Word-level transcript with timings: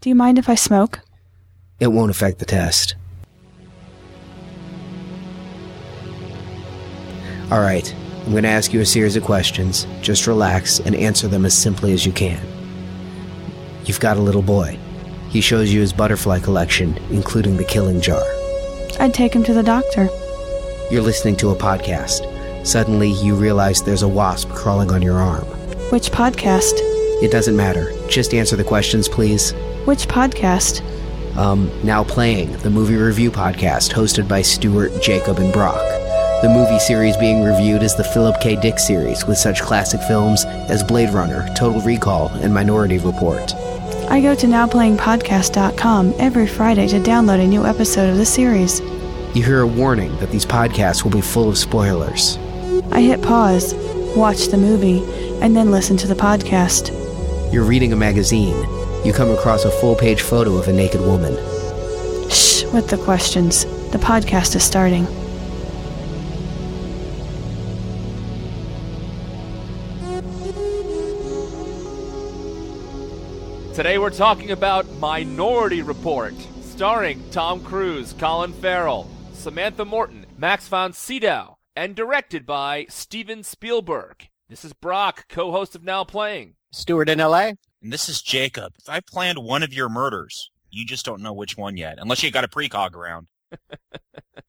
Do 0.00 0.08
you 0.08 0.14
mind 0.14 0.38
if 0.38 0.48
I 0.48 0.54
smoke? 0.54 1.00
It 1.78 1.88
won't 1.88 2.10
affect 2.10 2.38
the 2.38 2.46
test. 2.46 2.94
Alright, 7.52 7.94
I'm 8.24 8.30
going 8.30 8.44
to 8.44 8.48
ask 8.48 8.72
you 8.72 8.80
a 8.80 8.86
series 8.86 9.16
of 9.16 9.24
questions. 9.24 9.86
Just 10.00 10.26
relax 10.26 10.80
and 10.80 10.94
answer 10.94 11.28
them 11.28 11.44
as 11.44 11.52
simply 11.52 11.92
as 11.92 12.06
you 12.06 12.12
can. 12.12 12.40
You've 13.84 14.00
got 14.00 14.16
a 14.16 14.22
little 14.22 14.40
boy. 14.40 14.78
He 15.28 15.42
shows 15.42 15.70
you 15.70 15.80
his 15.80 15.92
butterfly 15.92 16.40
collection, 16.40 16.96
including 17.10 17.58
the 17.58 17.64
killing 17.64 18.00
jar. 18.00 18.22
I'd 18.98 19.12
take 19.12 19.34
him 19.34 19.44
to 19.44 19.52
the 19.52 19.62
doctor. 19.62 20.08
You're 20.90 21.02
listening 21.02 21.36
to 21.36 21.50
a 21.50 21.56
podcast. 21.56 22.26
Suddenly, 22.66 23.12
you 23.12 23.34
realize 23.34 23.82
there's 23.82 24.02
a 24.02 24.08
wasp 24.08 24.48
crawling 24.50 24.92
on 24.92 25.02
your 25.02 25.18
arm. 25.18 25.44
Which 25.90 26.10
podcast? 26.10 26.72
It 27.22 27.30
doesn't 27.30 27.56
matter. 27.56 27.92
Just 28.08 28.32
answer 28.32 28.56
the 28.56 28.64
questions, 28.64 29.06
please. 29.06 29.52
Which 29.90 30.06
podcast? 30.06 30.86
Um, 31.36 31.68
now 31.82 32.04
playing, 32.04 32.52
the 32.58 32.70
movie 32.70 32.94
review 32.94 33.28
podcast 33.32 33.92
hosted 33.92 34.28
by 34.28 34.40
Stuart, 34.40 34.92
Jacob, 35.02 35.38
and 35.38 35.52
Brock. 35.52 35.82
The 36.42 36.48
movie 36.48 36.78
series 36.78 37.16
being 37.16 37.42
reviewed 37.42 37.82
is 37.82 37.96
the 37.96 38.04
Philip 38.04 38.40
K. 38.40 38.54
Dick 38.54 38.78
series, 38.78 39.26
with 39.26 39.36
such 39.36 39.62
classic 39.62 40.00
films 40.02 40.44
as 40.44 40.84
Blade 40.84 41.10
Runner, 41.10 41.52
Total 41.56 41.80
Recall, 41.80 42.28
and 42.34 42.54
Minority 42.54 42.98
Report. 42.98 43.52
I 44.08 44.20
go 44.20 44.36
to 44.36 44.46
nowplayingpodcast.com 44.46 46.14
every 46.18 46.46
Friday 46.46 46.86
to 46.86 47.00
download 47.00 47.42
a 47.42 47.48
new 47.48 47.66
episode 47.66 48.10
of 48.10 48.16
the 48.16 48.24
series. 48.24 48.78
You 49.34 49.42
hear 49.42 49.62
a 49.62 49.66
warning 49.66 50.16
that 50.18 50.30
these 50.30 50.46
podcasts 50.46 51.02
will 51.02 51.10
be 51.10 51.20
full 51.20 51.48
of 51.48 51.58
spoilers. 51.58 52.36
I 52.92 53.00
hit 53.00 53.22
pause, 53.22 53.74
watch 54.14 54.46
the 54.50 54.56
movie, 54.56 55.02
and 55.42 55.56
then 55.56 55.72
listen 55.72 55.96
to 55.96 56.06
the 56.06 56.14
podcast. 56.14 56.92
You're 57.52 57.64
reading 57.64 57.92
a 57.92 57.96
magazine. 57.96 58.79
You 59.04 59.14
come 59.14 59.30
across 59.30 59.64
a 59.64 59.70
full 59.70 59.96
page 59.96 60.20
photo 60.20 60.58
of 60.58 60.68
a 60.68 60.72
naked 60.74 61.00
woman. 61.00 61.34
Shh, 62.28 62.64
with 62.64 62.88
the 62.88 62.98
questions. 63.02 63.64
The 63.92 63.98
podcast 63.98 64.54
is 64.54 64.62
starting. 64.62 65.06
Today 73.74 73.96
we're 73.96 74.10
talking 74.10 74.50
about 74.50 74.86
Minority 74.98 75.80
Report, 75.80 76.34
starring 76.60 77.22
Tom 77.30 77.64
Cruise, 77.64 78.12
Colin 78.12 78.52
Farrell, 78.52 79.10
Samantha 79.32 79.86
Morton, 79.86 80.26
Max 80.36 80.68
von 80.68 80.92
Sydow, 80.92 81.56
and 81.74 81.96
directed 81.96 82.44
by 82.44 82.84
Steven 82.90 83.44
Spielberg. 83.44 84.28
This 84.50 84.62
is 84.62 84.74
Brock, 84.74 85.26
co-host 85.30 85.74
of 85.74 85.82
Now 85.82 86.04
Playing. 86.04 86.56
Stuart 86.70 87.08
in 87.08 87.18
LA. 87.18 87.52
And 87.82 87.92
this 87.92 88.08
is 88.08 88.22
Jacob. 88.22 88.74
If 88.78 88.88
I 88.88 89.00
planned 89.00 89.38
one 89.38 89.62
of 89.62 89.72
your 89.72 89.88
murders. 89.88 90.50
You 90.70 90.86
just 90.86 91.04
don't 91.04 91.22
know 91.22 91.32
which 91.32 91.56
one 91.56 91.76
yet, 91.76 91.98
unless 91.98 92.22
you 92.22 92.30
got 92.30 92.44
a 92.44 92.48
precog 92.48 92.94
around. 92.94 93.26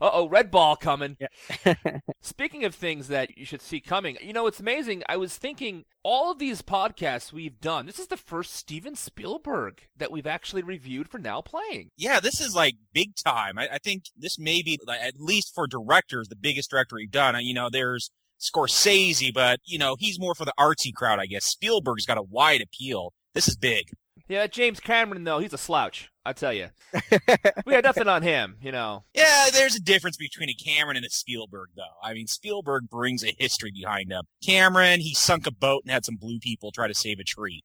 Uh-oh, 0.02 0.28
red 0.28 0.50
ball 0.50 0.76
coming. 0.76 1.18
Yeah. 1.20 1.74
Speaking 2.22 2.66
of 2.66 2.74
things 2.74 3.08
that 3.08 3.38
you 3.38 3.46
should 3.46 3.62
see 3.62 3.80
coming, 3.80 4.18
you 4.22 4.34
know, 4.34 4.48
it's 4.48 4.60
amazing. 4.60 5.04
I 5.08 5.18
was 5.18 5.38
thinking 5.38 5.86
all 6.04 6.32
of 6.32 6.40
these 6.40 6.62
podcasts 6.62 7.32
we've 7.32 7.60
done, 7.60 7.86
this 7.86 8.00
is 8.00 8.08
the 8.08 8.18
first 8.18 8.56
Steven 8.56 8.96
Spielberg 8.96 9.82
that 9.98 10.12
we've 10.12 10.28
actually 10.28 10.64
reviewed 10.64 11.08
for 11.08 11.20
Now 11.20 11.42
Playing. 11.42 11.92
Yeah, 11.98 12.20
this 12.20 12.42
is 12.42 12.56
like 12.56 12.76
big 12.94 13.16
time. 13.16 13.60
I, 13.60 13.70
I 13.74 13.78
think 13.78 14.06
this 14.18 14.40
may 14.40 14.62
be, 14.64 14.80
like, 14.88 15.02
at 15.02 15.20
least 15.20 15.54
for 15.54 15.68
directors, 15.68 16.28
the 16.28 16.36
biggest 16.36 16.72
director 16.72 16.96
we've 16.96 17.12
done. 17.12 17.36
You 17.44 17.54
know, 17.54 17.70
there's 17.72 18.12
Scorsese, 18.40 19.32
but, 19.34 19.60
you 19.66 19.78
know, 19.78 19.96
he's 20.00 20.20
more 20.20 20.34
for 20.34 20.46
the 20.46 20.54
artsy 20.60 20.94
crowd, 20.94 21.20
I 21.20 21.28
guess. 21.28 21.46
Spielberg's 21.46 22.08
got 22.08 22.18
a 22.18 22.24
wide 22.24 22.62
appeal. 22.62 23.14
This 23.34 23.48
is 23.48 23.56
big. 23.56 23.92
Yeah, 24.28 24.48
James 24.48 24.80
Cameron, 24.80 25.24
though, 25.24 25.40
he's 25.40 25.54
a 25.54 25.58
slouch. 25.58 26.10
I 26.26 26.34
tell 26.34 26.54
you. 26.54 26.70
we 27.66 27.74
had 27.74 27.84
nothing 27.84 28.08
on 28.08 28.22
him, 28.22 28.58
you 28.62 28.72
know. 28.72 29.04
Yeah, 29.14 29.48
there's 29.52 29.76
a 29.76 29.82
difference 29.82 30.16
between 30.18 30.50
a 30.50 30.54
Cameron 30.54 30.98
and 30.98 31.06
a 31.06 31.10
Spielberg, 31.10 31.70
though. 31.76 31.84
I 32.04 32.14
mean, 32.14 32.28
Spielberg 32.28 32.90
brings 32.90 33.24
a 33.24 33.36
history 33.38 33.72
behind 33.72 34.12
him. 34.12 34.24
Cameron, 34.46 35.02
he 35.02 35.14
sunk 35.14 35.48
a 35.48 35.52
boat 35.52 35.84
and 35.84 35.92
had 35.92 36.06
some 36.06 36.16
blue 36.16 36.40
people 36.40 36.72
try 36.72 36.88
to 36.88 36.94
save 36.94 37.20
a 37.20 37.24
tree. 37.24 37.64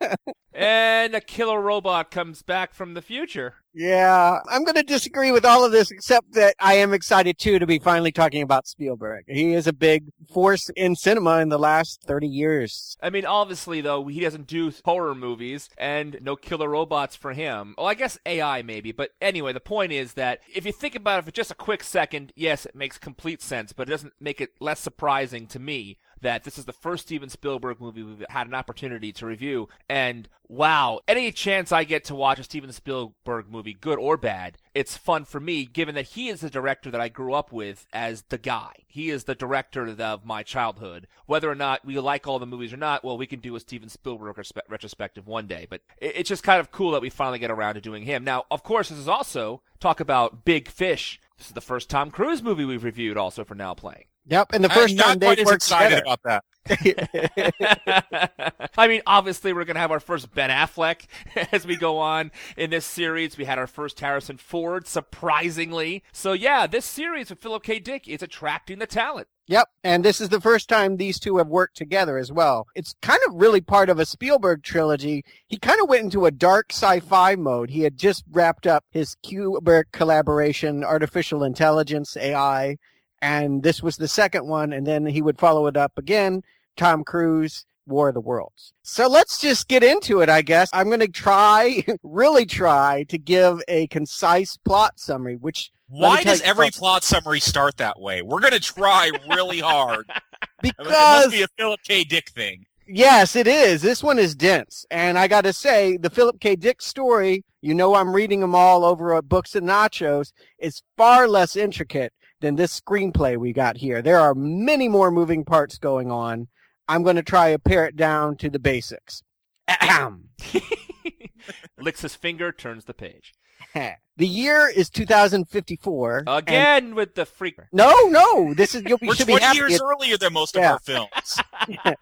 and 0.54 1.14
a 1.14 1.20
killer 1.20 1.60
robot 1.60 2.10
comes 2.10 2.42
back 2.42 2.72
from 2.72 2.94
the 2.94 3.02
future. 3.02 3.54
Yeah, 3.76 4.38
I'm 4.48 4.62
going 4.62 4.76
to 4.76 4.84
disagree 4.84 5.32
with 5.32 5.44
all 5.44 5.64
of 5.64 5.72
this, 5.72 5.90
except 5.90 6.32
that 6.34 6.54
I 6.60 6.74
am 6.74 6.94
excited 6.94 7.38
too 7.38 7.58
to 7.58 7.66
be 7.66 7.80
finally 7.80 8.12
talking 8.12 8.40
about 8.40 8.68
Spielberg. 8.68 9.24
He 9.26 9.52
is 9.52 9.66
a 9.66 9.72
big 9.72 10.04
force 10.32 10.70
in 10.76 10.94
cinema 10.94 11.40
in 11.40 11.48
the 11.48 11.58
last 11.58 12.00
30 12.06 12.28
years. 12.28 12.96
I 13.02 13.10
mean, 13.10 13.26
obviously, 13.26 13.80
though, 13.80 14.06
he 14.06 14.20
doesn't 14.20 14.46
do 14.46 14.72
horror 14.84 15.16
movies 15.16 15.68
and 15.76 16.18
no 16.22 16.36
killer 16.36 16.68
robots 16.68 17.16
for 17.16 17.32
him. 17.32 17.74
Well, 17.76 17.88
I 17.88 17.94
guess 17.94 18.16
AI 18.24 18.62
maybe, 18.62 18.92
but 18.92 19.10
anyway, 19.20 19.52
the 19.52 19.58
point 19.60 19.90
is 19.90 20.12
that 20.12 20.40
if 20.54 20.64
you 20.64 20.70
think 20.70 20.94
about 20.94 21.18
it 21.18 21.24
for 21.24 21.32
just 21.32 21.50
a 21.50 21.56
quick 21.56 21.82
second, 21.82 22.32
yes, 22.36 22.66
it 22.66 22.76
makes 22.76 22.96
complete 22.96 23.42
sense, 23.42 23.72
but 23.72 23.88
it 23.88 23.90
doesn't 23.90 24.14
make 24.20 24.40
it 24.40 24.52
less 24.60 24.78
surprising 24.78 25.48
to 25.48 25.58
me 25.58 25.98
that 26.24 26.44
this 26.44 26.58
is 26.58 26.64
the 26.64 26.72
first 26.72 27.06
Steven 27.06 27.28
Spielberg 27.28 27.80
movie 27.80 28.02
we've 28.02 28.24
had 28.30 28.46
an 28.46 28.54
opportunity 28.54 29.12
to 29.12 29.26
review. 29.26 29.68
And 29.90 30.26
wow, 30.48 31.00
any 31.06 31.30
chance 31.30 31.70
I 31.70 31.84
get 31.84 32.02
to 32.04 32.14
watch 32.14 32.38
a 32.38 32.44
Steven 32.44 32.72
Spielberg 32.72 33.50
movie, 33.50 33.74
good 33.74 33.98
or 33.98 34.16
bad, 34.16 34.56
it's 34.74 34.96
fun 34.96 35.26
for 35.26 35.38
me, 35.38 35.66
given 35.66 35.94
that 35.94 36.06
he 36.06 36.30
is 36.30 36.40
the 36.40 36.48
director 36.48 36.90
that 36.90 37.00
I 37.00 37.10
grew 37.10 37.34
up 37.34 37.52
with 37.52 37.86
as 37.92 38.22
the 38.30 38.38
guy. 38.38 38.72
He 38.86 39.10
is 39.10 39.24
the 39.24 39.34
director 39.34 39.86
of 39.86 40.24
my 40.24 40.42
childhood. 40.42 41.06
Whether 41.26 41.50
or 41.50 41.54
not 41.54 41.84
we 41.84 41.98
like 41.98 42.26
all 42.26 42.38
the 42.38 42.46
movies 42.46 42.72
or 42.72 42.78
not, 42.78 43.04
well, 43.04 43.18
we 43.18 43.26
can 43.26 43.40
do 43.40 43.54
a 43.54 43.60
Steven 43.60 43.90
Spielberg 43.90 44.34
retrospective 44.68 45.26
one 45.26 45.46
day. 45.46 45.66
But 45.68 45.82
it's 45.98 46.28
just 46.30 46.42
kind 46.42 46.58
of 46.58 46.70
cool 46.70 46.92
that 46.92 47.02
we 47.02 47.10
finally 47.10 47.38
get 47.38 47.50
around 47.50 47.74
to 47.74 47.82
doing 47.82 48.04
him. 48.04 48.24
Now, 48.24 48.44
of 48.50 48.62
course, 48.62 48.88
this 48.88 48.98
is 48.98 49.08
also 49.08 49.60
talk 49.78 50.00
about 50.00 50.46
big 50.46 50.68
fish. 50.68 51.20
This 51.36 51.48
is 51.48 51.52
the 51.52 51.60
first 51.60 51.90
Tom 51.90 52.10
Cruise 52.10 52.42
movie 52.42 52.64
we've 52.64 52.82
reviewed 52.82 53.18
also 53.18 53.44
for 53.44 53.54
now 53.54 53.74
playing. 53.74 54.04
Yep, 54.26 54.52
and 54.52 54.64
the 54.64 54.68
1st 54.68 54.98
time 54.98 55.18
they 55.18 55.28
worked 55.28 55.52
excited 55.52 55.96
together. 55.96 56.02
about 56.02 56.20
that. 56.24 56.44
I 58.76 58.88
mean, 58.88 59.02
obviously, 59.06 59.52
we're 59.52 59.66
going 59.66 59.74
to 59.74 59.80
have 59.80 59.90
our 59.90 60.00
first 60.00 60.34
Ben 60.34 60.48
Affleck 60.48 61.02
as 61.52 61.66
we 61.66 61.76
go 61.76 61.98
on 61.98 62.32
in 62.56 62.70
this 62.70 62.86
series. 62.86 63.36
We 63.36 63.44
had 63.44 63.58
our 63.58 63.66
first 63.66 64.00
Harrison 64.00 64.38
Ford, 64.38 64.86
surprisingly. 64.86 66.02
So, 66.12 66.32
yeah, 66.32 66.66
this 66.66 66.86
series 66.86 67.28
with 67.28 67.40
Philip 67.40 67.64
K. 67.64 67.78
Dick 67.78 68.08
is 68.08 68.22
attracting 68.22 68.78
the 68.78 68.86
talent. 68.86 69.28
Yep, 69.46 69.68
and 69.82 70.02
this 70.02 70.22
is 70.22 70.30
the 70.30 70.40
first 70.40 70.70
time 70.70 70.96
these 70.96 71.20
two 71.20 71.36
have 71.36 71.48
worked 71.48 71.76
together 71.76 72.16
as 72.16 72.32
well. 72.32 72.66
It's 72.74 72.94
kind 73.02 73.20
of 73.28 73.34
really 73.34 73.60
part 73.60 73.90
of 73.90 73.98
a 73.98 74.06
Spielberg 74.06 74.62
trilogy. 74.62 75.22
He 75.46 75.58
kind 75.58 75.82
of 75.82 75.90
went 75.90 76.04
into 76.04 76.24
a 76.24 76.30
dark 76.30 76.72
sci-fi 76.72 77.36
mode. 77.36 77.68
He 77.68 77.82
had 77.82 77.98
just 77.98 78.24
wrapped 78.30 78.66
up 78.66 78.86
his 78.90 79.16
Kubrick 79.22 79.92
collaboration, 79.92 80.82
Artificial 80.82 81.44
Intelligence, 81.44 82.16
AI, 82.16 82.78
and 83.24 83.62
this 83.62 83.82
was 83.82 83.96
the 83.96 84.06
second 84.06 84.46
one, 84.46 84.74
and 84.74 84.86
then 84.86 85.06
he 85.06 85.22
would 85.22 85.38
follow 85.38 85.66
it 85.66 85.78
up 85.78 85.96
again, 85.96 86.42
Tom 86.76 87.04
Cruise, 87.04 87.64
War 87.86 88.08
of 88.08 88.14
the 88.14 88.20
Worlds. 88.20 88.74
So 88.82 89.08
let's 89.08 89.40
just 89.40 89.66
get 89.66 89.82
into 89.82 90.20
it, 90.20 90.28
I 90.28 90.42
guess. 90.42 90.68
I'm 90.74 90.88
going 90.88 91.00
to 91.00 91.08
try, 91.08 91.82
really 92.02 92.44
try, 92.44 93.04
to 93.04 93.16
give 93.16 93.62
a 93.66 93.86
concise 93.86 94.58
plot 94.58 95.00
summary, 95.00 95.36
which 95.36 95.70
why 95.88 96.22
does 96.22 96.42
every 96.42 96.70
plot 96.70 97.02
summary 97.02 97.40
start 97.40 97.78
that 97.78 97.98
way? 97.98 98.20
We're 98.20 98.40
going 98.40 98.52
to 98.52 98.60
try 98.60 99.10
really 99.30 99.60
hard. 99.60 100.06
because 100.62 100.86
it 100.86 100.90
must 100.90 101.30
be 101.30 101.42
a 101.42 101.48
Philip 101.56 101.80
K. 101.82 102.04
Dick 102.04 102.28
thing. 102.28 102.66
Yes, 102.86 103.36
it 103.36 103.46
is. 103.46 103.80
This 103.80 104.02
one 104.02 104.18
is 104.18 104.34
dense. 104.34 104.84
And 104.90 105.18
I 105.18 105.28
got 105.28 105.44
to 105.44 105.54
say, 105.54 105.96
the 105.96 106.10
Philip 106.10 106.40
K. 106.40 106.56
Dick 106.56 106.82
story, 106.82 107.42
you 107.62 107.72
know 107.72 107.94
I'm 107.94 108.14
reading 108.14 108.40
them 108.40 108.54
all 108.54 108.84
over 108.84 109.14
at 109.14 109.30
Books 109.30 109.54
and 109.54 109.66
Nachos, 109.66 110.32
is 110.58 110.82
far 110.98 111.26
less 111.26 111.56
intricate 111.56 112.12
than 112.44 112.56
this 112.56 112.78
screenplay 112.78 113.38
we 113.38 113.54
got 113.54 113.78
here. 113.78 114.02
There 114.02 114.20
are 114.20 114.34
many 114.34 114.86
more 114.86 115.10
moving 115.10 115.46
parts 115.46 115.78
going 115.78 116.10
on. 116.10 116.48
I'm 116.86 117.02
going 117.02 117.16
to 117.16 117.22
try 117.22 117.52
to 117.52 117.58
pare 117.58 117.86
it 117.86 117.96
down 117.96 118.36
to 118.36 118.50
the 118.50 118.58
basics. 118.58 119.22
Ahem. 119.66 120.28
Licks 121.78 122.02
his 122.02 122.14
finger, 122.14 122.52
turns 122.52 122.84
the 122.84 122.92
page. 122.92 123.32
the 123.74 124.26
year 124.26 124.68
is 124.68 124.90
2054. 124.90 126.24
Again 126.26 126.94
with 126.94 127.14
the 127.14 127.24
freak. 127.24 127.56
No, 127.72 127.94
no. 128.08 128.52
This 128.52 128.74
is 128.74 128.82
you'll 128.86 128.98
be, 128.98 129.06
We're 129.08 129.14
should 129.14 129.26
20 129.28 129.40
be 129.40 129.44
happy. 129.44 129.58
years 129.58 129.80
earlier 129.80 130.18
than 130.18 130.34
most 130.34 130.54
Yeah. 130.54 130.66
of 130.66 130.72
our 130.72 130.78
films. 130.80 131.40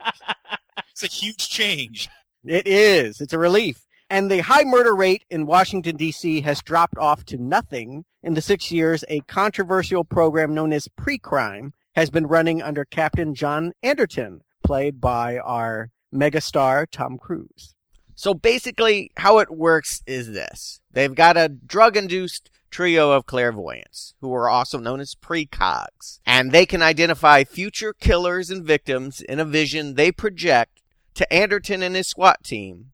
it's 0.91 1.05
a 1.05 1.07
huge 1.07 1.49
change. 1.49 2.09
It 2.45 2.67
is. 2.67 3.21
It's 3.21 3.33
a 3.33 3.39
relief. 3.39 3.87
And 4.13 4.31
the 4.31 4.41
high 4.41 4.65
murder 4.65 4.95
rate 4.95 5.25
in 5.31 5.47
Washington, 5.47 5.97
D.C. 5.97 6.43
has 6.43 6.61
dropped 6.61 6.99
off 6.99 7.25
to 7.25 7.39
nothing. 7.39 8.05
In 8.23 8.35
the 8.35 8.43
six 8.43 8.71
years, 8.71 9.07
a 9.09 9.21
controversial 9.21 10.05
program 10.05 10.53
known 10.53 10.71
as 10.75 10.87
Pre-Crime 10.87 11.73
has 11.95 12.11
been 12.11 12.27
running 12.27 12.61
under 12.61 12.85
Captain 12.85 13.35
John 13.35 13.73
Anderton, 13.83 14.43
played 14.63 15.01
by 15.01 15.39
our 15.39 15.93
megastar 16.15 16.85
Tom 16.93 17.17
Cruise. 17.17 17.75
So 18.15 18.35
basically, 18.35 19.11
how 19.17 19.39
it 19.39 19.51
works 19.51 20.03
is 20.07 20.33
this. 20.33 20.83
They've 20.91 21.15
got 21.15 21.39
a 21.39 21.49
drug-induced 21.49 22.51
trio 22.71 23.13
of 23.13 23.25
clairvoyants, 23.25 24.13
who 24.21 24.35
are 24.35 24.51
also 24.51 24.79
known 24.79 25.01
as 25.01 25.15
precogs. 25.15 26.21
And 26.27 26.53
they 26.53 26.67
can 26.67 26.83
identify 26.83 27.45
future 27.45 27.95
killers 27.95 28.51
and 28.51 28.63
victims 28.63 29.23
in 29.23 29.41
a 29.41 29.47
vision 29.47 29.95
they 29.95 30.13
project 30.13 30.83
to 31.15 31.33
Anderton 31.33 31.83
and 31.83 31.97
his 31.97 32.09
SWAT 32.09 32.45
team, 32.45 32.92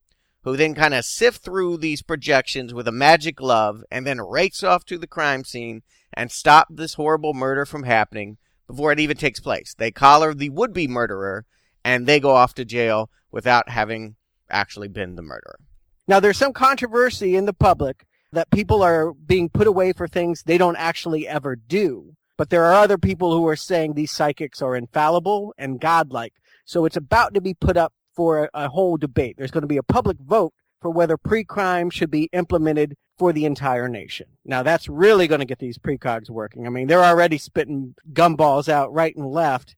who 0.49 0.57
then 0.57 0.75
kind 0.75 0.95
of 0.95 1.05
sift 1.05 1.43
through 1.43 1.77
these 1.77 2.03
projections 2.03 2.73
with 2.73 2.89
a 2.89 2.93
magic 2.93 3.37
glove 3.37 3.85
and 3.91 4.07
then 4.07 4.21
race 4.21 4.63
off 4.63 4.85
to 4.87 4.99
the 4.99 5.07
crime 5.07 5.45
scene 5.45 5.83
and 6.13 6.33
stop 6.33 6.69
this 6.71 6.95
horrible 6.95 7.35
murder 7.35 7.67
from 7.67 7.83
happening 7.83 8.39
before 8.67 8.91
it 8.93 9.01
even 9.01 9.17
takes 9.17 9.41
place. 9.41 9.75
They 9.77 9.91
collar 9.91 10.33
the 10.33 10.49
would 10.49 10.73
be 10.73 10.89
murderer 10.89 11.45
and 11.85 12.07
they 12.07 12.19
go 12.19 12.31
off 12.31 12.55
to 12.55 12.65
jail 12.65 13.11
without 13.31 13.69
having 13.69 14.17
actually 14.51 14.89
been 14.89 15.17
the 15.17 15.23
murderer. 15.23 15.59
Now, 16.07 16.21
there's 16.21 16.39
some 16.39 16.55
controversy 16.55 17.37
in 17.37 17.45
the 17.45 17.53
public 17.53 18.07
that 18.33 18.51
people 18.51 18.83
are 18.83 19.13
being 19.13 19.49
put 19.51 19.67
away 19.67 19.93
for 19.93 20.09
things 20.09 20.43
they 20.43 20.59
don't 20.59 20.77
actually 20.77 21.29
ever 21.29 21.57
do. 21.57 22.15
But 22.39 22.51
there 22.51 22.65
are 22.65 22.75
other 22.75 22.99
people 22.99 23.33
who 23.33 23.47
are 23.49 23.57
saying 23.57 23.95
these 23.95 24.13
psychics 24.13 24.63
are 24.63 24.77
infallible 24.77 25.53
and 25.59 25.81
godlike. 25.81 26.33
So 26.65 26.85
it's 26.85 26.97
about 26.97 27.35
to 27.35 27.41
be 27.41 27.55
put 27.55 27.77
up 27.77 27.93
for 28.19 28.45
a, 28.45 28.51
a 28.65 28.69
whole 28.69 28.97
debate. 28.97 29.37
There's 29.39 29.53
going 29.53 29.63
to 29.63 29.69
be 29.69 29.77
a 29.77 29.83
public 29.85 30.17
vote 30.19 30.53
for 30.83 30.91
whether 30.91 31.17
pre-crime 31.17 31.89
should 31.89 32.11
be 32.11 32.29
implemented 32.33 32.97
for 33.17 33.33
the 33.33 33.45
entire 33.45 33.89
nation. 33.89 34.27
Now 34.45 34.65
that's 34.65 34.89
really 34.89 35.29
going 35.29 35.39
to 35.39 35.47
get 35.47 35.61
these 35.61 35.79
precogs 35.79 36.29
working. 36.29 36.67
I 36.67 36.71
mean, 36.71 36.89
they're 36.89 37.05
already 37.05 37.39
spitting 37.39 37.95
gumballs 38.13 38.69
out 38.69 38.93
right 38.93 39.15
and 39.15 39.25
left, 39.25 39.77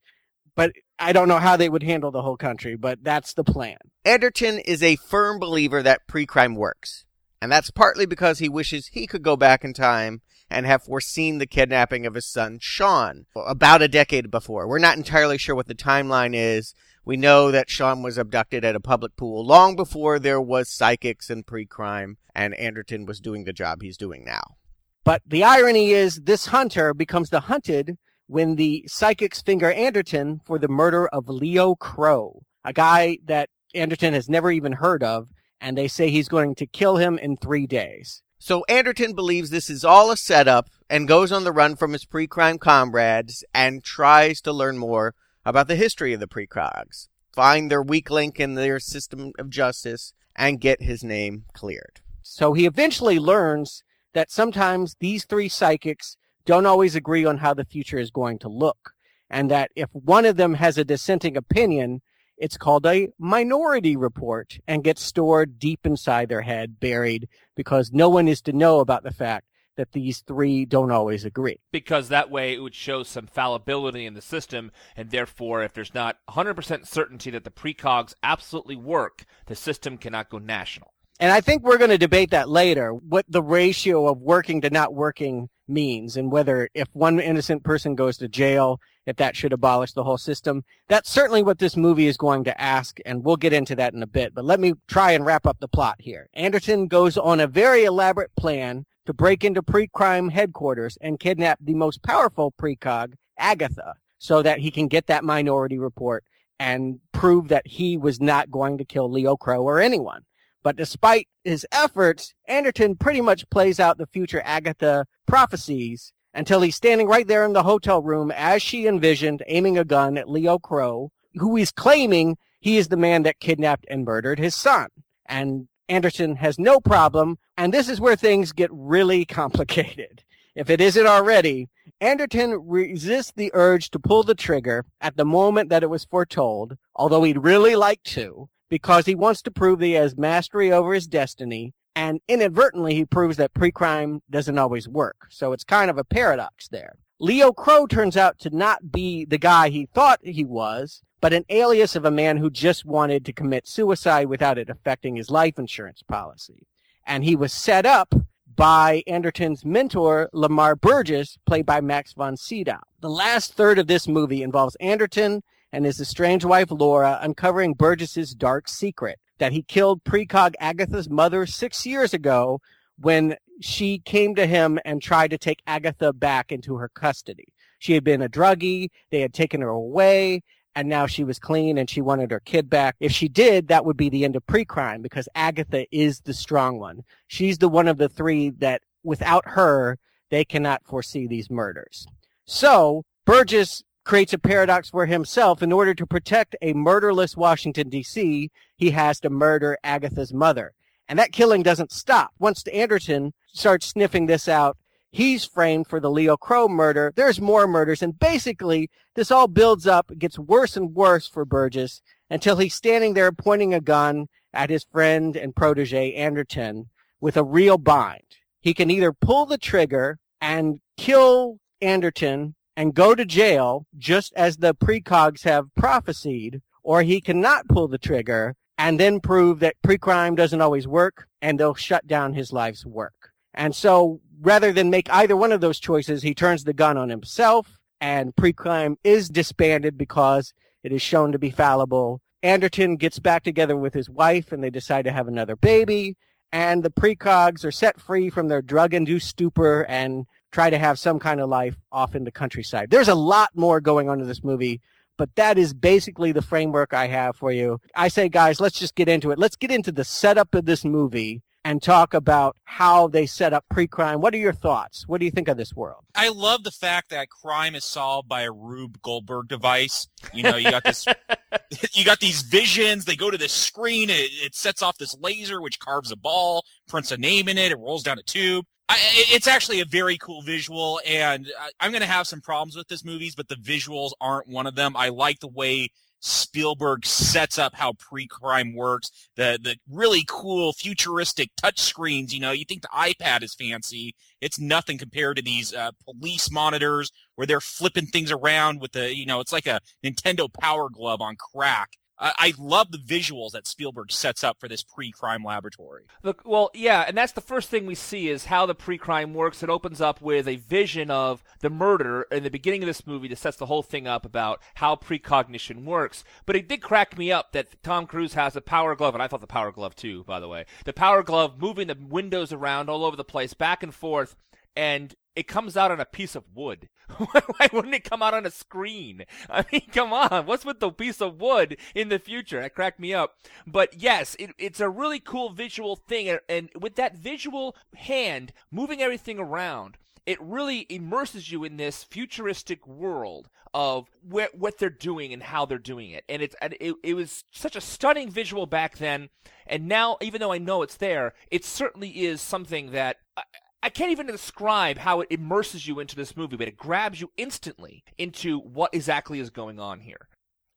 but 0.56 0.72
I 0.98 1.12
don't 1.12 1.28
know 1.28 1.38
how 1.38 1.58
they 1.58 1.68
would 1.68 1.82
handle 1.82 2.10
the 2.10 2.22
whole 2.22 2.38
country, 2.38 2.76
but 2.76 3.04
that's 3.04 3.34
the 3.34 3.44
plan. 3.44 3.76
Anderton 4.06 4.58
is 4.60 4.82
a 4.82 4.96
firm 4.96 5.38
believer 5.38 5.82
that 5.82 6.06
pre-crime 6.06 6.54
works. 6.54 7.04
And 7.42 7.52
that's 7.52 7.70
partly 7.70 8.06
because 8.06 8.38
he 8.38 8.48
wishes 8.48 8.88
he 8.88 9.06
could 9.06 9.22
go 9.22 9.36
back 9.36 9.64
in 9.64 9.74
time 9.74 10.22
and 10.50 10.66
have 10.66 10.82
foreseen 10.82 11.38
the 11.38 11.46
kidnapping 11.46 12.06
of 12.06 12.14
his 12.14 12.26
son, 12.26 12.58
Sean, 12.60 13.26
about 13.34 13.82
a 13.82 13.88
decade 13.88 14.30
before. 14.30 14.66
We're 14.66 14.78
not 14.78 14.96
entirely 14.96 15.38
sure 15.38 15.54
what 15.54 15.68
the 15.68 15.74
timeline 15.74 16.32
is, 16.34 16.74
we 17.04 17.16
know 17.16 17.50
that 17.50 17.70
Sean 17.70 18.02
was 18.02 18.18
abducted 18.18 18.64
at 18.64 18.76
a 18.76 18.80
public 18.80 19.16
pool 19.16 19.44
long 19.44 19.76
before 19.76 20.18
there 20.18 20.40
was 20.40 20.68
psychics 20.68 21.30
and 21.30 21.46
pre-crime, 21.46 22.18
and 22.34 22.54
Anderton 22.54 23.06
was 23.06 23.20
doing 23.20 23.44
the 23.44 23.52
job 23.52 23.82
he's 23.82 23.96
doing 23.96 24.24
now. 24.24 24.56
But 25.04 25.22
the 25.26 25.44
irony 25.44 25.90
is 25.90 26.20
this 26.22 26.46
hunter 26.46 26.92
becomes 26.92 27.30
the 27.30 27.40
hunted 27.40 27.96
when 28.26 28.56
the 28.56 28.84
psychics 28.86 29.40
finger 29.42 29.72
Anderton 29.72 30.40
for 30.44 30.58
the 30.58 30.68
murder 30.68 31.08
of 31.08 31.28
Leo 31.28 31.74
Crow, 31.74 32.42
a 32.64 32.72
guy 32.72 33.18
that 33.24 33.48
Anderton 33.74 34.14
has 34.14 34.28
never 34.28 34.52
even 34.52 34.72
heard 34.72 35.02
of, 35.02 35.28
and 35.60 35.76
they 35.76 35.88
say 35.88 36.10
he's 36.10 36.28
going 36.28 36.54
to 36.56 36.66
kill 36.66 36.96
him 36.96 37.18
in 37.18 37.36
three 37.36 37.66
days. 37.66 38.22
So 38.38 38.64
Anderton 38.68 39.14
believes 39.14 39.50
this 39.50 39.68
is 39.68 39.84
all 39.84 40.10
a 40.10 40.16
setup 40.16 40.68
and 40.88 41.08
goes 41.08 41.32
on 41.32 41.44
the 41.44 41.52
run 41.52 41.76
from 41.76 41.92
his 41.92 42.04
pre-crime 42.04 42.58
comrades 42.58 43.44
and 43.52 43.84
tries 43.84 44.40
to 44.42 44.52
learn 44.52 44.78
more 44.78 45.14
about 45.44 45.68
the 45.68 45.76
history 45.76 46.12
of 46.12 46.20
the 46.20 46.26
precogs, 46.26 47.08
find 47.32 47.70
their 47.70 47.82
weak 47.82 48.10
link 48.10 48.38
in 48.38 48.54
their 48.54 48.78
system 48.78 49.32
of 49.38 49.50
justice, 49.50 50.12
and 50.36 50.60
get 50.60 50.82
his 50.82 51.02
name 51.02 51.44
cleared. 51.52 52.00
So 52.22 52.52
he 52.52 52.66
eventually 52.66 53.18
learns 53.18 53.82
that 54.14 54.30
sometimes 54.30 54.96
these 55.00 55.24
three 55.24 55.48
psychics 55.48 56.16
don't 56.44 56.66
always 56.66 56.94
agree 56.94 57.24
on 57.24 57.38
how 57.38 57.54
the 57.54 57.64
future 57.64 57.98
is 57.98 58.10
going 58.10 58.38
to 58.40 58.48
look, 58.48 58.92
and 59.28 59.50
that 59.50 59.70
if 59.76 59.88
one 59.92 60.24
of 60.24 60.36
them 60.36 60.54
has 60.54 60.78
a 60.78 60.84
dissenting 60.84 61.36
opinion, 61.36 62.02
it's 62.36 62.56
called 62.56 62.86
a 62.86 63.08
minority 63.18 63.96
report 63.96 64.58
and 64.66 64.84
gets 64.84 65.02
stored 65.02 65.58
deep 65.58 65.84
inside 65.84 66.28
their 66.28 66.40
head, 66.40 66.80
buried, 66.80 67.28
because 67.54 67.92
no 67.92 68.08
one 68.08 68.28
is 68.28 68.40
to 68.42 68.52
know 68.52 68.80
about 68.80 69.02
the 69.02 69.12
fact 69.12 69.46
that 69.80 69.92
these 69.92 70.20
three 70.20 70.66
don't 70.66 70.90
always 70.90 71.24
agree. 71.24 71.58
Because 71.72 72.10
that 72.10 72.30
way 72.30 72.52
it 72.52 72.60
would 72.60 72.74
show 72.74 73.02
some 73.02 73.26
fallibility 73.26 74.04
in 74.04 74.12
the 74.12 74.20
system, 74.20 74.70
and 74.94 75.10
therefore, 75.10 75.62
if 75.62 75.72
there's 75.72 75.94
not 75.94 76.18
100% 76.28 76.86
certainty 76.86 77.30
that 77.30 77.44
the 77.44 77.50
precogs 77.50 78.12
absolutely 78.22 78.76
work, 78.76 79.24
the 79.46 79.56
system 79.56 79.96
cannot 79.96 80.28
go 80.28 80.36
national. 80.36 80.92
And 81.18 81.32
I 81.32 81.40
think 81.40 81.62
we're 81.62 81.78
going 81.78 81.90
to 81.90 81.98
debate 81.98 82.30
that 82.30 82.50
later, 82.50 82.92
what 82.92 83.24
the 83.26 83.42
ratio 83.42 84.06
of 84.06 84.18
working 84.18 84.60
to 84.60 84.70
not 84.70 84.94
working 84.94 85.48
means, 85.66 86.18
and 86.18 86.30
whether 86.30 86.68
if 86.74 86.88
one 86.92 87.18
innocent 87.18 87.64
person 87.64 87.94
goes 87.94 88.18
to 88.18 88.28
jail, 88.28 88.80
if 89.06 89.16
that 89.16 89.36
should 89.36 89.52
abolish 89.52 89.92
the 89.92 90.04
whole 90.04 90.18
system. 90.18 90.62
That's 90.88 91.10
certainly 91.10 91.42
what 91.42 91.58
this 91.58 91.76
movie 91.76 92.06
is 92.06 92.16
going 92.16 92.44
to 92.44 92.60
ask, 92.60 92.98
and 93.06 93.24
we'll 93.24 93.36
get 93.36 93.52
into 93.52 93.74
that 93.76 93.94
in 93.94 94.02
a 94.02 94.06
bit. 94.06 94.34
But 94.34 94.44
let 94.44 94.60
me 94.60 94.74
try 94.88 95.12
and 95.12 95.24
wrap 95.24 95.46
up 95.46 95.58
the 95.58 95.68
plot 95.68 95.96
here. 95.98 96.28
Anderton 96.34 96.86
goes 96.86 97.16
on 97.16 97.40
a 97.40 97.46
very 97.46 97.84
elaborate 97.84 98.34
plan 98.36 98.84
to 99.10 99.14
break 99.14 99.42
into 99.42 99.60
pre-crime 99.60 100.28
headquarters 100.28 100.96
and 101.00 101.18
kidnap 101.18 101.58
the 101.60 101.74
most 101.74 102.00
powerful 102.04 102.52
precog, 102.52 103.14
Agatha, 103.36 103.94
so 104.18 104.40
that 104.40 104.60
he 104.60 104.70
can 104.70 104.86
get 104.86 105.08
that 105.08 105.24
minority 105.24 105.80
report 105.80 106.22
and 106.60 107.00
prove 107.10 107.48
that 107.48 107.66
he 107.66 107.96
was 107.96 108.20
not 108.20 108.52
going 108.52 108.78
to 108.78 108.84
kill 108.84 109.10
Leo 109.10 109.36
Crow 109.36 109.62
or 109.64 109.80
anyone. 109.80 110.22
But 110.62 110.76
despite 110.76 111.26
his 111.42 111.66
efforts, 111.72 112.34
Anderton 112.46 112.94
pretty 112.94 113.20
much 113.20 113.50
plays 113.50 113.80
out 113.80 113.98
the 113.98 114.06
future 114.06 114.42
Agatha 114.44 115.06
prophecies 115.26 116.12
until 116.32 116.60
he's 116.60 116.76
standing 116.76 117.08
right 117.08 117.26
there 117.26 117.44
in 117.44 117.52
the 117.52 117.64
hotel 117.64 118.00
room 118.02 118.30
as 118.30 118.62
she 118.62 118.86
envisioned, 118.86 119.42
aiming 119.48 119.76
a 119.76 119.84
gun 119.84 120.18
at 120.18 120.28
Leo 120.28 120.56
Crow, 120.56 121.10
who 121.34 121.56
he's 121.56 121.72
claiming 121.72 122.36
he 122.60 122.78
is 122.78 122.88
the 122.88 122.96
man 122.96 123.24
that 123.24 123.40
kidnapped 123.40 123.86
and 123.90 124.04
murdered 124.04 124.38
his 124.38 124.54
son. 124.54 124.86
And 125.26 125.66
Anderton 125.90 126.36
has 126.36 126.56
no 126.56 126.80
problem, 126.80 127.36
and 127.58 127.74
this 127.74 127.88
is 127.88 128.00
where 128.00 128.14
things 128.14 128.52
get 128.52 128.70
really 128.72 129.24
complicated. 129.24 130.22
If 130.54 130.70
it 130.70 130.80
isn't 130.80 131.06
already, 131.06 131.68
Anderton 132.00 132.52
resists 132.64 133.32
the 133.34 133.50
urge 133.54 133.90
to 133.90 133.98
pull 133.98 134.22
the 134.22 134.36
trigger 134.36 134.84
at 135.00 135.16
the 135.16 135.24
moment 135.24 135.68
that 135.68 135.82
it 135.82 135.90
was 135.90 136.04
foretold, 136.04 136.76
although 136.94 137.24
he'd 137.24 137.42
really 137.42 137.74
like 137.74 138.02
to, 138.04 138.48
because 138.68 139.06
he 139.06 139.16
wants 139.16 139.42
to 139.42 139.50
prove 139.50 139.80
that 139.80 139.86
he 139.86 139.92
has 139.92 140.16
mastery 140.16 140.70
over 140.70 140.94
his 140.94 141.08
destiny, 141.08 141.74
and 141.96 142.20
inadvertently 142.28 142.94
he 142.94 143.04
proves 143.04 143.36
that 143.36 143.52
pre-crime 143.52 144.22
doesn't 144.30 144.58
always 144.58 144.88
work. 144.88 145.26
So 145.28 145.52
it's 145.52 145.64
kind 145.64 145.90
of 145.90 145.98
a 145.98 146.04
paradox 146.04 146.68
there. 146.68 146.94
Leo 147.18 147.52
Crow 147.52 147.86
turns 147.86 148.16
out 148.16 148.38
to 148.38 148.56
not 148.56 148.92
be 148.92 149.24
the 149.24 149.38
guy 149.38 149.68
he 149.70 149.86
thought 149.92 150.20
he 150.22 150.44
was, 150.44 151.02
but 151.20 151.32
an 151.32 151.44
alias 151.48 151.96
of 151.96 152.04
a 152.04 152.10
man 152.10 152.36
who 152.36 152.50
just 152.50 152.84
wanted 152.84 153.24
to 153.24 153.32
commit 153.32 153.66
suicide 153.66 154.26
without 154.26 154.58
it 154.58 154.70
affecting 154.70 155.16
his 155.16 155.30
life 155.30 155.58
insurance 155.58 156.02
policy. 156.02 156.66
And 157.06 157.24
he 157.24 157.36
was 157.36 157.52
set 157.52 157.86
up 157.86 158.14
by 158.56 159.02
Anderton's 159.06 159.64
mentor, 159.64 160.28
Lamar 160.32 160.76
Burgess, 160.76 161.38
played 161.46 161.66
by 161.66 161.80
Max 161.80 162.12
von 162.12 162.36
Sydow. 162.36 162.80
The 163.00 163.10
last 163.10 163.54
third 163.54 163.78
of 163.78 163.86
this 163.86 164.06
movie 164.06 164.42
involves 164.42 164.76
Anderton 164.76 165.42
and 165.72 165.84
his 165.84 166.00
estranged 166.00 166.44
wife, 166.44 166.70
Laura, 166.70 167.18
uncovering 167.22 167.74
Burgess's 167.74 168.34
dark 168.34 168.68
secret 168.68 169.18
that 169.38 169.52
he 169.52 169.62
killed 169.62 170.04
precog 170.04 170.54
Agatha's 170.60 171.08
mother 171.08 171.46
six 171.46 171.86
years 171.86 172.12
ago 172.12 172.60
when 172.98 173.36
she 173.60 173.98
came 174.00 174.34
to 174.34 174.46
him 174.46 174.78
and 174.84 175.00
tried 175.00 175.30
to 175.30 175.38
take 175.38 175.62
Agatha 175.66 176.12
back 176.12 176.52
into 176.52 176.76
her 176.76 176.88
custody. 176.88 177.52
She 177.78 177.94
had 177.94 178.04
been 178.04 178.20
a 178.20 178.28
druggie. 178.28 178.88
They 179.10 179.20
had 179.20 179.32
taken 179.32 179.62
her 179.62 179.68
away 179.68 180.42
and 180.74 180.88
now 180.88 181.06
she 181.06 181.24
was 181.24 181.38
clean 181.38 181.78
and 181.78 181.90
she 181.90 182.00
wanted 182.00 182.30
her 182.30 182.40
kid 182.40 182.70
back. 182.70 182.96
If 183.00 183.12
she 183.12 183.28
did, 183.28 183.68
that 183.68 183.84
would 183.84 183.96
be 183.96 184.08
the 184.08 184.24
end 184.24 184.36
of 184.36 184.46
pre-crime 184.46 185.02
because 185.02 185.28
Agatha 185.34 185.86
is 185.90 186.20
the 186.20 186.34
strong 186.34 186.78
one. 186.78 187.02
She's 187.26 187.58
the 187.58 187.68
one 187.68 187.88
of 187.88 187.98
the 187.98 188.08
three 188.08 188.50
that 188.58 188.82
without 189.02 189.48
her, 189.48 189.98
they 190.30 190.44
cannot 190.44 190.86
foresee 190.86 191.26
these 191.26 191.50
murders. 191.50 192.06
So 192.44 193.04
Burgess 193.26 193.82
creates 194.04 194.32
a 194.32 194.38
paradox 194.38 194.90
for 194.90 195.06
himself. 195.06 195.62
In 195.62 195.72
order 195.72 195.94
to 195.94 196.06
protect 196.06 196.56
a 196.62 196.72
murderless 196.72 197.36
Washington 197.36 197.90
DC, 197.90 198.48
he 198.76 198.90
has 198.90 199.20
to 199.20 199.30
murder 199.30 199.76
Agatha's 199.84 200.32
mother. 200.32 200.72
And 201.08 201.18
that 201.18 201.32
killing 201.32 201.62
doesn't 201.62 201.92
stop. 201.92 202.30
Once 202.38 202.66
Anderton 202.68 203.32
starts 203.52 203.86
sniffing 203.86 204.26
this 204.26 204.48
out, 204.48 204.76
He's 205.12 205.44
framed 205.44 205.88
for 205.88 205.98
the 205.98 206.10
Leo 206.10 206.36
Crow 206.36 206.68
murder. 206.68 207.12
There's 207.14 207.40
more 207.40 207.66
murders. 207.66 208.02
And 208.02 208.18
basically, 208.18 208.90
this 209.14 209.30
all 209.30 209.48
builds 209.48 209.86
up, 209.86 210.12
gets 210.18 210.38
worse 210.38 210.76
and 210.76 210.94
worse 210.94 211.26
for 211.26 211.44
Burgess 211.44 212.00
until 212.28 212.58
he's 212.58 212.74
standing 212.74 213.14
there 213.14 213.32
pointing 213.32 213.74
a 213.74 213.80
gun 213.80 214.28
at 214.52 214.70
his 214.70 214.84
friend 214.84 215.36
and 215.36 215.56
protege, 215.56 216.14
Anderton, 216.14 216.90
with 217.20 217.36
a 217.36 217.44
real 217.44 217.76
bind. 217.76 218.22
He 218.60 218.72
can 218.72 218.90
either 218.90 219.12
pull 219.12 219.46
the 219.46 219.58
trigger 219.58 220.18
and 220.40 220.80
kill 220.96 221.58
Anderton 221.80 222.54
and 222.76 222.94
go 222.94 223.14
to 223.14 223.24
jail, 223.24 223.86
just 223.98 224.32
as 224.36 224.58
the 224.58 224.74
precogs 224.74 225.42
have 225.44 225.74
prophesied, 225.74 226.62
or 226.82 227.02
he 227.02 227.20
cannot 227.20 227.68
pull 227.68 227.88
the 227.88 227.98
trigger 227.98 228.54
and 228.78 228.98
then 228.98 229.20
prove 229.20 229.60
that 229.60 229.76
pre-crime 229.82 230.34
doesn't 230.34 230.62
always 230.62 230.86
work 230.86 231.26
and 231.42 231.58
they'll 231.58 231.74
shut 231.74 232.06
down 232.06 232.32
his 232.32 232.52
life's 232.52 232.86
work. 232.86 233.32
And 233.52 233.74
so 233.74 234.20
rather 234.40 234.72
than 234.72 234.90
make 234.90 235.10
either 235.10 235.36
one 235.36 235.52
of 235.52 235.60
those 235.60 235.78
choices, 235.78 236.22
he 236.22 236.34
turns 236.34 236.64
the 236.64 236.72
gun 236.72 236.96
on 236.96 237.08
himself, 237.08 237.78
and 238.00 238.34
pre-crime 238.34 238.96
is 239.04 239.28
disbanded 239.28 239.98
because 239.98 240.52
it 240.82 240.92
is 240.92 241.02
shown 241.02 241.32
to 241.32 241.38
be 241.38 241.50
fallible. 241.50 242.20
Anderton 242.42 242.96
gets 242.96 243.18
back 243.18 243.42
together 243.42 243.76
with 243.76 243.92
his 243.92 244.08
wife, 244.08 244.50
and 244.50 244.64
they 244.64 244.70
decide 244.70 245.04
to 245.04 245.12
have 245.12 245.28
another 245.28 245.56
baby. 245.56 246.16
And 246.52 246.82
the 246.82 246.90
precogs 246.90 247.64
are 247.64 247.70
set 247.70 248.00
free 248.00 248.30
from 248.30 248.48
their 248.48 248.62
drug-induced 248.62 249.28
stupor 249.28 249.84
and 249.88 250.26
try 250.50 250.70
to 250.70 250.78
have 250.78 250.98
some 250.98 251.18
kind 251.18 251.40
of 251.40 251.48
life 251.48 251.76
off 251.92 252.16
in 252.16 252.24
the 252.24 252.32
countryside. 252.32 252.90
There's 252.90 253.08
a 253.08 253.14
lot 253.14 253.50
more 253.54 253.80
going 253.80 254.08
on 254.08 254.20
in 254.20 254.26
this 254.26 254.42
movie, 254.42 254.80
but 255.16 255.34
that 255.36 255.58
is 255.58 255.74
basically 255.74 256.32
the 256.32 256.42
framework 256.42 256.92
I 256.92 257.06
have 257.06 257.36
for 257.36 257.52
you. 257.52 257.78
I 257.94 258.08
say, 258.08 258.28
guys, 258.28 258.60
let's 258.60 258.78
just 258.78 258.96
get 258.96 259.08
into 259.08 259.30
it. 259.30 259.38
Let's 259.38 259.54
get 259.54 259.70
into 259.70 259.92
the 259.92 260.02
setup 260.02 260.54
of 260.54 260.64
this 260.64 260.84
movie 260.84 261.42
and 261.64 261.82
talk 261.82 262.14
about 262.14 262.56
how 262.64 263.08
they 263.08 263.26
set 263.26 263.52
up 263.52 263.64
pre-crime. 263.70 264.20
What 264.20 264.34
are 264.34 264.38
your 264.38 264.52
thoughts? 264.52 265.06
What 265.06 265.18
do 265.18 265.24
you 265.24 265.30
think 265.30 265.48
of 265.48 265.56
this 265.56 265.74
world? 265.74 266.04
I 266.14 266.28
love 266.28 266.64
the 266.64 266.70
fact 266.70 267.10
that 267.10 267.28
crime 267.28 267.74
is 267.74 267.84
solved 267.84 268.28
by 268.28 268.42
a 268.42 268.52
Rube 268.52 269.00
Goldberg 269.02 269.48
device. 269.48 270.08
You 270.32 270.44
know, 270.44 270.56
you 270.56 270.70
got 270.70 270.84
this, 270.84 271.06
you 271.92 272.04
got 272.04 272.20
these 272.20 272.42
visions. 272.42 273.04
They 273.04 273.16
go 273.16 273.30
to 273.30 273.38
this 273.38 273.52
screen. 273.52 274.10
It, 274.10 274.30
it 274.32 274.54
sets 274.54 274.82
off 274.82 274.98
this 274.98 275.16
laser, 275.20 275.60
which 275.60 275.78
carves 275.78 276.10
a 276.10 276.16
ball, 276.16 276.64
prints 276.88 277.12
a 277.12 277.16
name 277.16 277.48
in 277.48 277.58
it. 277.58 277.72
It 277.72 277.78
rolls 277.78 278.02
down 278.02 278.18
a 278.18 278.22
tube. 278.22 278.64
I, 278.88 278.96
it's 279.30 279.46
actually 279.46 279.80
a 279.80 279.84
very 279.84 280.18
cool 280.18 280.42
visual, 280.42 281.00
and 281.06 281.46
I, 281.60 281.70
I'm 281.78 281.92
going 281.92 282.00
to 282.00 282.08
have 282.08 282.26
some 282.26 282.40
problems 282.40 282.74
with 282.74 282.88
this 282.88 283.04
movies, 283.04 283.36
but 283.36 283.46
the 283.46 283.54
visuals 283.54 284.10
aren't 284.20 284.48
one 284.48 284.66
of 284.66 284.74
them. 284.74 284.96
I 284.96 285.10
like 285.10 285.38
the 285.38 285.46
way 285.46 285.90
Spielberg 286.20 287.06
sets 287.06 287.58
up 287.58 287.74
how 287.74 287.94
pre-crime 287.94 288.74
works. 288.74 289.10
The 289.36 289.58
the 289.60 289.76
really 289.88 290.24
cool 290.28 290.72
futuristic 290.72 291.50
touchscreens. 291.62 292.32
You 292.32 292.40
know, 292.40 292.52
you 292.52 292.64
think 292.64 292.82
the 292.82 292.88
iPad 292.88 293.42
is 293.42 293.54
fancy. 293.54 294.14
It's 294.40 294.58
nothing 294.58 294.98
compared 294.98 295.36
to 295.38 295.42
these 295.42 295.74
uh, 295.74 295.92
police 296.04 296.50
monitors 296.50 297.10
where 297.34 297.46
they're 297.46 297.60
flipping 297.60 298.06
things 298.06 298.30
around 298.30 298.80
with 298.80 298.92
the 298.92 299.14
you 299.14 299.26
know, 299.26 299.40
it's 299.40 299.52
like 299.52 299.66
a 299.66 299.80
Nintendo 300.04 300.52
Power 300.52 300.88
Glove 300.90 301.20
on 301.20 301.36
crack. 301.36 301.90
I 302.22 302.52
love 302.58 302.92
the 302.92 302.98
visuals 302.98 303.52
that 303.52 303.66
Spielberg 303.66 304.12
sets 304.12 304.44
up 304.44 304.60
for 304.60 304.68
this 304.68 304.82
pre-crime 304.82 305.42
laboratory. 305.42 306.04
Look, 306.22 306.42
well, 306.44 306.70
yeah, 306.74 307.04
and 307.08 307.16
that's 307.16 307.32
the 307.32 307.40
first 307.40 307.70
thing 307.70 307.86
we 307.86 307.94
see 307.94 308.28
is 308.28 308.44
how 308.44 308.66
the 308.66 308.74
pre-crime 308.74 309.32
works. 309.32 309.62
It 309.62 309.70
opens 309.70 310.02
up 310.02 310.20
with 310.20 310.46
a 310.46 310.56
vision 310.56 311.10
of 311.10 311.42
the 311.60 311.70
murder 311.70 312.26
in 312.30 312.42
the 312.42 312.50
beginning 312.50 312.82
of 312.82 312.86
this 312.88 313.06
movie 313.06 313.28
that 313.28 313.38
sets 313.38 313.56
the 313.56 313.66
whole 313.66 313.82
thing 313.82 314.06
up 314.06 314.26
about 314.26 314.60
how 314.74 314.96
precognition 314.96 315.86
works. 315.86 316.22
But 316.44 316.56
it 316.56 316.68
did 316.68 316.82
crack 316.82 317.16
me 317.16 317.32
up 317.32 317.52
that 317.52 317.82
Tom 317.82 318.06
Cruise 318.06 318.34
has 318.34 318.54
a 318.54 318.60
power 318.60 318.94
glove, 318.94 319.14
and 319.14 319.22
I 319.22 319.26
thought 319.26 319.40
the 319.40 319.46
power 319.46 319.72
glove 319.72 319.96
too, 319.96 320.22
by 320.24 320.40
the 320.40 320.48
way. 320.48 320.66
The 320.84 320.92
power 320.92 321.22
glove 321.22 321.58
moving 321.58 321.86
the 321.86 321.96
windows 321.98 322.52
around 322.52 322.90
all 322.90 323.04
over 323.04 323.16
the 323.16 323.24
place, 323.24 323.54
back 323.54 323.82
and 323.82 323.94
forth, 323.94 324.36
and 324.76 325.14
it 325.36 325.46
comes 325.46 325.76
out 325.76 325.90
on 325.90 326.00
a 326.00 326.04
piece 326.04 326.34
of 326.34 326.44
wood. 326.54 326.88
Why 327.16 327.68
wouldn't 327.72 327.94
it 327.94 328.08
come 328.08 328.22
out 328.22 328.34
on 328.34 328.46
a 328.46 328.50
screen? 328.50 329.24
I 329.50 329.64
mean, 329.70 329.86
come 329.92 330.12
on. 330.12 330.46
What's 330.46 330.64
with 330.64 330.80
the 330.80 330.90
piece 330.90 331.20
of 331.20 331.40
wood 331.40 331.76
in 331.94 332.08
the 332.08 332.18
future? 332.18 332.60
That 332.60 332.74
cracked 332.74 333.00
me 333.00 333.14
up. 333.14 333.36
But 333.66 334.00
yes, 334.00 334.36
it, 334.38 334.50
it's 334.58 334.80
a 334.80 334.88
really 334.88 335.20
cool 335.20 335.50
visual 335.50 335.96
thing. 335.96 336.38
And 336.48 336.70
with 336.78 336.96
that 336.96 337.16
visual 337.16 337.76
hand 337.94 338.52
moving 338.70 339.00
everything 339.00 339.38
around, 339.38 339.96
it 340.26 340.40
really 340.40 340.86
immerses 340.88 341.50
you 341.50 341.64
in 341.64 341.76
this 341.76 342.04
futuristic 342.04 342.86
world 342.86 343.48
of 343.72 344.08
where, 344.28 344.48
what 344.52 344.78
they're 344.78 344.90
doing 344.90 345.32
and 345.32 345.42
how 345.42 345.64
they're 345.64 345.78
doing 345.78 346.10
it. 346.10 346.24
And 346.28 346.42
it's 346.42 346.54
and 346.60 346.76
it, 346.80 346.94
it 347.02 347.14
was 347.14 347.44
such 347.50 347.76
a 347.76 347.80
stunning 347.80 348.30
visual 348.30 348.66
back 348.66 348.98
then. 348.98 349.28
And 349.66 349.86
now, 349.88 350.18
even 350.20 350.40
though 350.40 350.52
I 350.52 350.58
know 350.58 350.82
it's 350.82 350.96
there, 350.96 351.32
it 351.50 351.64
certainly 351.64 352.10
is 352.10 352.40
something 352.40 352.90
that. 352.92 353.16
I, 353.36 353.42
I 353.82 353.88
can't 353.88 354.10
even 354.10 354.26
describe 354.26 354.98
how 354.98 355.20
it 355.20 355.28
immerses 355.30 355.86
you 355.86 356.00
into 356.00 356.14
this 356.14 356.36
movie, 356.36 356.56
but 356.56 356.68
it 356.68 356.76
grabs 356.76 357.20
you 357.20 357.32
instantly 357.36 358.04
into 358.18 358.58
what 358.58 358.92
exactly 358.92 359.40
is 359.40 359.48
going 359.48 359.80
on 359.80 360.00
here. 360.00 360.28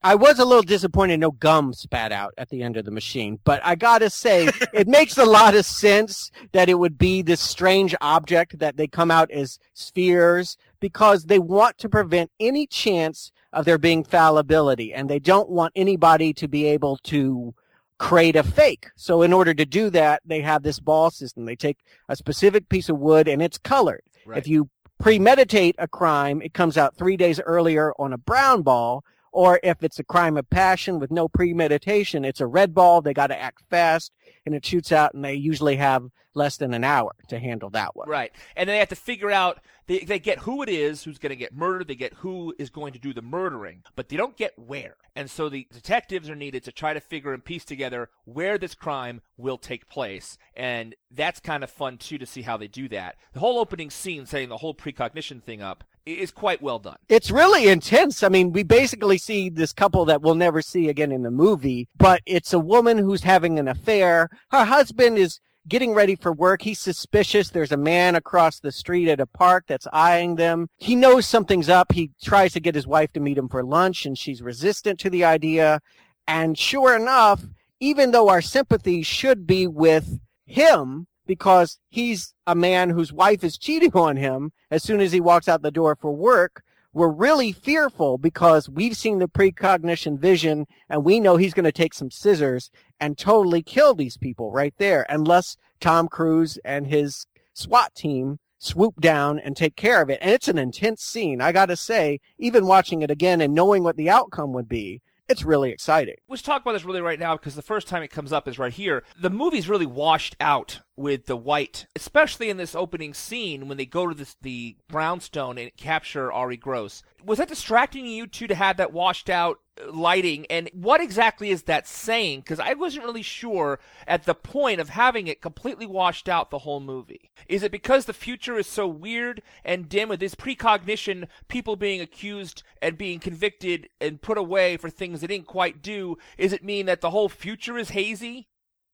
I 0.05 0.15
was 0.15 0.38
a 0.38 0.45
little 0.45 0.63
disappointed 0.63 1.22
no 1.22 1.31
gum 1.31 1.74
spat 1.74 2.12
out 2.12 2.33
at 2.38 2.50
the 2.50 2.62
end 2.62 2.75
of 2.75 2.83
the 2.83 2.91
machine, 2.91 3.39
but 3.45 3.62
I 3.63 3.75
gotta 3.75 4.10
say, 4.10 4.50
it 4.74 4.88
makes 4.88 5.17
a 5.17 5.25
lot 5.25 5.55
of 5.55 5.65
sense 5.65 6.29
that 6.51 6.67
it 6.67 6.74
would 6.74 6.98
be 6.98 7.22
this 7.22 7.39
strange 7.39 7.95
object 8.01 8.60
that 8.60 8.75
they 8.75 8.88
come 8.88 9.12
out 9.12 9.31
as 9.31 9.60
spheres 9.74 10.57
because 10.81 11.25
they 11.25 11.39
want 11.39 11.77
to 11.77 11.89
prevent 11.89 12.31
any 12.39 12.67
chance 12.67 13.31
of 13.53 13.63
there 13.63 13.77
being 13.77 14.03
fallibility 14.03 14.93
and 14.93 15.10
they 15.10 15.19
don't 15.19 15.50
want 15.50 15.72
anybody 15.75 16.33
to 16.33 16.50
be 16.50 16.65
able 16.65 16.98
to 17.03 17.53
create 18.00 18.35
a 18.35 18.43
fake. 18.43 18.88
So 18.95 19.21
in 19.21 19.33
order 19.33 19.53
to 19.53 19.65
do 19.65 19.89
that, 19.91 20.21
they 20.25 20.41
have 20.41 20.63
this 20.63 20.79
ball 20.79 21.12
system. 21.12 21.45
They 21.45 21.55
take 21.55 21.77
a 22.09 22.15
specific 22.15 22.69
piece 22.69 22.89
of 22.89 23.00
wood 23.00 23.27
and 23.27 23.41
it's 23.41 23.57
colored. 23.57 24.03
Right. 24.25 24.38
If 24.38 24.47
you 24.47 24.69
premeditate 25.00 25.75
a 25.77 25.88
crime, 25.88 26.41
it 26.41 26.53
comes 26.53 26.77
out 26.77 26.95
three 26.97 27.17
days 27.17 27.39
earlier 27.39 27.93
on 28.00 28.13
a 28.13 28.17
brown 28.17 28.62
ball. 28.62 29.03
Or 29.31 29.59
if 29.63 29.83
it's 29.83 29.97
a 29.97 30.03
crime 30.03 30.38
of 30.38 30.47
passion 30.51 31.00
with 31.00 31.09
no 31.09 31.27
premeditation, 31.27 32.23
it's 32.23 32.39
a 32.39 32.45
red 32.45 32.73
ball. 32.73 33.01
They 33.01 33.15
got 33.15 33.27
to 33.27 33.39
act 33.39 33.63
fast 33.67 34.12
and 34.45 34.53
it 34.53 34.63
shoots 34.63 34.91
out 34.91 35.15
and 35.15 35.25
they 35.25 35.33
usually 35.33 35.75
have 35.77 36.07
less 36.35 36.57
than 36.57 36.73
an 36.73 36.83
hour 36.83 37.13
to 37.29 37.39
handle 37.39 37.69
that 37.71 37.95
one. 37.95 38.07
Right. 38.07 38.31
And 38.55 38.67
then 38.67 38.75
they 38.75 38.79
have 38.79 38.89
to 38.89 38.95
figure 38.95 39.31
out 39.31 39.59
they, 39.88 40.00
they 40.00 40.20
get 40.20 40.40
who 40.40 40.62
it 40.62 40.70
is 40.70 41.04
who's 41.04 41.18
going 41.18 41.32
to 41.32 41.36
get 41.36 41.54
murdered, 41.54 41.88
they 41.88 41.96
get 41.96 42.13
who 42.16 42.54
is 42.58 42.70
going 42.70 42.94
to 42.94 43.00
do 43.00 43.13
the 43.13 43.22
murdering, 43.22 43.84
but 43.96 44.10
they 44.10 44.18
don't 44.18 44.38
get 44.38 44.58
where. 44.58 44.96
And 45.16 45.30
so 45.30 45.50
the 45.50 45.68
detectives 45.72 46.30
are 46.30 46.36
needed 46.36 46.63
to 46.63 46.72
try 46.72 46.94
to 46.94 47.00
figure 47.00 47.34
and 47.34 47.44
piece 47.44 47.66
together 47.66 48.10
where 48.25 48.58
this 48.58 48.75
crime 48.75 49.22
will 49.38 49.58
take 49.58 49.90
place. 49.90 50.38
And 50.56 50.96
that's 51.12 51.40
kind 51.40 51.63
of 51.63 51.70
fun 51.70 51.98
too 51.98 52.18
to 52.18 52.25
see 52.25 52.42
how 52.42 52.58
they 52.58 52.68
do 52.68 52.88
that. 52.90 53.16
The 53.34 53.40
whole 53.40 53.60
opening 53.60 53.90
scene 53.90 54.25
setting 54.25 54.50
the 54.50 54.58
whole 54.58 54.74
precognition 54.74 55.42
thing 55.42 55.62
up 55.62 55.84
is 56.06 56.32
quite 56.32 56.62
well 56.62 56.80
done. 56.80 56.98
It's 57.08 57.32
really 57.32 57.70
intense. 57.70 58.24
I 58.24 58.30
mean, 58.30 58.52
we 58.52 58.63
basically 58.63 59.18
see 59.18 59.50
this 59.50 59.72
couple 59.72 60.06
that 60.06 60.22
we'll 60.22 60.36
never 60.36 60.62
see 60.62 60.90
again 60.90 61.12
in 61.12 61.24
the 61.24 61.32
movie, 61.32 61.88
but 61.98 62.22
it's 62.25 62.54
a 62.54 62.60
woman 62.60 62.98
who's 62.98 63.24
having 63.24 63.58
an 63.58 63.68
affair. 63.68 64.30
Her 64.52 64.66
husband 64.66 65.18
is 65.18 65.40
getting 65.67 65.93
ready 65.93 66.15
for 66.15 66.34
work. 66.34 66.62
He's 66.62 66.79
suspicious. 66.79 67.50
There's 67.50 67.72
a 67.72 67.77
man 67.77 68.15
across 68.15 68.60
the 68.60 68.72
street 68.72 69.10
at 69.10 69.20
a 69.20 69.25
park 69.25 69.65
that's 69.67 69.88
eyeing 69.93 70.36
them. 70.36 70.67
He 70.77 70.96
knows 70.96 71.25
something's 71.25 71.70
up. 71.70 71.91
He 71.91 72.12
tries 72.22 72.53
to 72.53 72.60
get 72.60 72.75
his 72.75 72.88
wife 72.88 73.12
to 73.13 73.20
meet 73.20 73.38
him 73.38 73.50
for 73.50 73.63
lunch 73.63 74.05
and 74.05 74.17
she's 74.17 74.41
resistant 74.41 75.00
to 75.00 75.10
the 75.10 75.24
idea. 75.24 75.79
And 76.27 76.58
sure 76.58 76.96
enough, 76.96 77.43
even 77.79 78.12
though 78.12 78.29
our 78.29 78.41
sympathy 78.41 79.03
should 79.03 79.46
be 79.46 79.67
with 79.67 80.20
him 80.46 81.08
because 81.25 81.79
he's 81.89 82.34
a 82.48 82.55
man 82.55 82.89
whose 82.89 83.13
wife 83.13 83.43
is 83.43 83.58
cheating 83.58 83.93
on 83.93 84.17
him 84.17 84.51
as 84.72 84.84
soon 84.84 85.00
as 85.00 85.12
he 85.12 85.22
walks 85.22 85.48
out 85.48 85.62
the 85.62 85.72
door 85.72 85.96
for 86.00 86.12
work, 86.12 86.62
we're 86.93 87.09
really 87.09 87.51
fearful 87.51 88.17
because 88.17 88.69
we've 88.69 88.95
seen 88.95 89.17
the 89.19 89.27
precognition 89.27 90.17
vision 90.17 90.67
and 90.89 91.03
we 91.03 91.19
know 91.19 91.38
he's 91.38 91.53
going 91.53 91.65
to 91.65 91.71
take 91.71 91.93
some 91.93 92.12
scissors 92.12 92.69
and 93.00 93.17
totally 93.17 93.63
kill 93.63 93.95
these 93.95 94.17
people 94.17 94.51
right 94.51 94.75
there 94.77 95.05
unless 95.09 95.57
Tom 95.79 96.07
Cruise 96.07 96.59
and 96.63 96.88
his 96.88 97.25
SWAT 97.53 97.93
team 97.95 98.39
swoop 98.59 99.01
down 99.01 99.39
and 99.39 99.57
take 99.57 99.75
care 99.75 100.01
of 100.01 100.09
it. 100.09 100.19
And 100.21 100.31
it's 100.31 100.47
an 100.47 100.57
intense 100.57 101.01
scene. 101.01 101.41
I 101.41 101.51
got 101.51 101.65
to 101.65 101.75
say, 101.75 102.19
even 102.38 102.67
watching 102.67 103.01
it 103.01 103.12
again 103.12 103.41
and 103.41 103.53
knowing 103.53 103.83
what 103.83 103.97
the 103.97 104.09
outcome 104.09 104.53
would 104.53 104.69
be, 104.69 105.01
it's 105.30 105.44
really 105.44 105.72
exciting. 105.72 106.15
Let's 106.27 106.42
talk 106.42 106.62
about 106.62 106.74
this 106.74 106.86
really 106.86 107.01
right 107.01 107.20
now 107.20 107.36
because 107.36 107.56
the 107.56 107.62
first 107.62 107.88
time 107.88 108.03
it 108.03 108.10
comes 108.10 108.34
up 108.34 108.48
is 108.48 108.60
right 108.60 108.74
here. 108.74 109.03
The 109.20 109.30
movie's 109.30 109.70
really 109.70 109.86
washed 109.86 110.36
out 110.39 110.82
with 110.96 111.25
the 111.25 111.38
white, 111.38 111.88
especially 111.96 112.50
in 112.50 112.58
this 112.58 112.75
opening 112.75 113.13
scene 113.13 113.68
when 113.68 113.77
they 113.77 113.86
go 113.86 114.08
to 114.08 114.13
this, 114.13 114.36
the 114.42 114.75
brownstone 114.88 115.58
and 115.58 115.75
capture 115.77 116.32
Ari 116.32 116.58
Gross. 116.58 117.03
Was 117.24 117.38
that 117.38 117.48
distracting 117.48 118.06
you 118.06 118.27
two 118.27 118.48
to 118.48 118.56
have 118.56 118.77
that 118.77 118.94
washed 118.94 119.30
out 119.30 119.60
lighting? 119.88 120.46
And 120.50 120.70
what 120.74 121.01
exactly 121.01 121.50
is 121.50 121.63
that 121.63 121.88
saying? 121.88 122.42
Because 122.42 122.60
I 122.60 122.74
wasn't 122.74 123.06
really 123.06 123.22
sure 123.22 123.80
at 124.08 124.25
the 124.25 124.36
point 124.36 124.80
of 124.80 124.89
having 124.89 125.27
it 125.27 125.42
completely 125.42 125.86
washed 125.86 126.30
out 126.30 126.50
the 126.50 126.60
whole 126.60 126.80
movie. 126.80 127.32
Is 127.48 127.63
it 127.63 127.72
because 127.72 128.06
the 128.06 128.13
future 128.13 128.58
is 128.58 128.68
so 128.68 128.88
weird 128.88 129.42
and 129.63 129.89
dim 129.89 130.10
with 130.10 130.20
this 130.20 130.36
precognition, 130.36 131.27
people 131.48 131.75
being 131.75 132.01
accused 132.01 132.63
and 132.82 132.98
being 132.98 133.20
convicted 133.20 133.89
and 134.00 134.22
put 134.22 134.38
away 134.38 134.77
for 134.77 134.89
things 134.89 135.22
they 135.22 135.27
didn't 135.27 135.48
quite 135.48 135.82
do? 135.82 136.18
Is 136.38 136.53
it 136.53 136.63
mean 136.63 136.86
that 136.86 137.01
the 137.01 137.12
whole 137.12 137.30
future 137.30 137.77
is 137.77 137.89
hazy? 137.89 138.48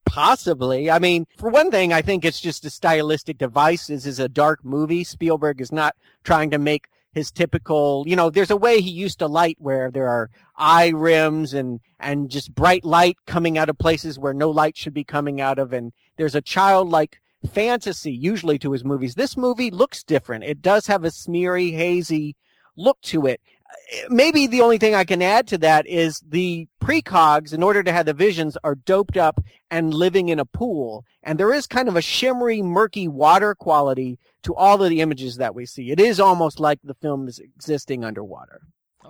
Possibly. 0.05 0.89
I 0.89 0.97
mean, 0.97 1.27
for 1.37 1.49
one 1.49 1.69
thing, 1.69 1.93
I 1.93 2.01
think 2.01 2.25
it's 2.25 2.41
just 2.41 2.65
a 2.65 2.69
stylistic 2.71 3.37
device. 3.37 3.87
This 3.87 4.07
is 4.07 4.17
a 4.17 4.27
dark 4.27 4.65
movie. 4.65 5.03
Spielberg 5.03 5.61
is 5.61 5.71
not 5.71 5.95
trying 6.23 6.49
to 6.49 6.57
make 6.57 6.87
his 7.13 7.31
typical, 7.31 8.03
you 8.07 8.15
know, 8.15 8.29
there's 8.29 8.51
a 8.51 8.57
way 8.57 8.81
he 8.81 8.89
used 8.89 9.19
to 9.19 9.27
light 9.27 9.57
where 9.59 9.89
there 9.91 10.07
are 10.07 10.29
eye 10.55 10.89
rims 10.89 11.53
and, 11.53 11.79
and 11.99 12.29
just 12.29 12.53
bright 12.53 12.85
light 12.85 13.17
coming 13.25 13.57
out 13.57 13.69
of 13.69 13.77
places 13.77 14.19
where 14.19 14.33
no 14.33 14.49
light 14.49 14.77
should 14.77 14.93
be 14.93 15.03
coming 15.03 15.41
out 15.41 15.59
of. 15.59 15.73
And 15.73 15.91
there's 16.17 16.35
a 16.35 16.41
childlike 16.41 17.19
fantasy 17.51 18.11
usually 18.11 18.59
to 18.59 18.71
his 18.71 18.83
movies. 18.83 19.15
This 19.15 19.37
movie 19.37 19.71
looks 19.71 20.03
different. 20.03 20.43
It 20.43 20.61
does 20.61 20.87
have 20.87 21.03
a 21.03 21.11
smeary, 21.11 21.71
hazy 21.71 22.35
look 22.75 23.01
to 23.01 23.25
it 23.25 23.41
uh, 23.69 24.07
maybe 24.09 24.47
the 24.47 24.61
only 24.61 24.77
thing 24.77 24.95
I 24.95 25.03
can 25.03 25.21
add 25.21 25.47
to 25.47 25.57
that 25.59 25.85
is 25.87 26.23
the 26.27 26.67
precogs, 26.81 27.53
in 27.53 27.63
order 27.63 27.83
to 27.83 27.91
have 27.91 28.05
the 28.05 28.13
visions, 28.13 28.57
are 28.63 28.75
doped 28.75 29.17
up 29.17 29.43
and 29.69 29.93
living 29.93 30.29
in 30.29 30.39
a 30.39 30.45
pool. 30.45 31.05
And 31.23 31.39
there 31.39 31.53
is 31.53 31.67
kind 31.67 31.87
of 31.87 31.95
a 31.95 32.01
shimmery, 32.01 32.61
murky 32.61 33.07
water 33.07 33.55
quality 33.55 34.17
to 34.43 34.55
all 34.55 34.81
of 34.81 34.89
the 34.89 35.01
images 35.01 35.37
that 35.37 35.55
we 35.55 35.65
see. 35.65 35.91
It 35.91 35.99
is 35.99 36.19
almost 36.19 36.59
like 36.59 36.79
the 36.83 36.93
film 36.93 37.27
is 37.27 37.39
existing 37.39 38.03
underwater. 38.03 38.61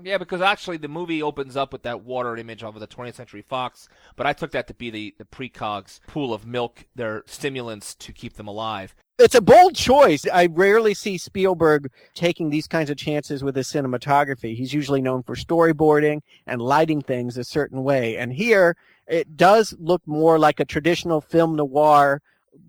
Yeah, 0.04 0.18
because 0.18 0.42
actually 0.42 0.78
the 0.78 0.88
movie 0.88 1.22
opens 1.22 1.58
up 1.58 1.74
with 1.74 1.84
that 1.84 2.04
water 2.04 2.38
image 2.38 2.64
of 2.64 2.80
the 2.80 2.88
20th 2.88 3.16
Century 3.16 3.42
Fox, 3.42 3.90
but 4.16 4.26
I 4.26 4.34
took 4.34 4.52
that 4.52 4.68
to 4.68 4.74
be 4.74 4.90
the, 4.90 5.16
the 5.18 5.26
precogs 5.26 6.00
pool 6.08 6.34
of 6.34 6.46
milk, 6.46 6.86
their 6.96 7.24
stimulants 7.26 7.96
to 7.96 8.14
keep 8.14 8.36
them 8.36 8.48
alive. 8.48 8.96
It's 9.18 9.36
a 9.36 9.42
bold 9.42 9.76
choice. 9.76 10.26
I 10.32 10.46
rarely 10.46 10.94
see 10.94 11.18
Spielberg 11.18 11.92
taking 12.14 12.50
these 12.50 12.68
kinds 12.68 12.90
of 12.90 12.98
chances 12.98 13.44
with 13.44 13.56
his 13.56 13.68
cinematography. 13.68 14.56
He's 14.56 14.74
usually 14.74 15.02
known 15.02 15.24
for 15.24 15.36
storyboarding 15.36 16.22
and 16.48 16.62
lighting 16.62 17.02
things 17.02 17.38
a 17.38 17.44
certain 17.44 17.84
way. 17.84 18.16
And 18.16 18.32
here, 18.32 18.78
it 19.08 19.36
does 19.36 19.76
look 19.78 20.02
more 20.06 20.40
like 20.40 20.62
a 20.62 20.66
traditional 20.66 21.20
film 21.20 21.56
noir 21.58 22.22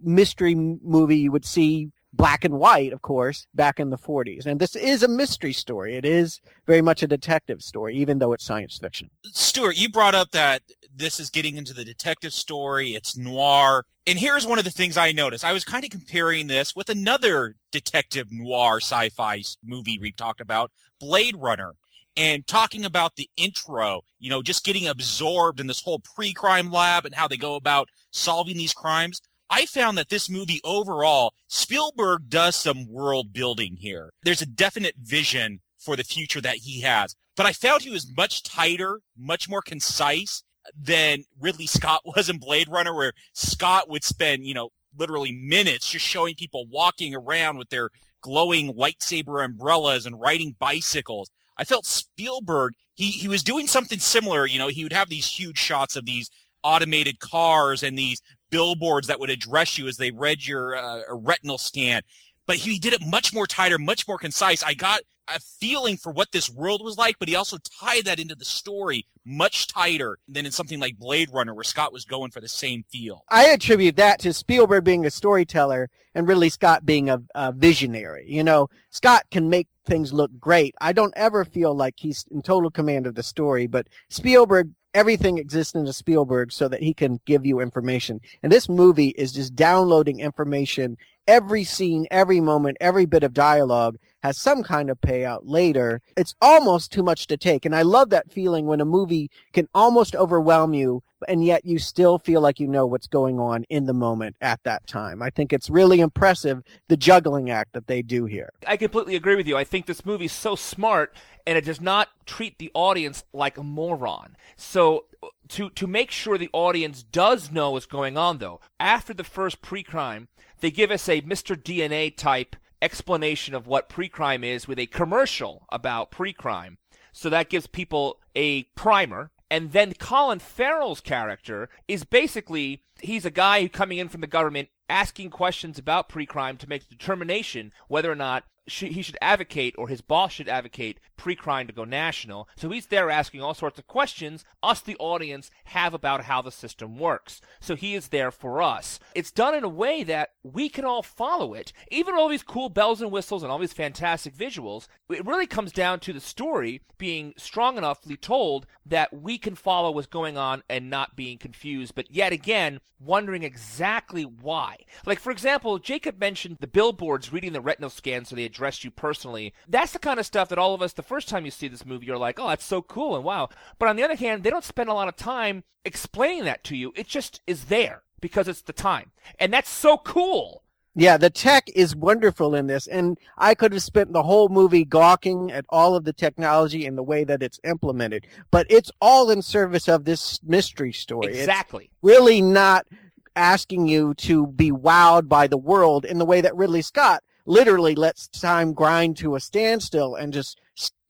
mystery 0.02 0.54
movie 0.54 1.18
you 1.18 1.32
would 1.32 1.44
see 1.44 1.90
black 2.12 2.44
and 2.44 2.54
white, 2.54 2.92
of 2.92 3.02
course, 3.02 3.46
back 3.54 3.78
in 3.78 3.90
the 3.90 3.98
40s. 3.98 4.46
And 4.46 4.60
this 4.60 4.74
is 4.74 5.02
a 5.02 5.08
mystery 5.08 5.52
story. 5.52 5.96
It 5.96 6.04
is 6.04 6.40
very 6.66 6.82
much 6.82 7.02
a 7.02 7.06
detective 7.06 7.62
story, 7.62 7.96
even 7.96 8.18
though 8.18 8.32
it's 8.32 8.44
science 8.44 8.78
fiction. 8.78 9.10
Stuart, 9.24 9.76
you 9.76 9.88
brought 9.88 10.14
up 10.14 10.30
that 10.32 10.62
this 10.94 11.20
is 11.20 11.30
getting 11.30 11.56
into 11.56 11.72
the 11.72 11.84
detective 11.84 12.32
story. 12.32 12.94
It's 12.94 13.16
noir. 13.16 13.84
And 14.06 14.18
here's 14.18 14.46
one 14.46 14.58
of 14.58 14.64
the 14.64 14.70
things 14.70 14.96
I 14.96 15.12
noticed. 15.12 15.44
I 15.44 15.52
was 15.52 15.64
kind 15.64 15.84
of 15.84 15.90
comparing 15.90 16.46
this 16.46 16.74
with 16.74 16.88
another 16.88 17.54
detective 17.70 18.28
noir 18.30 18.78
sci-fi 18.80 19.42
movie 19.64 19.98
we've 20.00 20.16
talked 20.16 20.40
about, 20.40 20.72
Blade 20.98 21.36
Runner. 21.36 21.74
And 22.16 22.44
talking 22.44 22.84
about 22.84 23.14
the 23.14 23.30
intro, 23.36 24.02
you 24.18 24.30
know, 24.30 24.42
just 24.42 24.64
getting 24.64 24.88
absorbed 24.88 25.60
in 25.60 25.68
this 25.68 25.80
whole 25.80 26.00
pre-crime 26.00 26.70
lab 26.70 27.06
and 27.06 27.14
how 27.14 27.28
they 27.28 27.36
go 27.36 27.54
about 27.54 27.88
solving 28.10 28.56
these 28.56 28.72
crimes. 28.74 29.22
I 29.50 29.66
found 29.66 29.98
that 29.98 30.08
this 30.08 30.30
movie 30.30 30.60
overall, 30.62 31.34
Spielberg 31.48 32.28
does 32.28 32.54
some 32.54 32.86
world 32.88 33.32
building 33.32 33.76
here. 33.76 34.10
There's 34.22 34.42
a 34.42 34.46
definite 34.46 34.94
vision 34.96 35.60
for 35.76 35.96
the 35.96 36.04
future 36.04 36.40
that 36.40 36.58
he 36.58 36.82
has. 36.82 37.16
But 37.36 37.46
I 37.46 37.52
found 37.52 37.82
he 37.82 37.90
was 37.90 38.14
much 38.16 38.42
tighter, 38.44 39.00
much 39.18 39.48
more 39.48 39.62
concise 39.62 40.44
than 40.78 41.24
Ridley 41.40 41.66
Scott 41.66 42.02
was 42.16 42.30
in 42.30 42.38
Blade 42.38 42.68
Runner, 42.68 42.94
where 42.94 43.12
Scott 43.32 43.88
would 43.88 44.04
spend, 44.04 44.46
you 44.46 44.54
know, 44.54 44.70
literally 44.96 45.32
minutes 45.32 45.90
just 45.90 46.06
showing 46.06 46.34
people 46.34 46.66
walking 46.70 47.14
around 47.14 47.58
with 47.58 47.70
their 47.70 47.90
glowing 48.20 48.74
lightsaber 48.74 49.44
umbrellas 49.44 50.06
and 50.06 50.20
riding 50.20 50.54
bicycles. 50.58 51.30
I 51.56 51.64
felt 51.64 51.86
Spielberg, 51.86 52.74
he, 52.94 53.10
he 53.10 53.28
was 53.28 53.42
doing 53.42 53.66
something 53.66 53.98
similar. 53.98 54.46
You 54.46 54.58
know, 54.58 54.68
he 54.68 54.82
would 54.84 54.92
have 54.92 55.08
these 55.08 55.26
huge 55.26 55.58
shots 55.58 55.96
of 55.96 56.06
these 56.06 56.30
automated 56.62 57.20
cars 57.20 57.82
and 57.82 57.98
these 57.98 58.20
billboards 58.50 59.08
that 59.08 59.20
would 59.20 59.30
address 59.30 59.78
you 59.78 59.88
as 59.88 59.96
they 59.96 60.10
read 60.10 60.46
your 60.46 60.76
uh, 60.76 61.02
retinal 61.10 61.58
scan. 61.58 62.02
But 62.46 62.56
he 62.56 62.78
did 62.78 62.92
it 62.92 63.06
much 63.06 63.32
more 63.32 63.46
tighter, 63.46 63.78
much 63.78 64.08
more 64.08 64.18
concise. 64.18 64.62
I 64.62 64.74
got 64.74 65.02
a 65.34 65.40
feeling 65.40 65.96
for 65.96 66.12
what 66.12 66.32
this 66.32 66.50
world 66.50 66.82
was 66.84 66.98
like, 66.98 67.16
but 67.18 67.28
he 67.28 67.36
also 67.36 67.58
tied 67.58 68.04
that 68.04 68.18
into 68.18 68.34
the 68.34 68.44
story 68.44 69.06
much 69.24 69.68
tighter 69.68 70.18
than 70.26 70.46
in 70.46 70.52
something 70.52 70.80
like 70.80 70.98
Blade 70.98 71.30
Runner, 71.32 71.54
where 71.54 71.64
Scott 71.64 71.92
was 71.92 72.04
going 72.04 72.30
for 72.30 72.40
the 72.40 72.48
same 72.48 72.84
feel. 72.90 73.22
I 73.28 73.46
attribute 73.46 73.96
that 73.96 74.18
to 74.20 74.32
Spielberg 74.32 74.84
being 74.84 75.06
a 75.06 75.10
storyteller 75.10 75.88
and 76.14 76.26
Ridley 76.26 76.48
Scott 76.48 76.84
being 76.84 77.08
a, 77.08 77.22
a 77.34 77.52
visionary. 77.52 78.24
You 78.28 78.42
know, 78.42 78.68
Scott 78.90 79.24
can 79.30 79.48
make 79.48 79.68
things 79.86 80.12
look 80.12 80.30
great. 80.38 80.74
I 80.80 80.92
don't 80.92 81.14
ever 81.16 81.44
feel 81.44 81.74
like 81.74 81.94
he's 81.98 82.24
in 82.30 82.42
total 82.42 82.70
command 82.70 83.06
of 83.06 83.14
the 83.14 83.22
story, 83.22 83.66
but 83.66 83.88
Spielberg 84.08 84.70
everything 84.94 85.38
exists 85.38 85.74
in 85.74 85.86
a 85.86 85.92
Spielberg 85.92 86.52
so 86.52 86.68
that 86.68 86.82
he 86.82 86.94
can 86.94 87.20
give 87.24 87.46
you 87.46 87.60
information. 87.60 88.20
And 88.42 88.50
this 88.50 88.68
movie 88.68 89.08
is 89.10 89.32
just 89.32 89.54
downloading 89.54 90.20
information. 90.20 90.96
Every 91.26 91.64
scene, 91.64 92.06
every 92.10 92.40
moment, 92.40 92.76
every 92.80 93.06
bit 93.06 93.22
of 93.22 93.32
dialogue 93.32 93.98
has 94.22 94.40
some 94.40 94.62
kind 94.62 94.90
of 94.90 95.00
payout 95.00 95.40
later. 95.44 96.02
It's 96.16 96.34
almost 96.40 96.92
too 96.92 97.02
much 97.02 97.26
to 97.28 97.36
take. 97.36 97.64
And 97.64 97.74
I 97.74 97.82
love 97.82 98.10
that 98.10 98.32
feeling 98.32 98.66
when 98.66 98.80
a 98.80 98.84
movie 98.84 99.30
can 99.52 99.68
almost 99.74 100.16
overwhelm 100.16 100.74
you 100.74 101.02
and 101.28 101.44
yet 101.44 101.64
you 101.64 101.78
still 101.78 102.18
feel 102.18 102.40
like 102.40 102.60
you 102.60 102.66
know 102.66 102.86
what's 102.86 103.06
going 103.06 103.38
on 103.38 103.64
in 103.68 103.86
the 103.86 103.94
moment 103.94 104.36
at 104.40 104.62
that 104.64 104.86
time. 104.86 105.22
I 105.22 105.30
think 105.30 105.52
it's 105.52 105.70
really 105.70 106.00
impressive 106.00 106.62
the 106.88 106.96
juggling 106.96 107.50
act 107.50 107.72
that 107.72 107.86
they 107.86 108.02
do 108.02 108.24
here. 108.24 108.50
I 108.66 108.76
completely 108.76 109.16
agree 109.16 109.36
with 109.36 109.46
you. 109.46 109.56
I 109.56 109.64
think 109.64 109.86
this 109.86 110.04
movie's 110.06 110.32
so 110.32 110.56
smart 110.56 111.14
and 111.46 111.56
it 111.56 111.64
does 111.64 111.80
not 111.80 112.08
treat 112.26 112.58
the 112.58 112.70
audience 112.74 113.24
like 113.32 113.58
a 113.58 113.62
moron. 113.62 114.36
So 114.56 115.06
to 115.48 115.70
to 115.70 115.86
make 115.86 116.10
sure 116.10 116.38
the 116.38 116.50
audience 116.52 117.02
does 117.02 117.50
know 117.50 117.72
what's 117.72 117.86
going 117.86 118.16
on 118.16 118.38
though, 118.38 118.60
after 118.78 119.12
the 119.12 119.24
first 119.24 119.62
pre-crime, 119.62 120.28
they 120.60 120.70
give 120.70 120.90
us 120.90 121.08
a 121.08 121.22
Mr. 121.22 121.56
DNA 121.56 122.14
type 122.14 122.56
explanation 122.82 123.54
of 123.54 123.66
what 123.66 123.88
pre-crime 123.88 124.42
is 124.42 124.66
with 124.66 124.78
a 124.78 124.86
commercial 124.86 125.66
about 125.70 126.10
pre-crime. 126.10 126.78
So 127.12 127.28
that 127.28 127.50
gives 127.50 127.66
people 127.66 128.18
a 128.34 128.62
primer 128.74 129.30
and 129.50 129.72
then 129.72 129.94
Colin 129.94 130.38
Farrell's 130.38 131.00
character 131.00 131.68
is 131.88 132.04
basically 132.04 132.82
he's 133.00 133.24
a 133.24 133.30
guy 133.30 133.66
coming 133.68 133.98
in 133.98 134.08
from 134.08 134.20
the 134.20 134.26
government 134.26 134.68
asking 134.88 135.30
questions 135.30 135.78
about 135.78 136.08
pre-crime 136.08 136.56
to 136.58 136.68
make 136.68 136.82
a 136.82 136.88
determination 136.88 137.72
whether 137.88 138.10
or 138.10 138.16
not 138.16 138.44
he 138.66 139.02
should 139.02 139.18
advocate 139.20 139.74
or 139.76 139.88
his 139.88 140.00
boss 140.00 140.32
should 140.32 140.48
advocate 140.48 141.00
pre-crime 141.20 141.66
to 141.66 141.72
go 141.74 141.84
national. 141.84 142.48
So 142.56 142.70
he's 142.70 142.86
there 142.86 143.10
asking 143.10 143.42
all 143.42 143.52
sorts 143.52 143.78
of 143.78 143.86
questions 143.86 144.42
us 144.62 144.80
the 144.80 144.96
audience 144.96 145.50
have 145.64 145.92
about 145.92 146.24
how 146.24 146.40
the 146.40 146.50
system 146.50 146.98
works. 146.98 147.42
So 147.60 147.76
he 147.76 147.94
is 147.94 148.08
there 148.08 148.30
for 148.30 148.62
us. 148.62 148.98
It's 149.14 149.30
done 149.30 149.54
in 149.54 149.62
a 149.62 149.68
way 149.68 150.02
that 150.04 150.30
we 150.42 150.70
can 150.70 150.86
all 150.86 151.02
follow 151.02 151.52
it. 151.52 151.74
Even 151.90 152.14
all 152.14 152.28
these 152.28 152.42
cool 152.42 152.70
bells 152.70 153.02
and 153.02 153.12
whistles 153.12 153.42
and 153.42 153.52
all 153.52 153.58
these 153.58 153.74
fantastic 153.74 154.34
visuals, 154.34 154.88
it 155.10 155.26
really 155.26 155.46
comes 155.46 155.72
down 155.72 156.00
to 156.00 156.14
the 156.14 156.20
story 156.20 156.80
being 156.96 157.34
strong 157.36 157.76
enoughly 157.76 158.16
told 158.16 158.66
that 158.86 159.12
we 159.12 159.36
can 159.36 159.54
follow 159.54 159.90
what's 159.90 160.06
going 160.06 160.38
on 160.38 160.62
and 160.70 160.88
not 160.88 161.16
being 161.16 161.36
confused, 161.36 161.94
but 161.94 162.10
yet 162.10 162.32
again 162.32 162.80
wondering 162.98 163.42
exactly 163.42 164.22
why. 164.22 164.76
Like 165.06 165.18
for 165.18 165.30
example, 165.30 165.78
Jacob 165.78 166.18
mentioned 166.18 166.58
the 166.60 166.66
billboards 166.66 167.32
reading 167.32 167.52
the 167.52 167.60
retinal 167.60 167.90
scan 167.90 168.24
so 168.24 168.36
they 168.36 168.44
addressed 168.44 168.84
you 168.84 168.90
personally. 168.90 169.54
That's 169.68 169.92
the 169.92 169.98
kind 169.98 170.20
of 170.20 170.26
stuff 170.26 170.48
that 170.50 170.58
all 170.58 170.74
of 170.74 170.82
us, 170.82 170.92
the 170.92 171.02
first 171.10 171.28
time 171.28 171.44
you 171.44 171.50
see 171.50 171.66
this 171.66 171.84
movie, 171.84 172.06
you're 172.06 172.16
like, 172.16 172.38
oh, 172.38 172.46
that's 172.46 172.64
so 172.64 172.82
cool 172.82 173.16
and 173.16 173.24
wow. 173.24 173.48
But 173.80 173.88
on 173.88 173.96
the 173.96 174.04
other 174.04 174.14
hand, 174.14 174.44
they 174.44 174.50
don't 174.50 174.62
spend 174.62 174.88
a 174.88 174.94
lot 174.94 175.08
of 175.08 175.16
time 175.16 175.64
explaining 175.84 176.44
that 176.44 176.62
to 176.64 176.76
you. 176.76 176.92
It 176.94 177.08
just 177.08 177.40
is 177.48 177.64
there 177.64 178.02
because 178.20 178.46
it's 178.46 178.62
the 178.62 178.72
time. 178.72 179.10
And 179.40 179.52
that's 179.52 179.68
so 179.68 179.98
cool. 179.98 180.62
Yeah, 180.94 181.16
the 181.16 181.28
tech 181.28 181.68
is 181.74 181.96
wonderful 181.96 182.54
in 182.54 182.68
this, 182.68 182.86
and 182.86 183.18
I 183.36 183.56
could 183.56 183.72
have 183.72 183.82
spent 183.82 184.12
the 184.12 184.22
whole 184.22 184.48
movie 184.48 184.84
gawking 184.84 185.50
at 185.50 185.64
all 185.68 185.96
of 185.96 186.04
the 186.04 186.12
technology 186.12 186.86
and 186.86 186.96
the 186.96 187.02
way 187.02 187.24
that 187.24 187.42
it's 187.42 187.58
implemented. 187.64 188.28
But 188.52 188.68
it's 188.70 188.92
all 189.00 189.30
in 189.30 189.42
service 189.42 189.88
of 189.88 190.04
this 190.04 190.40
mystery 190.44 190.92
story. 190.92 191.38
Exactly. 191.38 191.86
It's 191.86 191.94
really 192.02 192.40
not 192.40 192.86
asking 193.34 193.88
you 193.88 194.14
to 194.14 194.46
be 194.46 194.70
wowed 194.70 195.28
by 195.28 195.48
the 195.48 195.58
world 195.58 196.04
in 196.04 196.18
the 196.18 196.24
way 196.24 196.40
that 196.40 196.54
Ridley 196.54 196.82
Scott 196.82 197.24
literally 197.46 197.96
lets 197.96 198.28
time 198.28 198.72
grind 198.72 199.16
to 199.16 199.34
a 199.34 199.40
standstill 199.40 200.14
and 200.14 200.32
just 200.32 200.60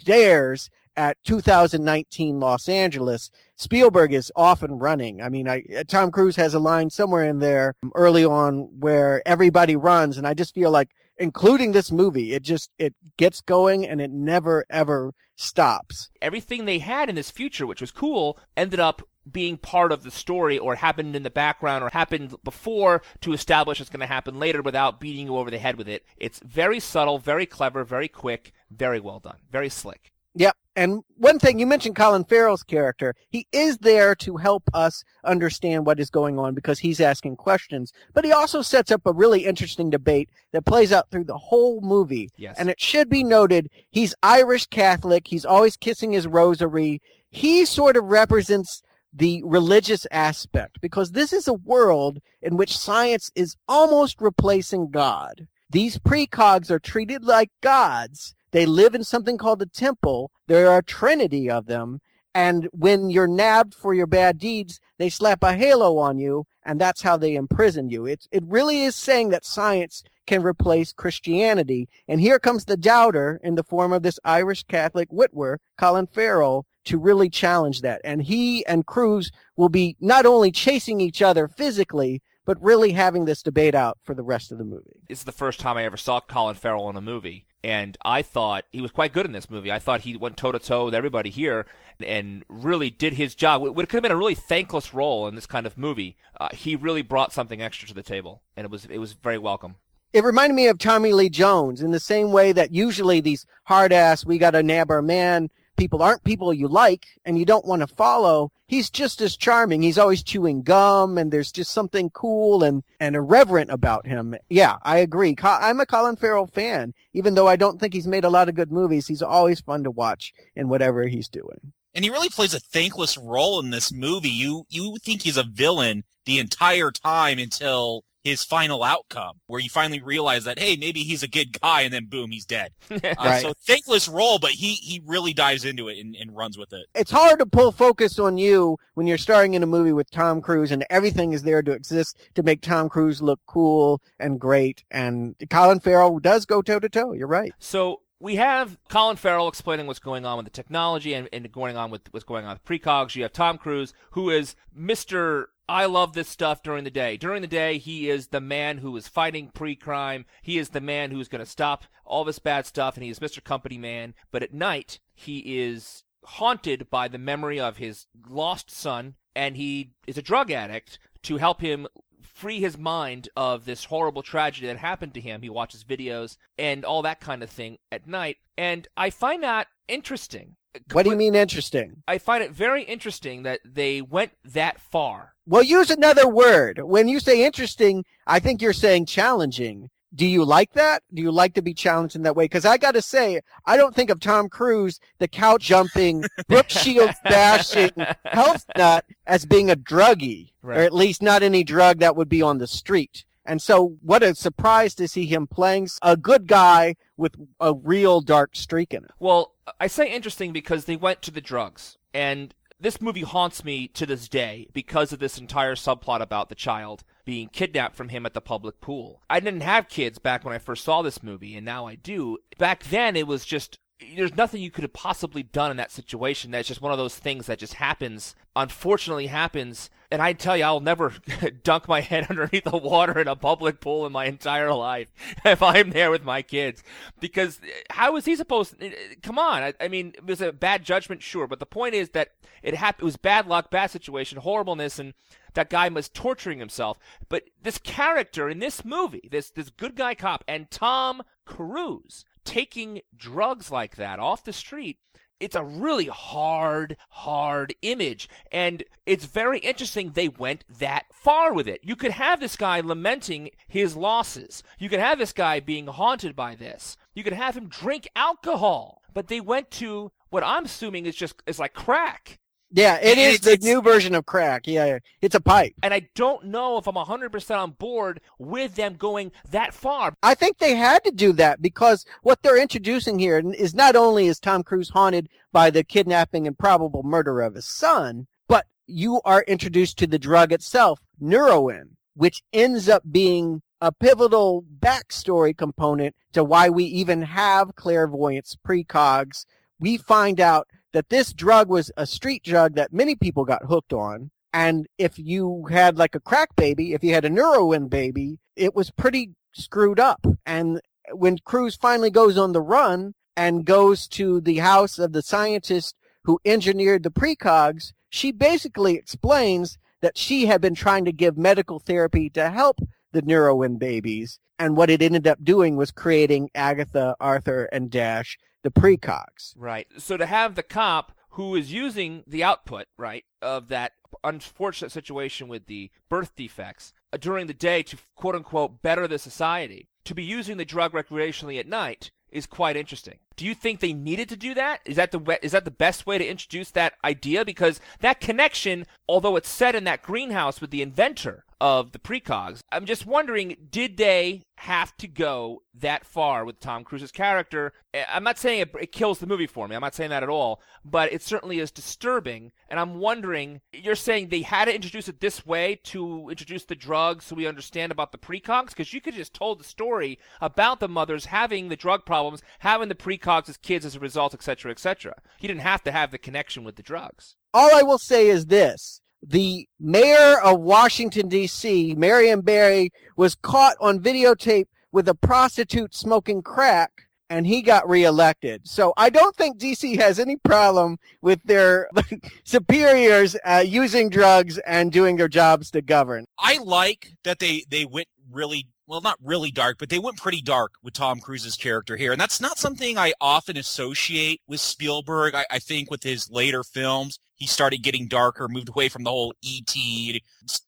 stares 0.01 0.71
at 0.97 1.17
2019 1.25 2.41
Los 2.41 2.69
Angeles. 2.69 3.31
Spielberg 3.57 4.13
is 4.13 4.33
off 4.35 4.63
and 4.63 4.81
running. 4.81 5.23
I 5.23 5.29
mean, 5.29 5.49
I, 5.49 5.63
Tom 5.87 6.11
Cruise 6.11 6.37
has 6.37 6.55
a 6.55 6.59
line 6.59 6.91
somewhere 6.91 7.25
in 7.25 7.39
there 7.39 7.75
early 7.95 8.25
on 8.25 8.69
where 8.81 9.23
everybody 9.27 9.77
runs, 9.77 10.19
and 10.19 10.27
I 10.27 10.35
just 10.35 10.55
feel 10.55 10.71
like, 10.71 10.91
including 11.17 11.73
this 11.73 11.93
movie, 11.93 12.33
it 12.33 12.43
just 12.43 12.71
it 12.79 12.95
gets 13.19 13.41
going 13.41 13.87
and 13.87 14.01
it 14.01 14.11
never 14.11 14.65
ever 14.71 15.13
stops. 15.37 16.11
Everything 16.21 16.65
they 16.65 16.79
had 16.79 17.09
in 17.09 17.15
this 17.15 17.31
future, 17.31 17.67
which 17.67 17.81
was 17.81 17.91
cool, 17.91 18.39
ended 18.57 18.81
up 18.81 19.03
being 19.33 19.57
part 19.57 19.93
of 19.93 20.03
the 20.03 20.11
story 20.11 20.59
or 20.59 20.75
happened 20.75 21.15
in 21.17 21.23
the 21.23 21.31
background 21.31 21.85
or 21.85 21.91
happened 21.91 22.35
before 22.45 23.03
to 23.21 23.33
establish 23.33 23.79
what's 23.79 23.91
going 23.91 24.01
to 24.01 24.07
happen 24.07 24.39
later 24.39 24.63
without 24.63 25.01
beating 25.01 25.27
you 25.27 25.37
over 25.37 25.51
the 25.51 25.59
head 25.59 25.77
with 25.77 25.89
it. 25.89 26.05
It's 26.17 26.41
very 26.41 26.81
subtle, 26.81 27.19
very 27.19 27.47
clever, 27.47 27.85
very 27.85 28.09
quick, 28.09 28.53
very 28.71 29.01
well 29.01 29.21
done, 29.21 29.39
very 29.51 29.69
slick. 29.69 30.13
Yep. 30.35 30.57
And 30.77 31.03
one 31.17 31.41
thing 31.41 31.59
you 31.59 31.67
mentioned 31.67 31.97
Colin 31.97 32.25
Farrell's 32.25 32.63
character, 32.63 33.15
he 33.29 33.47
is 33.53 33.79
there 33.79 34.15
to 34.17 34.37
help 34.37 34.63
us 34.73 35.03
understand 35.25 35.85
what 35.85 35.99
is 35.99 36.09
going 36.09 36.39
on 36.39 36.55
because 36.55 36.79
he's 36.79 37.01
asking 37.01 37.37
questions, 37.37 37.93
but 38.15 38.25
he 38.25 38.33
also 38.33 38.63
sets 38.63 38.93
up 38.93 39.03
a 39.05 39.13
really 39.13 39.45
interesting 39.45 39.91
debate 39.91 40.31
that 40.53 40.65
plays 40.65 40.93
out 40.93 41.11
through 41.11 41.25
the 41.25 41.37
whole 41.37 41.81
movie. 41.81 42.31
Yes. 42.37 42.57
And 42.59 42.71
it 42.71 42.81
should 42.81 43.09
be 43.09 43.25
noted, 43.25 43.69
he's 43.91 44.15
Irish 44.23 44.67
Catholic, 44.67 45.27
he's 45.27 45.45
always 45.45 45.77
kissing 45.77 46.13
his 46.13 46.29
rosary. 46.29 47.03
He 47.31 47.65
sort 47.65 47.97
of 47.97 48.05
represents 48.05 48.83
the 49.13 49.43
religious 49.45 50.07
aspect 50.11 50.81
because 50.81 51.13
this 51.13 51.33
is 51.33 51.49
a 51.49 51.55
world 51.55 52.21
in 52.41 52.57
which 52.57 52.77
science 52.77 53.31
is 53.35 53.57
almost 53.69 54.21
replacing 54.21 54.91
God. 54.91 55.49
These 55.69 55.99
precogs 55.99 56.71
are 56.71 56.79
treated 56.79 57.25
like 57.25 57.51
gods 57.61 58.35
they 58.53 58.67
live 58.67 58.95
in 58.95 59.05
something 59.05 59.39
called 59.39 59.61
the 59.61 59.67
temple. 59.67 60.31
There 60.47 60.69
are 60.71 60.79
a 60.79 60.85
trinity 60.85 61.49
of 61.51 61.67
them. 61.67 62.01
And 62.35 62.69
when 62.73 63.11
you're 63.11 63.27
nabbed 63.27 63.75
for 63.75 63.93
your 63.93 64.07
bad 64.07 64.39
deeds, 64.39 64.81
they 64.99 65.09
slap 65.09 65.43
a 65.43 65.55
halo 65.55 65.99
on 65.99 66.19
you, 66.19 66.47
and 66.65 66.81
that's 66.81 67.03
how 67.03 67.17
they 67.17 67.35
imprison 67.35 67.91
you. 67.91 68.07
It, 68.07 68.29
it 68.31 68.45
really 68.47 68.83
is 68.83 68.95
saying 68.95 69.31
that 69.31 69.45
science 69.45 70.05
can 70.27 70.43
replace 70.43 70.93
Christianity. 70.93 71.89
And 72.07 72.21
here 72.21 72.39
comes 72.39 72.65
the 72.65 72.77
doubter 72.77 73.41
in 73.43 73.57
the 73.57 73.65
form 73.65 73.93
of 73.93 74.05
this 74.05 74.21
Irish 74.25 74.63
Catholic 74.65 75.11
Witwer, 75.11 75.57
Colin 75.77 76.07
Farrell, 76.07 76.67
to 76.85 76.99
really 76.99 77.29
challenge 77.29 77.83
that. 77.83 78.01
And 78.05 78.23
he 78.23 78.65
and 78.67 78.87
Cruise 78.87 79.31
will 79.57 79.69
be 79.69 79.97
not 80.01 80.27
only 80.27 80.51
chasing 80.51 81.01
each 81.01 81.23
other 81.23 81.49
physically, 81.49 82.23
but 82.45 82.63
really 82.63 82.93
having 82.93 83.27
this 83.27 83.43
debate 83.43 83.75
out 83.75 83.99
for 84.03 84.15
the 84.15 84.23
rest 84.23 84.51
of 84.51 84.59
the 84.59 84.65
movie. 84.65 85.01
This 85.09 85.19
is 85.19 85.25
the 85.25 85.33
first 85.33 85.61
time 85.61 85.77
I 85.77 85.85
ever 85.85 85.97
saw 85.97 86.21
Colin 86.21 86.57
Farrell 86.57 86.91
in 86.91 86.97
a 86.97 87.01
movie, 87.01 87.47
and 87.63 87.97
I 88.05 88.23
thought 88.23 88.65
he 88.73 88.81
was 88.81 88.91
quite 88.91 89.13
good 89.13 89.27
in 89.27 89.33
this 89.33 89.51
movie. 89.51 89.71
I 89.71 89.79
thought 89.79 90.01
he 90.01 90.17
went 90.17 90.37
toe 90.37 90.51
to 90.53 90.59
toe 90.59 90.87
with 90.87 90.95
everybody 90.95 91.31
here 91.31 91.67
and 92.01 92.45
really 92.49 92.91
did 92.91 93.15
his 93.15 93.35
job. 93.35 93.63
It 93.65 93.75
could 93.75 93.93
have 93.93 94.03
been 94.03 94.11
a 94.11 94.17
really 94.17 94.35
thankless 94.35 94.95
role 94.95 95.29
in 95.29 95.35
this 95.35 95.47
kind 95.47 95.67
of 95.67 95.77
movie. 95.77 96.17
Uh, 96.41 96.49
he 96.53 96.75
really 96.75 97.03
brought 97.03 97.33
something 97.33 97.61
extra 97.61 97.87
to 97.89 97.95
the 97.95 98.03
table, 98.03 98.43
and 98.57 98.65
it 98.65 98.71
was 98.71 98.87
it 98.87 98.99
was 98.99 99.13
very 99.13 99.39
welcome. 99.39 99.77
It 100.13 100.25
reminded 100.25 100.57
me 100.57 100.67
of 100.67 100.79
Tommy 100.79 101.13
Lee 101.13 101.29
Jones 101.29 101.83
in 101.83 101.93
the 101.93 102.01
same 102.01 102.33
way 102.33 102.51
that 102.51 102.75
usually 102.75 103.21
these 103.21 103.47
hard 103.65 103.93
ass, 103.93 104.27
we 104.27 104.39
got 104.39 104.53
to 104.53 104.63
nab 104.63 104.91
our 104.91 105.03
man 105.03 105.51
people 105.81 106.03
aren't 106.03 106.23
people 106.25 106.53
you 106.53 106.69
like 106.69 107.07
and 107.25 107.39
you 107.39 107.47
don't 107.47 107.65
want 107.65 107.81
to 107.81 107.87
follow, 107.87 108.53
he's 108.67 108.91
just 108.91 109.23
as 109.23 109.35
charming. 109.35 109.81
He's 109.81 109.97
always 109.97 110.23
chewing 110.23 110.61
gum 110.63 111.17
and 111.17 111.33
there's 111.33 111.51
just 111.51 111.73
something 111.73 112.11
cool 112.11 112.63
and, 112.63 112.83
and 113.01 113.17
irreverent 113.17 113.71
about 113.71 114.07
him. 114.07 114.35
Yeah, 114.51 114.77
I 114.83 114.99
agree. 114.99 115.35
I'm 115.43 115.81
a 115.81 115.87
Colin 115.87 116.17
Farrell 116.17 116.47
fan. 116.47 116.93
Even 117.15 117.35
though 117.35 117.49
I 117.49 117.57
don't 117.57 117.81
think 117.81 117.95
he's 117.95 118.07
made 118.07 118.25
a 118.25 118.29
lot 118.29 118.51
of 118.51 118.55
good 118.55 118.71
movies, 118.71 119.07
he's 119.07 119.23
always 119.23 119.63
fun 119.63 119.83
to 119.85 119.91
watch 119.91 120.35
in 120.55 120.69
whatever 120.69 121.07
he's 121.07 121.29
doing. 121.29 121.73
And 121.95 122.05
he 122.05 122.11
really 122.11 122.29
plays 122.29 122.53
a 122.53 122.61
thankless 122.61 123.17
role 123.17 123.59
in 123.59 123.71
this 123.71 123.91
movie. 123.91 124.29
You 124.29 124.67
you 124.69 124.99
think 125.03 125.23
he's 125.23 125.39
a 125.39 125.43
villain 125.43 126.05
the 126.27 126.39
entire 126.39 126.91
time 126.91 127.39
until 127.39 128.05
his 128.25 128.45
final 128.45 128.83
outcome, 128.83 129.41
where 129.47 129.61
you 129.61 129.71
finally 129.71 130.01
realize 130.01 130.45
that 130.45 130.59
hey, 130.59 130.77
maybe 130.77 131.01
he's 131.01 131.23
a 131.23 131.29
good 131.29 131.59
guy, 131.61 131.83
and 131.83 131.93
then 131.93 132.07
boom, 132.07 132.31
he's 132.31 132.45
dead. 132.45 132.73
uh, 132.91 132.99
right. 133.19 133.43
So 133.43 133.53
thankless 133.67 134.09
role, 134.09 134.39
but 134.39 134.51
he 134.51 134.75
he 134.75 135.03
really 135.07 135.33
dives 135.33 135.65
into 135.65 135.89
it 135.89 135.99
and, 135.99 136.15
and, 136.17 136.37
runs 136.37 136.57
with 136.57 136.73
it. 136.73 136.87
It's 136.95 137.11
hard 137.11 137.39
to 137.41 137.47
pull 137.47 137.73
focus 137.73 138.19
on 138.19 138.39
you 138.39 138.79
when 138.95 139.07
you're 139.07 139.19
starring 139.19 139.55
in 139.55 139.63
a 139.63 139.67
movie 139.67 139.93
with 139.93 140.11
Tom 140.11 140.41
Cruise, 140.41 140.71
and 140.71 140.85
everything 140.91 141.33
is 141.33 141.43
there 141.43 141.63
to 141.63 141.73
exist 141.73 142.19
to 142.35 142.43
make 142.43 142.61
Tom 142.61 142.89
Cruise 142.89 143.21
look 143.21 143.41
cool 143.47 144.01
and 144.19 144.41
great. 144.41 144.85
And 144.91 145.35
Colin 145.51 145.81
Farrell 145.81 146.19
does 146.19 146.47
go 146.47 146.63
toe 146.63 146.79
to 146.79 146.89
toe. 146.89 147.13
You're 147.13 147.27
right. 147.27 147.53
So 147.59 148.01
we 148.21 148.37
have 148.37 148.79
Colin 148.89 149.17
Farrell 149.17 149.49
explaining 149.49 149.87
what's 149.87 149.99
going 149.99 150.27
on 150.27 150.37
with 150.37 150.45
the 150.45 150.51
technology 150.51 151.15
and, 151.15 151.29
and 151.33 151.51
going 151.51 151.77
on 151.77 151.91
with 151.91 152.03
what's 152.13 152.25
going 152.25 152.45
on 152.45 152.53
with 152.53 152.65
precogs. 152.65 153.17
You 153.17 153.23
have 153.23 153.33
Tom 153.33 153.57
Cruise, 153.59 153.95
who 154.11 154.31
is 154.31 154.55
Mr. 154.79 155.47
I 155.71 155.87
love 155.87 156.15
this 156.15 156.29
stuff 156.29 156.65
during 156.65 156.83
the 156.83 156.91
day. 156.91 157.17
During 157.17 157.43
the 157.43 157.47
day, 157.47 157.79
he 157.79 158.11
is 158.11 158.27
the 158.27 158.41
man 158.41 158.79
who 158.79 158.97
is 158.97 159.07
fighting 159.07 159.53
pre-crime. 159.55 160.27
He 160.43 160.59
is 160.59 160.71
the 160.71 160.81
man 160.81 161.13
who's 161.13 161.29
going 161.29 161.45
to 161.45 161.47
stop 161.47 161.85
all 162.05 162.25
this 162.25 162.41
bad 162.41 162.67
stuff, 162.67 162.97
and 162.97 163.05
he 163.05 163.11
is 163.11 163.21
Mr. 163.21 163.43
Company 163.43 163.79
Man. 163.79 164.15
But 164.33 164.43
at 164.43 164.53
night, 164.53 164.99
he 165.15 165.61
is 165.61 166.03
haunted 166.25 166.91
by 166.91 167.07
the 167.07 167.19
memory 167.19 167.61
of 167.61 167.77
his 167.77 168.07
lost 168.29 168.69
son, 168.69 169.15
and 169.37 169.57
he 169.57 169.93
is 170.09 170.19
a 170.19 170.23
drug 170.23 170.51
addict 170.51 170.99
to 171.23 171.37
help 171.37 171.61
him 171.61 171.87
free 172.21 172.59
his 172.59 172.77
mind 172.77 173.29
of 173.37 173.65
this 173.65 173.85
horrible 173.85 174.25
tragedy 174.25 174.67
that 174.67 174.79
happened 174.79 175.15
to 175.15 175.21
him. 175.21 175.41
He 175.41 175.51
watches 175.51 175.85
videos 175.85 176.37
and 176.59 176.85
all 176.85 177.03
that 177.03 177.21
kind 177.21 177.45
of 177.45 177.51
thing 177.51 177.79
at 177.93 178.09
night. 178.09 178.39
And 178.59 178.89
I 178.97 179.11
find 179.11 179.45
that 179.45 179.69
interesting. 179.87 180.57
What 180.93 181.05
do 181.05 181.11
you 181.11 181.17
mean 181.17 181.35
interesting? 181.35 182.03
I 182.07 182.19
find 182.19 182.43
it 182.45 182.53
very 182.53 182.85
interesting 182.85 183.43
that 183.43 183.61
they 183.65 184.01
went 184.01 184.33
that 184.45 184.81
far. 184.81 185.35
Well, 185.51 185.65
use 185.65 185.91
another 185.91 186.29
word. 186.29 186.79
When 186.79 187.09
you 187.09 187.19
say 187.19 187.45
interesting, 187.45 188.05
I 188.25 188.39
think 188.39 188.63
you're 188.63 188.73
saying 188.73 189.07
challenging. 189.07 189.91
Do 190.15 190.25
you 190.25 190.45
like 190.45 190.75
that? 190.75 191.03
Do 191.13 191.23
you 191.23 191.33
like 191.33 191.55
to 191.55 191.63
be 191.63 191.75
challenged 191.75 192.15
in 192.15 192.23
that 192.23 192.37
way? 192.37 192.45
Because 192.45 192.65
I 192.65 192.77
got 192.77 192.93
to 192.93 193.03
say, 193.03 193.41
I 193.67 193.77
don't 193.77 193.93
think 193.93 194.11
of 194.11 194.21
Tom 194.21 194.49
Cruise, 194.49 195.01
the 195.19 195.27
couch 195.27 195.65
jumping, 195.65 196.23
Brooke 196.47 196.69
Shields 196.69 197.17
bashing 197.25 197.91
health 198.27 198.65
nut, 198.77 199.05
as 199.27 199.45
being 199.45 199.73
a 199.73 199.75
druggie, 199.75 200.53
right. 200.63 200.79
or 200.79 200.83
at 200.83 200.95
least 200.95 201.21
not 201.21 201.43
any 201.43 201.65
drug 201.65 201.99
that 201.99 202.15
would 202.15 202.29
be 202.29 202.43
on 202.43 202.59
the 202.59 202.69
street. 202.69 203.25
And 203.45 203.61
so, 203.61 203.97
what 204.03 204.23
a 204.23 204.37
surprise 204.37 204.95
to 204.95 205.09
see 205.09 205.27
him 205.27 205.49
playing 205.49 205.89
a 206.01 206.17
good 206.17 206.47
guy 206.47 206.95
with 207.17 207.35
a 207.59 207.75
real 207.75 208.21
dark 208.21 208.55
streak 208.55 208.95
in 208.95 209.03
it. 209.03 209.11
Well, 209.19 209.55
I 209.81 209.89
say 209.89 210.13
interesting 210.13 210.53
because 210.53 210.85
they 210.85 210.95
went 210.95 211.23
to 211.23 211.33
the 211.33 211.41
drugs. 211.41 211.97
And 212.13 212.55
this 212.81 213.01
movie 213.01 213.21
haunts 213.23 213.65
me 213.65 213.87
to 213.89 214.07
this 214.07 214.29
day 214.29 214.67
because 214.73 215.13
of 215.13 215.19
this 215.19 215.39
entire 215.39 215.75
subplot 215.75 216.21
about 216.21 216.49
the 216.49 216.55
child 216.55 217.05
being 217.25 217.49
kidnapped 217.49 217.95
from 217.95 218.09
him 218.09 218.25
at 218.25 218.35
the 218.35 218.41
public 218.41 218.81
pool. 218.81 219.23
I 219.29 219.39
didn't 219.41 219.61
have 219.61 219.89
kids 219.89 220.19
back 220.19 220.45
when 220.45 220.55
I 220.55 220.59
first 220.59 220.85
saw 220.85 221.03
this 221.03 221.23
movie, 221.23 221.55
and 221.57 221.65
now 221.65 221.87
I 221.87 221.95
do. 221.95 222.39
Back 222.59 222.85
then, 222.85 223.17
it 223.17 223.27
was 223.27 223.45
just 223.45 223.79
there's 224.17 224.37
nothing 224.37 224.63
you 224.63 224.71
could 224.71 224.83
have 224.83 224.93
possibly 224.93 225.43
done 225.43 225.71
in 225.71 225.77
that 225.77 225.91
situation. 225.91 226.51
That's 226.51 226.69
just 226.69 226.83
one 226.83 226.93
of 226.93 226.99
those 226.99 227.17
things 227.17 227.47
that 227.47 227.59
just 227.59 227.75
happens. 227.75 228.35
Unfortunately, 228.57 229.27
happens. 229.27 229.91
And 230.11 230.21
I 230.21 230.33
tell 230.33 230.57
you, 230.57 230.65
I'll 230.65 230.81
never 230.81 231.15
dunk 231.63 231.87
my 231.87 232.01
head 232.01 232.27
underneath 232.31 232.65
the 232.65 232.77
water 232.77 233.19
in 233.19 233.29
a 233.29 233.37
public 233.37 233.81
pool 233.81 234.07
in 234.07 234.13
my 234.13 234.25
entire 234.27 234.73
life 234.73 235.13
if 235.45 235.63
I'm 235.63 235.91
there 235.91 236.11
with 236.11 236.25
my 236.25 236.43
kids. 236.43 236.83
Because 237.21 237.61
eh, 237.63 237.83
how 237.91 238.17
is 238.17 238.25
he 238.25 238.37
supposed? 238.37 238.79
To, 238.81 238.93
come 239.23 239.39
on, 239.39 239.63
I, 239.63 239.75
I, 239.81 239.89
mean, 239.89 240.15
it 240.17 240.25
was 240.25 240.41
a 240.41 240.53
bad 240.53 240.85
judgment, 240.85 241.23
sure, 241.23 241.47
but 241.47 241.61
the 241.61 241.67
point 241.67 241.95
is 241.95 242.11
that 242.11 242.31
it 242.63 242.75
happened. 242.75 243.03
It 243.03 243.05
was 243.05 243.17
bad 243.17 243.47
luck, 243.47 243.71
bad 243.71 243.91
situation, 243.91 244.39
horribleness, 244.39 244.99
and 244.99 245.15
that 245.55 245.71
guy 245.71 245.89
was 245.89 246.09
torturing 246.09 246.59
himself. 246.59 246.99
But 247.29 247.45
this 247.63 247.79
character 247.79 248.49
in 248.49 248.59
this 248.59 248.85
movie, 248.85 249.29
this 249.31 249.51
this 249.51 249.71
good 249.71 249.95
guy 249.95 250.15
cop, 250.15 250.45
and 250.49 250.71
Tom 250.71 251.23
Cruise 251.45 252.25
taking 252.45 253.01
drugs 253.17 253.71
like 253.71 253.97
that 253.97 254.19
off 254.19 254.45
the 254.45 254.53
street 254.53 254.99
it's 255.41 255.57
a 255.57 255.65
really 255.65 256.07
hard, 256.07 256.97
hard 257.09 257.75
image. 257.81 258.29
And 258.53 258.85
it's 259.07 259.25
very 259.25 259.59
interesting 259.59 260.11
they 260.11 260.29
went 260.29 260.65
that 260.79 261.07
far 261.13 261.53
with 261.53 261.67
it. 261.67 261.81
You 261.83 261.97
could 261.97 262.13
have 262.13 262.39
this 262.39 262.57
guy 262.57 262.81
lamenting 262.81 263.51
his 263.67 263.97
losses. 263.97 264.63
You 264.79 264.89
could 264.89 265.01
have 265.01 265.19
this 265.19 265.33
guy 265.33 265.59
being 265.59 265.87
haunted 265.87 266.37
by 266.37 266.55
this. 266.55 266.97
You 267.15 267.25
could 267.25 267.33
have 267.33 267.57
him 267.57 267.69
drink 267.69 268.07
alcohol. 268.15 269.03
But 269.13 269.29
they 269.29 269.41
went 269.41 269.71
to 269.73 270.13
what 270.29 270.45
I'm 270.45 270.67
assuming 270.67 271.07
is 271.07 271.17
just 271.17 271.43
is 271.47 271.59
like 271.59 271.73
crack. 271.73 272.39
Yeah, 272.73 272.99
it 273.03 273.19
is 273.19 273.37
it's, 273.37 273.45
the 273.45 273.53
it's, 273.53 273.65
new 273.65 273.83
version 273.83 274.15
of 274.15 274.27
crack. 274.27 274.67
Yeah, 274.67 274.99
it's 275.21 275.35
a 275.35 275.41
pipe. 275.41 275.75
And 275.83 275.93
I 275.93 276.09
don't 276.15 276.47
know 276.47 276.79
if 276.79 276.87
I'm 276.87 276.95
100% 276.95 277.59
on 277.59 277.73
board 277.73 278.21
with 278.39 278.77
them 278.77 278.95
going 278.95 279.33
that 279.51 279.75
far. 279.75 280.15
I 280.23 280.35
think 280.35 280.59
they 280.59 280.77
had 280.77 281.03
to 281.05 281.11
do 281.11 281.33
that 281.33 281.61
because 281.61 282.07
what 282.23 282.43
they're 282.43 282.61
introducing 282.61 283.19
here 283.19 283.39
is 283.39 283.75
not 283.75 283.97
only 283.97 284.27
is 284.27 284.39
Tom 284.39 284.63
Cruise 284.63 284.91
haunted 284.91 285.29
by 285.53 285.71
the 285.71 285.83
kidnapping 285.83 286.47
and 286.47 286.57
probable 286.57 287.03
murder 287.03 287.41
of 287.41 287.55
his 287.55 287.67
son, 287.67 288.29
but 288.47 288.67
you 288.87 289.21
are 289.25 289.43
introduced 289.43 289.99
to 289.99 290.07
the 290.07 290.19
drug 290.19 290.53
itself, 290.53 291.01
Neuroin, 291.21 291.97
which 292.15 292.43
ends 292.53 292.89
up 292.89 293.03
being 293.11 293.63
a 293.81 293.91
pivotal 293.91 294.65
backstory 294.79 295.57
component 295.57 296.15
to 296.33 296.45
why 296.45 296.69
we 296.69 296.85
even 296.85 297.23
have 297.23 297.75
clairvoyance 297.75 298.57
precogs. 298.65 299.47
We 299.81 299.97
find 299.97 300.39
out 300.39 300.69
that 300.93 301.09
this 301.09 301.33
drug 301.33 301.69
was 301.69 301.91
a 301.97 302.07
street 302.07 302.43
drug 302.43 302.75
that 302.75 302.93
many 302.93 303.15
people 303.15 303.45
got 303.45 303.65
hooked 303.65 303.93
on. 303.93 304.31
And 304.53 304.87
if 304.99 305.19
you 305.19 305.67
had 305.71 305.97
like 305.97 306.15
a 306.15 306.21
crack 306.21 306.57
baby, 306.57 306.93
if 306.93 307.05
you 307.05 307.15
had 307.15 307.25
a 307.25 307.31
Neuroin 307.31 307.89
baby, 307.89 308.39
it 308.57 308.75
was 308.75 308.91
pretty 308.91 309.31
screwed 309.53 310.01
up. 310.01 310.27
And 310.45 310.81
when 311.13 311.39
Cruise 311.45 311.77
finally 311.77 312.11
goes 312.11 312.37
on 312.37 312.53
the 312.53 312.61
run 312.61 313.15
and 313.37 313.65
goes 313.65 314.09
to 314.09 314.41
the 314.41 314.59
house 314.59 314.99
of 314.99 315.13
the 315.13 315.23
scientist 315.23 315.95
who 316.25 316.41
engineered 316.45 317.05
the 317.05 317.11
precogs, 317.11 317.93
she 318.11 318.33
basically 318.33 318.97
explains 318.97 319.79
that 320.03 320.19
she 320.19 320.47
had 320.47 320.61
been 320.61 320.75
trying 320.75 321.05
to 321.05 321.13
give 321.13 321.37
medical 321.37 321.79
therapy 321.79 322.29
to 322.31 322.51
help 322.51 322.81
the 323.13 323.23
Neuroin 323.23 323.79
babies. 323.79 324.39
And 324.59 324.77
what 324.77 324.91
it 324.91 325.01
ended 325.01 325.27
up 325.27 325.43
doing 325.43 325.77
was 325.77 325.91
creating 325.91 326.51
Agatha, 326.55 327.17
Arthur, 327.21 327.65
and 327.73 327.91
Dash 327.91 328.37
the 328.63 328.71
precogs. 328.71 329.55
Right. 329.57 329.87
So 329.99 330.17
to 330.17 330.27
have 330.27 330.55
the 330.55 330.63
cop 330.63 331.13
who 331.31 331.55
is 331.55 331.73
using 331.73 332.25
the 332.27 332.43
output, 332.43 332.87
right, 332.99 333.25
of 333.41 333.69
that 333.69 333.93
unfortunate 334.25 334.91
situation 334.91 335.49
with 335.49 335.67
the 335.67 335.91
birth 336.09 336.35
defects 336.35 336.93
uh, 337.13 337.17
during 337.17 337.47
the 337.47 337.55
day 337.55 337.83
to 337.85 337.97
quote 338.17 338.35
unquote 338.35 338.83
better 338.83 339.07
the 339.07 339.19
society, 339.19 339.89
to 340.05 340.15
be 340.15 340.25
using 340.25 340.57
the 340.57 340.65
drug 340.65 340.93
recreationally 340.93 341.59
at 341.59 341.69
night 341.69 342.11
is 342.31 342.47
quite 342.47 342.77
interesting. 342.77 343.19
Do 343.37 343.45
you 343.45 343.55
think 343.55 343.81
they 343.81 343.93
needed 343.93 344.29
to 344.29 344.37
do 344.37 344.55
that? 344.55 344.81
Is 344.85 344.97
that 344.97 345.11
the 345.11 345.39
is 345.43 345.53
that 345.53 345.65
the 345.65 345.71
best 345.71 346.07
way 346.07 346.19
to 346.19 346.27
introduce 346.27 346.71
that 346.71 346.95
idea? 347.05 347.45
Because 347.45 347.81
that 348.01 348.21
connection, 348.21 348.87
although 349.09 349.37
it's 349.37 349.49
set 349.49 349.75
in 349.75 349.85
that 349.85 350.03
greenhouse 350.03 350.61
with 350.61 350.71
the 350.71 350.83
inventor 350.83 351.45
of 351.61 351.93
the 351.93 351.99
precogs. 351.99 352.61
I'm 352.73 352.87
just 352.87 353.07
wondering, 353.07 353.57
did 353.71 353.97
they 353.97 354.43
have 354.57 354.97
to 354.99 355.07
go 355.07 355.63
that 355.75 356.05
far 356.07 356.45
with 356.45 356.61
Tom 356.61 356.85
Cruise's 356.85 357.13
character? 357.13 357.73
Eh, 357.93 358.05
I'm 358.09 358.25
not 358.25 358.39
saying 358.39 358.61
it, 358.61 358.71
it 358.81 358.93
kills 358.93 359.19
the 359.19 359.27
movie 359.27 359.47
for 359.47 359.69
me. 359.69 359.75
I'm 359.75 359.83
not 359.83 359.95
saying 359.95 360.11
that 360.11 360.23
at 360.23 360.29
all, 360.29 360.61
but 360.85 361.13
it 361.13 361.23
certainly 361.23 361.59
is 361.59 361.71
disturbing. 361.71 362.53
And 362.69 362.81
I'm 362.81 362.95
wondering, 362.95 363.61
you're 363.73 363.95
saying 363.95 364.29
they 364.29 364.43
had 364.43 364.67
to 364.67 364.75
introduce 364.75 365.09
it 365.09 365.21
this 365.21 365.45
way 365.45 365.81
to 365.85 366.29
introduce 366.31 366.65
the 366.65 366.75
drugs 366.75 367.27
so 367.27 367.37
we 367.37 367.47
understand 367.47 367.93
about 367.93 368.13
the 368.13 368.19
precogs? 368.19 368.69
Because 368.69 368.93
you 368.93 369.01
could 369.01 369.15
just 369.15 369.35
told 369.35 369.61
the 369.61 369.65
story 369.65 370.19
about 370.41 370.81
the 370.81 370.89
mothers 370.89 371.27
having 371.27 371.69
the 371.69 371.77
drug 371.77 372.07
problems, 372.07 372.43
having 372.61 372.89
the 372.89 372.95
precogs 372.95 373.49
as 373.49 373.57
kids 373.57 373.85
as 373.85 373.97
a 373.97 374.01
result, 374.01 374.33
etc., 374.33 374.71
etc. 374.71 375.15
You 375.41 375.49
didn't 375.49 375.63
have 375.63 375.83
to 375.85 375.93
have 375.93 376.11
the 376.11 376.19
connection 376.19 376.65
with 376.65 376.77
the 376.77 376.83
drugs. 376.83 377.37
All 377.53 377.75
I 377.75 377.83
will 377.83 377.99
say 377.99 378.29
is 378.29 378.47
this. 378.47 379.01
The 379.23 379.69
mayor 379.79 380.41
of 380.41 380.61
Washington, 380.61 381.29
D.C., 381.29 381.95
Marion 381.97 382.41
Barry, 382.41 382.91
was 383.17 383.35
caught 383.35 383.77
on 383.81 384.01
videotape 384.01 384.67
with 384.93 385.09
a 385.09 385.15
prostitute 385.15 385.95
smoking 385.95 386.43
crack 386.43 387.09
and 387.31 387.47
he 387.47 387.63
got 387.63 387.89
reelected. 387.89 388.67
So 388.67 388.93
I 388.97 389.09
don't 389.09 389.35
think 389.37 389.59
DC 389.59 389.99
has 390.01 390.19
any 390.19 390.37
problem 390.37 390.99
with 391.23 391.41
their 391.45 391.89
superiors 392.45 393.37
uh, 393.45 393.63
using 393.65 394.11
drugs 394.11 394.59
and 394.59 394.91
doing 394.91 395.17
their 395.17 395.29
jobs 395.29 395.71
to 395.71 395.81
govern. 395.81 396.27
I 396.39 396.59
like 396.59 397.13
that 397.23 397.39
they 397.39 397.65
they 397.71 397.85
went 397.85 398.09
really 398.31 398.67
well, 398.87 399.01
not 399.01 399.19
really 399.23 399.53
dark, 399.53 399.79
but 399.79 399.89
they 399.89 400.01
went 400.01 400.17
pretty 400.17 400.43
dark 400.43 400.73
with 400.83 400.95
Tom 400.95 401.21
Cruise's 401.21 401.57
character 401.57 401.97
here. 401.97 402.11
And 402.11 402.21
that's 402.21 402.41
not 402.41 402.59
something 402.59 402.99
I 402.99 403.13
often 403.21 403.57
associate 403.57 404.41
with 404.49 404.61
Spielberg. 404.61 405.33
I, 405.37 405.47
I 405.49 405.61
think 405.61 405.93
with 405.93 406.03
his 406.03 406.29
later 406.29 406.65
films, 406.65 407.21
he 407.41 407.47
started 407.47 407.83
getting 407.83 408.07
darker, 408.07 408.49
moved 408.49 408.69
away 408.69 408.91
from 408.91 409.03
the 409.03 409.11
whole 409.11 409.33
E.T., 409.41 410.23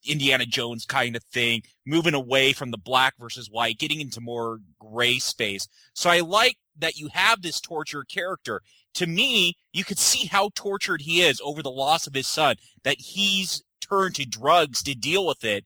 Indiana 0.05 0.45
Jones 0.45 0.85
kind 0.85 1.15
of 1.15 1.23
thing, 1.25 1.61
moving 1.85 2.15
away 2.15 2.51
from 2.51 2.71
the 2.71 2.79
black 2.79 3.13
versus 3.19 3.47
white, 3.49 3.77
getting 3.77 4.01
into 4.01 4.19
more 4.19 4.59
gray 4.79 5.19
space. 5.19 5.67
So 5.93 6.09
I 6.09 6.21
like 6.21 6.57
that 6.79 6.97
you 6.97 7.09
have 7.13 7.43
this 7.43 7.61
tortured 7.61 8.09
character. 8.09 8.61
To 8.95 9.05
me, 9.05 9.55
you 9.71 9.83
could 9.83 9.99
see 9.99 10.25
how 10.25 10.49
tortured 10.55 11.01
he 11.01 11.21
is 11.21 11.39
over 11.43 11.61
the 11.61 11.69
loss 11.69 12.07
of 12.07 12.15
his 12.15 12.25
son, 12.25 12.55
that 12.83 12.99
he's 12.99 13.63
turned 13.79 14.15
to 14.15 14.25
drugs 14.25 14.81
to 14.83 14.95
deal 14.95 15.27
with 15.27 15.45
it 15.45 15.65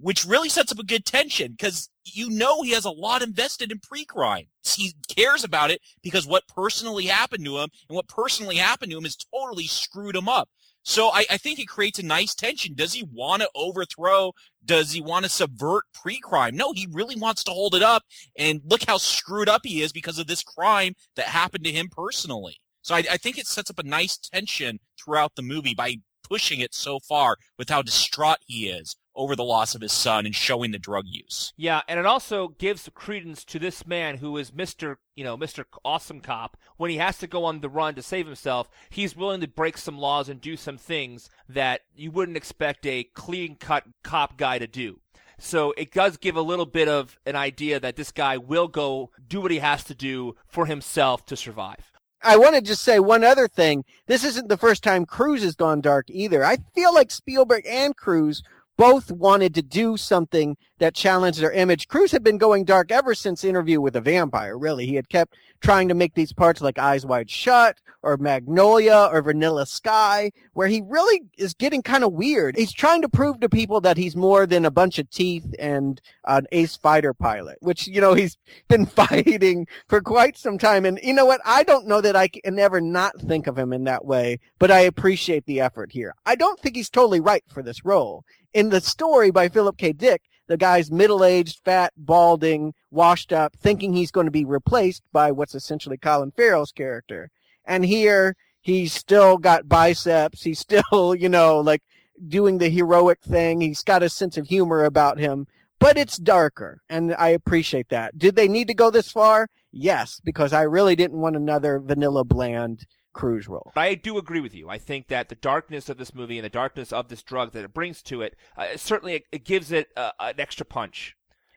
which 0.00 0.24
really 0.24 0.48
sets 0.48 0.72
up 0.72 0.78
a 0.78 0.84
good 0.84 1.04
tension 1.04 1.52
because 1.52 1.88
you 2.04 2.28
know 2.30 2.62
he 2.62 2.72
has 2.72 2.84
a 2.84 2.90
lot 2.90 3.22
invested 3.22 3.72
in 3.72 3.78
pre-crime. 3.78 4.46
He 4.64 4.94
cares 5.08 5.44
about 5.44 5.70
it 5.70 5.80
because 6.02 6.26
what 6.26 6.46
personally 6.48 7.06
happened 7.06 7.44
to 7.44 7.58
him 7.58 7.70
and 7.88 7.96
what 7.96 8.08
personally 8.08 8.56
happened 8.56 8.92
to 8.92 8.98
him 8.98 9.04
has 9.04 9.16
totally 9.16 9.66
screwed 9.66 10.16
him 10.16 10.28
up. 10.28 10.48
So 10.82 11.08
I, 11.08 11.24
I 11.30 11.36
think 11.36 11.58
it 11.58 11.66
creates 11.66 11.98
a 11.98 12.04
nice 12.04 12.32
tension. 12.34 12.74
Does 12.74 12.92
he 12.92 13.02
want 13.02 13.42
to 13.42 13.50
overthrow? 13.56 14.32
Does 14.64 14.92
he 14.92 15.00
want 15.00 15.24
to 15.24 15.30
subvert 15.30 15.84
pre-crime? 15.92 16.54
No, 16.56 16.72
he 16.72 16.86
really 16.92 17.16
wants 17.16 17.42
to 17.44 17.50
hold 17.50 17.74
it 17.74 17.82
up. 17.82 18.04
And 18.38 18.60
look 18.64 18.84
how 18.86 18.98
screwed 18.98 19.48
up 19.48 19.62
he 19.64 19.82
is 19.82 19.92
because 19.92 20.18
of 20.20 20.28
this 20.28 20.44
crime 20.44 20.94
that 21.16 21.26
happened 21.26 21.64
to 21.64 21.72
him 21.72 21.88
personally. 21.90 22.58
So 22.82 22.94
I, 22.94 23.02
I 23.10 23.16
think 23.16 23.36
it 23.36 23.48
sets 23.48 23.68
up 23.68 23.80
a 23.80 23.82
nice 23.82 24.16
tension 24.16 24.78
throughout 24.96 25.34
the 25.34 25.42
movie 25.42 25.74
by 25.74 25.96
pushing 26.22 26.60
it 26.60 26.72
so 26.72 27.00
far 27.00 27.36
with 27.58 27.68
how 27.68 27.82
distraught 27.82 28.38
he 28.46 28.68
is 28.68 28.96
over 29.16 29.34
the 29.34 29.42
loss 29.42 29.74
of 29.74 29.80
his 29.80 29.92
son 29.92 30.26
and 30.26 30.34
showing 30.34 30.70
the 30.70 30.78
drug 30.78 31.06
use. 31.08 31.52
Yeah, 31.56 31.80
and 31.88 31.98
it 31.98 32.06
also 32.06 32.48
gives 32.48 32.88
credence 32.94 33.44
to 33.46 33.58
this 33.58 33.86
man 33.86 34.18
who 34.18 34.36
is 34.36 34.50
Mr. 34.50 34.96
You 35.14 35.24
know, 35.24 35.36
Mr. 35.36 35.64
Awesome 35.84 36.20
Cop. 36.20 36.56
When 36.76 36.90
he 36.90 36.98
has 36.98 37.18
to 37.18 37.26
go 37.26 37.44
on 37.44 37.60
the 37.60 37.68
run 37.68 37.94
to 37.94 38.02
save 38.02 38.26
himself, 38.26 38.68
he's 38.90 39.16
willing 39.16 39.40
to 39.40 39.48
break 39.48 39.78
some 39.78 39.98
laws 39.98 40.28
and 40.28 40.40
do 40.40 40.56
some 40.56 40.76
things 40.76 41.30
that 41.48 41.80
you 41.96 42.10
wouldn't 42.10 42.36
expect 42.36 42.86
a 42.86 43.04
clean-cut 43.14 43.84
cop 44.04 44.36
guy 44.36 44.58
to 44.58 44.66
do. 44.66 45.00
So 45.38 45.74
it 45.76 45.92
does 45.92 46.16
give 46.16 46.36
a 46.36 46.42
little 46.42 46.66
bit 46.66 46.88
of 46.88 47.18
an 47.26 47.36
idea 47.36 47.78
that 47.80 47.96
this 47.96 48.12
guy 48.12 48.36
will 48.38 48.68
go 48.68 49.10
do 49.26 49.40
what 49.40 49.50
he 49.50 49.58
has 49.58 49.84
to 49.84 49.94
do 49.94 50.36
for 50.46 50.66
himself 50.66 51.26
to 51.26 51.36
survive. 51.36 51.92
I 52.22 52.38
want 52.38 52.54
to 52.54 52.62
just 52.62 52.82
say 52.82 52.98
one 52.98 53.22
other 53.22 53.46
thing. 53.46 53.84
This 54.06 54.24
isn't 54.24 54.48
the 54.48 54.56
first 54.56 54.82
time 54.82 55.04
Cruise 55.04 55.42
has 55.42 55.54
gone 55.54 55.80
dark 55.80 56.06
either. 56.08 56.42
I 56.44 56.56
feel 56.74 56.94
like 56.94 57.10
Spielberg 57.10 57.66
and 57.68 57.94
Cruise 57.94 58.42
both 58.76 59.10
wanted 59.10 59.54
to 59.54 59.62
do 59.62 59.96
something 59.96 60.56
that 60.78 60.94
challenged 60.94 61.40
their 61.40 61.52
image. 61.52 61.88
Cruise 61.88 62.12
had 62.12 62.22
been 62.22 62.38
going 62.38 62.64
dark 62.64 62.90
ever 62.90 63.14
since 63.14 63.44
Interview 63.44 63.80
with 63.80 63.96
a 63.96 64.00
Vampire, 64.00 64.58
really. 64.58 64.86
He 64.86 64.94
had 64.94 65.08
kept 65.08 65.36
trying 65.60 65.88
to 65.88 65.94
make 65.94 66.14
these 66.14 66.32
parts 66.32 66.60
like 66.60 66.78
Eyes 66.78 67.06
Wide 67.06 67.30
Shut 67.30 67.78
or 68.02 68.16
Magnolia 68.16 69.08
or 69.10 69.22
Vanilla 69.22 69.66
Sky, 69.66 70.30
where 70.52 70.68
he 70.68 70.82
really 70.86 71.22
is 71.38 71.54
getting 71.54 71.82
kind 71.82 72.04
of 72.04 72.12
weird. 72.12 72.56
He's 72.56 72.72
trying 72.72 73.02
to 73.02 73.08
prove 73.08 73.40
to 73.40 73.48
people 73.48 73.80
that 73.80 73.96
he's 73.96 74.14
more 74.14 74.46
than 74.46 74.64
a 74.64 74.70
bunch 74.70 74.98
of 74.98 75.10
teeth 75.10 75.46
and 75.58 76.00
an 76.24 76.46
ace 76.52 76.76
fighter 76.76 77.14
pilot, 77.14 77.58
which, 77.60 77.88
you 77.88 78.00
know, 78.00 78.14
he's 78.14 78.36
been 78.68 78.86
fighting 78.86 79.66
for 79.88 80.00
quite 80.00 80.36
some 80.36 80.58
time. 80.58 80.84
And 80.84 81.00
you 81.02 81.14
know 81.14 81.26
what? 81.26 81.40
I 81.44 81.64
don't 81.64 81.86
know 81.86 82.00
that 82.00 82.16
I 82.16 82.28
can 82.28 82.58
ever 82.58 82.80
not 82.80 83.18
think 83.20 83.46
of 83.46 83.58
him 83.58 83.72
in 83.72 83.84
that 83.84 84.04
way, 84.04 84.38
but 84.58 84.70
I 84.70 84.80
appreciate 84.80 85.46
the 85.46 85.60
effort 85.60 85.90
here. 85.90 86.14
I 86.24 86.36
don't 86.36 86.60
think 86.60 86.76
he's 86.76 86.90
totally 86.90 87.20
right 87.20 87.44
for 87.48 87.62
this 87.62 87.84
role 87.84 88.24
in 88.54 88.70
the 88.70 88.80
story 88.80 89.30
by 89.30 89.48
Philip 89.48 89.76
K. 89.76 89.92
Dick, 89.92 90.22
the 90.48 90.56
guy's 90.56 90.90
middle-aged, 90.90 91.60
fat, 91.64 91.92
balding, 91.96 92.74
washed 92.90 93.32
up, 93.32 93.56
thinking 93.56 93.92
he's 93.92 94.10
going 94.10 94.26
to 94.26 94.30
be 94.30 94.44
replaced 94.44 95.02
by 95.12 95.32
what's 95.32 95.54
essentially 95.54 95.96
Colin 95.96 96.32
Farrell's 96.32 96.72
character. 96.72 97.30
And 97.64 97.84
here, 97.84 98.36
he's 98.60 98.92
still 98.92 99.38
got 99.38 99.68
biceps. 99.68 100.42
He's 100.42 100.58
still, 100.58 101.14
you 101.18 101.28
know, 101.28 101.60
like 101.60 101.82
doing 102.28 102.58
the 102.58 102.68
heroic 102.68 103.20
thing. 103.22 103.60
He's 103.60 103.82
got 103.82 104.02
a 104.02 104.08
sense 104.08 104.36
of 104.36 104.46
humor 104.46 104.84
about 104.84 105.18
him, 105.18 105.46
but 105.78 105.98
it's 105.98 106.16
darker. 106.16 106.82
And 106.88 107.14
I 107.14 107.28
appreciate 107.28 107.88
that. 107.90 108.18
Did 108.18 108.36
they 108.36 108.48
need 108.48 108.68
to 108.68 108.74
go 108.74 108.90
this 108.90 109.10
far? 109.10 109.48
Yes, 109.72 110.20
because 110.24 110.52
I 110.52 110.62
really 110.62 110.96
didn't 110.96 111.20
want 111.20 111.36
another 111.36 111.78
vanilla 111.78 112.24
bland 112.24 112.86
Cruise 113.16 113.48
role. 113.48 113.72
I 113.74 113.94
do 113.94 114.18
agree 114.18 114.40
with 114.40 114.54
you. 114.54 114.68
I 114.68 114.76
think 114.76 115.08
that 115.08 115.30
the 115.30 115.34
darkness 115.36 115.88
of 115.88 115.96
this 115.96 116.14
movie 116.14 116.38
and 116.38 116.44
the 116.44 116.50
darkness 116.50 116.92
of 116.92 117.08
this 117.08 117.22
drug 117.22 117.52
that 117.52 117.64
it 117.64 117.72
brings 117.72 118.02
to 118.02 118.20
it, 118.20 118.36
uh, 118.58 118.76
certainly 118.76 119.14
it, 119.14 119.24
it, 119.32 119.44
gives 119.44 119.72
it 119.72 119.88
uh, 119.96 120.10
an 120.20 120.34
extra 120.38 120.66
punch. 120.66 121.16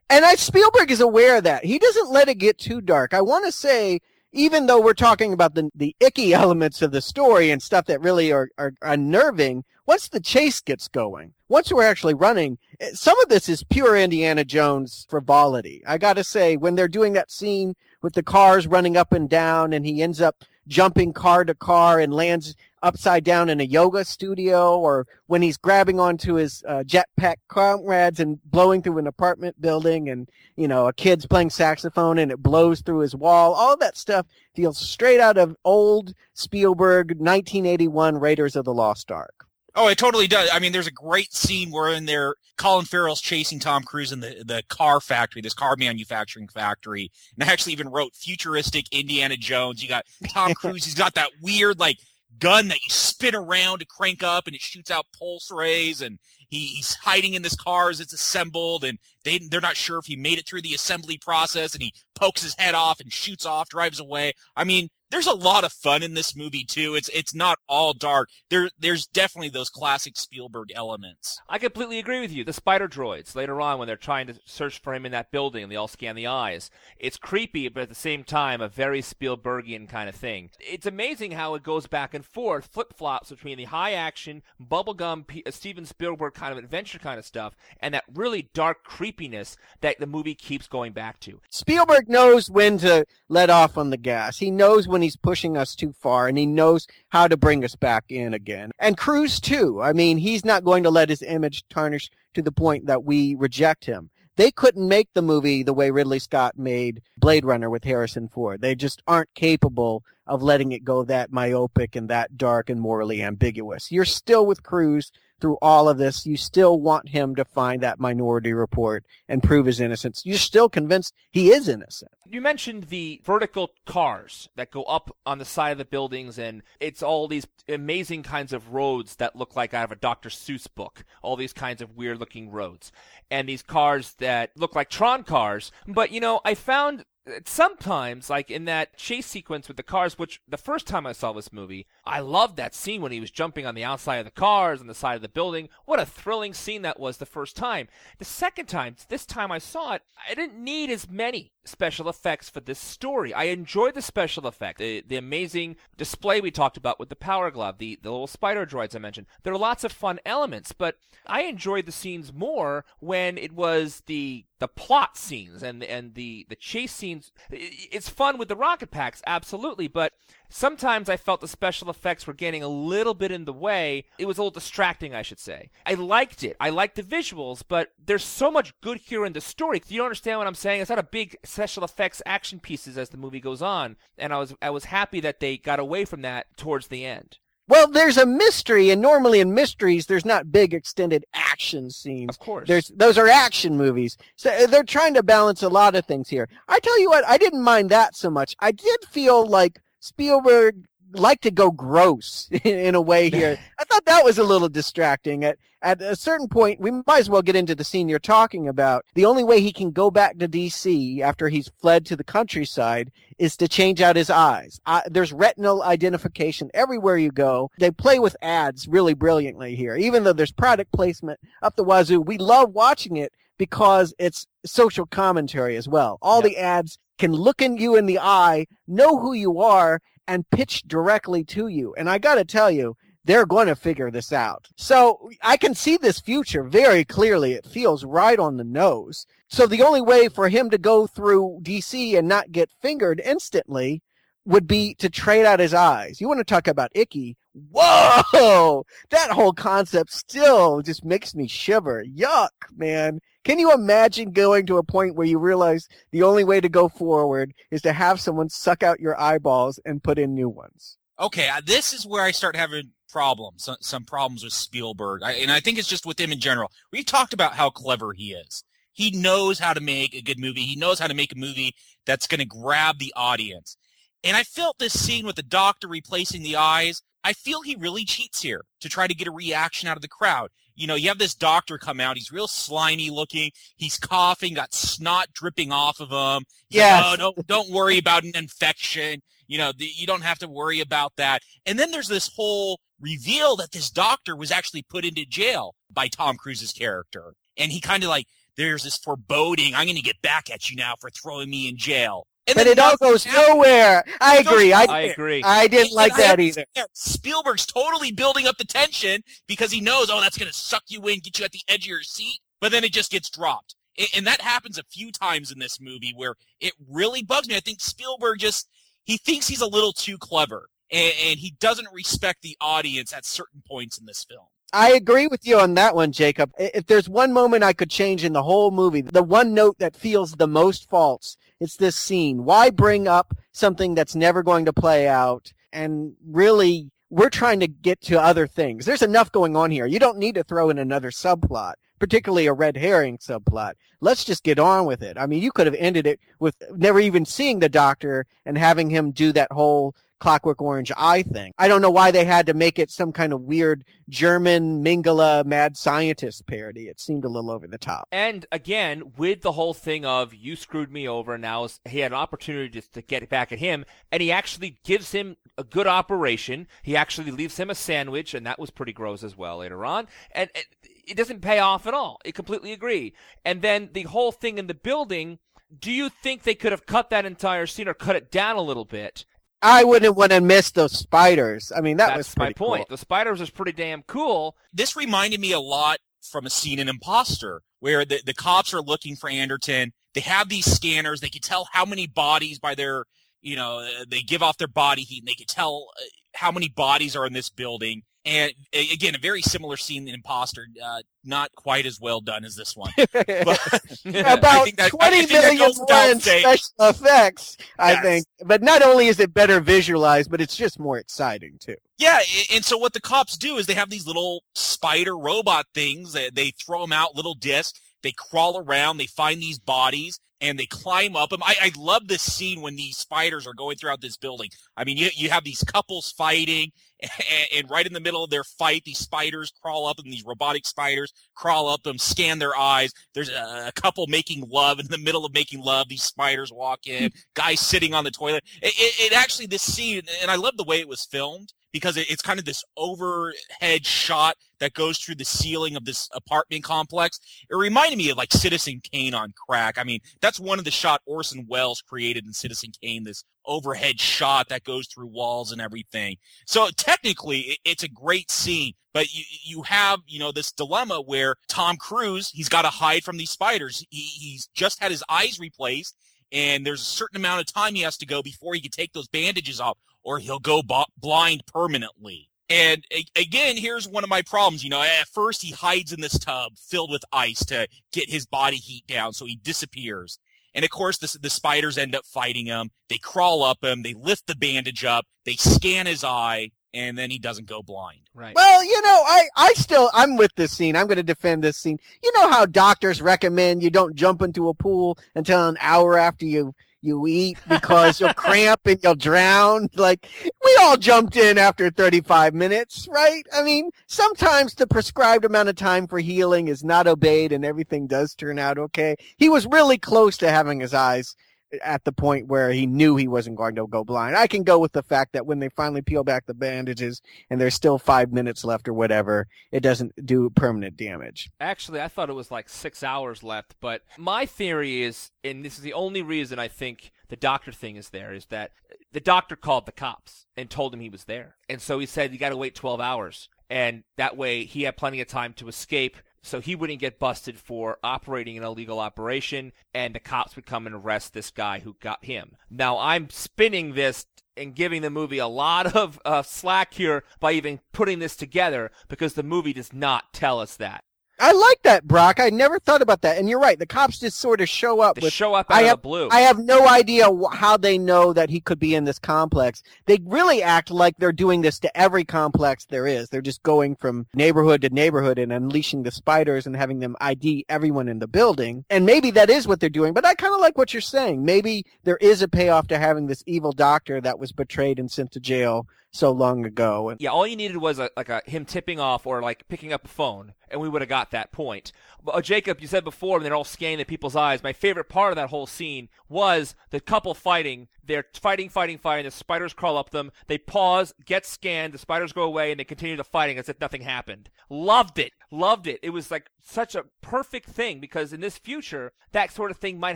And 0.10 0.24
I, 0.24 0.36
Spielberg 0.36 0.89
is 0.89 1.02
aware 1.02 1.38
of 1.38 1.43
that. 1.43 1.65
He 1.65 1.78
doesn't 1.78 2.10
let 2.10 2.30
it 2.30 2.36
get 2.36 2.58
too 2.58 2.80
dark. 2.80 3.13
I 3.13 3.22
want 3.22 3.45
to 3.45 3.52
say, 3.52 4.00
even 4.32 4.67
though 4.67 4.80
we're 4.80 4.93
talking 4.93 5.34
about 5.34 5.54
the, 5.54 5.69
the 5.76 5.95
icky 6.00 6.34
elements 6.34 6.82
of 6.82 6.91
the 6.91 7.02
story 7.02 7.52
and 7.52 7.62
stuff 7.62 7.86
that 7.88 8.02
really 8.02 8.32
are, 8.32 8.50
are 8.58 8.74
unnerving, 8.82 9.65
once 9.86 10.08
the 10.08 10.22
chase 10.22 10.62
gets 10.62 10.88
going, 10.88 11.34
once 11.50 11.74
we're 11.74 11.84
actually 11.84 12.13
running, 12.13 12.58
eh, 12.80 12.91
some 12.93 13.19
of 13.19 13.28
this 13.28 13.50
is 13.50 13.65
pure 13.65 13.98
Indiana 13.98 14.45
Jones 14.45 15.06
frivolity. 15.10 15.84
I 15.86 15.98
got 15.98 16.13
to 16.13 16.24
say, 16.24 16.56
when 16.56 16.76
they're 16.76 16.88
doing 16.88 17.12
that 17.13 17.32
scene 17.32 17.76
with 18.02 18.13
the 18.13 18.24
cars 18.24 18.65
running 18.65 18.95
up 18.95 19.12
and 19.12 19.30
down 19.30 19.74
and 19.74 19.86
he 19.86 20.02
ends 20.02 20.22
up 20.22 20.45
jumping 20.69 21.12
car 21.12 21.43
to 21.43 21.53
car 21.55 21.99
and 21.99 22.13
lands 22.13 22.55
upside 22.82 23.25
down 23.25 23.49
in 23.49 23.60
a 23.60 23.65
yoga 23.65 24.05
studio 24.05 24.77
or 24.77 25.05
when 25.27 25.41
he's 25.41 25.58
grabbing 25.58 25.99
onto 25.99 26.36
his 26.36 26.63
uh, 26.67 26.84
jetpack 26.86 27.36
comrades 27.49 28.21
and 28.21 28.39
blowing 28.45 28.82
through 28.82 28.97
an 28.97 29.08
apartment 29.08 29.60
building 29.60 30.08
and 30.08 30.29
you 30.55 30.67
know 30.67 30.88
a 30.88 30.93
kid's 30.93 31.25
playing 31.25 31.49
saxophone 31.49 32.17
and 32.17 32.32
it 32.32 32.41
blows 32.41 32.82
through 32.82 32.99
his 32.99 33.15
wall. 33.15 33.53
All 33.53 33.75
that 33.77 33.97
stuff 33.97 34.25
feels 34.55 34.77
straight 34.77 35.19
out 35.19 35.38
of 35.38 35.58
old 35.65 36.13
spielberg 36.36 37.10
1981 37.10 38.17
raiders 38.17 38.55
of 38.55 38.63
the 38.63 38.73
lost 38.73 39.12
ark 39.12 39.48
Oh, 39.75 39.88
it 39.88 39.97
totally 39.97 40.27
does. 40.27 40.49
I 40.51 40.60
mean, 40.60 40.71
there's 40.71 40.88
a 40.88 40.91
great 40.91 41.34
scene 41.34 41.69
where 41.71 41.89
in 41.89 42.05
there, 42.05 42.36
Colin 42.58 42.86
Farrell's 42.86 43.21
chasing 43.21 43.60
Tom 43.60 43.84
Cruise 43.84 44.12
in 44.12 44.19
the, 44.19 44.43
the 44.45 44.63
car 44.67 44.99
factory, 44.99 45.41
this 45.41 45.53
car 45.53 45.75
manufacturing 45.77 46.47
factory. 46.47 47.12
And 47.36 47.47
I 47.47 47.53
actually 47.53 47.73
even 47.73 47.89
wrote 47.89 48.15
futuristic 48.15 48.86
Indiana 48.91 49.38
Jones. 49.38 49.82
You 49.82 49.89
got 49.89 50.05
Tom 50.29 50.53
Cruise. 50.55 50.86
He's 50.86 50.95
got 50.95 51.13
that 51.15 51.29
weird, 51.41 51.79
like, 51.79 51.97
gun 52.39 52.69
that 52.69 52.82
you 52.84 52.89
spin 52.89 53.36
around 53.36 53.79
to 53.79 53.86
crank 53.86 54.23
up 54.23 54.47
and 54.47 54.55
it 54.55 54.62
shoots 54.62 54.91
out 54.91 55.05
pulse 55.17 55.51
rays 55.51 56.01
and 56.01 56.19
he, 56.49 56.67
he's 56.67 56.95
hiding 56.95 57.34
in 57.34 57.41
this 57.41 57.55
car 57.55 57.89
as 57.89 57.99
it's 57.99 58.13
assembled 58.13 58.84
and 58.84 58.97
they, 59.23 59.39
they're 59.39 59.62
not 59.62 59.75
sure 59.75 59.97
if 59.97 60.05
he 60.05 60.15
made 60.15 60.38
it 60.39 60.47
through 60.47 60.62
the 60.62 60.73
assembly 60.73 61.17
process 61.17 61.73
and 61.73 61.84
he 61.84 61.93
pokes 62.15 62.41
his 62.41 62.55
head 62.58 62.75
off 62.75 62.99
and 62.99 63.12
shoots 63.12 63.45
off, 63.45 63.69
drives 63.69 63.99
away. 63.99 64.34
I 64.55 64.63
mean, 64.63 64.89
there's 65.10 65.28
a 65.28 65.34
lot 65.34 65.63
of 65.63 65.72
fun 65.72 66.04
in 66.04 66.13
this 66.13 66.36
movie 66.36 66.63
too. 66.63 66.95
It's 66.95 67.10
it's 67.10 67.34
not 67.34 67.60
all 67.67 67.93
dark. 67.93 68.30
There 68.50 68.69
there's 68.80 69.08
definitely 69.08 69.50
those 69.50 69.69
classic 69.69 70.17
Spielberg 70.17 70.72
elements. 70.74 71.39
I 71.50 71.58
completely 71.58 72.00
agree 72.00 72.19
with 72.19 72.32
you. 72.32 72.43
The 72.43 72.54
spider 72.54 72.88
droids 72.88 73.36
later 73.36 73.60
on 73.60 73.80
when 73.80 73.88
they're 73.88 73.98
trying 73.98 74.28
to 74.28 74.39
search 74.45 74.80
for 74.80 74.93
him 74.93 75.06
in 75.06 75.12
that 75.12 75.32
building 75.32 75.63
and 75.63 75.72
they 75.72 75.76
all 75.76 75.88
scan 75.88 76.15
the 76.15 76.28
eyes. 76.28 76.69
It's 76.98 77.17
creepy, 77.17 77.67
but 77.69 77.84
at 77.84 77.89
the 77.89 77.95
same 77.95 78.24
time 78.24 78.62
a 78.62 78.67
very 78.67 79.02
Spielbergian 79.02 79.89
kind 79.89 80.10
of 80.10 80.15
thing. 80.15 80.52
It's 80.60 80.86
amazing 80.86 81.32
how 81.32 81.56
it 81.56 81.63
goes 81.63 81.88
back 81.88 82.13
and 82.13 82.26
forth, 82.26 82.67
flip 82.67 82.93
flops 82.95 83.30
between 83.30 83.58
the 83.58 83.65
high 83.65 83.93
action 83.93 84.43
bubblegum 84.62 85.26
P- 85.28 85.43
uh, 85.45 85.52
Steven 85.52 85.86
Spielberg 85.86 86.34
kind 86.34 86.52
of 86.52 86.58
adventure 86.58 87.00
kind 87.00 87.19
of 87.19 87.26
stuff 87.26 87.56
and 87.80 87.93
that 87.93 88.04
really 88.13 88.50
dark 88.54 88.84
creepiness 88.84 89.58
that 89.82 90.00
the 90.00 90.08
movie 90.08 90.36
keeps 90.36 90.67
going 90.67 90.91
back 90.91 91.19
to. 91.22 91.39
Spielberg 91.50 92.10
knows 92.10 92.50
when 92.50 92.78
to 92.80 93.06
let 93.28 93.50
off 93.50 93.78
on 93.78 93.89
the 93.89 93.98
gas. 93.98 94.38
He 94.38 94.52
knows 94.52 94.88
when 94.88 94.98
when 94.99 95.03
he's 95.03 95.15
pushing 95.15 95.55
us 95.55 95.75
too 95.75 95.93
far 95.93 96.27
and 96.27 96.38
he 96.38 96.45
knows 96.45 96.85
how 97.07 97.25
to 97.25 97.38
bring 97.38 97.63
us 97.63 97.73
back 97.73 98.03
in 98.09 98.33
again. 98.33 98.69
And 98.79 98.97
Cruise 98.97 99.39
too. 99.39 99.81
I 99.81 99.93
mean, 99.93 100.17
he's 100.17 100.43
not 100.43 100.65
going 100.65 100.83
to 100.83 100.89
let 100.89 101.07
his 101.07 101.21
image 101.21 101.63
tarnish 101.69 102.12
to 102.33 102.41
the 102.41 102.51
point 102.51 102.85
that 102.88 103.05
we 103.05 103.33
reject 103.35 103.85
him. 103.85 104.09
They 104.35 104.51
couldn't 104.51 104.89
make 104.89 105.07
the 105.13 105.21
movie 105.21 105.63
the 105.63 105.73
way 105.73 105.89
Ridley 105.89 106.19
Scott 106.19 106.57
made 106.57 107.01
Blade 107.15 107.45
Runner 107.45 107.69
with 107.69 107.85
Harrison 107.85 108.27
Ford. 108.27 108.59
They 108.59 108.75
just 108.75 109.01
aren't 109.07 109.33
capable 109.35 110.03
of 110.27 110.43
letting 110.43 110.73
it 110.73 110.83
go 110.83 111.05
that 111.05 111.31
myopic 111.31 111.95
and 111.95 112.09
that 112.09 112.38
dark 112.38 112.69
and 112.69 112.81
morally 112.81 113.23
ambiguous. 113.23 113.93
You're 113.93 114.03
still 114.03 114.45
with 114.45 114.63
Cruise 114.63 115.13
through 115.39 115.58
all 115.62 115.89
of 115.89 115.97
this, 115.97 116.25
you 116.25 116.38
still 116.38 116.80
want 116.80 117.10
him 117.10 117.36
to 117.36 117.45
find 117.45 117.82
that 117.82 117.99
minority 117.99 118.54
report 118.54 119.06
and 119.28 119.43
prove 119.43 119.65
his 119.65 119.80
innocence. 119.80 120.21
You're 120.25 120.38
still 120.38 120.69
convinced 120.69 121.13
he 121.32 121.52
is 121.52 121.67
innocent. 121.67 122.12
You 122.25 122.41
mentioned 122.41 122.86
the 122.86 123.21
vertical 123.23 123.71
cars 123.86 124.49
that 124.56 124.71
go 124.71 124.84
up 124.84 125.15
on 125.25 125.39
the 125.39 125.45
side 125.45 125.71
of 125.71 125.78
the 125.78 125.86
buildings, 125.86 126.38
and 126.38 126.62
it's 126.80 127.02
all 127.02 127.28
these 127.28 127.47
amazing 127.67 128.23
kinds 128.23 128.54
of 128.54 128.73
roads 128.73 129.15
that 129.15 129.36
look 129.36 129.56
like 129.56 129.73
out 129.73 129.86
of 129.86 129.91
a 129.91 129.95
Dr. 129.95 130.30
Seuss 130.30 130.67
book. 130.73 131.04
All 131.21 131.36
these 131.36 131.54
kinds 131.54 131.82
of 131.82 131.95
weird 131.95 132.19
looking 132.19 132.52
roads. 132.52 132.91
And 133.32 133.49
these 133.49 133.63
cars 133.63 134.13
that 134.19 134.52
look 134.56 134.75
like 134.75 134.89
Tron 134.89 135.23
cars. 135.23 135.71
But, 135.88 136.12
you 136.12 136.19
know, 136.19 136.41
I 136.45 136.54
found 136.54 137.06
sometimes, 137.45 138.29
like 138.29 138.49
in 138.49 138.65
that 138.65 138.97
chase 138.97 139.27
sequence 139.27 139.67
with 139.67 139.77
the 139.77 139.84
cars, 139.84 140.17
which 140.17 140.41
the 140.47 140.58
first 140.58 140.88
time 140.88 141.05
I 141.05 141.12
saw 141.12 141.34
this 141.34 141.53
movie, 141.53 141.88
I 142.05 142.19
loved 142.19 142.58
that 142.58 142.75
scene 142.75 143.01
when 143.01 143.12
he 143.12 143.19
was 143.19 143.32
jumping 143.32 143.65
on 143.65 143.75
the 143.75 143.84
outside 143.84 144.17
of 144.17 144.25
the 144.25 144.32
cars 144.32 144.82
on 144.82 144.88
the 144.88 144.95
side 144.95 145.15
of 145.15 145.21
the 145.21 145.29
building. 145.29 145.69
What 145.86 145.99
a 145.99 146.05
thrilling 146.05 146.53
scene 146.53 146.82
that 146.84 146.99
was 146.99 147.17
the 147.17 147.25
first 147.25 147.55
time. 147.55 147.88
The 148.17 148.25
second 148.25 148.67
time, 148.67 148.95
this 149.10 149.25
time 149.25 149.51
I 149.51 149.60
saw 149.60 149.93
it, 149.93 150.01
I 150.29 150.34
didn't 150.34 150.63
need 150.63 150.89
as 150.89 151.10
many 151.10 151.51
special 151.65 152.10
effects 152.10 152.50
for 152.50 152.60
this 152.60 152.80
story. 152.80 153.34
I 153.34 153.45
enjoyed 153.45 153.93
the 153.93 154.02
special 154.02 154.48
effect, 154.48 154.80
the, 154.80 155.04
the 155.06 155.17
amazing 155.17 155.76
display 155.98 156.41
we 156.41 156.52
talked 156.52 156.78
about 156.78 157.00
with 157.00 157.10
the 157.10 157.15
power 157.15 157.52
glove, 157.52 157.78
the, 157.78 158.00
the 158.02 158.12
little 158.12 158.28
spider 158.28 158.65
droids 158.65 158.95
I 158.95 159.00
mentioned. 159.00 159.28
There 159.43 159.54
are 159.54 159.58
lots 159.58 159.84
of 159.84 159.91
fun 159.91 160.19
elements, 160.26 160.72
but 160.72 160.95
I 161.26 161.43
enjoyed 161.43 161.86
the 161.86 161.91
scenes 161.91 162.34
more 162.34 162.86
when 163.00 163.38
it 163.38 163.52
was 163.52 164.04
the 164.06 164.45
the 164.60 164.67
plot 164.67 165.17
scenes 165.17 165.63
and 165.63 165.84
and 165.84 166.15
the 166.15 166.45
the 166.50 166.56
chase 166.56 166.91
scenes. 166.91 167.32
It's 167.50 168.10
fun 168.10 168.38
with 168.38 168.50
the 168.50 168.56
rocket 168.56 168.91
packs, 168.91 169.22
absolutely, 169.26 169.88
but 169.88 170.13
sometimes 170.49 171.09
I 171.09 171.17
felt 171.17 171.41
the 171.41 171.47
special 171.47 171.89
effects 171.89 172.27
were 172.27 172.33
getting 172.33 172.63
a 172.63 172.67
little 172.67 173.13
bit 173.13 173.31
in 173.31 173.45
the 173.45 173.53
way. 173.53 174.05
It 174.17 174.25
was 174.25 174.38
a 174.38 174.41
little 174.41 174.51
distracting, 174.51 175.15
I 175.15 175.21
should 175.21 175.39
say. 175.39 175.69
I 175.85 175.93
liked 175.93 176.43
it. 176.43 176.57
I 176.59 176.69
liked 176.69 176.95
the 176.95 177.03
visuals, 177.03 177.63
but 177.67 177.91
there's 178.03 178.23
so 178.23 178.51
much 178.51 178.79
good 178.81 178.97
here 178.97 179.25
in 179.25 179.33
the 179.33 179.41
story. 179.41 179.79
Do 179.79 179.93
you 179.93 180.03
understand 180.03 180.39
what 180.39 180.47
I'm 180.47 180.55
saying? 180.55 180.81
It's 180.81 180.89
not 180.89 180.99
a 180.99 181.03
big 181.03 181.38
special 181.43 181.83
effects 181.83 182.21
action 182.25 182.59
pieces 182.59 182.97
as 182.97 183.09
the 183.09 183.17
movie 183.17 183.39
goes 183.39 183.62
on, 183.62 183.95
and 184.17 184.33
I 184.33 184.39
was 184.39 184.53
I 184.62 184.69
was 184.69 184.85
happy 184.85 185.19
that 185.21 185.39
they 185.39 185.57
got 185.57 185.79
away 185.79 186.05
from 186.05 186.21
that 186.21 186.57
towards 186.57 186.88
the 186.88 187.05
end. 187.05 187.38
Well, 187.69 187.88
there's 187.88 188.17
a 188.17 188.25
mystery, 188.25 188.89
and 188.89 188.99
normally 188.99 189.39
in 189.39 189.53
mysteries, 189.53 190.07
there's 190.07 190.25
not 190.25 190.51
big 190.51 190.73
extended 190.73 191.23
action 191.35 191.91
scenes. 191.91 192.29
Of 192.29 192.39
course. 192.39 192.67
There's 192.67 192.91
those 192.95 193.15
are 193.19 193.27
action 193.27 193.77
movies, 193.77 194.17
so 194.35 194.49
uh, 194.49 194.65
they're 194.65 194.83
trying 194.83 195.13
to 195.13 195.21
balance 195.21 195.62
a 195.62 195.69
lot 195.69 195.93
of 195.93 196.05
things 196.05 196.29
here. 196.29 196.49
I 196.67 196.79
tell 196.79 196.99
you 196.99 197.09
what, 197.09 197.23
I 197.27 197.38
didn't 197.38 197.62
mind 197.62 197.91
that 197.91 198.15
so 198.15 198.31
much. 198.31 198.55
I 198.59 198.71
did 198.71 198.97
feel 199.12 199.45
like 199.45 199.79
Spielberg 199.99 200.85
like 201.13 201.41
to 201.41 201.51
go 201.51 201.71
gross 201.71 202.49
in 202.63 202.95
a 202.95 203.01
way 203.01 203.29
here. 203.29 203.57
I 203.79 203.83
thought 203.83 204.05
that 204.05 204.23
was 204.23 204.38
a 204.38 204.43
little 204.43 204.69
distracting. 204.69 205.43
At 205.43 205.57
at 205.81 206.01
a 206.01 206.15
certain 206.15 206.49
point, 206.49 206.81
we 206.81 206.91
might 206.91 207.19
as 207.19 207.29
well 207.29 207.41
get 207.41 207.55
into 207.55 207.73
the 207.73 207.85
scene 207.85 208.09
you're 208.09 208.19
talking 208.19 208.67
about. 208.67 209.05
The 209.15 209.25
only 209.25 209.45
way 209.45 209.62
he 209.62 209.71
can 209.71 209.91
go 209.91 210.12
back 210.12 210.38
to 210.38 210.47
DC 210.47 211.21
after 211.21 211.47
he's 211.47 211.71
fled 211.79 212.05
to 212.07 212.17
the 212.17 212.23
countryside 212.23 213.12
is 213.38 213.55
to 213.57 213.67
change 213.69 214.01
out 214.01 214.17
his 214.17 214.29
eyes. 214.29 214.81
Uh, 214.85 215.01
there's 215.09 215.31
retinal 215.31 215.81
identification 215.81 216.69
everywhere 216.73 217.17
you 217.17 217.31
go. 217.31 217.71
They 217.79 217.91
play 217.91 218.19
with 218.19 218.35
ads 218.41 218.89
really 218.89 219.13
brilliantly 219.13 219.75
here. 219.75 219.95
Even 219.95 220.25
though 220.25 220.33
there's 220.33 220.51
product 220.51 220.91
placement 220.91 221.39
up 221.62 221.77
the 221.77 221.83
wazoo, 221.85 222.19
we 222.19 222.38
love 222.38 222.71
watching 222.71 223.15
it 223.15 223.31
because 223.57 224.13
it's 224.19 224.47
social 224.65 225.06
commentary 225.06 225.76
as 225.76 225.88
well. 225.88 226.17
All 226.22 226.41
yep. 226.41 226.43
the 226.43 226.58
ads 226.58 226.98
can 227.17 227.34
look 227.34 227.62
in 227.62 227.78
you 227.78 227.95
in 227.95 228.06
the 228.06 228.19
eye, 228.19 228.65
know 228.88 229.19
who 229.19 229.34
you 229.34 229.60
are, 229.60 230.00
and 230.28 230.50
pitch 230.50 230.84
directly 230.88 231.43
to 231.43 231.67
you. 231.67 231.93
And 231.98 232.10
I 232.10 232.17
got 232.17 232.36
to 232.36 232.45
tell 232.45 232.69
you, 232.69 232.95
they're 233.26 233.45
going 233.45 233.67
to 233.67 233.76
figure 233.76 234.10
this 234.10 234.32
out. 234.32 234.67
So 234.76 235.30
I 235.43 235.58
can 235.58 235.76
see 235.76 235.98
this 235.98 236.19
future 236.19 236.63
very 236.63 237.04
clearly. 237.04 237.54
It 237.54 237.65
feels 237.65 238.04
right 238.04 238.39
on 238.39 238.58
the 238.58 238.63
nose. 238.63 239.26
So 239.50 239.67
the 239.67 239.84
only 239.84 240.02
way 240.02 240.30
for 240.30 240.50
him 240.50 240.69
to 240.69 240.78
go 240.78 241.06
through 241.06 241.60
DC 241.62 242.17
and 242.17 242.28
not 242.28 242.52
get 242.52 242.72
fingered 242.82 243.22
instantly 243.24 244.02
would 244.45 244.67
be 244.67 244.95
to 244.95 245.10
trade 245.10 245.45
out 245.45 245.60
his 245.60 245.74
eyes. 245.74 246.19
You 246.19 246.28
want 246.28 246.39
to 246.39 246.43
talk 246.43 246.67
about 246.67 246.91
icky? 246.95 247.38
Whoa! 247.72 248.86
That 249.10 249.32
whole 249.32 249.54
concept 249.54 250.12
still 250.12 250.82
just 250.82 251.04
makes 251.04 251.36
me 251.36 251.48
shiver. 251.48 252.04
Yuck, 252.04 252.50
man. 252.76 253.19
Can 253.43 253.60
you 253.60 253.74
imagine 253.74 254.32
going 254.32 254.65
to 254.67 254.78
a 254.78 254.84
point 254.84 255.15
where 255.15 255.28
you 255.28 255.39
realize 255.39 255.88
the 256.12 256.24
only 256.24 256.43
way 256.43 256.62
to 256.62 256.69
go 256.69 256.89
forward 256.89 257.54
is 257.72 257.82
to 257.84 257.93
have 257.93 258.19
someone 258.19 258.50
suck 258.50 258.84
out 258.84 259.00
your 259.00 259.19
eyeballs 259.19 259.80
and 259.86 260.04
put 260.04 260.19
in 260.19 260.36
new 260.36 260.50
ones? 260.50 260.98
Okay, 261.19 261.50
uh, 261.50 261.62
this 261.65 261.93
is 261.93 262.06
where 262.06 262.24
I 262.24 262.32
start 262.32 262.56
having 262.56 262.91
problems, 263.10 263.63
some, 263.65 263.78
some 263.82 264.06
problems 264.06 264.43
with 264.43 264.54
Spielberg. 264.54 265.22
And 265.24 265.52
I 265.52 265.60
think 265.60 265.78
it's 265.78 265.88
just 265.88 266.06
with 266.06 266.19
him 266.19 266.32
in 266.32 266.39
general. 266.39 266.72
We've 266.91 267.06
talked 267.06 267.34
about 267.34 267.56
how 267.56 267.69
clever 267.69 268.13
he 268.13 268.34
is. 268.34 268.63
He 268.93 269.12
knows 269.12 269.60
how 269.60 269.74
to 269.74 269.82
make 269.82 270.13
a 270.13 270.22
good 270.22 270.39
movie. 270.39 270.62
He 270.62 270.76
knows 270.76 271.00
how 271.00 271.08
to 271.08 271.13
make 271.13 271.32
a 271.32 271.38
movie 271.38 271.74
that's 272.06 272.28
going 272.28 272.39
to 272.39 272.45
grab 272.45 273.00
the 273.00 273.13
audience. 273.15 273.78
And 274.24 274.36
I 274.36 274.43
felt 274.43 274.78
this 274.78 275.00
scene 275.00 275.26
with 275.26 275.38
the 275.38 275.43
doctor 275.43 275.88
replacing 275.88 276.43
the 276.43 276.58
eyes. 276.58 277.02
I 277.23 277.34
feel 277.34 277.62
he 277.62 277.75
really 277.75 278.05
cheats 278.05 278.41
here 278.41 278.62
to 278.82 278.89
try 278.89 279.08
to 279.08 279.13
get 279.13 279.27
a 279.27 279.32
reaction 279.32 279.89
out 279.89 279.97
of 279.97 280.01
the 280.01 280.08
crowd. 280.08 280.49
You 280.75 280.88
know, 280.88 280.95
you 280.95 281.10
have 281.10 281.17
this 281.17 281.36
doctor 281.36 281.77
come 281.77 281.99
out. 281.99 282.15
He's 282.15 282.32
real 282.32 282.47
slimy 282.47 283.10
looking. 283.10 283.51
He's 283.75 283.97
coughing, 283.97 284.53
got 284.53 284.73
snot 284.73 285.27
dripping 285.34 285.73
off 285.73 285.99
of 285.99 286.10
him. 286.10 286.45
Yeah. 286.69 287.01
Like, 287.01 287.05
oh, 287.05 287.17
don't 287.17 287.47
don't 287.47 287.71
worry 287.71 287.97
about 287.97 288.23
an 288.23 288.32
infection. 288.36 289.21
You 289.47 289.58
know, 289.58 289.73
the, 289.75 289.86
you 289.86 290.08
don't 290.08 290.21
have 290.21 290.39
to 290.39 290.47
worry 290.47 290.79
about 290.79 291.13
that. 291.17 291.41
And 291.65 291.77
then 291.77 291.91
there's 291.91 292.08
this 292.08 292.29
whole 292.34 292.79
reveal 293.01 293.55
that 293.58 293.71
this 293.71 293.89
doctor 293.89 294.36
was 294.36 294.51
actually 294.51 294.84
put 294.84 295.03
into 295.03 295.25
jail 295.25 295.75
by 295.91 296.08
Tom 296.08 296.38
Cruise's 296.38 296.71
character, 296.71 297.34
and 297.58 297.71
he 297.71 297.82
kind 297.82 298.03
of 298.03 298.10
like 298.10 298.27
there's 298.55 298.84
this 298.84 298.97
foreboding. 298.97 299.73
I'm 299.75 299.86
going 299.86 299.95
to 299.95 300.01
get 300.01 300.21
back 300.21 300.49
at 300.49 300.69
you 300.69 300.75
now 300.75 300.93
for 300.99 301.10
throwing 301.10 301.49
me 301.49 301.67
in 301.67 301.77
jail. 301.77 302.27
And 302.49 302.55
but 302.55 302.67
it 302.67 302.79
all 302.79 302.97
goes 302.97 303.25
nowhere. 303.25 304.03
I 304.19 304.38
agree. 304.38 304.73
I, 304.73 304.83
I, 304.83 305.01
agree. 305.01 305.43
I 305.43 305.67
didn't 305.67 305.93
like 305.93 306.15
that 306.17 306.39
either. 306.39 306.65
Spielberg's 306.93 307.65
totally 307.65 308.12
building 308.12 308.47
up 308.47 308.57
the 308.57 308.65
tension 308.65 309.21
because 309.47 309.71
he 309.71 309.81
knows, 309.81 310.09
oh, 310.09 310.19
that's 310.19 310.38
going 310.38 310.51
to 310.51 310.57
suck 310.57 310.83
you 310.88 311.07
in, 311.07 311.19
get 311.19 311.39
you 311.39 311.45
at 311.45 311.51
the 311.51 311.62
edge 311.67 311.85
of 311.85 311.89
your 311.89 312.01
seat. 312.01 312.39
But 312.59 312.71
then 312.71 312.83
it 312.83 312.91
just 312.91 313.12
gets 313.12 313.29
dropped. 313.29 313.75
And 314.15 314.25
that 314.27 314.41
happens 314.41 314.77
a 314.77 314.83
few 314.83 315.12
times 315.12 315.51
in 315.51 315.59
this 315.59 315.79
movie 315.79 316.13
where 316.15 316.35
it 316.59 316.73
really 316.89 317.23
bugs 317.23 317.47
me. 317.47 317.55
I 317.55 317.59
think 317.59 317.81
Spielberg 317.81 318.39
just, 318.39 318.67
he 319.03 319.17
thinks 319.17 319.47
he's 319.47 319.62
a 319.62 319.67
little 319.67 319.93
too 319.93 320.17
clever 320.17 320.69
and 320.91 321.39
he 321.39 321.55
doesn't 321.59 321.88
respect 321.93 322.41
the 322.41 322.57
audience 322.59 323.13
at 323.13 323.25
certain 323.25 323.62
points 323.67 323.97
in 323.97 324.05
this 324.05 324.23
film. 324.23 324.45
I 324.71 324.91
agree 324.91 325.27
with 325.27 325.47
you 325.47 325.59
on 325.59 325.73
that 325.75 325.95
one, 325.95 326.12
Jacob. 326.12 326.51
If 326.59 326.85
there's 326.85 327.09
one 327.09 327.33
moment 327.33 327.63
I 327.63 327.73
could 327.73 327.89
change 327.89 328.23
in 328.23 328.33
the 328.33 328.43
whole 328.43 328.69
movie, 328.71 329.01
the 329.01 329.23
one 329.23 329.53
note 329.53 329.79
that 329.79 329.95
feels 329.95 330.33
the 330.33 330.47
most 330.47 330.89
false, 330.89 331.38
it's 331.60 331.78
this 331.78 331.95
scene. 331.95 332.45
Why 332.45 332.69
bring 332.69 333.08
up 333.08 333.36
something 333.52 333.95
that's 333.95 334.15
never 334.15 334.43
going 334.43 334.65
to 334.65 334.74
play 334.74 335.08
out? 335.08 335.54
And 335.72 336.15
really, 336.26 336.91
we're 337.10 337.30
trying 337.30 337.60
to 337.60 337.67
get 337.67 338.02
to 338.02 338.22
other 338.22 338.48
things. 338.48 338.86
There's 338.86 339.02
enough 339.02 339.32
going 339.32 339.56
on 339.56 339.72
here. 339.72 339.86
You 339.86 340.00
don't 340.00 340.17
need 340.17 340.36
to 340.36 340.43
throw 340.43 340.69
in 340.69 340.78
another 340.78 341.12
subplot, 341.12 341.74
particularly 342.00 342.45
a 342.45 342.54
red 342.54 342.78
herring 342.78 343.17
subplot. 343.17 343.74
Let's 344.00 344.24
just 344.24 344.43
get 344.43 344.60
on 344.60 344.86
with 344.86 345.02
it. 345.02 345.17
I 345.17 345.26
mean, 345.26 345.41
you 345.41 345.52
could 345.52 345.67
have 345.67 345.76
ended 345.76 346.08
it 346.08 346.19
with 346.39 346.56
never 346.76 347.00
even 347.00 347.26
seeing 347.26 347.60
the 347.60 347.69
doctor 347.69 348.26
and 348.45 348.58
having 348.58 348.89
him 348.89 349.12
do 349.12 349.32
that 349.34 349.52
whole 349.52 349.95
Clockwork 350.19 350.62
Orange 350.62 350.91
eye 350.97 351.23
thing. 351.23 351.53
I 351.58 351.67
don't 351.67 351.82
know 351.82 351.89
why 351.89 352.12
they 352.12 352.25
had 352.25 352.45
to 352.47 352.53
make 352.53 352.77
it 352.77 352.91
some 352.91 353.12
kind 353.12 353.34
of 353.34 353.41
weird 353.41 353.86
German 354.10 354.84
Mengele 354.84 355.45
mad 355.45 355.77
scientist 355.77 356.45
parody. 356.45 356.88
It 356.88 356.99
seemed 356.99 357.25
a 357.25 357.29
little 357.29 357.51
over 357.51 357.67
the 357.67 357.77
top. 357.77 358.08
And 358.12 358.45
again, 358.51 359.13
with 359.17 359.41
the 359.41 359.53
whole 359.53 359.73
thing 359.73 360.05
of 360.05 360.34
you 360.34 360.55
screwed 360.55 360.91
me 360.91 361.08
over, 361.08 361.38
now 361.38 361.67
he 361.86 361.99
had 361.99 362.12
an 362.12 362.17
opportunity 362.17 362.82
to, 362.82 362.91
to 362.91 363.01
get 363.01 363.27
back 363.29 363.51
at 363.51 363.60
him, 363.60 363.86
and 364.12 364.21
he 364.21 364.32
actually 364.32 364.79
gives 364.84 365.12
him 365.12 365.38
a 365.58 365.63
good 365.63 365.88
operation. 365.88 366.67
He 366.84 366.95
actually 366.95 367.32
leaves 367.32 367.58
him 367.58 367.69
a 367.69 367.75
sandwich, 367.75 368.34
and 368.34 368.45
that 368.45 368.60
was 368.60 368.69
pretty 368.69 368.93
gross 368.93 369.23
as 369.23 369.38
well 369.38 369.58
later 369.58 369.86
on. 369.86 370.08
And 370.32 370.49
it 370.84 371.17
doesn't 371.17 371.41
pay 371.41 371.60
off 371.60 371.88
at 371.88 371.93
all. 371.93 372.19
I 372.25 372.32
completely 372.32 372.71
agree. 372.71 373.13
And 373.43 373.62
then 373.62 373.89
the 373.93 374.03
whole 374.03 374.32
thing 374.32 374.58
in 374.58 374.67
the 374.67 374.73
building. 374.73 375.39
Do 375.77 375.91
you 375.91 376.10
think 376.10 376.41
they 376.41 376.55
could 376.55 376.71
have 376.71 376.88
cut 376.88 377.12
that 377.12 377.25
entire 377.25 377.67
scene 377.67 377.88
or 377.88 377.93
cut 377.93 378.15
it 378.15 378.32
down 378.32 378.55
a 378.55 378.62
little 378.62 378.86
bit 378.86 379.25
I 379.62 379.84
wouldn't 379.84 380.15
want 380.15 380.32
to 380.32 380.41
miss 380.41 380.72
those 380.72 380.98
spiders. 380.98 381.72
I 381.76 381.82
mean, 381.82 381.98
that 381.98 382.15
That's 382.15 382.30
was 382.30 382.38
my 382.38 382.54
point. 382.54 382.88
Cool. 382.88 382.95
The 382.95 383.00
spiders 383.00 383.39
was 383.39 383.50
pretty 383.50 383.74
damn 383.74 384.04
cool. 384.04 384.56
This 384.74 384.95
reminded 384.95 385.39
me 385.39 385.52
a 385.52 385.60
lot 385.60 386.00
from 386.22 386.45
a 386.45 386.50
scene 386.50 386.80
in 386.80 386.88
Impostor 386.88 387.62
where 387.80 388.06
the, 388.06 388.22
the 388.26 388.34
cops 388.34 388.74
are 388.74 388.82
looking 388.82 389.15
for 389.15 389.30
Anderton. 389.30 389.91
They 390.13 390.22
have 390.22 390.50
these 390.50 390.65
scanners. 390.65 391.22
They 391.22 391.30
can 391.30 391.41
tell 391.41 391.67
how 391.72 391.86
many 391.86 392.08
bodies 392.08 392.60
by 392.60 392.76
their, 392.76 393.06
you 393.41 393.56
know, 393.56 393.88
they 394.08 394.22
give 394.22 394.41
off 394.41 394.58
their 394.58 394.67
body 394.67 395.02
heat 395.02 395.19
and 395.19 395.28
they 395.28 395.34
can 395.34 395.48
tell 395.48 395.88
uh, 395.98 396.04
how 396.36 396.52
many 396.52 396.69
bodies 396.69 397.15
are 397.15 397.26
in 397.26 397.34
this 397.34 397.50
building. 397.50 398.04
And 398.25 398.52
again, 398.73 399.15
a 399.15 399.17
very 399.17 399.41
similar 399.41 399.77
scene 399.77 400.08
in 400.08 400.13
Impostor, 400.13 400.67
uh, 400.83 401.02
not 401.23 401.56
quite 401.56 401.85
as 401.85 402.00
well 402.02 402.19
done 402.19 402.44
as 402.44 402.54
this 402.56 402.75
one. 402.75 402.91
But 402.98 403.15
About 404.06 404.67
that- 404.77 404.89
twenty 404.89 405.25
million 405.25 405.71
more 405.77 406.12
in 406.12 406.19
special 406.19 406.67
effects, 406.79 407.56
I 407.79 407.94
Yes. 407.94 408.04
think. 408.04 408.25
But 408.46 408.62
not 408.62 408.81
only 408.81 409.08
is 409.08 409.19
it 409.21 409.33
better 409.33 409.62
visualized, 409.62 410.29
but 410.29 410.41
it's 410.41 410.56
just 410.58 410.79
more 410.79 410.98
exciting 410.98 411.58
too. 411.60 411.75
Yeah, 411.98 412.19
and 412.54 412.63
so 412.63 412.77
what 412.77 412.94
the 412.94 413.02
cops 413.02 413.37
do 413.37 413.58
is 413.58 413.65
they 413.67 413.73
have 413.73 413.89
these 413.89 414.06
little 414.06 414.44
spider 414.54 415.17
robot 415.17 415.67
things. 415.73 416.13
They, 416.13 416.29
they 416.29 416.52
throw 416.52 416.81
them 416.81 416.94
out, 416.94 417.15
little 417.15 417.35
discs. 417.35 417.79
They 418.04 418.12
crawl 418.12 418.58
around. 418.58 418.98
They 418.98 419.08
find 419.08 419.41
these 419.41 419.60
bodies 419.60 420.19
and 420.42 420.58
they 420.58 420.65
climb 420.65 421.15
up 421.15 421.29
them. 421.29 421.44
I, 421.44 421.56
I 421.62 421.71
love 421.77 422.08
this 422.08 422.21
scene 422.21 422.62
when 422.62 422.75
these 422.75 422.98
spiders 422.98 423.46
are 423.46 423.54
going 423.54 423.77
throughout 423.77 424.02
this 424.02 424.17
building. 424.17 424.50
I 424.77 424.83
mean, 424.83 424.98
you 424.98 425.10
you 425.15 425.29
have 425.29 425.44
these 425.44 425.63
couples 425.63 426.12
fighting, 426.12 426.71
and, 427.02 427.12
and 427.56 427.69
right 427.69 427.85
in 427.85 427.94
the 427.94 428.00
middle 428.00 428.23
of 428.23 428.29
their 428.29 428.44
fight, 428.44 428.83
these 428.85 429.00
spiders 429.00 429.52
crawl 429.62 429.85
up, 429.85 430.00
and 430.00 430.12
these 430.12 430.25
robotic 430.25 430.65
spiders 430.65 431.13
crawl 431.35 431.67
up 431.67 431.83
them, 431.83 431.98
scan 431.98 432.40
their 432.40 432.56
eyes. 432.58 432.94
There's 433.13 433.29
a, 433.29 433.65
a 433.67 433.71
couple 433.73 434.08
making 434.08 434.48
love. 434.50 434.79
In 434.79 434.87
the 434.87 434.98
middle 434.98 435.25
of 435.25 435.33
making 435.33 435.62
love, 435.62 435.90
these 435.90 436.04
spiders 436.04 436.52
walk 436.52 436.87
in. 436.87 437.04
Hmm. 437.04 437.17
Guys 437.33 437.60
sitting 437.60 437.94
on 437.94 438.04
the 438.04 438.12
toilet. 438.12 438.44
It, 438.62 438.73
it, 438.77 439.12
it 439.12 439.17
actually 439.17 439.48
this 439.48 439.63
scene, 439.63 440.02
and 440.21 440.31
I 440.31 440.35
love 440.35 440.58
the 440.58 440.63
way 440.63 440.79
it 440.79 440.87
was 440.87 441.06
filmed 441.06 441.54
because 441.71 441.98
it, 441.98 442.10
it's 442.10 442.21
kind 442.21 442.40
of 442.40 442.46
this 442.46 442.63
overhead 442.77 443.85
shot 443.85 444.35
that 444.60 444.73
goes 444.73 444.97
through 444.97 445.15
the 445.15 445.25
ceiling 445.25 445.75
of 445.75 445.85
this 445.85 446.10
apartment 446.13 446.63
complex. 446.63 447.19
It 447.49 447.55
reminded 447.55 447.97
me 447.97 448.10
of 448.10 448.17
like 448.17 448.31
Citizen 448.31 448.81
Kane 448.81 449.13
on 449.13 449.33
crack. 449.47 449.77
I 449.77 449.83
mean, 449.83 449.99
that's 450.21 450.39
one 450.39 450.60
of 450.60 450.65
the 450.65 450.71
shot 450.71 451.01
Orson 451.05 451.45
Welles 451.47 451.81
created 451.81 452.25
in 452.25 452.33
Citizen 452.33 452.71
Kane, 452.81 453.03
this 453.03 453.23
overhead 453.45 453.99
shot 453.99 454.49
that 454.49 454.63
goes 454.63 454.87
through 454.87 455.07
walls 455.07 455.51
and 455.51 455.62
everything. 455.62 456.17
So 456.45 456.69
technically, 456.77 457.39
it, 457.39 457.60
it's 457.65 457.83
a 457.83 457.89
great 457.89 458.29
scene, 458.29 458.73
but 458.93 459.13
you, 459.13 459.23
you 459.43 459.62
have, 459.63 459.99
you 460.07 460.19
know, 460.19 460.31
this 460.31 460.51
dilemma 460.51 461.01
where 461.01 461.35
Tom 461.47 461.77
Cruise, 461.77 462.29
he's 462.29 462.49
got 462.49 462.62
to 462.63 462.69
hide 462.69 463.03
from 463.03 463.17
these 463.17 463.31
spiders. 463.31 463.85
He, 463.89 464.01
he's 464.01 464.49
just 464.53 464.81
had 464.81 464.91
his 464.91 465.03
eyes 465.10 465.39
replaced 465.39 465.95
and 466.31 466.65
there's 466.65 466.81
a 466.81 466.85
certain 466.85 467.17
amount 467.17 467.41
of 467.41 467.51
time 467.51 467.75
he 467.75 467.81
has 467.81 467.97
to 467.97 468.05
go 468.05 468.21
before 468.21 468.53
he 468.53 468.62
can 468.62 468.71
take 468.71 468.93
those 468.93 469.07
bandages 469.07 469.60
off 469.60 469.77
or 470.03 470.19
he'll 470.19 470.39
go 470.39 470.62
b- 470.62 470.85
blind 470.97 471.43
permanently. 471.47 472.29
And 472.50 472.83
a- 472.91 473.06
again, 473.21 473.58
here's 473.58 473.87
one 473.87 474.04
of 474.04 474.10
my 474.10 474.21
problems. 474.23 474.63
You 474.63 474.69
know, 474.71 474.81
at 474.81 475.08
first 475.08 475.41
he 475.43 475.52
hides 475.52 475.93
in 475.93 476.02
this 476.02 476.17
tub 476.17 476.54
filled 476.58 476.91
with 476.91 477.04
ice 477.12 477.45
to 477.45 477.67
get 477.91 478.10
his 478.10 478.25
body 478.25 478.58
heat 478.58 478.87
down, 478.87 479.13
so 479.13 479.25
he 479.25 479.35
disappears. 479.35 480.19
And 480.56 480.65
of 480.65 480.71
course, 480.71 480.97
the, 480.97 481.15
the 481.21 481.29
spiders 481.29 481.77
end 481.77 481.95
up 481.95 482.06
fighting 482.06 482.47
him. 482.47 482.71
They 482.89 482.97
crawl 482.97 483.43
up 483.43 483.63
him. 483.63 483.83
They 483.83 483.93
lift 483.93 484.25
the 484.25 484.35
bandage 484.35 484.83
up. 484.83 485.06
They 485.25 485.35
scan 485.35 485.85
his 485.85 486.04
eye, 486.04 486.50
and 486.73 486.97
then 486.97 487.12
he 487.12 487.19
doesn't 487.19 487.47
go 487.47 487.62
blind. 487.62 488.10
right. 488.15 488.33
Well, 488.35 488.63
you 488.63 488.81
know, 488.81 489.04
I, 489.06 489.27
I 489.37 489.54
still, 489.54 489.91
I'm 489.93 490.17
with 490.17 490.31
this 490.35 490.52
scene. 490.52 490.75
I'm 490.75 490.87
going 490.87 490.97
to 490.97 491.04
defend 491.04 491.43
this 491.43 491.58
scene. 491.58 491.77
You 492.04 492.12
know 492.15 492.29
how 492.31 492.47
doctors 492.47 493.00
recommend 493.00 493.62
you 493.62 493.69
don't 493.69 493.95
jump 493.95 494.23
into 494.23 494.50
a 494.50 494.54
pool 494.56 494.97
until 495.13 495.47
an 495.47 495.58
hour 495.62 496.00
after 496.00 496.25
you, 496.25 496.56
you 496.82 497.08
eat 497.08 497.38
because 497.48 498.00
you'll 498.00 498.13
cramp 498.13 498.62
and 498.65 498.80
you'll 498.84 498.96
drown. 498.96 499.69
Like, 499.75 500.08
we 500.23 500.58
all 500.62 500.77
jumped 500.77 501.15
in 501.17 501.38
after 501.38 501.69
35 501.69 502.34
minutes, 502.34 502.88
right? 502.90 503.23
I 503.34 503.44
mean, 503.44 503.71
sometimes 503.88 504.54
the 504.54 504.67
prescribed 504.67 505.25
amount 505.25 505.50
of 505.50 505.56
time 505.56 505.88
for 505.88 506.00
healing 506.00 506.48
is 506.48 506.63
not 506.63 506.88
obeyed 506.88 507.32
and 507.32 507.46
everything 507.46 507.88
does 507.88 508.15
turn 508.15 508.40
out 508.40 508.58
okay. 508.58 508.96
He 509.17 509.30
was 509.30 509.46
really 509.48 509.77
close 509.77 510.17
to 510.17 510.32
having 510.32 510.60
his 510.60 510.73
eyes 510.73 511.15
at 511.63 511.83
the 511.83 511.91
point 511.91 512.27
where 512.27 512.52
he 512.52 512.65
knew 512.65 512.95
he 512.95 513.08
wasn't 513.08 513.35
going 513.35 513.56
to 513.56 513.67
go 513.67 513.83
blind. 513.83 514.15
I 514.15 514.27
can 514.27 514.43
go 514.43 514.60
with 514.60 514.73
the 514.73 514.83
fact 514.83 515.13
that 515.13 515.25
when 515.25 515.39
they 515.39 515.50
finally 515.50 515.81
peel 515.81 516.04
back 516.04 516.25
the 516.25 516.33
bandages 516.33 517.02
and 517.29 517.39
there's 517.39 517.56
still 517.56 517.77
five 517.77 518.12
minutes 518.12 518.43
left 518.43 518.67
or 518.67 518.73
whatever, 518.73 519.27
it 519.52 519.62
doesn't 519.62 520.06
do 520.06 520.29
permanent 520.29 520.77
damage. 520.77 521.29
Actually, 521.39 521.81
I 521.81 521.87
thought 521.87 522.10
it 522.10 522.13
was 522.13 522.31
like 522.31 522.50
six 522.50 522.83
hours 522.83 523.23
left. 523.23 523.56
But 523.60 523.81
my 523.97 524.25
theory 524.25 524.83
is, 524.83 525.12
and 525.23 525.43
this 525.43 525.58
is 525.58 525.63
the 525.63 525.73
only 525.73 526.02
reason 526.02 526.39
I 526.39 526.47
think 526.47 526.91
the 527.10 527.15
doctor 527.15 527.52
thing 527.52 527.75
is 527.75 527.89
there, 527.89 528.13
is 528.13 528.25
that 528.27 528.52
the 528.91 529.00
doctor 529.00 529.35
called 529.35 529.65
the 529.65 529.71
cops 529.71 530.25
and 530.35 530.50
told 530.50 530.73
him 530.73 530.79
he 530.79 530.89
was 530.89 531.06
there. 531.06 531.35
And 531.47 531.62
so 531.62 531.79
he 531.79 531.85
said, 531.85 532.12
you 532.12 532.19
got 532.19 532.29
to 532.29 532.37
wait 532.37 532.56
12 532.56 532.79
hours. 532.79 533.29
And 533.50 533.83
that 533.97 534.15
way 534.15 534.45
he 534.45 534.63
had 534.63 534.77
plenty 534.77 535.02
of 535.02 535.08
time 535.08 535.33
to 535.33 535.47
escape. 535.47 535.97
So 536.22 536.42
he 536.42 536.56
wouldn't 536.56 536.80
get 536.80 537.00
busted 537.00 537.40
for 537.40 537.78
operating 537.84 538.38
an 538.38 538.44
illegal 538.44 538.80
operation, 538.80 539.54
and 539.74 539.96
the 539.96 540.00
cops 540.00 540.36
would 540.36 540.46
come 540.46 540.65
and 540.65 540.76
arrest 540.76 541.13
this 541.13 541.32
guy 541.32 541.60
who 541.60 541.76
got 541.80 542.06
him. 542.06 542.36
Now, 542.50 542.78
I'm 542.78 543.10
spinning 543.10 543.74
this 543.74 544.06
and 544.36 544.56
giving 544.56 544.82
the 544.82 544.90
movie 544.90 545.17
a 545.17 545.28
lot 545.28 545.76
of 545.76 546.00
uh, 546.06 546.22
slack 546.24 546.74
here 546.74 547.04
by 547.20 547.34
even 547.34 547.60
putting 547.74 548.00
this 548.00 548.15
together 548.15 548.72
because 548.88 549.13
the 549.13 549.24
movie 549.24 549.54
does 549.54 549.74
not 549.74 550.13
tell 550.13 550.40
us 550.40 550.56
that. 550.56 550.84
I 551.20 551.32
like 551.34 551.62
that, 551.63 551.86
Brock. 551.86 552.20
I 552.20 552.30
never 552.30 552.60
thought 552.60 552.82
about 552.82 553.02
that. 553.02 553.17
And 553.17 553.28
you're 553.30 553.40
right. 553.40 553.60
The 553.60 553.65
cops 553.65 554.00
just 554.00 554.17
sort 554.20 554.42
of 554.42 554.48
show 554.50 554.80
up 554.82 554.96
to 554.96 555.02
with 555.04 555.13
show 555.13 555.34
up 555.34 555.48
out 555.52 555.58
I 555.58 555.62
of 555.62 555.67
have- 555.67 555.78
the 555.78 555.82
blue. 555.82 556.10
I 556.12 556.22
have 556.22 556.40
no 556.40 556.67
idea 556.67 557.10
how 557.34 557.58
they 557.58 557.78
know 557.78 558.13
that 558.13 558.30
he 558.30 558.40
could 558.40 558.60
be 558.60 558.74
in 558.76 558.86
this 558.86 559.00
complex. 559.00 559.62
They 559.86 560.00
really 560.06 560.42
act 560.42 560.72
like 560.72 560.96
they're 560.98 561.12
doing 561.12 561.42
this 561.42 561.60
to 561.60 561.78
every 561.78 562.06
complex 562.06 562.65
there 562.65 562.88
is. 562.88 563.10
They're 563.10 563.22
just 563.22 563.44
going 563.44 563.76
from 563.76 564.08
neighborhood 564.13 564.62
to 564.62 564.70
neighborhood 564.70 565.20
and 565.20 565.32
unleashing 565.34 565.84
the 565.84 565.92
spiders 565.92 566.46
and 566.48 566.56
having 566.56 566.80
them 566.80 566.96
ID 567.02 567.46
everyone 567.50 567.88
in 567.90 568.00
the 568.00 568.08
building. 568.08 568.65
And 568.70 568.86
maybe 568.86 569.12
that 569.12 569.30
is 569.30 569.48
what 569.48 569.60
they're 569.60 569.70
doing, 569.70 569.94
but 569.94 570.06
I 570.06 570.13
kind 570.13 570.34
of 570.34 570.40
like 570.40 570.58
what 570.58 570.74
you're 570.74 570.82
saying. 570.82 571.26
Maybe 571.26 571.65
there 571.84 571.98
is 571.98 572.22
a 572.22 572.28
payoff 572.28 572.67
to 572.67 572.78
having 572.80 573.08
this 573.08 573.24
evil 573.26 573.52
doctor 573.52 574.00
that 574.02 574.20
was 574.20 574.32
betrayed 574.32 574.80
and 574.80 574.90
sent 574.90 575.12
to 575.12 575.20
jail 575.20 575.67
so 575.92 576.12
long 576.12 576.46
ago. 576.46 576.90
And 576.90 577.02
yeah, 577.02 577.10
all 577.10 577.26
you 577.26 577.36
needed 577.36 577.58
was 577.58 577.80
a, 577.80 577.90
like 577.98 578.10
a 578.10 578.22
him 578.26 578.46
tipping 578.46 578.80
off 578.80 579.06
or 579.08 579.22
like 579.22 579.48
picking 579.48 579.74
up 579.74 579.86
a 579.86 579.88
phone, 579.88 580.34
and 580.52 580.62
we 580.62 580.69
would 580.69 580.81
have 580.81 580.89
got 580.89 581.12
that 581.12 581.31
point. 581.31 581.71
But, 582.04 582.15
uh, 582.15 582.21
Jacob, 582.21 582.62
you 582.62 582.67
said 582.67 582.83
before 582.83 583.17
when 583.17 583.23
they're 583.23 583.35
all 583.35 583.43
scanning 583.43 583.79
the 583.79 583.85
people's 583.85 584.15
eyes. 584.15 584.43
My 584.43 584.54
favorite 584.54 584.89
part 584.89 585.12
of 585.12 585.15
that 585.17 585.29
whole 585.29 585.47
scene 585.47 585.89
was 586.08 586.56
the 586.69 586.79
couple 586.79 587.13
fighting. 587.13 587.67
They're 587.83 588.06
fighting, 588.13 588.50
fighting, 588.50 588.77
fighting. 588.77 589.06
The 589.06 589.12
spiders 589.12 589.54
crawl 589.54 589.77
up 589.77 589.89
them. 589.89 590.12
They 590.27 590.37
pause, 590.37 590.93
get 591.06 591.25
scanned. 591.25 591.73
The 591.73 591.77
spiders 591.77 592.13
go 592.13 592.23
away, 592.23 592.52
and 592.52 592.60
they 592.60 592.63
continue 592.63 592.95
the 592.95 593.04
fighting 593.04 593.37
as 593.37 593.50
if 593.50 593.60
nothing 593.60 593.81
happened. 593.81 594.29
Loved 594.50 595.00
it. 595.00 595.13
Loved 595.31 595.67
it. 595.67 595.79
It 595.83 595.89
was 595.89 596.10
like 596.10 596.29
such 596.41 596.75
a 596.75 596.85
perfect 597.02 597.50
thing 597.50 597.79
because 597.79 598.13
in 598.13 598.21
this 598.21 598.37
future, 598.37 598.93
that 599.12 599.31
sort 599.31 599.52
of 599.52 599.58
thing 599.58 599.79
might 599.79 599.95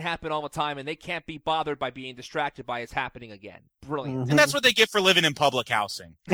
happen 0.00 0.30
all 0.30 0.42
the 0.42 0.48
time, 0.48 0.78
and 0.78 0.86
they 0.86 0.96
can't 0.96 1.26
be 1.26 1.38
bothered 1.38 1.78
by 1.78 1.90
being 1.90 2.14
distracted 2.14 2.66
by 2.66 2.80
it's 2.80 2.92
happening 2.92 3.32
again. 3.32 3.60
Brilliant. 3.86 4.30
And 4.30 4.38
that's 4.38 4.54
what 4.54 4.62
they 4.62 4.72
get 4.72 4.90
for 4.90 5.00
living 5.00 5.24
in 5.24 5.34
public 5.34 5.68
housing. 5.68 6.16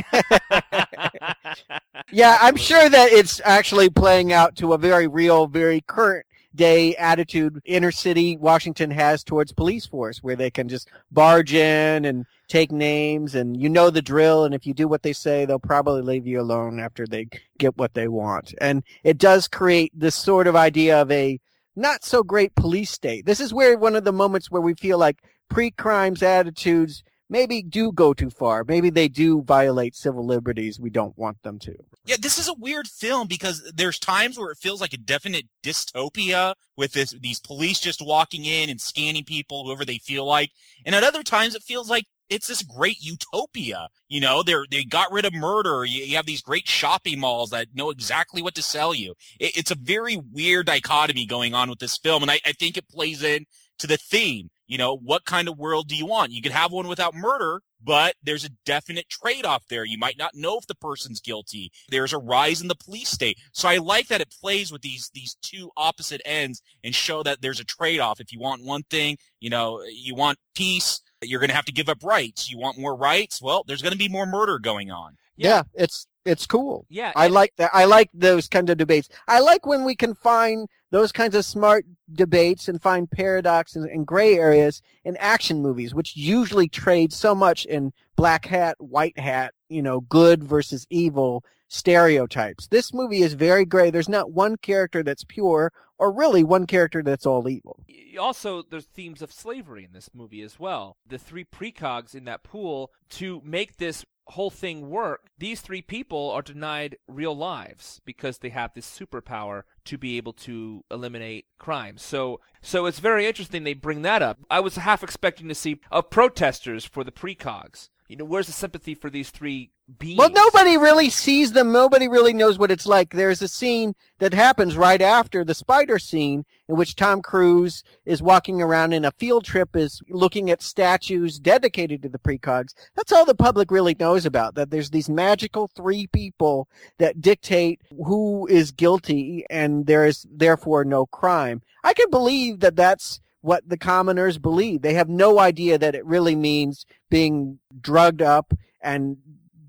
Yeah, 2.12 2.38
I'm 2.40 2.56
sure 2.56 2.88
that 2.88 3.12
it's 3.12 3.40
actually 3.44 3.88
playing 4.10 4.32
out 4.32 4.56
to 4.56 4.72
a 4.72 4.78
very 4.78 5.06
real, 5.06 5.46
very 5.46 5.80
current 5.82 6.26
day 6.52 6.96
attitude 6.96 7.60
inner 7.64 7.92
city 7.92 8.36
Washington 8.36 8.90
has 8.90 9.22
towards 9.22 9.52
police 9.52 9.86
force 9.86 10.18
where 10.18 10.34
they 10.34 10.50
can 10.50 10.68
just 10.68 10.88
barge 11.12 11.54
in 11.54 12.04
and 12.04 12.26
take 12.48 12.72
names 12.72 13.36
and 13.36 13.62
you 13.62 13.68
know 13.68 13.88
the 13.88 14.02
drill 14.02 14.44
and 14.44 14.52
if 14.52 14.66
you 14.66 14.74
do 14.74 14.88
what 14.88 15.04
they 15.04 15.12
say 15.12 15.44
they'll 15.44 15.60
probably 15.60 16.02
leave 16.02 16.26
you 16.26 16.40
alone 16.40 16.80
after 16.80 17.06
they 17.06 17.28
get 17.58 17.76
what 17.76 17.94
they 17.94 18.08
want. 18.08 18.52
And 18.60 18.82
it 19.04 19.16
does 19.16 19.46
create 19.46 19.92
this 19.94 20.16
sort 20.16 20.48
of 20.48 20.56
idea 20.56 21.00
of 21.00 21.08
a 21.12 21.38
not 21.76 22.02
so 22.02 22.24
great 22.24 22.56
police 22.56 22.90
state. 22.90 23.26
This 23.26 23.38
is 23.38 23.54
where 23.54 23.78
one 23.78 23.94
of 23.94 24.02
the 24.02 24.12
moments 24.12 24.50
where 24.50 24.60
we 24.60 24.74
feel 24.74 24.98
like 24.98 25.22
pre-crimes 25.48 26.20
attitudes 26.20 27.04
maybe 27.28 27.62
do 27.62 27.92
go 27.92 28.12
too 28.12 28.30
far. 28.30 28.64
Maybe 28.64 28.90
they 28.90 29.06
do 29.06 29.42
violate 29.42 29.94
civil 29.94 30.26
liberties 30.26 30.80
we 30.80 30.90
don't 30.90 31.16
want 31.16 31.40
them 31.44 31.60
to. 31.60 31.76
Yeah, 32.04 32.16
this 32.18 32.38
is 32.38 32.48
a 32.48 32.54
weird 32.54 32.88
film 32.88 33.28
because 33.28 33.70
there's 33.74 33.98
times 33.98 34.38
where 34.38 34.50
it 34.50 34.58
feels 34.58 34.80
like 34.80 34.94
a 34.94 34.98
definite 34.98 35.46
dystopia 35.62 36.54
with 36.76 36.92
this 36.92 37.10
these 37.20 37.40
police 37.40 37.78
just 37.78 38.04
walking 38.04 38.46
in 38.46 38.70
and 38.70 38.80
scanning 38.80 39.24
people 39.24 39.64
whoever 39.64 39.84
they 39.84 39.98
feel 39.98 40.24
like, 40.24 40.50
and 40.86 40.94
at 40.94 41.04
other 41.04 41.22
times 41.22 41.54
it 41.54 41.62
feels 41.62 41.90
like 41.90 42.06
it's 42.30 42.46
this 42.46 42.62
great 42.62 43.02
utopia. 43.02 43.88
You 44.08 44.20
know, 44.20 44.42
they're 44.42 44.64
they 44.70 44.84
got 44.84 45.12
rid 45.12 45.26
of 45.26 45.34
murder. 45.34 45.84
You, 45.84 46.04
you 46.04 46.16
have 46.16 46.26
these 46.26 46.40
great 46.40 46.66
shopping 46.66 47.20
malls 47.20 47.50
that 47.50 47.68
know 47.74 47.90
exactly 47.90 48.40
what 48.40 48.54
to 48.54 48.62
sell 48.62 48.94
you. 48.94 49.14
It, 49.38 49.58
it's 49.58 49.70
a 49.70 49.76
very 49.76 50.16
weird 50.16 50.66
dichotomy 50.66 51.26
going 51.26 51.54
on 51.54 51.68
with 51.68 51.80
this 51.80 51.98
film, 51.98 52.22
and 52.22 52.30
I, 52.30 52.40
I 52.46 52.52
think 52.52 52.78
it 52.78 52.88
plays 52.88 53.22
in 53.22 53.44
to 53.78 53.86
the 53.86 53.98
theme. 53.98 54.50
You 54.70 54.78
know, 54.78 54.96
what 54.96 55.24
kind 55.24 55.48
of 55.48 55.58
world 55.58 55.88
do 55.88 55.96
you 55.96 56.06
want? 56.06 56.30
You 56.30 56.40
could 56.40 56.52
have 56.52 56.70
one 56.70 56.86
without 56.86 57.12
murder, 57.12 57.60
but 57.82 58.14
there's 58.22 58.44
a 58.44 58.50
definite 58.64 59.08
trade-off 59.08 59.66
there. 59.68 59.84
You 59.84 59.98
might 59.98 60.16
not 60.16 60.36
know 60.36 60.58
if 60.58 60.68
the 60.68 60.76
person's 60.76 61.20
guilty. 61.20 61.72
There's 61.88 62.12
a 62.12 62.18
rise 62.18 62.62
in 62.62 62.68
the 62.68 62.76
police 62.76 63.08
state. 63.08 63.36
So 63.50 63.68
I 63.68 63.78
like 63.78 64.06
that 64.06 64.20
it 64.20 64.32
plays 64.40 64.70
with 64.70 64.82
these 64.82 65.10
these 65.12 65.36
two 65.42 65.72
opposite 65.76 66.22
ends 66.24 66.62
and 66.84 66.94
show 66.94 67.24
that 67.24 67.42
there's 67.42 67.58
a 67.58 67.64
trade-off. 67.64 68.20
If 68.20 68.32
you 68.32 68.38
want 68.38 68.64
one 68.64 68.84
thing, 68.84 69.18
you 69.40 69.50
know, 69.50 69.82
you 69.92 70.14
want 70.14 70.38
peace, 70.54 71.00
you're 71.20 71.40
going 71.40 71.50
to 71.50 71.56
have 71.56 71.64
to 71.64 71.72
give 71.72 71.88
up 71.88 72.04
rights. 72.04 72.48
You 72.48 72.56
want 72.56 72.78
more 72.78 72.94
rights? 72.94 73.42
Well, 73.42 73.64
there's 73.66 73.82
going 73.82 73.92
to 73.92 73.98
be 73.98 74.08
more 74.08 74.24
murder 74.24 74.60
going 74.60 74.92
on. 74.92 75.16
Yeah, 75.36 75.64
it's 75.74 76.06
It's 76.24 76.46
cool. 76.46 76.86
Yeah, 76.90 77.12
I 77.16 77.28
like 77.28 77.54
that. 77.56 77.70
I 77.72 77.86
like 77.86 78.10
those 78.12 78.48
kinds 78.48 78.70
of 78.70 78.76
debates. 78.76 79.08
I 79.26 79.40
like 79.40 79.66
when 79.66 79.84
we 79.84 79.94
can 79.94 80.14
find 80.14 80.68
those 80.90 81.12
kinds 81.12 81.34
of 81.34 81.44
smart 81.44 81.86
debates 82.12 82.68
and 82.68 82.82
find 82.82 83.10
paradoxes 83.10 83.84
and 83.84 84.06
gray 84.06 84.36
areas 84.36 84.82
in 85.04 85.16
action 85.16 85.62
movies, 85.62 85.94
which 85.94 86.16
usually 86.16 86.68
trade 86.68 87.12
so 87.12 87.34
much 87.34 87.64
in 87.64 87.92
black 88.16 88.44
hat, 88.44 88.76
white 88.78 89.18
hat, 89.18 89.54
you 89.68 89.80
know, 89.80 90.00
good 90.00 90.44
versus 90.44 90.86
evil 90.90 91.42
stereotypes. 91.68 92.66
This 92.66 92.92
movie 92.92 93.22
is 93.22 93.34
very 93.34 93.64
gray. 93.64 93.90
There's 93.90 94.08
not 94.08 94.32
one 94.32 94.56
character 94.56 95.02
that's 95.02 95.24
pure 95.24 95.72
or 95.98 96.12
really 96.12 96.42
one 96.42 96.66
character 96.66 97.02
that's 97.02 97.26
all 97.26 97.48
evil. 97.48 97.78
Also, 98.18 98.62
there's 98.62 98.86
themes 98.86 99.22
of 99.22 99.32
slavery 99.32 99.84
in 99.84 99.92
this 99.92 100.10
movie 100.12 100.42
as 100.42 100.58
well. 100.58 100.96
The 101.06 101.18
three 101.18 101.44
precogs 101.44 102.14
in 102.14 102.24
that 102.24 102.42
pool 102.42 102.90
to 103.10 103.40
make 103.44 103.76
this 103.76 104.04
whole 104.30 104.50
thing 104.50 104.88
work, 104.88 105.28
these 105.38 105.60
three 105.60 105.82
people 105.82 106.30
are 106.30 106.42
denied 106.42 106.96
real 107.08 107.36
lives 107.36 108.00
because 108.04 108.38
they 108.38 108.50
have 108.50 108.72
this 108.74 108.86
superpower 108.86 109.62
to 109.84 109.98
be 109.98 110.16
able 110.16 110.32
to 110.32 110.84
eliminate 110.90 111.46
crime. 111.58 111.98
So, 111.98 112.40
so 112.60 112.86
it's 112.86 112.98
very 113.00 113.26
interesting 113.26 113.64
they 113.64 113.74
bring 113.74 114.02
that 114.02 114.22
up. 114.22 114.38
I 114.50 114.60
was 114.60 114.76
half 114.76 115.02
expecting 115.02 115.48
to 115.48 115.54
see 115.54 115.80
uh, 115.90 116.02
protesters 116.02 116.84
for 116.84 117.04
the 117.04 117.12
precogs. 117.12 117.88
You 118.08 118.16
know, 118.16 118.24
where's 118.24 118.48
the 118.48 118.52
sympathy 118.52 118.94
for 118.94 119.08
these 119.08 119.30
three 119.30 119.70
beings? 119.98 120.18
Well, 120.18 120.30
nobody 120.30 120.76
really 120.76 121.10
sees 121.10 121.52
them. 121.52 121.72
Nobody 121.72 122.08
really 122.08 122.32
knows 122.32 122.58
what 122.58 122.70
it's 122.70 122.86
like. 122.86 123.10
There's 123.10 123.42
a 123.42 123.48
scene 123.48 123.94
that 124.18 124.32
happens 124.32 124.76
right 124.76 125.00
after 125.00 125.44
the 125.44 125.54
spider 125.54 125.98
scene 125.98 126.44
in 126.68 126.76
which 126.76 126.96
Tom 126.96 127.22
Cruise 127.22 127.82
is 128.04 128.22
walking 128.22 128.62
around 128.62 128.92
in 128.92 129.04
a 129.04 129.10
field 129.12 129.44
trip 129.44 129.74
is 129.74 130.00
looking 130.08 130.50
at 130.50 130.62
statues 130.62 131.38
dedicated 131.38 132.02
to 132.02 132.08
the 132.08 132.18
precogs. 132.18 132.74
That's 132.94 133.12
all 133.12 133.24
the 133.24 133.34
public 133.34 133.70
really 133.70 133.96
knows 133.98 134.24
about, 134.24 134.54
that 134.54 134.70
there's 134.70 134.90
these 134.90 135.08
magical 135.08 135.68
three 135.74 136.06
people 136.06 136.68
that 136.98 137.20
dictate 137.20 137.80
who 138.04 138.46
is 138.46 138.70
guilty 138.70 139.44
and 139.50 139.86
there 139.86 140.06
is 140.06 140.26
therefore 140.30 140.84
no 140.84 141.06
crime. 141.06 141.62
I 141.82 141.94
can 141.94 142.10
believe 142.10 142.60
that 142.60 142.76
that's 142.76 143.20
what 143.42 143.68
the 143.68 143.78
commoners 143.78 144.38
believe. 144.38 144.82
They 144.82 144.94
have 144.94 145.08
no 145.08 145.38
idea 145.38 145.78
that 145.78 145.94
it 145.94 146.04
really 146.04 146.36
means 146.36 146.84
being 147.08 147.58
drugged 147.80 148.22
up 148.22 148.52
and 148.82 149.16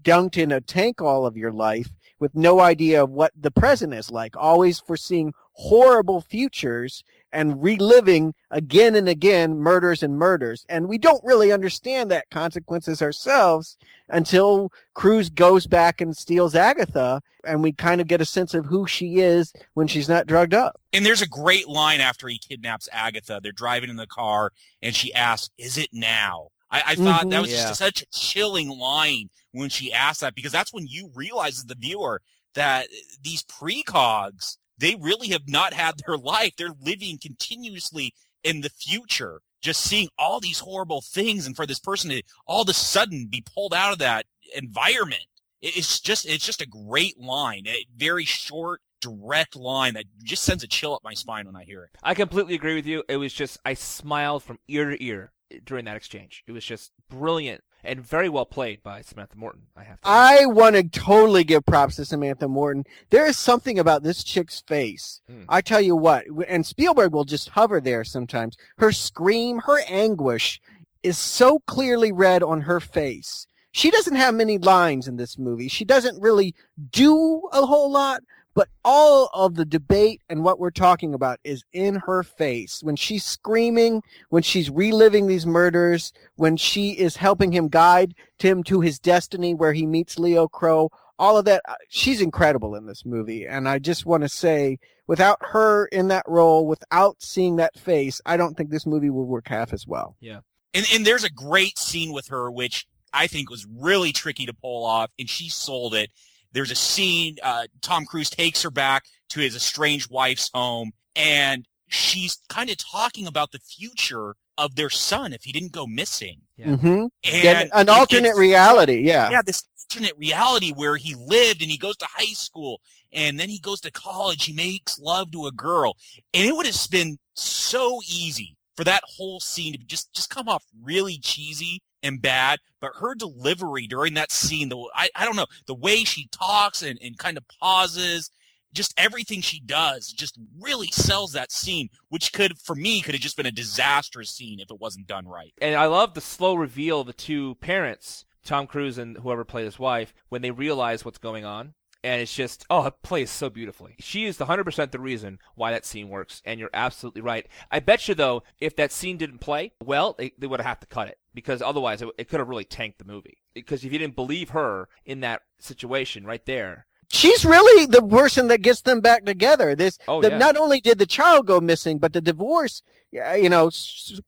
dunked 0.04 0.38
in 0.38 0.52
a 0.52 0.62
tank 0.62 1.02
all 1.02 1.26
of 1.26 1.38
your 1.38 1.52
life 1.52 1.90
with 2.20 2.36
no 2.36 2.60
idea 2.60 3.04
of 3.04 3.10
what 3.10 3.32
the 3.36 3.52
present 3.52 3.94
is 3.94 4.12
like, 4.12 4.36
always 4.38 4.80
foreseeing 4.80 5.34
horrible 5.54 6.22
futures 6.22 7.04
and 7.34 7.64
reliving 7.64 8.34
again 8.52 8.96
and 8.96 9.08
again 9.08 9.58
murders 9.58 10.04
and 10.04 10.18
murders. 10.18 10.66
And 10.70 10.88
we 10.88 10.98
don't 10.98 11.24
really 11.24 11.52
understand 11.52 12.12
that 12.12 12.30
consequences 12.30 13.02
ourselves 13.02 13.78
until 14.10 14.72
Cruise 14.94 15.30
goes 15.30 15.66
back 15.66 16.02
and 16.02 16.16
steals 16.16 16.56
Agatha 16.56 17.22
and 17.44 17.64
we 17.64 17.72
kind 17.72 18.02
of 18.02 18.08
get 18.08 18.22
a 18.22 18.26
sense 18.26 18.54
of 18.54 18.66
who 18.66 18.88
she 18.88 19.20
is 19.20 19.54
when 19.74 19.88
she's 19.88 20.10
not 20.10 20.28
drugged 20.28 20.54
up. 20.54 20.80
And 20.94 21.06
there's 21.06 21.22
a 21.22 21.28
great 21.28 21.68
line 21.68 22.02
after 22.02 22.28
he 22.28 22.38
kidnaps 22.38 22.90
Agatha. 22.92 23.40
They're 23.42 23.52
driving 23.52 23.90
in 23.90 23.96
the 23.96 24.08
car, 24.08 24.52
and 24.82 24.96
she 24.96 25.14
asks, 25.14 25.50
"Is 25.58 25.78
it 25.78 25.90
now?" 25.92 26.50
I, 26.72 26.84
I 26.88 26.96
thought 26.96 27.30
that 27.30 27.38
Mhm. 27.38 27.42
was 27.42 27.52
Yeah. 27.52 27.68
just 27.68 27.80
such 27.80 28.02
a 28.02 28.06
chilling 28.08 28.70
line 28.70 29.30
when 29.52 29.70
she 29.70 29.92
asked 29.92 30.22
that 30.22 30.36
because 30.36 30.52
that's 30.52 30.74
when 30.74 30.88
you 30.88 31.12
realize 31.14 31.60
as 31.60 31.66
the 31.66 31.76
viewer 31.76 32.22
that 32.54 32.88
these 33.22 33.44
precogs 33.44 34.58
they 34.78 34.96
really 34.96 35.28
have 35.28 35.48
not 35.48 35.74
had 35.74 35.94
their 36.00 36.18
life. 36.18 36.54
They're 36.58 36.74
living 36.82 37.20
continuously 37.22 38.16
in 38.44 38.62
the 38.62 38.70
future, 38.72 39.42
just 39.62 39.82
seeing 39.82 40.10
all 40.18 40.40
these 40.40 40.58
horrible 40.60 41.02
things, 41.02 41.46
and 41.46 41.56
for 41.56 41.68
this 41.68 41.80
person 41.80 42.10
to 42.10 42.24
all 42.48 42.64
of 42.64 42.70
a 42.70 42.74
sudden 42.74 43.28
be 43.28 43.44
pulled 43.54 43.76
out 43.76 43.94
of 43.94 44.00
that 44.00 44.26
environment, 44.56 45.26
it's 45.62 46.00
just 46.00 46.26
it's 46.26 46.46
just 46.46 46.62
a 46.62 46.68
great 46.68 47.20
line, 47.20 47.68
a 47.68 47.86
very 47.96 48.26
short, 48.26 48.82
direct 49.02 49.56
line 49.56 49.94
that 49.94 50.06
just 50.24 50.44
sends 50.44 50.64
a 50.64 50.68
chill 50.68 50.96
up 50.96 51.04
my 51.04 51.14
spine 51.14 51.46
when 51.46 51.56
I 51.56 51.64
hear 51.64 51.84
it. 51.84 51.92
I 52.02 52.16
completely 52.16 52.56
agree 52.56 52.74
with 52.74 52.88
you. 52.88 53.04
It 53.08 53.18
was 53.18 53.34
just 53.34 53.60
I 53.64 53.76
smiled 53.76 54.42
from 54.42 54.58
ear 54.68 54.90
to 54.90 55.04
ear 55.04 55.32
during 55.66 55.86
that 55.86 55.96
exchange. 55.96 56.44
It 56.48 56.52
was 56.52 56.66
just 56.66 56.92
brilliant 57.10 57.64
and 57.84 58.06
very 58.06 58.30
well 58.30 58.46
played 58.46 58.84
by 58.84 59.02
Samantha 59.02 59.38
Morton. 59.38 59.64
I 59.76 59.84
have 59.84 60.02
to. 60.02 60.08
I 60.08 60.46
want 60.46 60.76
to 60.76 60.84
totally 60.84 61.44
give 61.44 61.66
props 61.66 61.96
to 61.96 62.06
Samantha 62.06 62.48
Morton. 62.48 62.84
There 63.10 63.26
is 63.26 63.38
something 63.38 63.80
about 63.80 64.04
this 64.04 64.24
chick's 64.24 64.62
face. 64.62 65.22
Hmm. 65.28 65.44
I 65.50 65.62
tell 65.62 65.82
you 65.82 65.96
what, 65.96 66.26
and 66.48 66.66
Spielberg 66.66 67.14
will 67.14 67.26
just 67.26 67.50
hover 67.50 67.82
there 67.82 68.04
sometimes. 68.04 68.58
Her 68.78 68.92
scream, 68.92 69.60
her 69.60 69.80
anguish 69.88 70.62
is 71.04 71.18
so 71.18 71.60
clearly 71.66 72.12
read 72.12 72.44
on 72.44 72.62
her 72.62 72.80
face. 72.80 73.48
She 73.72 73.90
doesn't 73.90 74.16
have 74.16 74.36
many 74.36 74.58
lines 74.58 75.08
in 75.08 75.16
this 75.16 75.38
movie. 75.38 75.70
She 75.70 75.86
doesn't 75.86 76.22
really 76.22 76.54
do 76.92 77.48
a 77.54 77.66
whole 77.66 77.90
lot, 77.90 78.22
but 78.54 78.70
all 78.84 79.30
of 79.34 79.56
the 79.56 79.66
debate 79.66 80.22
and 80.30 80.44
what 80.44 80.60
we're 80.60 80.72
talking 80.72 81.14
about 81.14 81.40
is 81.44 81.64
in 81.74 81.96
her 81.96 82.24
face. 82.24 82.82
When 82.84 82.96
she's 82.96 83.24
screaming, 83.24 84.04
when 84.30 84.44
she's 84.44 84.70
reliving 84.70 85.28
these 85.28 85.46
murders, 85.46 86.12
when 86.36 86.58
she 86.58 86.92
is 86.92 87.16
helping 87.16 87.52
him 87.52 87.70
guide 87.70 88.14
him 88.40 88.64
to 88.64 88.82
his 88.82 89.00
destiny 89.00 89.54
where 89.54 89.74
he 89.74 89.86
meets 89.86 90.20
Leo 90.20 90.48
Crow, 90.48 90.90
all 91.20 91.38
of 91.38 91.46
that, 91.46 91.62
uh, 91.68 91.76
she's 91.88 92.20
incredible 92.20 92.76
in 92.76 92.88
this 92.88 93.06
movie. 93.06 93.46
And 93.46 93.70
I 93.70 93.80
just 93.80 94.06
want 94.06 94.24
to 94.24 94.30
say, 94.30 94.80
without 95.08 95.38
her 95.42 95.86
in 95.86 96.08
that 96.08 96.26
role, 96.28 96.66
without 96.66 97.22
seeing 97.22 97.58
that 97.58 97.78
face, 97.78 98.20
I 98.26 98.38
don't 98.38 98.58
think 98.58 98.72
this 98.72 98.88
movie 98.88 99.10
would 99.10 99.24
work 99.24 99.48
half 99.48 99.72
as 99.72 99.86
well. 99.86 100.16
Yeah. 100.20 100.40
And 100.74 100.86
and 100.94 101.06
there's 101.06 101.24
a 101.24 101.30
great 101.30 101.78
scene 101.78 102.14
with 102.14 102.30
her 102.30 102.50
which 102.50 102.88
I 103.14 103.28
think 103.28 103.50
was 103.50 103.68
really 103.70 104.14
tricky 104.14 104.46
to 104.46 104.54
pull 104.54 104.86
off, 104.86 105.12
and 105.20 105.30
she 105.30 105.50
sold 105.50 105.94
it. 105.94 106.10
There's 106.52 106.72
a 106.72 106.76
scene 106.76 107.38
uh, 107.44 107.68
Tom 107.82 108.06
Cruise 108.06 108.30
takes 108.30 108.62
her 108.64 108.72
back 108.72 109.06
to 109.30 109.40
his 109.40 109.56
estranged 109.56 110.10
wife's 110.12 110.50
home, 110.54 110.92
and 111.16 111.68
she's 111.88 112.40
kind 112.50 112.70
of 112.70 112.78
talking 112.78 113.28
about 113.28 113.52
the 113.52 113.60
future 113.60 114.36
of 114.58 114.76
their 114.76 114.90
son 114.90 115.34
if 115.34 115.44
he 115.44 115.52
didn't 115.52 115.72
go 115.72 115.88
missing. 115.88 116.42
Yeah. 116.58 116.76
hmm 116.76 117.06
And 117.24 117.72
an 117.74 117.90
alternate 117.90 118.36
reality, 118.36 119.02
yeah. 119.02 119.30
yeah, 119.32 119.42
this 119.46 119.64
alternate 119.92 120.18
reality 120.18 120.72
where 120.72 120.96
he 120.96 121.16
lived 121.16 121.62
and 121.62 121.72
he 121.72 121.78
goes 121.78 121.98
to 121.98 122.06
high 122.06 122.34
school 122.34 122.82
and 123.12 123.40
then 123.40 123.50
he 123.50 123.60
goes 123.60 123.82
to 123.82 123.92
college. 123.92 124.46
He 124.46 124.54
makes 124.54 125.00
love 125.00 125.32
to 125.32 125.48
a 125.48 125.52
girl, 125.52 125.98
and 126.34 126.48
it 126.48 126.56
would 126.56 126.66
have 126.66 126.78
been 126.90 127.18
so 127.34 128.02
easy 128.08 128.56
for 128.76 128.84
that 128.84 129.04
whole 129.06 129.40
scene 129.40 129.74
to 129.74 129.80
just 129.80 130.14
just 130.14 130.30
come 130.30 130.48
off 130.48 130.64
really 130.82 131.18
cheesy 131.18 131.82
and 132.04 132.22
bad. 132.22 132.60
But 132.80 132.94
her 133.00 133.16
delivery 133.16 133.88
during 133.88 134.14
that 134.16 134.32
scene, 134.32 134.70
the 134.70 134.78
I, 134.96 135.10
I 135.16 135.26
don't 135.26 135.36
know 135.36 135.48
the 135.68 135.76
way 135.76 136.04
she 136.04 136.28
talks 136.32 136.82
and, 136.82 137.00
and 137.02 137.18
kind 137.18 137.38
of 137.38 137.48
pauses. 137.60 138.32
Just 138.74 138.94
everything 138.98 139.42
she 139.42 139.60
does 139.60 140.08
just 140.08 140.40
really 140.58 140.88
sells 140.88 141.34
that 141.34 141.52
scene, 141.52 141.90
which 142.08 142.32
could, 142.32 142.58
for 142.58 142.74
me, 142.74 143.02
could 143.02 143.14
have 143.14 143.22
just 143.22 143.36
been 143.36 143.46
a 143.46 143.52
disastrous 143.52 144.30
scene 144.30 144.62
if 144.62 144.72
it 144.72 144.80
wasn't 144.80 145.08
done 145.08 145.28
right. 145.28 145.54
and 145.62 145.76
I 145.76 145.88
love 145.88 146.14
the 146.14 146.22
slow 146.22 146.56
reveal 146.56 147.02
of 147.02 147.08
the 147.08 147.12
two 147.12 147.56
parents, 147.56 148.24
Tom 148.46 148.68
Cruise 148.68 148.98
and 148.98 149.18
whoever 149.18 149.44
played 149.44 149.66
his 149.66 149.78
wife, 149.78 150.14
when 150.30 150.42
they 150.42 150.52
realize 150.52 151.04
what's 151.04 151.18
going 151.18 151.44
on. 151.44 151.74
And 152.04 152.20
it's 152.22 152.34
just, 152.36 152.66
oh, 152.70 152.88
it 152.88 152.96
plays 153.04 153.30
so 153.30 153.50
beautifully. 153.50 153.96
She 154.00 154.26
is 154.26 154.38
the 154.38 154.48
100% 154.48 154.92
the 154.92 155.00
reason 155.00 155.38
why 155.54 155.72
that 155.72 155.86
scene 155.86 156.10
works, 156.10 156.42
and 156.46 156.60
you're 156.60 156.72
absolutely 156.74 157.22
right. 157.22 157.46
I 157.70 157.80
bet 157.80 158.08
you, 158.08 158.16
though, 158.16 158.42
if 158.60 158.76
that 158.78 158.92
scene 158.92 159.18
didn't 159.18 159.38
play, 159.38 159.74
well, 159.84 160.16
they, 160.18 160.34
they 160.38 160.48
would 160.48 160.60
have 160.60 160.66
had 160.66 160.82
to 160.82 160.88
cut 160.88 161.10
it, 161.10 161.20
because 161.36 161.62
otherwise 161.62 162.02
it, 162.02 162.10
it 162.18 162.28
could 162.28 162.40
have 162.40 162.50
really 162.50 162.66
tanked 162.66 162.98
the 162.98 163.06
movie. 163.06 163.38
Because 163.54 163.84
if 163.86 163.94
you 163.94 164.00
didn't 164.00 164.16
believe 164.16 164.50
her 164.50 164.90
in 165.06 165.20
that 165.20 165.44
situation 165.60 166.26
right 166.26 166.46
there, 166.46 166.88
She's 167.14 167.44
really 167.44 167.86
the 167.88 168.02
person 168.02 168.48
that 168.48 168.62
gets 168.62 168.82
them 168.82 169.02
back 169.02 169.26
together. 169.26 169.76
This, 169.76 170.00
Oh, 170.08 170.22
the, 170.22 170.30
yeah. 170.30 170.38
not 170.38 170.56
only 170.56 170.80
did 170.80 170.98
the 170.98 171.06
child 171.06 171.46
go 171.46 171.60
missing, 171.60 171.98
but 172.00 172.14
the 172.14 172.22
divorce, 172.22 172.84
you 173.12 173.50
know, 173.50 173.70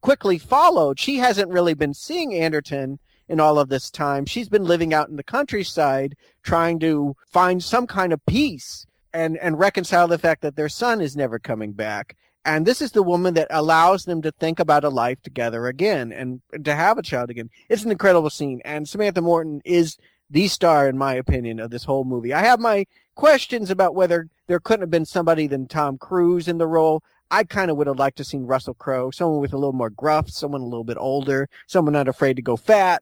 quickly 0.01 0.37
followed. 0.37 0.99
She 0.99 1.17
hasn't 1.19 1.49
really 1.49 1.73
been 1.75 1.93
seeing 1.93 2.33
Anderton 2.33 2.99
in 3.27 3.39
all 3.39 3.59
of 3.59 3.69
this 3.69 3.89
time. 3.89 4.25
She's 4.25 4.49
been 4.49 4.63
living 4.63 4.93
out 4.93 5.09
in 5.09 5.15
the 5.15 5.23
countryside, 5.23 6.15
trying 6.43 6.79
to 6.79 7.15
find 7.31 7.63
some 7.63 7.87
kind 7.87 8.13
of 8.13 8.25
peace 8.25 8.85
and 9.13 9.37
and 9.37 9.59
reconcile 9.59 10.07
the 10.07 10.17
fact 10.17 10.41
that 10.41 10.55
their 10.55 10.69
son 10.69 11.01
is 11.01 11.15
never 11.15 11.39
coming 11.39 11.71
back. 11.71 12.15
And 12.45 12.65
this 12.65 12.81
is 12.81 12.91
the 12.91 13.03
woman 13.03 13.35
that 13.35 13.47
allows 13.49 14.03
them 14.03 14.21
to 14.21 14.31
think 14.31 14.59
about 14.59 14.83
a 14.83 14.89
life 14.89 15.21
together 15.21 15.67
again 15.67 16.11
and, 16.11 16.41
and 16.51 16.65
to 16.65 16.75
have 16.75 16.97
a 16.97 17.03
child 17.03 17.29
again. 17.29 17.49
It's 17.69 17.85
an 17.85 17.91
incredible 17.91 18.29
scene. 18.29 18.61
And 18.65 18.87
Samantha 18.87 19.21
Morton 19.21 19.61
is 19.63 19.97
the 20.29 20.49
star, 20.49 20.89
in 20.89 20.97
my 20.97 21.13
opinion, 21.13 21.59
of 21.59 21.69
this 21.69 21.85
whole 21.85 22.03
movie. 22.03 22.33
I 22.33 22.41
have 22.41 22.59
my 22.59 22.85
questions 23.15 23.69
about 23.69 23.95
whether 23.95 24.27
there 24.47 24.59
couldn't 24.59 24.81
have 24.81 24.89
been 24.89 25.05
somebody 25.05 25.47
than 25.47 25.67
Tom 25.67 25.97
Cruise 25.97 26.49
in 26.49 26.57
the 26.57 26.67
role. 26.67 27.01
I 27.33 27.43
kind 27.43 27.71
of 27.71 27.77
would 27.77 27.87
have 27.87 27.97
liked 27.97 28.17
to 28.17 28.23
seen 28.23 28.45
Russell 28.45 28.75
Crowe, 28.75 29.09
someone 29.09 29.41
with 29.41 29.53
a 29.53 29.57
little 29.57 29.73
more 29.73 29.89
gruff, 29.89 30.29
someone 30.29 30.61
a 30.61 30.65
little 30.65 30.83
bit 30.83 30.97
older, 30.99 31.49
someone 31.65 31.93
not 31.93 32.07
afraid 32.07 32.35
to 32.35 32.43
go 32.43 32.55
fat. 32.55 33.01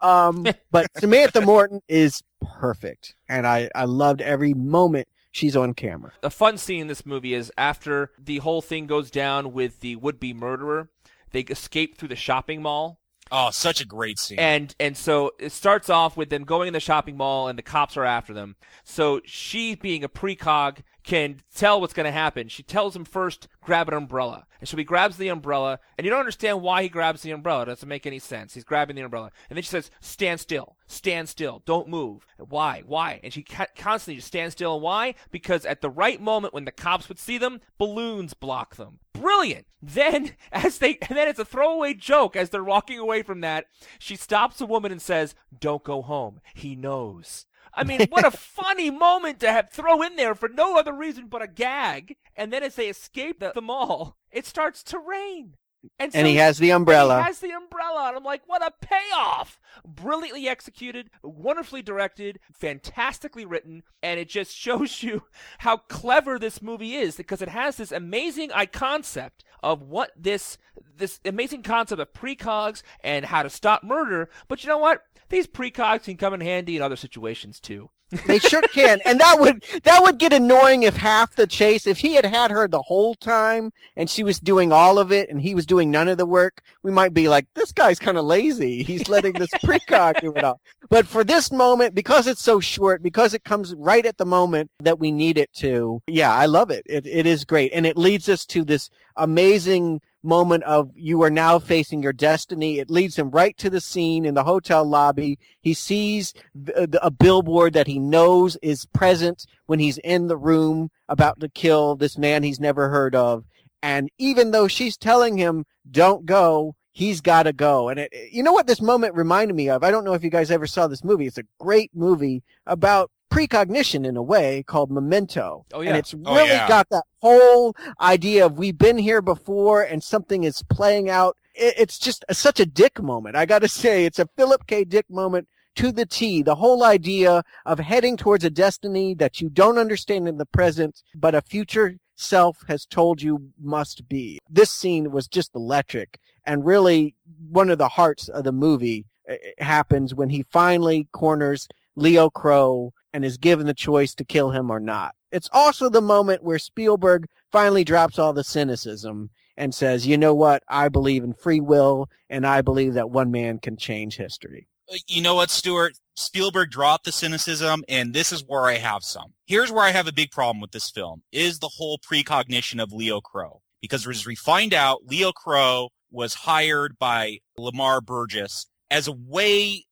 Um, 0.00 0.46
but 0.70 0.86
Samantha 0.98 1.40
Morton 1.40 1.82
is 1.88 2.22
perfect, 2.40 3.16
and 3.28 3.44
I, 3.44 3.70
I 3.74 3.86
loved 3.86 4.20
every 4.20 4.54
moment 4.54 5.08
she's 5.32 5.56
on 5.56 5.74
camera. 5.74 6.12
a 6.22 6.30
fun 6.30 6.58
scene 6.58 6.82
in 6.82 6.86
this 6.86 7.04
movie 7.04 7.34
is 7.34 7.50
after 7.58 8.12
the 8.16 8.38
whole 8.38 8.62
thing 8.62 8.86
goes 8.86 9.10
down 9.10 9.52
with 9.52 9.80
the 9.80 9.96
would-be 9.96 10.32
murderer, 10.32 10.88
they 11.32 11.40
escape 11.40 11.98
through 11.98 12.08
the 12.08 12.16
shopping 12.16 12.62
mall. 12.62 13.00
Oh, 13.32 13.50
such 13.50 13.80
a 13.80 13.86
great 13.86 14.18
scene. 14.18 14.38
And 14.38 14.76
and 14.78 14.96
so 14.96 15.32
it 15.40 15.50
starts 15.52 15.88
off 15.88 16.16
with 16.16 16.28
them 16.28 16.44
going 16.44 16.68
in 16.68 16.74
the 16.74 16.80
shopping 16.80 17.16
mall 17.16 17.48
and 17.48 17.58
the 17.58 17.62
cops 17.62 17.96
are 17.96 18.04
after 18.04 18.34
them. 18.34 18.56
So 18.84 19.22
she 19.24 19.74
being 19.74 20.04
a 20.04 20.08
precog 20.08 20.80
can 21.02 21.40
tell 21.54 21.80
what's 21.80 21.92
going 21.92 22.06
to 22.06 22.12
happen. 22.12 22.48
She 22.48 22.62
tells 22.62 22.94
him 22.94 23.04
first, 23.04 23.48
grab 23.60 23.88
an 23.88 23.94
umbrella. 23.94 24.46
And 24.60 24.68
so 24.68 24.76
he 24.76 24.84
grabs 24.84 25.16
the 25.16 25.28
umbrella, 25.28 25.80
and 25.98 26.04
you 26.04 26.10
don't 26.10 26.20
understand 26.20 26.62
why 26.62 26.82
he 26.82 26.88
grabs 26.88 27.22
the 27.22 27.32
umbrella. 27.32 27.62
It 27.62 27.66
doesn't 27.66 27.88
make 27.88 28.06
any 28.06 28.20
sense. 28.20 28.54
He's 28.54 28.64
grabbing 28.64 28.96
the 28.96 29.02
umbrella. 29.02 29.32
And 29.50 29.56
then 29.56 29.62
she 29.62 29.68
says, 29.68 29.90
stand 30.00 30.40
still. 30.40 30.76
Stand 30.86 31.28
still. 31.28 31.62
Don't 31.64 31.88
move. 31.88 32.26
Why? 32.38 32.82
Why? 32.86 33.20
And 33.24 33.32
she 33.32 33.42
constantly 33.42 34.16
just 34.16 34.28
stands 34.28 34.52
still. 34.52 34.74
And 34.74 34.82
why? 34.82 35.14
Because 35.30 35.66
at 35.66 35.80
the 35.80 35.90
right 35.90 36.20
moment 36.20 36.54
when 36.54 36.64
the 36.64 36.72
cops 36.72 37.08
would 37.08 37.18
see 37.18 37.38
them, 37.38 37.60
balloons 37.78 38.34
block 38.34 38.76
them. 38.76 39.00
Brilliant. 39.12 39.66
Then, 39.80 40.32
as 40.52 40.78
they, 40.78 40.98
and 41.08 41.16
then 41.18 41.28
it's 41.28 41.38
a 41.38 41.44
throwaway 41.44 41.94
joke 41.94 42.36
as 42.36 42.50
they're 42.50 42.62
walking 42.62 42.98
away 42.98 43.22
from 43.22 43.40
that, 43.40 43.66
she 43.98 44.16
stops 44.16 44.60
a 44.60 44.66
woman 44.66 44.92
and 44.92 45.02
says, 45.02 45.34
don't 45.58 45.82
go 45.82 46.02
home. 46.02 46.40
He 46.54 46.76
knows. 46.76 47.46
I 47.74 47.84
mean, 47.84 48.06
what 48.10 48.24
a 48.24 48.30
funny 48.30 48.90
moment 48.90 49.40
to 49.40 49.50
have 49.50 49.70
throw 49.70 50.02
in 50.02 50.16
there 50.16 50.34
for 50.34 50.48
no 50.48 50.76
other 50.76 50.92
reason 50.92 51.26
but 51.28 51.42
a 51.42 51.48
gag. 51.48 52.16
And 52.36 52.52
then 52.52 52.62
as 52.62 52.74
they 52.74 52.88
escape 52.88 53.40
the, 53.40 53.52
the 53.54 53.62
mall, 53.62 54.16
it 54.30 54.46
starts 54.46 54.82
to 54.84 54.98
rain. 54.98 55.54
And, 55.98 56.12
so 56.12 56.18
And 56.18 56.28
he 56.28 56.36
has 56.36 56.58
the 56.58 56.70
umbrella. 56.70 57.18
He 57.18 57.24
has 57.24 57.40
the 57.40 57.50
umbrella, 57.50 58.08
and 58.08 58.16
I'm 58.16 58.24
like, 58.24 58.42
what 58.46 58.64
a 58.64 58.72
payoff! 58.80 59.58
Brilliantly 59.84 60.48
executed, 60.48 61.10
wonderfully 61.22 61.82
directed, 61.82 62.38
fantastically 62.52 63.44
written, 63.44 63.82
and 64.02 64.20
it 64.20 64.28
just 64.28 64.56
shows 64.56 65.02
you 65.02 65.24
how 65.58 65.78
clever 65.78 66.38
this 66.38 66.62
movie 66.62 66.94
is 66.94 67.16
because 67.16 67.42
it 67.42 67.48
has 67.48 67.76
this 67.76 67.92
amazing 67.92 68.50
concept 68.72 69.44
of 69.62 69.82
what 69.82 70.10
this 70.16 70.58
this 70.96 71.20
amazing 71.24 71.62
concept 71.62 72.00
of 72.00 72.12
precogs 72.12 72.82
and 73.02 73.26
how 73.26 73.42
to 73.42 73.50
stop 73.50 73.82
murder. 73.82 74.28
But 74.48 74.62
you 74.62 74.68
know 74.68 74.78
what? 74.78 75.02
These 75.28 75.46
precogs 75.46 76.04
can 76.04 76.16
come 76.16 76.34
in 76.34 76.40
handy 76.40 76.76
in 76.76 76.82
other 76.82 76.96
situations 76.96 77.58
too. 77.58 77.90
They 78.26 78.38
sure 78.38 78.62
can, 78.62 79.00
and 79.04 79.18
that 79.20 79.40
would 79.40 79.64
that 79.84 80.02
would 80.02 80.18
get 80.18 80.32
annoying 80.32 80.82
if 80.82 80.96
half 80.96 81.34
the 81.34 81.46
chase, 81.46 81.86
if 81.86 81.98
he 81.98 82.14
had 82.14 82.26
had 82.26 82.50
her 82.50 82.68
the 82.68 82.82
whole 82.82 83.14
time 83.14 83.72
and 83.96 84.08
she 84.08 84.22
was 84.22 84.38
doing 84.38 84.72
all 84.72 84.98
of 84.98 85.12
it 85.12 85.30
and 85.30 85.40
he 85.40 85.54
was 85.54 85.66
doing 85.66 85.90
none 85.90 86.08
of 86.08 86.18
the 86.18 86.26
work, 86.26 86.62
we 86.82 86.90
might 86.90 87.14
be 87.14 87.28
like, 87.28 87.46
this 87.54 87.72
guy's 87.72 87.98
kind 87.98 88.18
of 88.18 88.24
lazy. 88.24 88.82
He's 88.82 89.08
letting 89.08 89.32
this 89.32 89.50
precog 89.64 90.20
do 90.20 90.32
it 90.34 90.44
all. 90.44 90.60
But 90.90 91.06
for 91.06 91.24
this 91.24 91.50
moment, 91.50 91.94
because 91.94 92.26
it's 92.26 92.42
so 92.42 92.60
short, 92.60 93.02
because 93.02 93.32
it 93.32 93.44
comes 93.44 93.74
right 93.74 94.04
at 94.04 94.18
the 94.18 94.26
moment 94.26 94.70
that 94.80 94.98
we 94.98 95.10
need 95.10 95.38
it 95.38 95.52
to, 95.54 96.02
yeah, 96.06 96.34
I 96.34 96.46
love 96.46 96.70
it. 96.70 96.82
It 96.86 97.06
it 97.06 97.26
is 97.26 97.44
great, 97.44 97.72
and 97.72 97.86
it 97.86 97.96
leads 97.96 98.28
us 98.28 98.44
to 98.46 98.64
this 98.64 98.90
amazing 99.16 100.00
moment 100.22 100.64
of 100.64 100.90
you 100.94 101.22
are 101.22 101.30
now 101.30 101.58
facing 101.58 102.02
your 102.02 102.12
destiny. 102.12 102.78
It 102.78 102.90
leads 102.90 103.18
him 103.18 103.30
right 103.30 103.56
to 103.58 103.70
the 103.70 103.80
scene 103.80 104.24
in 104.24 104.34
the 104.34 104.44
hotel 104.44 104.84
lobby. 104.84 105.38
He 105.60 105.74
sees 105.74 106.32
th- 106.66 106.76
uh, 106.76 106.98
a 107.02 107.10
billboard 107.10 107.72
that 107.74 107.86
he 107.86 107.98
knows 107.98 108.56
is 108.62 108.86
present 108.86 109.46
when 109.66 109.78
he's 109.78 109.98
in 109.98 110.28
the 110.28 110.36
room 110.36 110.90
about 111.08 111.40
to 111.40 111.48
kill 111.48 111.96
this 111.96 112.16
man 112.16 112.42
he's 112.42 112.60
never 112.60 112.88
heard 112.88 113.14
of. 113.14 113.44
And 113.82 114.10
even 114.18 114.52
though 114.52 114.68
she's 114.68 114.96
telling 114.96 115.36
him, 115.36 115.64
don't 115.90 116.24
go, 116.24 116.76
he's 116.92 117.20
got 117.20 117.44
to 117.44 117.52
go. 117.52 117.88
And 117.88 118.00
it, 118.00 118.12
you 118.30 118.42
know 118.42 118.52
what 118.52 118.66
this 118.66 118.80
moment 118.80 119.14
reminded 119.14 119.54
me 119.54 119.68
of? 119.68 119.82
I 119.82 119.90
don't 119.90 120.04
know 120.04 120.12
if 120.12 120.22
you 120.22 120.30
guys 120.30 120.50
ever 120.50 120.66
saw 120.66 120.86
this 120.86 121.02
movie. 121.02 121.26
It's 121.26 121.38
a 121.38 121.44
great 121.58 121.90
movie 121.94 122.42
about 122.66 123.10
precognition 123.32 124.04
in 124.04 124.16
a 124.16 124.22
way 124.22 124.62
called 124.62 124.90
Memento. 124.90 125.64
Oh, 125.72 125.80
yeah. 125.80 125.88
And 125.90 125.98
it's 125.98 126.14
Oh, 126.14 126.34
really 126.36 126.50
yeah. 126.50 126.68
got 126.68 126.88
that 126.90 127.04
whole 127.22 127.74
idea 128.00 128.44
of 128.46 128.58
we've 128.58 128.76
been 128.78 128.98
here 128.98 129.22
before 129.22 129.82
and 129.82 130.02
something 130.02 130.44
is 130.44 130.62
playing 130.68 131.08
out. 131.08 131.36
It's 131.54 131.98
just 131.98 132.24
such 132.30 132.60
a 132.60 132.66
dick 132.66 133.02
moment. 133.02 133.36
I 133.36 133.46
got 133.46 133.60
to 133.60 133.68
say, 133.82 134.04
it's 134.04 134.18
a 134.18 134.28
Philip 134.36 134.66
K. 134.66 134.84
Dick 134.84 135.06
moment 135.10 135.48
to 135.76 135.90
the 135.90 136.04
T. 136.04 136.42
The 136.42 136.56
whole 136.56 136.84
idea 136.84 137.42
of 137.64 137.78
heading 137.78 138.16
towards 138.18 138.44
a 138.44 138.50
destiny 138.50 139.14
that 139.14 139.40
you 139.40 139.48
don't 139.48 139.78
understand 139.78 140.28
in 140.28 140.36
the 140.36 140.46
present, 140.46 141.02
but 141.14 141.34
a 141.34 141.40
future 141.40 141.96
self 142.16 142.58
has 142.68 142.84
told 142.84 143.22
you 143.22 143.50
must 143.58 144.06
be. 144.08 144.38
This 144.48 144.70
scene 144.70 145.10
was 145.10 145.26
just 145.26 145.54
electric 145.54 146.18
and 146.44 146.64
really 146.66 147.14
one 147.50 147.70
of 147.70 147.78
the 147.78 147.88
hearts 147.88 148.28
of 148.28 148.44
the 148.44 148.52
movie 148.52 149.06
uh, 149.30 149.34
happens 149.58 150.14
when 150.14 150.28
he 150.28 150.44
finally 150.50 151.08
corners 151.12 151.66
Leo 151.96 152.28
Crow 152.28 152.92
and 153.12 153.24
is 153.24 153.36
given 153.36 153.66
the 153.66 153.74
choice 153.74 154.14
to 154.14 154.24
kill 154.24 154.50
him 154.50 154.70
or 154.70 154.80
not. 154.80 155.14
It's 155.30 155.48
also 155.52 155.88
the 155.88 156.00
moment 156.00 156.42
where 156.42 156.58
Spielberg 156.58 157.26
finally 157.50 157.84
drops 157.84 158.18
all 158.18 158.32
the 158.32 158.44
cynicism 158.44 159.30
and 159.56 159.74
says, 159.74 160.06
you 160.06 160.16
know 160.16 160.34
what? 160.34 160.62
I 160.68 160.88
believe 160.88 161.24
in 161.24 161.34
free 161.34 161.60
will 161.60 162.08
and 162.30 162.46
I 162.46 162.62
believe 162.62 162.94
that 162.94 163.10
one 163.10 163.30
man 163.30 163.58
can 163.58 163.76
change 163.76 164.16
history. 164.16 164.66
Uh, 164.90 164.96
you 165.06 165.22
know 165.22 165.34
what, 165.34 165.50
Stuart? 165.50 165.94
Spielberg 166.14 166.70
dropped 166.70 167.06
the 167.06 167.12
cynicism, 167.12 167.84
and 167.88 168.12
this 168.12 168.32
is 168.32 168.44
where 168.46 168.64
I 168.64 168.74
have 168.74 169.02
some. 169.02 169.32
Here's 169.46 169.72
where 169.72 169.84
I 169.84 169.92
have 169.92 170.06
a 170.06 170.12
big 170.12 170.30
problem 170.30 170.60
with 170.60 170.72
this 170.72 170.90
film, 170.90 171.22
is 171.32 171.58
the 171.58 171.70
whole 171.76 171.98
precognition 171.98 172.80
of 172.80 172.92
Leo 172.92 173.20
Crow. 173.20 173.62
Because 173.80 174.06
as 174.06 174.26
we 174.26 174.34
find 174.34 174.74
out, 174.74 175.06
Leo 175.06 175.32
Crow 175.32 175.88
was 176.10 176.34
hired 176.34 176.98
by 176.98 177.38
Lamar 177.56 178.02
Burgess 178.02 178.66
as 178.90 179.08
a 179.08 179.12
way 179.12 179.84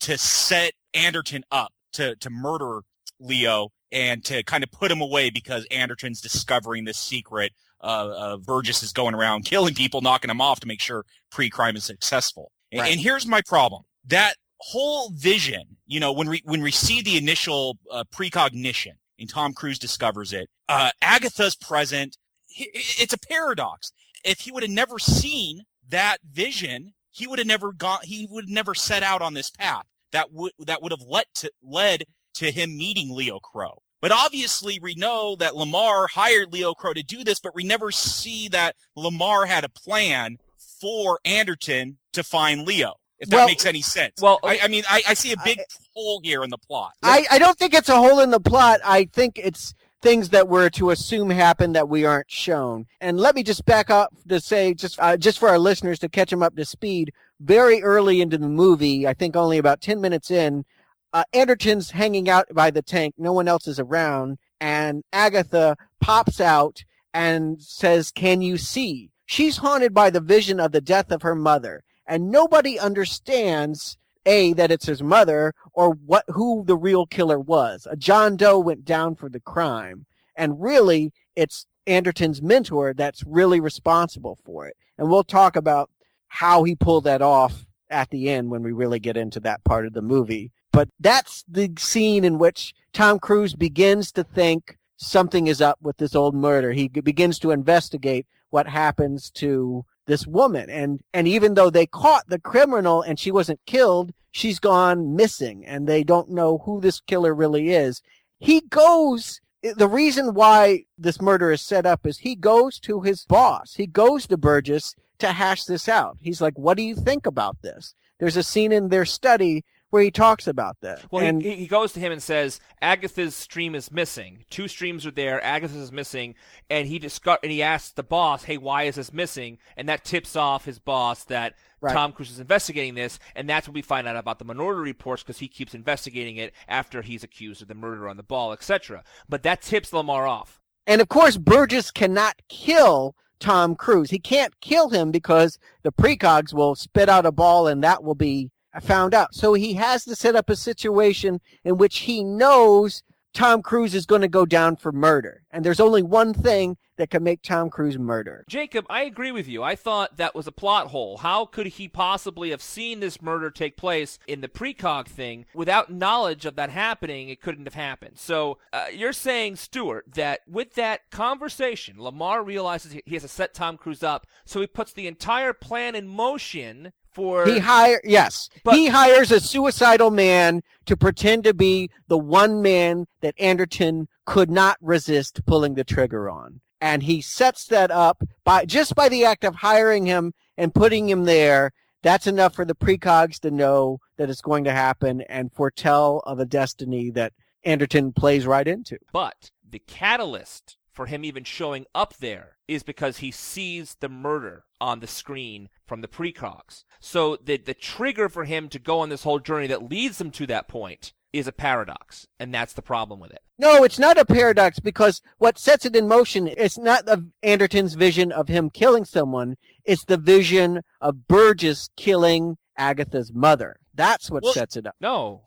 to 0.00 0.16
set 0.16 0.72
Anderton 0.94 1.44
up 1.50 1.72
to, 1.92 2.16
to 2.16 2.30
murder 2.30 2.80
Leo 3.18 3.70
and 3.92 4.24
to 4.24 4.42
kind 4.44 4.62
of 4.64 4.70
put 4.70 4.90
him 4.90 5.00
away 5.00 5.30
because 5.30 5.66
Anderton's 5.70 6.20
discovering 6.20 6.84
this 6.84 6.98
secret 6.98 7.52
uh, 7.82 7.86
uh, 7.86 8.36
Burgess 8.36 8.82
is 8.82 8.92
going 8.92 9.14
around 9.14 9.44
killing 9.44 9.74
people, 9.74 10.00
knocking 10.00 10.28
them 10.28 10.40
off 10.40 10.60
to 10.60 10.66
make 10.66 10.80
sure 10.80 11.04
pre-crime 11.30 11.76
is 11.76 11.84
successful. 11.84 12.52
And, 12.70 12.80
Right. 12.80 12.92
and 12.92 13.00
here's 13.00 13.26
my 13.26 13.40
problem: 13.42 13.82
that 14.06 14.34
whole 14.58 15.10
vision, 15.10 15.78
you 15.86 15.98
know, 15.98 16.12
when 16.12 16.28
we 16.28 16.42
when 16.44 16.60
we 16.62 16.70
see 16.70 17.00
the 17.02 17.16
initial 17.16 17.78
uh, 17.90 18.04
precognition 18.12 18.92
and 19.18 19.28
Tom 19.28 19.54
Cruise 19.54 19.78
discovers 19.78 20.32
it, 20.32 20.48
uh, 20.68 20.90
Agatha's 21.02 21.56
present. 21.56 22.16
It's 22.52 23.12
a 23.12 23.18
paradox. 23.18 23.92
If 24.24 24.40
he 24.40 24.52
would 24.52 24.64
have 24.64 24.72
never 24.72 24.98
seen 24.98 25.62
that 25.88 26.18
vision, 26.28 26.92
he 27.10 27.26
would 27.26 27.38
have 27.38 27.46
never 27.48 27.72
gone. 27.72 28.00
He 28.02 28.26
would 28.30 28.44
have 28.44 28.50
never 28.50 28.74
set 28.74 29.02
out 29.02 29.22
on 29.22 29.34
this 29.34 29.50
path. 29.50 29.86
That 30.12 30.32
would 30.32 30.52
that 30.58 30.82
would 30.82 30.92
have 30.92 31.02
led 31.06 31.26
to 31.36 31.50
led 31.62 32.04
to 32.34 32.50
him 32.50 32.76
meeting 32.76 33.14
Leo 33.14 33.38
Crow. 33.38 33.82
But 34.00 34.12
obviously, 34.12 34.78
we 34.80 34.94
know 34.94 35.36
that 35.36 35.54
Lamar 35.56 36.06
hired 36.06 36.52
Leo 36.52 36.72
Crow 36.72 36.94
to 36.94 37.02
do 37.02 37.22
this, 37.22 37.38
but 37.38 37.54
we 37.54 37.64
never 37.64 37.90
see 37.90 38.48
that 38.48 38.76
Lamar 38.96 39.44
had 39.46 39.62
a 39.64 39.68
plan 39.68 40.38
for 40.80 41.20
Anderton 41.24 41.98
to 42.14 42.24
find 42.24 42.66
Leo. 42.66 42.94
If 43.18 43.28
that 43.28 43.36
Well- 43.36 43.46
makes 43.48 43.66
any 43.66 43.82
sense. 43.82 44.14
Well, 44.22 44.38
I, 44.42 44.60
I 44.62 44.68
mean, 44.68 44.84
I, 44.88 45.02
I 45.08 45.14
see 45.14 45.32
a 45.32 45.36
big 45.44 45.60
hole 45.94 46.20
here 46.24 46.42
in 46.42 46.48
the 46.48 46.56
plot. 46.56 46.92
I, 47.02 47.26
I 47.30 47.38
don't 47.38 47.58
think 47.58 47.74
it's 47.74 47.90
a 47.90 47.96
hole 47.96 48.20
in 48.20 48.30
the 48.30 48.40
plot. 48.40 48.80
I 48.82 49.04
think 49.12 49.38
it's 49.38 49.74
things 50.02 50.30
that 50.30 50.48
we're 50.48 50.70
to 50.70 50.90
assume 50.90 51.30
happen 51.30 51.72
that 51.72 51.88
we 51.88 52.04
aren't 52.04 52.30
shown. 52.30 52.86
And 53.00 53.18
let 53.18 53.34
me 53.34 53.42
just 53.42 53.64
back 53.64 53.90
up 53.90 54.14
to 54.28 54.40
say, 54.40 54.74
just 54.74 54.98
uh, 54.98 55.16
just 55.16 55.38
for 55.38 55.48
our 55.48 55.58
listeners 55.58 55.98
to 56.00 56.08
catch 56.08 56.30
them 56.30 56.42
up 56.42 56.56
to 56.56 56.64
speed, 56.64 57.12
very 57.40 57.82
early 57.82 58.20
into 58.20 58.38
the 58.38 58.48
movie, 58.48 59.06
I 59.06 59.14
think 59.14 59.36
only 59.36 59.58
about 59.58 59.80
10 59.80 60.00
minutes 60.00 60.30
in, 60.30 60.64
uh, 61.12 61.24
Anderton's 61.32 61.90
hanging 61.90 62.28
out 62.28 62.46
by 62.52 62.70
the 62.70 62.82
tank. 62.82 63.14
No 63.18 63.32
one 63.32 63.48
else 63.48 63.66
is 63.66 63.78
around. 63.78 64.38
And 64.60 65.02
Agatha 65.12 65.76
pops 66.00 66.40
out 66.40 66.84
and 67.12 67.60
says, 67.60 68.12
can 68.12 68.42
you 68.42 68.56
see? 68.56 69.10
She's 69.26 69.58
haunted 69.58 69.94
by 69.94 70.10
the 70.10 70.20
vision 70.20 70.60
of 70.60 70.72
the 70.72 70.80
death 70.80 71.10
of 71.10 71.22
her 71.22 71.34
mother. 71.34 71.82
And 72.06 72.30
nobody 72.30 72.78
understands 72.78 73.96
a 74.26 74.52
that 74.54 74.70
it's 74.70 74.86
his 74.86 75.02
mother 75.02 75.52
or 75.72 75.90
what 75.90 76.24
who 76.28 76.64
the 76.66 76.76
real 76.76 77.06
killer 77.06 77.38
was. 77.38 77.86
A 77.90 77.96
John 77.96 78.36
Doe 78.36 78.58
went 78.58 78.84
down 78.84 79.14
for 79.14 79.28
the 79.28 79.40
crime, 79.40 80.06
and 80.36 80.60
really 80.60 81.12
it's 81.36 81.66
Anderton's 81.86 82.42
mentor 82.42 82.94
that's 82.94 83.24
really 83.24 83.60
responsible 83.60 84.38
for 84.44 84.66
it. 84.66 84.76
And 84.98 85.08
we'll 85.08 85.24
talk 85.24 85.56
about 85.56 85.90
how 86.28 86.62
he 86.64 86.76
pulled 86.76 87.04
that 87.04 87.22
off 87.22 87.64
at 87.88 88.10
the 88.10 88.28
end 88.30 88.50
when 88.50 88.62
we 88.62 88.72
really 88.72 89.00
get 89.00 89.16
into 89.16 89.40
that 89.40 89.64
part 89.64 89.86
of 89.86 89.92
the 89.92 90.02
movie. 90.02 90.52
But 90.72 90.88
that's 91.00 91.44
the 91.48 91.72
scene 91.78 92.24
in 92.24 92.38
which 92.38 92.74
Tom 92.92 93.18
Cruise 93.18 93.54
begins 93.54 94.12
to 94.12 94.22
think 94.22 94.76
something 94.96 95.46
is 95.48 95.60
up 95.60 95.78
with 95.82 95.96
this 95.96 96.14
old 96.14 96.34
murder. 96.34 96.72
He 96.72 96.88
begins 96.88 97.38
to 97.40 97.50
investigate 97.50 98.26
what 98.50 98.68
happens 98.68 99.30
to 99.32 99.84
this 100.10 100.26
woman. 100.26 100.68
And 100.68 101.00
and 101.14 101.26
even 101.26 101.54
though 101.54 101.70
they 101.70 101.86
caught 101.86 102.28
the 102.28 102.40
criminal 102.40 103.00
and 103.00 103.18
she 103.18 103.30
wasn't 103.30 103.60
killed 103.64 104.12
she's 104.32 104.58
gone 104.58 105.16
missing 105.16 105.64
and 105.66 105.86
they 105.86 106.04
don't 106.04 106.30
know 106.30 106.58
who 106.58 106.80
this 106.80 107.00
killer 107.00 107.34
really 107.34 107.70
is. 107.70 108.02
He 108.38 108.60
goes 108.60 109.40
the 109.62 109.88
reason 109.88 110.34
why 110.34 110.84
this 110.96 111.20
murder 111.20 111.52
is 111.52 111.60
set 111.60 111.84
up 111.84 112.06
is 112.06 112.18
he 112.18 112.34
goes 112.34 112.80
to 112.80 113.02
his 113.02 113.24
boss. 113.26 113.74
He 113.74 113.86
goes 113.86 114.26
to 114.26 114.36
burgess 114.36 114.94
to 115.18 115.28
hash 115.28 115.64
this 115.64 115.88
out. 115.88 116.16
He's 116.20 116.40
like 116.40 116.58
what 116.58 116.76
do 116.76 116.82
you 116.82 116.94
think 116.94 117.26
about 117.26 117.56
this? 117.62 117.94
There's 118.18 118.36
a 118.36 118.42
scene 118.42 118.72
in 118.72 118.88
their 118.88 119.04
study 119.04 119.64
where 119.90 120.02
he 120.02 120.10
talks 120.10 120.46
about 120.46 120.76
that. 120.80 121.04
Well, 121.10 121.24
and 121.24 121.42
he, 121.42 121.56
he 121.56 121.66
goes 121.66 121.92
to 121.92 122.00
him 122.00 122.12
and 122.12 122.22
says 122.22 122.60
Agatha's 122.80 123.34
stream 123.34 123.74
is 123.74 123.92
missing. 123.92 124.44
Two 124.50 124.68
streams 124.68 125.06
are 125.06 125.10
there. 125.10 125.42
Agatha's 125.44 125.76
is 125.76 125.92
missing, 125.92 126.34
and 126.68 126.88
he 126.88 126.98
discuss 126.98 127.38
and 127.42 127.52
he 127.52 127.62
asks 127.62 127.92
the 127.92 128.02
boss, 128.02 128.44
"Hey, 128.44 128.56
why 128.56 128.84
is 128.84 128.94
this 128.94 129.12
missing?" 129.12 129.58
And 129.76 129.88
that 129.88 130.04
tips 130.04 130.36
off 130.36 130.64
his 130.64 130.78
boss 130.78 131.24
that 131.24 131.54
Right. 131.82 131.94
Tom 131.94 132.12
Cruise 132.12 132.30
is 132.30 132.40
investigating 132.40 132.94
this, 132.94 133.18
and 133.34 133.48
that's 133.48 133.66
when 133.66 133.72
we 133.72 133.80
find 133.80 134.06
out 134.06 134.14
about 134.14 134.38
the 134.38 134.44
minority 134.44 134.82
reports 134.82 135.22
because 135.22 135.38
he 135.38 135.48
keeps 135.48 135.74
investigating 135.74 136.36
it 136.36 136.52
after 136.68 137.00
he's 137.00 137.24
accused 137.24 137.62
of 137.62 137.68
the 137.68 137.74
murder 137.74 138.06
on 138.06 138.18
the 138.18 138.22
ball, 138.22 138.52
etc. 138.52 139.02
But 139.30 139.42
that 139.44 139.62
tips 139.62 139.90
Lamar 139.90 140.26
off. 140.26 140.60
And 140.86 141.00
of 141.00 141.08
course, 141.08 141.38
Burgess 141.38 141.90
cannot 141.90 142.42
kill 142.50 143.14
Tom 143.38 143.74
Cruise. 143.74 144.10
He 144.10 144.18
can't 144.18 144.60
kill 144.60 144.90
him 144.90 145.10
because 145.10 145.58
the 145.82 145.92
precogs 145.92 146.52
will 146.52 146.74
spit 146.74 147.08
out 147.08 147.26
a 147.26 147.32
ball 147.32 147.66
and 147.66 147.82
that 147.82 148.04
will 148.04 148.14
be 148.14 148.50
found 148.78 149.14
out. 149.14 149.34
So 149.34 149.54
he 149.54 149.74
has 149.74 150.04
to 150.04 150.14
set 150.14 150.36
up 150.36 150.48
a 150.48 150.54
situation 150.54 151.40
in 151.64 151.76
which 151.76 152.00
he 152.00 152.22
knows 152.22 153.02
Tom 153.32 153.62
Cruise 153.62 153.94
is 153.94 154.06
going 154.06 154.22
to 154.22 154.28
go 154.28 154.44
down 154.44 154.76
for 154.76 154.92
murder. 154.92 155.42
And 155.50 155.64
there's 155.64 155.80
only 155.80 156.02
one 156.02 156.34
thing 156.34 156.76
that 156.96 157.10
can 157.10 157.22
make 157.22 157.42
Tom 157.42 157.70
Cruise 157.70 157.98
murder. 157.98 158.44
Jacob, 158.48 158.84
I 158.90 159.04
agree 159.04 159.32
with 159.32 159.48
you. 159.48 159.62
I 159.62 159.74
thought 159.74 160.16
that 160.16 160.34
was 160.34 160.46
a 160.46 160.52
plot 160.52 160.88
hole. 160.88 161.18
How 161.18 161.46
could 161.46 161.66
he 161.66 161.88
possibly 161.88 162.50
have 162.50 162.60
seen 162.60 163.00
this 163.00 163.22
murder 163.22 163.50
take 163.50 163.76
place 163.76 164.18
in 164.26 164.42
the 164.42 164.48
precog 164.48 165.06
thing 165.06 165.46
without 165.54 165.90
knowledge 165.90 166.44
of 166.44 166.56
that 166.56 166.70
happening? 166.70 167.28
It 167.28 167.40
couldn't 167.40 167.64
have 167.64 167.74
happened. 167.74 168.18
So 168.18 168.58
uh, 168.72 168.86
you're 168.92 169.12
saying, 169.12 169.56
Stuart, 169.56 170.06
that 170.14 170.40
with 170.46 170.74
that 170.74 171.10
conversation, 171.10 172.02
Lamar 172.02 172.42
realizes 172.42 172.92
he 172.92 173.14
has 173.14 173.22
to 173.22 173.28
set 173.28 173.54
Tom 173.54 173.78
Cruise 173.78 174.02
up, 174.02 174.26
so 174.44 174.60
he 174.60 174.66
puts 174.66 174.92
the 174.92 175.06
entire 175.06 175.52
plan 175.52 175.94
in 175.94 176.06
motion 176.06 176.92
for. 177.12 177.46
He 177.46 177.58
hire 177.58 178.00
yes. 178.04 178.48
But- 178.64 178.74
he 178.74 178.88
hires 178.88 179.30
a 179.30 179.40
suicidal 179.40 180.10
man 180.10 180.62
to 180.86 180.96
pretend 180.96 181.44
to 181.44 181.54
be 181.54 181.90
the 182.08 182.18
one 182.18 182.62
man 182.62 183.06
that 183.20 183.34
Anderton 183.38 184.08
could 184.26 184.50
not 184.50 184.76
resist 184.80 185.44
pulling 185.46 185.74
the 185.74 185.84
trigger 185.84 186.30
on. 186.30 186.60
And 186.80 187.02
he 187.02 187.20
sets 187.20 187.66
that 187.66 187.90
up 187.90 188.22
by 188.44 188.64
just 188.64 188.94
by 188.94 189.08
the 189.08 189.24
act 189.24 189.44
of 189.44 189.56
hiring 189.56 190.06
him 190.06 190.32
and 190.56 190.74
putting 190.74 191.08
him 191.08 191.24
there. 191.24 191.72
That's 192.02 192.26
enough 192.26 192.54
for 192.54 192.64
the 192.64 192.74
precogs 192.74 193.38
to 193.40 193.50
know 193.50 193.98
that 194.16 194.30
it's 194.30 194.40
going 194.40 194.64
to 194.64 194.72
happen 194.72 195.20
and 195.22 195.52
foretell 195.52 196.22
of 196.24 196.38
a 196.38 196.46
destiny 196.46 197.10
that 197.10 197.34
Anderton 197.64 198.12
plays 198.14 198.46
right 198.46 198.66
into. 198.66 198.98
But 199.12 199.50
the 199.68 199.80
catalyst 199.80 200.78
for 200.92 201.06
him 201.06 201.24
even 201.24 201.44
showing 201.44 201.86
up 201.94 202.14
there 202.16 202.56
is 202.68 202.82
because 202.82 203.18
he 203.18 203.30
sees 203.30 203.96
the 204.00 204.08
murder 204.08 204.64
on 204.80 205.00
the 205.00 205.06
screen 205.06 205.68
from 205.86 206.00
the 206.00 206.08
precogs. 206.08 206.84
So 207.00 207.36
the 207.36 207.56
the 207.56 207.74
trigger 207.74 208.28
for 208.28 208.44
him 208.44 208.68
to 208.70 208.78
go 208.78 209.00
on 209.00 209.08
this 209.08 209.22
whole 209.24 209.38
journey 209.38 209.66
that 209.68 209.88
leads 209.88 210.20
him 210.20 210.30
to 210.32 210.46
that 210.48 210.68
point 210.68 211.12
is 211.32 211.46
a 211.46 211.52
paradox, 211.52 212.26
and 212.40 212.52
that's 212.52 212.72
the 212.72 212.82
problem 212.82 213.20
with 213.20 213.30
it. 213.30 213.40
No, 213.56 213.84
it's 213.84 214.00
not 214.00 214.18
a 214.18 214.24
paradox 214.24 214.80
because 214.80 215.22
what 215.38 215.58
sets 215.58 215.86
it 215.86 215.94
in 215.94 216.08
motion 216.08 216.48
is 216.48 216.76
not 216.76 217.06
of 217.08 217.26
Anderton's 217.42 217.94
vision 217.94 218.32
of 218.32 218.48
him 218.48 218.68
killing 218.68 219.04
someone. 219.04 219.56
It's 219.84 220.04
the 220.04 220.16
vision 220.16 220.80
of 221.00 221.28
Burgess 221.28 221.88
killing 221.96 222.56
Agatha's 222.76 223.32
mother. 223.32 223.76
That's 223.94 224.28
what 224.30 224.42
Well- 224.42 224.54
sets 224.54 224.76
it 224.76 224.86
up. 224.86 224.96
No, 225.00 225.42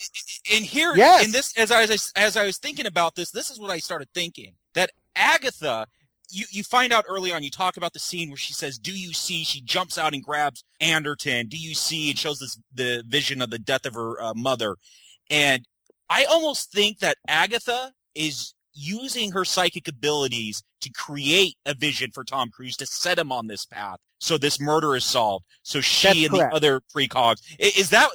And 0.53 0.63
here, 0.65 0.93
Yes. 0.95 1.25
in 1.25 1.31
this, 1.31 1.57
as 1.57 1.69
I 1.71 1.85
was 1.85 2.11
as 2.15 2.37
I 2.37 2.45
was 2.45 2.57
thinking 2.57 2.85
about 2.85 3.15
this, 3.15 3.31
this 3.31 3.49
is 3.49 3.59
what 3.59 3.71
I 3.71 3.79
started 3.79 4.07
thinking 4.13 4.55
that 4.75 4.91
Agatha. 5.15 5.87
You, 6.29 6.45
you 6.49 6.63
find 6.63 6.91
out 6.91 7.05
early 7.07 7.31
on, 7.31 7.43
you 7.43 7.51
talk 7.51 7.77
about 7.77 7.93
the 7.93 7.99
scene 7.99 8.29
where 8.29 8.37
she 8.37 8.53
says, 8.53 8.79
Do 8.79 8.91
you 8.91 9.13
see? 9.13 9.43
She 9.43 9.61
jumps 9.61 9.97
out 9.97 10.13
and 10.13 10.23
grabs 10.23 10.63
Anderton. 10.79 11.47
Do 11.47 11.57
you 11.57 11.75
see? 11.75 12.09
And 12.09 12.17
shows 12.17 12.39
this 12.39 12.57
the 12.73 13.03
vision 13.07 13.41
of 13.41 13.49
the 13.49 13.59
death 13.59 13.85
of 13.85 13.93
her 13.93 14.19
uh, 14.21 14.33
mother. 14.33 14.77
And 15.29 15.65
I 16.09 16.25
almost 16.25 16.71
think 16.71 16.99
that 16.99 17.17
Agatha 17.27 17.91
is 18.15 18.53
using 18.73 19.31
her 19.31 19.45
psychic 19.45 19.87
abilities 19.87 20.63
to 20.81 20.89
create 20.91 21.55
a 21.65 21.73
vision 21.73 22.11
for 22.11 22.23
Tom 22.23 22.49
Cruise 22.49 22.77
to 22.77 22.85
set 22.85 23.19
him 23.19 23.31
on 23.31 23.47
this 23.47 23.65
path. 23.65 23.99
So 24.19 24.37
this 24.37 24.59
murder 24.59 24.95
is 24.95 25.05
solved. 25.05 25.45
So 25.63 25.81
she 25.81 26.07
That's 26.07 26.19
and 26.19 26.29
correct. 26.31 26.51
the 26.51 26.55
other 26.55 26.81
precogs. 26.95 27.41
Is 27.59 27.89
that, 27.89 28.09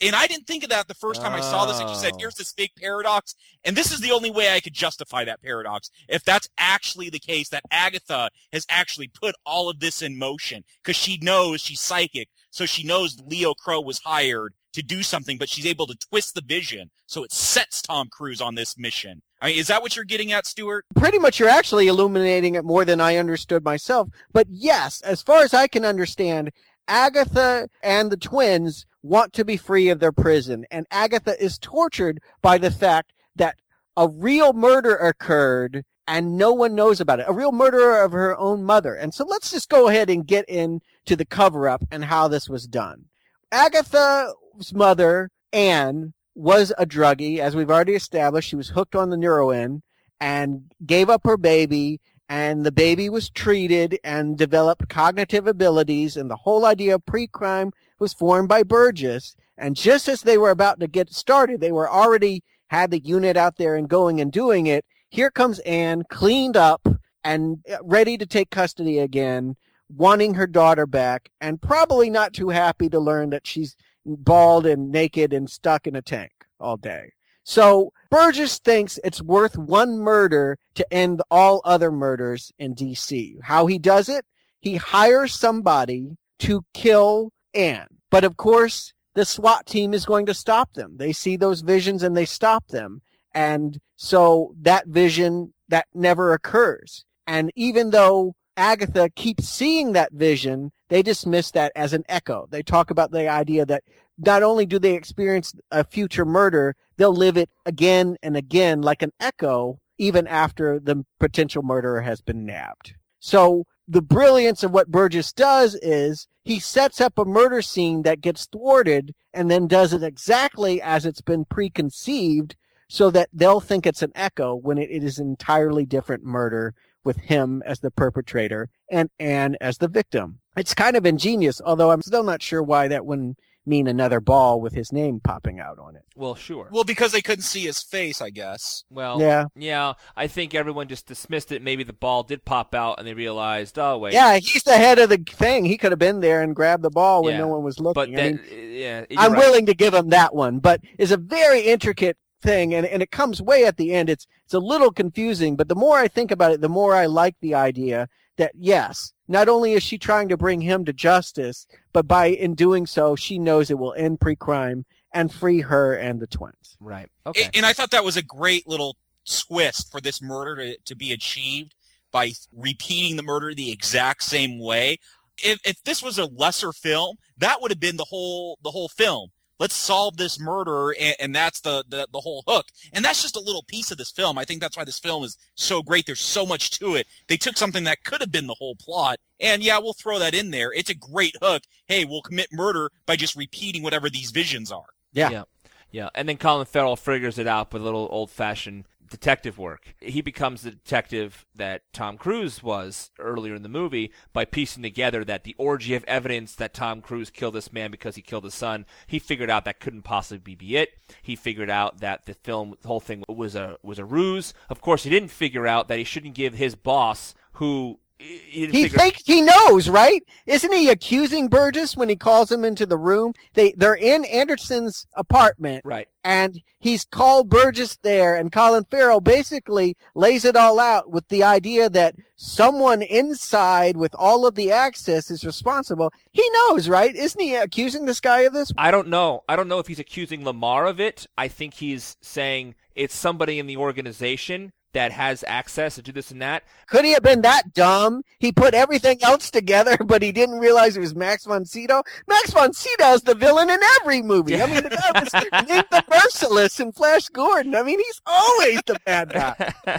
and 0.00 0.14
I 0.14 0.26
didn't 0.26 0.46
think 0.46 0.62
of 0.62 0.70
that 0.70 0.88
the 0.88 0.94
first 0.94 1.20
time 1.20 1.32
I 1.32 1.40
saw 1.40 1.66
this. 1.66 1.78
And 1.78 1.88
you 1.88 1.96
said, 1.96 2.12
Oh. 2.14 2.18
here's 2.18 2.34
this 2.34 2.52
oh. 2.52 2.56
big 2.56 2.70
paradox. 2.76 3.34
And 3.64 3.76
this 3.76 3.92
is 3.92 4.00
the 4.00 4.12
only 4.12 4.30
way 4.30 4.54
I 4.54 4.60
could 4.60 4.74
justify 4.74 5.24
that 5.24 5.42
paradox. 5.42 5.90
If 6.08 6.24
that's 6.24 6.48
actually 6.58 7.10
the 7.10 7.18
case, 7.18 7.48
that 7.50 7.62
Agatha 7.70 8.30
has 8.52 8.66
actually 8.68 9.08
put 9.08 9.34
all 9.44 9.68
of 9.68 9.80
this 9.80 10.02
in 10.02 10.18
motion 10.18 10.64
because 10.82 10.96
she 10.96 11.18
knows 11.22 11.60
she's 11.60 11.80
psychic. 11.80 12.28
So 12.50 12.66
she 12.66 12.84
knows 12.84 13.20
Leo 13.24 13.54
Crow 13.54 13.80
was 13.80 14.00
hired 14.00 14.54
to 14.72 14.82
do 14.82 15.02
something, 15.02 15.36
but 15.38 15.48
she's 15.48 15.66
able 15.66 15.86
to 15.86 15.96
twist 15.96 16.34
the 16.34 16.42
vision. 16.42 16.90
So 17.06 17.24
it 17.24 17.32
sets 17.32 17.82
Tom 17.82 18.08
Cruise 18.08 18.40
on 18.40 18.54
this 18.54 18.78
mission. 18.78 19.22
I 19.40 19.48
mean, 19.48 19.58
is 19.58 19.68
that 19.68 19.82
what 19.82 19.96
you're 19.96 20.04
getting 20.04 20.32
at, 20.32 20.46
Stuart? 20.46 20.84
Pretty 20.94 21.18
much 21.18 21.40
you're 21.40 21.48
actually 21.48 21.88
illuminating 21.88 22.54
it 22.54 22.64
more 22.64 22.84
than 22.84 23.00
I 23.00 23.16
understood 23.16 23.64
myself. 23.64 24.08
But 24.32 24.46
yes, 24.50 25.00
as 25.00 25.22
far 25.22 25.42
as 25.42 25.54
I 25.54 25.66
can 25.66 25.84
understand, 25.84 26.50
Agatha 26.88 27.68
and 27.82 28.10
the 28.10 28.16
twins 28.16 28.86
want 29.02 29.32
to 29.34 29.44
be 29.44 29.56
free 29.56 29.88
of 29.88 30.00
their 30.00 30.12
prison. 30.12 30.66
And 30.70 30.86
Agatha 30.90 31.42
is 31.42 31.58
tortured 31.58 32.20
by 32.42 32.58
the 32.58 32.70
fact 32.70 33.12
that 33.36 33.56
a 33.96 34.08
real 34.08 34.52
murder 34.52 34.96
occurred 34.96 35.84
and 36.06 36.36
no 36.36 36.52
one 36.52 36.74
knows 36.74 37.00
about 37.00 37.20
it. 37.20 37.26
A 37.28 37.32
real 37.32 37.52
murder 37.52 38.02
of 38.02 38.12
her 38.12 38.36
own 38.36 38.64
mother. 38.64 38.94
And 38.94 39.14
so 39.14 39.24
let's 39.24 39.52
just 39.52 39.68
go 39.68 39.88
ahead 39.88 40.10
and 40.10 40.26
get 40.26 40.48
into 40.48 41.14
the 41.14 41.24
cover 41.24 41.68
up 41.68 41.84
and 41.90 42.04
how 42.04 42.26
this 42.26 42.48
was 42.48 42.66
done. 42.66 43.04
Agatha's 43.52 44.74
mother, 44.74 45.30
Anne, 45.52 46.12
was 46.34 46.72
a 46.78 46.86
druggie, 46.86 47.38
as 47.38 47.54
we've 47.54 47.70
already 47.70 47.94
established. 47.94 48.48
She 48.48 48.56
was 48.56 48.70
hooked 48.70 48.96
on 48.96 49.10
the 49.10 49.16
Neuroin 49.16 49.82
and 50.20 50.72
gave 50.84 51.08
up 51.08 51.22
her 51.24 51.36
baby, 51.36 52.00
and 52.30 52.64
the 52.64 52.70
baby 52.70 53.08
was 53.08 53.28
treated 53.28 53.98
and 54.04 54.38
developed 54.38 54.88
cognitive 54.88 55.48
abilities, 55.48 56.16
and 56.16 56.30
the 56.30 56.36
whole 56.36 56.64
idea 56.64 56.94
of 56.94 57.04
pre-crime 57.04 57.72
was 57.98 58.14
formed 58.14 58.48
by 58.48 58.62
Burgess. 58.62 59.34
And 59.58 59.74
just 59.74 60.08
as 60.08 60.22
they 60.22 60.38
were 60.38 60.50
about 60.50 60.78
to 60.78 60.86
get 60.86 61.12
started, 61.12 61.60
they 61.60 61.72
were 61.72 61.90
already 61.90 62.44
had 62.68 62.92
the 62.92 63.00
unit 63.00 63.36
out 63.36 63.56
there 63.56 63.74
and 63.74 63.88
going 63.88 64.20
and 64.20 64.30
doing 64.30 64.68
it. 64.68 64.84
Here 65.08 65.32
comes 65.32 65.58
Anne, 65.60 66.04
cleaned 66.08 66.56
up 66.56 66.86
and 67.24 67.58
uh, 67.68 67.78
ready 67.82 68.16
to 68.16 68.26
take 68.26 68.50
custody 68.50 69.00
again, 69.00 69.56
wanting 69.88 70.34
her 70.34 70.46
daughter 70.46 70.86
back, 70.86 71.30
and 71.40 71.60
probably 71.60 72.10
not 72.10 72.32
too 72.32 72.50
happy 72.50 72.88
to 72.90 73.00
learn 73.00 73.30
that 73.30 73.44
she's 73.44 73.74
bald 74.06 74.66
and 74.66 74.92
naked 74.92 75.32
and 75.32 75.50
stuck 75.50 75.88
in 75.88 75.96
a 75.96 76.00
tank 76.00 76.30
all 76.60 76.76
day. 76.76 77.12
So 77.44 77.92
Burgess 78.10 78.58
thinks 78.58 78.98
it's 79.04 79.22
worth 79.22 79.56
one 79.56 79.98
murder 79.98 80.58
to 80.74 80.92
end 80.92 81.22
all 81.30 81.60
other 81.64 81.90
murders 81.90 82.52
in 82.58 82.74
DC. 82.74 83.36
How 83.42 83.66
he 83.66 83.78
does 83.78 84.08
it? 84.08 84.24
He 84.60 84.76
hires 84.76 85.34
somebody 85.34 86.16
to 86.40 86.64
kill 86.74 87.32
Anne. 87.54 87.86
But 88.10 88.24
of 88.24 88.36
course, 88.36 88.92
the 89.14 89.24
SWAT 89.24 89.66
team 89.66 89.94
is 89.94 90.04
going 90.04 90.26
to 90.26 90.34
stop 90.34 90.74
them. 90.74 90.96
They 90.96 91.12
see 91.12 91.36
those 91.36 91.62
visions 91.62 92.02
and 92.02 92.16
they 92.16 92.24
stop 92.24 92.68
them. 92.68 93.02
And 93.32 93.80
so 93.96 94.54
that 94.60 94.86
vision, 94.86 95.54
that 95.68 95.86
never 95.94 96.32
occurs. 96.32 97.04
And 97.26 97.52
even 97.54 97.90
though 97.90 98.34
Agatha 98.56 99.08
keeps 99.10 99.48
seeing 99.48 99.92
that 99.92 100.12
vision, 100.12 100.72
they 100.88 101.02
dismiss 101.02 101.50
that 101.52 101.72
as 101.76 101.92
an 101.92 102.04
echo. 102.08 102.46
They 102.50 102.62
talk 102.62 102.90
about 102.90 103.10
the 103.10 103.28
idea 103.28 103.64
that 103.66 103.84
not 104.18 104.42
only 104.42 104.66
do 104.66 104.78
they 104.78 104.94
experience 104.94 105.54
a 105.70 105.84
future 105.84 106.24
murder, 106.24 106.76
they'll 107.00 107.16
live 107.16 107.38
it 107.38 107.48
again 107.64 108.18
and 108.22 108.36
again 108.36 108.82
like 108.82 109.00
an 109.00 109.12
echo, 109.18 109.80
even 109.96 110.26
after 110.26 110.78
the 110.78 111.02
potential 111.18 111.62
murderer 111.62 112.02
has 112.02 112.20
been 112.20 112.44
nabbed. 112.44 112.94
So 113.18 113.64
the 113.88 114.02
brilliance 114.02 114.62
of 114.62 114.72
what 114.72 114.90
Burgess 114.90 115.32
does 115.32 115.74
is 115.76 116.28
he 116.44 116.60
sets 116.60 117.00
up 117.00 117.18
a 117.18 117.24
murder 117.24 117.62
scene 117.62 118.02
that 118.02 118.20
gets 118.20 118.44
thwarted 118.44 119.14
and 119.32 119.50
then 119.50 119.66
does 119.66 119.94
it 119.94 120.02
exactly 120.02 120.82
as 120.82 121.06
it's 121.06 121.22
been 121.22 121.46
preconceived 121.46 122.54
so 122.86 123.10
that 123.10 123.30
they'll 123.32 123.60
think 123.60 123.86
it's 123.86 124.02
an 124.02 124.12
echo 124.14 124.54
when 124.54 124.76
it, 124.76 124.90
it 124.90 125.02
is 125.02 125.18
an 125.18 125.28
entirely 125.28 125.86
different 125.86 126.22
murder 126.22 126.74
with 127.02 127.16
him 127.16 127.62
as 127.64 127.80
the 127.80 127.90
perpetrator 127.90 128.68
and 128.90 129.08
Anne 129.18 129.56
as 129.62 129.78
the 129.78 129.88
victim. 129.88 130.40
It's 130.54 130.74
kind 130.74 130.96
of 130.96 131.06
ingenious, 131.06 131.62
although 131.64 131.92
I'm 131.92 132.02
still 132.02 132.24
not 132.24 132.42
sure 132.42 132.62
why 132.62 132.88
that 132.88 133.06
wouldn't 133.06 133.38
mean 133.66 133.86
another 133.86 134.20
ball 134.20 134.60
with 134.60 134.72
his 134.72 134.90
name 134.92 135.20
popping 135.20 135.60
out 135.60 135.78
on 135.78 135.94
it. 135.96 136.02
well, 136.16 136.34
sure. 136.34 136.68
Well, 136.72 136.84
because 136.84 137.12
they 137.12 137.20
couldn't 137.20 137.44
see 137.44 137.60
his 137.62 137.82
face, 137.82 138.20
I 138.20 138.30
guess. 138.30 138.84
Well, 138.90 139.20
Yeah. 139.20 139.44
yeah. 139.54 139.92
I 140.16 140.26
think 140.26 140.54
everyone 140.54 140.88
just 140.88 141.06
dismissed 141.06 141.52
it. 141.52 141.62
Maybe 141.62 141.82
the 141.84 141.92
ball 141.92 142.22
did 142.22 142.44
pop 142.44 142.74
out, 142.74 142.98
and 142.98 143.06
they 143.06 143.14
realized, 143.14 143.78
oh 143.78 143.98
wait, 143.98 144.12
Yeah, 144.14 144.36
he's 144.38 144.62
the 144.62 144.76
head 144.76 144.98
of 144.98 145.08
the 145.10 145.18
thing. 145.18 145.64
He 145.64 145.76
could 145.78 145.92
have 145.92 145.98
been 145.98 146.20
there 146.20 146.42
and 146.42 146.56
grabbed 146.56 146.82
the 146.82 146.90
ball 146.90 147.22
when 147.22 147.34
Yeah. 147.34 147.40
no 147.40 147.48
one 147.48 147.62
was 147.62 147.78
looking. 147.78 147.94
But 147.94 148.08
I 148.10 148.16
then, 148.16 148.40
mean, 148.50 148.72
yeah, 148.72 149.04
I'm 149.16 149.32
right. 149.32 149.38
willing 149.38 149.66
to 149.66 149.74
give 149.74 149.94
him 149.94 150.08
that 150.08 150.34
one, 150.34 150.58
but 150.58 150.80
it's 150.98 151.12
a 151.12 151.16
very 151.16 151.60
intricate 151.62 152.16
thing 152.42 152.72
and, 152.74 152.86
and 152.86 153.02
it 153.02 153.10
comes 153.10 153.42
way 153.42 153.66
at 153.66 153.76
the 153.76 153.92
end. 153.92 154.08
It's 154.08 154.26
it's 154.46 154.54
a 154.54 154.58
little 154.58 154.90
confusing, 154.90 155.54
but 155.56 155.68
the 155.68 155.74
more 155.74 155.98
I 155.98 156.08
think 156.08 156.30
about 156.30 156.52
it, 156.52 156.60
the 156.62 156.68
more 156.70 156.94
I 156.94 157.04
like 157.06 157.36
the 157.42 157.54
idea 157.54 158.08
that 158.40 158.52
yes, 158.54 159.12
not 159.28 159.48
only 159.48 159.74
is 159.74 159.82
she 159.82 159.98
trying 159.98 160.28
to 160.30 160.36
bring 160.36 160.62
him 160.62 160.84
to 160.86 160.92
justice, 160.92 161.66
but 161.92 162.08
by 162.08 162.26
in 162.26 162.54
doing 162.54 162.86
so, 162.86 163.14
she 163.14 163.38
knows 163.38 163.70
it 163.70 163.78
will 163.78 163.94
end 163.94 164.20
pre-crime 164.20 164.86
and 165.12 165.32
free 165.32 165.60
her 165.60 165.94
and 165.94 166.20
the 166.20 166.26
twins. 166.26 166.76
Right. 166.80 167.08
Okay. 167.26 167.44
And, 167.44 167.56
and 167.56 167.66
I 167.66 167.72
thought 167.72 167.90
that 167.90 168.04
was 168.04 168.16
a 168.16 168.22
great 168.22 168.66
little 168.66 168.96
twist 169.28 169.92
for 169.92 170.00
this 170.00 170.22
murder 170.22 170.56
to, 170.56 170.78
to 170.86 170.96
be 170.96 171.12
achieved 171.12 171.74
by 172.10 172.32
repeating 172.52 173.16
the 173.16 173.22
murder 173.22 173.54
the 173.54 173.70
exact 173.70 174.24
same 174.24 174.58
way. 174.58 174.98
If, 175.42 175.60
if 175.64 175.82
this 175.84 176.02
was 176.02 176.18
a 176.18 176.24
lesser 176.26 176.72
film, 176.72 177.16
that 177.38 177.60
would 177.60 177.70
have 177.70 177.80
been 177.80 177.96
the 177.98 178.04
whole 178.04 178.58
the 178.62 178.70
whole 178.70 178.88
film. 178.88 179.30
Let's 179.60 179.76
solve 179.76 180.16
this 180.16 180.40
murder, 180.40 180.90
and, 180.98 181.14
and 181.20 181.34
that's 181.34 181.60
the, 181.60 181.84
the 181.88 182.08
the 182.10 182.20
whole 182.20 182.42
hook. 182.48 182.66
And 182.92 183.04
that's 183.04 183.22
just 183.22 183.36
a 183.36 183.40
little 183.40 183.62
piece 183.62 183.92
of 183.92 183.98
this 183.98 184.10
film. 184.10 184.38
I 184.38 184.44
think 184.44 184.60
that's 184.60 184.76
why 184.76 184.84
this 184.84 184.98
film 184.98 185.22
is 185.22 185.36
so 185.54 185.82
great. 185.82 186.06
There's 186.06 186.20
so 186.20 186.44
much 186.44 186.78
to 186.80 186.96
it. 186.96 187.06
They 187.28 187.36
took 187.36 187.56
something 187.56 187.84
that 187.84 188.02
could 188.02 188.22
have 188.22 188.32
been 188.32 188.48
the 188.48 188.54
whole 188.54 188.74
plot, 188.74 189.20
and 189.38 189.62
yeah, 189.62 189.78
we'll 189.78 189.92
throw 189.92 190.18
that 190.18 190.34
in 190.34 190.50
there. 190.50 190.72
It's 190.72 190.90
a 190.90 190.94
great 190.94 191.36
hook. 191.40 191.62
Hey, 191.86 192.04
we'll 192.04 192.22
commit 192.22 192.48
murder 192.52 192.90
by 193.06 193.16
just 193.16 193.36
repeating 193.36 193.82
whatever 193.82 194.10
these 194.10 194.30
visions 194.30 194.72
are. 194.72 194.86
Yeah. 195.12 195.30
Yeah. 195.30 195.44
Yeah. 195.92 196.08
And 196.14 196.28
then 196.28 196.38
Colin 196.38 196.66
Farrell 196.66 196.96
figures 196.96 197.38
it 197.38 197.46
out 197.46 197.72
with 197.72 197.82
a 197.82 197.84
little 197.84 198.08
old 198.10 198.30
fashioned 198.30 198.84
detective 199.10 199.58
work. 199.58 199.94
He 200.00 200.22
becomes 200.22 200.62
the 200.62 200.70
detective 200.70 201.44
that 201.54 201.82
Tom 201.92 202.16
Cruise 202.16 202.62
was 202.62 203.10
earlier 203.18 203.54
in 203.54 203.62
the 203.62 203.68
movie 203.68 204.12
by 204.32 204.44
piecing 204.44 204.82
together 204.82 205.24
that 205.24 205.44
the 205.44 205.54
orgy 205.58 205.94
of 205.94 206.04
evidence 206.04 206.54
that 206.54 206.72
Tom 206.72 207.02
Cruise 207.02 207.28
killed 207.28 207.54
this 207.54 207.72
man 207.72 207.90
because 207.90 208.14
he 208.14 208.22
killed 208.22 208.44
his 208.44 208.54
son. 208.54 208.86
He 209.06 209.18
figured 209.18 209.50
out 209.50 209.64
that 209.64 209.80
couldn't 209.80 210.02
possibly 210.02 210.54
be 210.54 210.76
it. 210.76 210.90
He 211.22 211.36
figured 211.36 211.70
out 211.70 211.98
that 211.98 212.26
the 212.26 212.34
film, 212.34 212.76
the 212.80 212.88
whole 212.88 213.00
thing 213.00 213.24
was 213.28 213.54
a 213.54 213.76
was 213.82 213.98
a 213.98 214.04
ruse. 214.04 214.54
Of 214.68 214.80
course, 214.80 215.02
he 215.02 215.10
didn't 215.10 215.30
figure 215.30 215.66
out 215.66 215.88
that 215.88 215.98
he 215.98 216.04
shouldn't 216.04 216.34
give 216.34 216.54
his 216.54 216.74
boss, 216.74 217.34
who 217.54 217.98
he, 218.20 218.88
figure- 218.88 219.10
he 219.24 219.40
knows, 219.40 219.88
right? 219.88 220.22
Isn't 220.46 220.72
he 220.72 220.88
accusing 220.90 221.48
Burgess 221.48 221.96
when 221.96 222.08
he 222.08 222.16
calls 222.16 222.52
him 222.52 222.64
into 222.64 222.84
the 222.84 222.98
room? 222.98 223.32
They 223.54 223.72
they're 223.72 223.94
in 223.94 224.24
Anderton's 224.26 225.06
apartment 225.14 225.82
right. 225.84 226.08
and 226.22 226.60
he's 226.78 227.04
called 227.04 227.48
Burgess 227.48 227.96
there 228.02 228.36
and 228.36 228.52
Colin 228.52 228.84
Farrell 228.90 229.20
basically 229.20 229.96
lays 230.14 230.44
it 230.44 230.56
all 230.56 230.78
out 230.78 231.10
with 231.10 231.28
the 231.28 231.42
idea 231.42 231.88
that 231.90 232.14
someone 232.36 233.02
inside 233.02 233.96
with 233.96 234.14
all 234.14 234.46
of 234.46 234.54
the 234.54 234.70
access 234.72 235.30
is 235.30 235.44
responsible. 235.44 236.12
He 236.30 236.48
knows, 236.50 236.88
right? 236.88 237.14
Isn't 237.14 237.40
he 237.40 237.54
accusing 237.54 238.04
this 238.04 238.20
guy 238.20 238.40
of 238.40 238.52
this? 238.52 238.72
I 238.76 238.90
don't 238.90 239.08
know. 239.08 239.44
I 239.48 239.56
don't 239.56 239.68
know 239.68 239.78
if 239.78 239.86
he's 239.86 239.98
accusing 239.98 240.44
Lamar 240.44 240.86
of 240.86 241.00
it. 241.00 241.26
I 241.38 241.48
think 241.48 241.74
he's 241.74 242.16
saying 242.20 242.74
it's 242.94 243.14
somebody 243.14 243.58
in 243.58 243.66
the 243.66 243.76
organization 243.76 244.72
that 244.92 245.12
has 245.12 245.44
access 245.46 245.94
to 245.94 246.02
do 246.02 246.12
this 246.12 246.30
and 246.30 246.42
that. 246.42 246.64
Could 246.86 247.04
he 247.04 247.12
have 247.12 247.22
been 247.22 247.42
that 247.42 247.74
dumb? 247.74 248.22
He 248.38 248.52
put 248.52 248.74
everything 248.74 249.22
else 249.22 249.50
together, 249.50 249.96
but 250.04 250.22
he 250.22 250.32
didn't 250.32 250.58
realize 250.58 250.96
it 250.96 251.00
was 251.00 251.14
Max 251.14 251.44
von 251.44 251.64
Sydow. 251.64 252.02
Max 252.26 252.50
von 252.50 252.72
Sydow 252.72 253.12
is 253.14 253.22
the 253.22 253.34
villain 253.34 253.70
in 253.70 253.80
every 254.00 254.22
movie. 254.22 254.60
I 254.60 254.66
mean, 254.66 254.84
the 254.84 254.90
guy 254.90 255.20
was 255.20 255.30
the 255.90 256.04
Merciless 256.10 256.80
in 256.80 256.92
Flash 256.92 257.28
Gordon. 257.28 257.74
I 257.74 257.82
mean, 257.82 257.98
he's 257.98 258.20
always 258.26 258.80
the 258.86 258.98
bad 259.04 259.32
guy. 259.32 259.72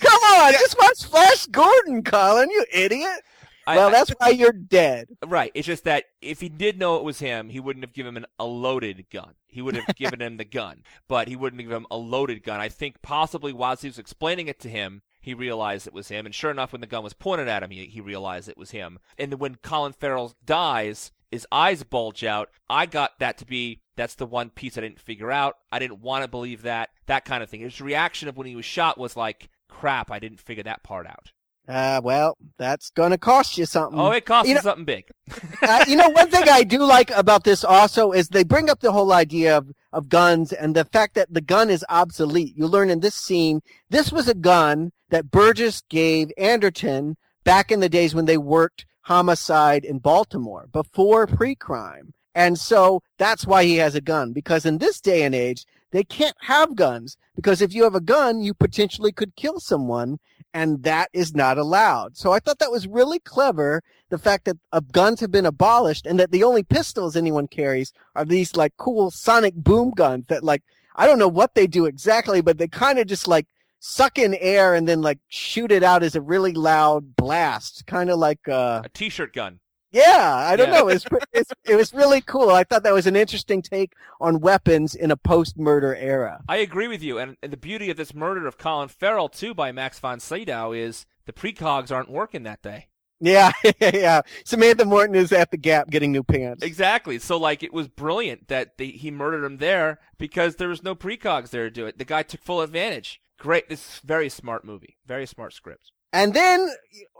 Come 0.00 0.22
on, 0.22 0.52
just 0.52 0.76
watch 0.78 1.04
Flash 1.04 1.46
Gordon, 1.46 2.02
Colin, 2.02 2.50
you 2.50 2.64
idiot. 2.72 3.20
I- 3.66 3.76
Well, 3.76 3.88
I- 3.88 3.92
that's 3.92 4.10
why 4.18 4.28
you're 4.30 4.52
dead. 4.52 5.08
Right. 5.26 5.50
It's 5.54 5.66
just 5.66 5.84
that 5.84 6.04
if 6.20 6.40
he 6.40 6.48
did 6.48 6.78
know 6.78 6.96
it 6.96 7.04
was 7.04 7.18
him, 7.18 7.48
he 7.48 7.60
wouldn't 7.60 7.84
have 7.84 7.92
given 7.92 8.10
him 8.10 8.16
an, 8.18 8.26
a 8.38 8.44
loaded 8.44 9.06
gun. 9.10 9.34
He 9.46 9.62
would 9.62 9.74
have 9.76 9.94
given 9.96 10.20
him 10.20 10.36
the 10.36 10.44
gun, 10.44 10.82
but 11.08 11.28
he 11.28 11.36
wouldn't 11.36 11.60
give 11.62 11.72
him 11.72 11.86
a 11.90 11.96
loaded 11.96 12.42
gun. 12.42 12.60
I 12.60 12.68
think 12.68 13.02
possibly 13.02 13.52
whilst 13.52 13.82
he 13.82 13.88
was 13.88 13.98
explaining 13.98 14.48
it 14.48 14.60
to 14.60 14.68
him, 14.68 15.02
he 15.20 15.34
realized 15.34 15.86
it 15.86 15.92
was 15.94 16.08
him. 16.08 16.26
And 16.26 16.34
sure 16.34 16.50
enough, 16.50 16.72
when 16.72 16.80
the 16.80 16.86
gun 16.86 17.02
was 17.02 17.12
pointed 17.14 17.48
at 17.48 17.62
him, 17.62 17.70
he, 17.70 17.86
he 17.86 18.00
realized 18.00 18.48
it 18.48 18.58
was 18.58 18.70
him. 18.70 18.98
And 19.18 19.34
when 19.40 19.56
Colin 19.56 19.92
Farrell 19.92 20.34
dies, 20.44 21.10
his 21.30 21.46
eyes 21.50 21.82
bulge 21.82 22.22
out. 22.22 22.50
I 22.70 22.86
got 22.86 23.18
that 23.18 23.36
to 23.38 23.46
be 23.46 23.80
that's 23.96 24.14
the 24.14 24.26
one 24.26 24.50
piece 24.50 24.76
I 24.78 24.82
didn't 24.82 25.00
figure 25.00 25.32
out. 25.32 25.56
I 25.72 25.78
didn't 25.78 26.00
want 26.00 26.22
to 26.22 26.28
believe 26.28 26.62
that. 26.62 26.90
That 27.06 27.24
kind 27.24 27.42
of 27.42 27.48
thing. 27.50 27.60
His 27.60 27.80
reaction 27.80 28.28
of 28.28 28.36
when 28.36 28.46
he 28.46 28.54
was 28.54 28.64
shot 28.66 28.98
was 28.98 29.16
like, 29.16 29.48
crap, 29.68 30.10
I 30.10 30.18
didn't 30.18 30.38
figure 30.40 30.62
that 30.64 30.82
part 30.84 31.06
out. 31.06 31.32
Uh, 31.68 32.00
well, 32.02 32.36
that's 32.58 32.90
gonna 32.90 33.18
cost 33.18 33.58
you 33.58 33.66
something. 33.66 33.98
Oh, 33.98 34.10
it 34.12 34.24
costs 34.24 34.48
You 34.48 34.54
know- 34.54 34.60
something 34.60 34.84
big. 34.84 35.08
uh, 35.62 35.84
you 35.88 35.96
know, 35.96 36.08
one 36.10 36.30
thing 36.30 36.48
I 36.48 36.62
do 36.62 36.78
like 36.84 37.10
about 37.10 37.42
this 37.44 37.64
also 37.64 38.12
is 38.12 38.28
they 38.28 38.44
bring 38.44 38.70
up 38.70 38.80
the 38.80 38.92
whole 38.92 39.12
idea 39.12 39.56
of, 39.58 39.72
of 39.92 40.08
guns 40.08 40.52
and 40.52 40.76
the 40.76 40.84
fact 40.84 41.14
that 41.16 41.32
the 41.32 41.40
gun 41.40 41.68
is 41.68 41.84
obsolete. 41.88 42.54
You 42.56 42.66
learn 42.68 42.90
in 42.90 43.00
this 43.00 43.16
scene, 43.16 43.62
this 43.90 44.12
was 44.12 44.28
a 44.28 44.34
gun 44.34 44.92
that 45.10 45.30
Burgess 45.30 45.82
gave 45.88 46.30
Anderton 46.38 47.16
back 47.42 47.72
in 47.72 47.80
the 47.80 47.88
days 47.88 48.14
when 48.14 48.26
they 48.26 48.38
worked 48.38 48.86
homicide 49.02 49.84
in 49.84 49.98
Baltimore 49.98 50.68
before 50.72 51.26
pre-crime. 51.26 52.12
And 52.34 52.58
so 52.58 53.02
that's 53.18 53.46
why 53.46 53.64
he 53.64 53.76
has 53.76 53.94
a 53.94 54.00
gun 54.00 54.32
because 54.32 54.66
in 54.66 54.78
this 54.78 55.00
day 55.00 55.22
and 55.24 55.34
age, 55.34 55.64
they 55.90 56.04
can't 56.04 56.36
have 56.42 56.76
guns 56.76 57.16
because 57.34 57.62
if 57.62 57.72
you 57.72 57.84
have 57.84 57.94
a 57.94 58.00
gun, 58.00 58.40
you 58.40 58.52
potentially 58.54 59.10
could 59.12 59.34
kill 59.36 59.58
someone 59.58 60.18
and 60.56 60.82
that 60.84 61.10
is 61.12 61.34
not 61.34 61.58
allowed. 61.58 62.16
So 62.16 62.32
I 62.32 62.38
thought 62.40 62.60
that 62.60 62.70
was 62.70 62.86
really 62.86 63.18
clever 63.18 63.82
the 64.08 64.16
fact 64.16 64.46
that 64.46 64.56
uh, 64.72 64.80
guns 64.90 65.20
have 65.20 65.30
been 65.30 65.44
abolished 65.44 66.06
and 66.06 66.18
that 66.18 66.30
the 66.30 66.44
only 66.44 66.62
pistols 66.62 67.14
anyone 67.14 67.46
carries 67.46 67.92
are 68.14 68.24
these 68.24 68.56
like 68.56 68.72
cool 68.78 69.10
sonic 69.10 69.54
boom 69.54 69.90
guns 69.90 70.24
that 70.28 70.42
like 70.42 70.62
I 70.96 71.06
don't 71.06 71.18
know 71.18 71.28
what 71.28 71.54
they 71.54 71.66
do 71.66 71.84
exactly, 71.84 72.40
but 72.40 72.56
they 72.56 72.68
kind 72.68 72.98
of 72.98 73.06
just 73.06 73.28
like 73.28 73.46
suck 73.80 74.18
in 74.18 74.32
air 74.36 74.74
and 74.74 74.88
then 74.88 75.02
like 75.02 75.18
shoot 75.28 75.70
it 75.70 75.82
out 75.82 76.02
as 76.02 76.16
a 76.16 76.22
really 76.22 76.54
loud 76.54 77.16
blast, 77.16 77.84
kind 77.86 78.08
of 78.08 78.18
like 78.18 78.48
uh 78.48 78.80
A 78.82 78.88
t-shirt 78.88 79.34
gun. 79.34 79.60
Yeah, 79.92 80.34
I 80.34 80.56
don't 80.56 80.68
Yeah. 80.72 80.80
know. 80.80 80.88
It's, 80.88 81.04
it's 81.32 81.52
it 81.64 81.76
was 81.76 81.94
really 81.94 82.20
cool. 82.20 82.50
I 82.50 82.64
thought 82.64 82.82
that 82.82 82.92
was 82.92 83.06
an 83.06 83.16
interesting 83.16 83.62
take 83.62 83.92
on 84.20 84.40
weapons 84.40 84.94
in 84.94 85.10
a 85.10 85.16
post-murder 85.16 85.94
era. 85.96 86.42
I 86.48 86.56
agree 86.56 86.88
with 86.88 87.02
you, 87.02 87.18
and, 87.18 87.36
and 87.42 87.52
the 87.52 87.56
beauty 87.56 87.90
of 87.90 87.96
this 87.96 88.14
murder 88.14 88.46
of 88.46 88.58
Colin 88.58 88.88
Farrell 88.88 89.28
too 89.28 89.54
by 89.54 89.72
Max 89.72 89.98
von 89.98 90.20
Sydow 90.20 90.72
is 90.72 91.06
the 91.24 91.32
precogs 91.32 91.90
aren't 91.90 92.10
working 92.10 92.42
that 92.44 92.62
day. 92.62 92.88
Yeah, 93.18 93.52
yeah. 93.80 94.20
Samantha 94.44 94.84
Morton 94.84 95.14
is 95.14 95.32
at 95.32 95.50
the 95.50 95.56
Gap 95.56 95.88
getting 95.88 96.12
new 96.12 96.22
pants. 96.22 96.62
Exactly. 96.62 97.18
So 97.18 97.38
like 97.38 97.62
it 97.62 97.72
was 97.72 97.88
brilliant 97.88 98.48
that 98.48 98.76
they, 98.76 98.88
he 98.88 99.10
murdered 99.10 99.44
him 99.44 99.56
there 99.56 99.98
because 100.18 100.56
there 100.56 100.68
was 100.68 100.82
no 100.82 100.94
precogs 100.94 101.48
there 101.48 101.64
to 101.64 101.70
do 101.70 101.86
it. 101.86 101.96
The 101.96 102.04
guy 102.04 102.22
took 102.22 102.42
full 102.42 102.60
advantage. 102.60 103.22
Great. 103.38 103.68
This 103.70 103.80
is 103.80 104.00
very 104.04 104.28
smart 104.28 104.64
movie. 104.66 104.98
Very 105.06 105.24
smart 105.26 105.54
script. 105.54 105.92
And 106.16 106.32
then 106.32 106.70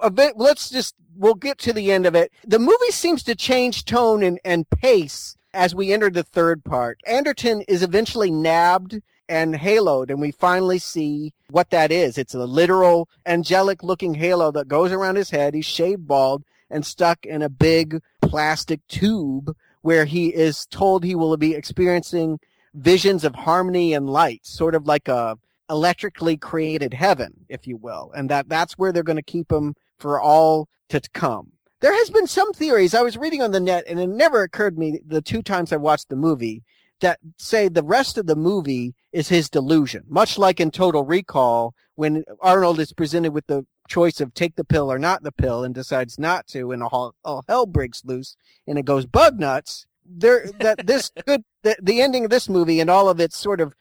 a 0.02 0.10
bit, 0.10 0.38
let's 0.38 0.70
just, 0.70 0.94
we'll 1.14 1.34
get 1.34 1.58
to 1.58 1.74
the 1.74 1.92
end 1.92 2.06
of 2.06 2.14
it. 2.14 2.32
The 2.46 2.58
movie 2.58 2.90
seems 2.90 3.22
to 3.24 3.34
change 3.34 3.84
tone 3.84 4.22
and, 4.22 4.40
and 4.42 4.68
pace 4.70 5.36
as 5.52 5.74
we 5.74 5.92
enter 5.92 6.08
the 6.08 6.22
third 6.22 6.64
part. 6.64 6.98
Anderton 7.06 7.60
is 7.68 7.82
eventually 7.82 8.30
nabbed 8.30 9.02
and 9.28 9.54
haloed, 9.54 10.08
and 10.08 10.18
we 10.18 10.30
finally 10.30 10.78
see 10.78 11.34
what 11.50 11.68
that 11.70 11.92
is. 11.92 12.16
It's 12.16 12.34
a 12.34 12.46
literal 12.46 13.10
angelic 13.26 13.82
looking 13.82 14.14
halo 14.14 14.50
that 14.52 14.66
goes 14.66 14.92
around 14.92 15.16
his 15.16 15.28
head. 15.28 15.52
He's 15.52 15.66
shaved 15.66 16.06
bald 16.06 16.44
and 16.70 16.86
stuck 16.86 17.26
in 17.26 17.42
a 17.42 17.50
big 17.50 18.00
plastic 18.22 18.80
tube 18.88 19.54
where 19.82 20.06
he 20.06 20.28
is 20.28 20.64
told 20.66 21.04
he 21.04 21.14
will 21.14 21.36
be 21.36 21.54
experiencing 21.54 22.40
visions 22.72 23.24
of 23.24 23.34
harmony 23.34 23.92
and 23.92 24.08
light, 24.08 24.46
sort 24.46 24.74
of 24.74 24.86
like 24.86 25.06
a 25.06 25.36
electrically 25.68 26.36
created 26.36 26.94
heaven, 26.94 27.44
if 27.48 27.66
you 27.66 27.76
will, 27.76 28.12
and 28.14 28.30
that 28.30 28.48
that's 28.48 28.74
where 28.74 28.92
they're 28.92 29.02
going 29.02 29.16
to 29.16 29.22
keep 29.22 29.50
him 29.50 29.74
for 29.98 30.20
all 30.20 30.68
to 30.88 31.00
come. 31.12 31.52
There 31.80 31.94
has 31.94 32.10
been 32.10 32.26
some 32.26 32.52
theories 32.52 32.94
I 32.94 33.02
was 33.02 33.16
reading 33.16 33.42
on 33.42 33.50
the 33.50 33.60
net, 33.60 33.84
and 33.86 34.00
it 34.00 34.08
never 34.08 34.42
occurred 34.42 34.76
to 34.76 34.80
me 34.80 35.00
the 35.04 35.20
two 35.20 35.42
times 35.42 35.72
I 35.72 35.76
watched 35.76 36.08
the 36.08 36.16
movie 36.16 36.62
that 37.00 37.18
say 37.36 37.68
the 37.68 37.82
rest 37.82 38.16
of 38.16 38.26
the 38.26 38.36
movie 38.36 38.94
is 39.12 39.28
his 39.28 39.50
delusion, 39.50 40.04
much 40.08 40.38
like 40.38 40.60
in 40.60 40.70
Total 40.70 41.04
Recall 41.04 41.74
when 41.94 42.24
Arnold 42.40 42.80
is 42.80 42.92
presented 42.92 43.32
with 43.32 43.46
the 43.46 43.66
choice 43.88 44.20
of 44.20 44.34
take 44.34 44.56
the 44.56 44.64
pill 44.64 44.90
or 44.90 44.98
not 44.98 45.22
the 45.22 45.32
pill 45.32 45.64
and 45.64 45.74
decides 45.74 46.18
not 46.18 46.46
to, 46.48 46.72
and 46.72 46.82
all, 46.82 47.14
all 47.24 47.44
hell 47.48 47.66
breaks 47.66 48.04
loose 48.04 48.36
and 48.66 48.78
it 48.78 48.84
goes 48.84 49.06
bug 49.06 49.38
nuts. 49.38 49.86
There, 50.08 50.48
that 50.60 50.86
this 50.86 51.10
could 51.26 51.44
the, 51.62 51.76
the 51.82 52.00
ending 52.00 52.24
of 52.24 52.30
this 52.30 52.48
movie 52.48 52.80
and 52.80 52.88
all 52.88 53.08
of 53.08 53.20
its 53.20 53.36
sort 53.36 53.60
of 53.60 53.74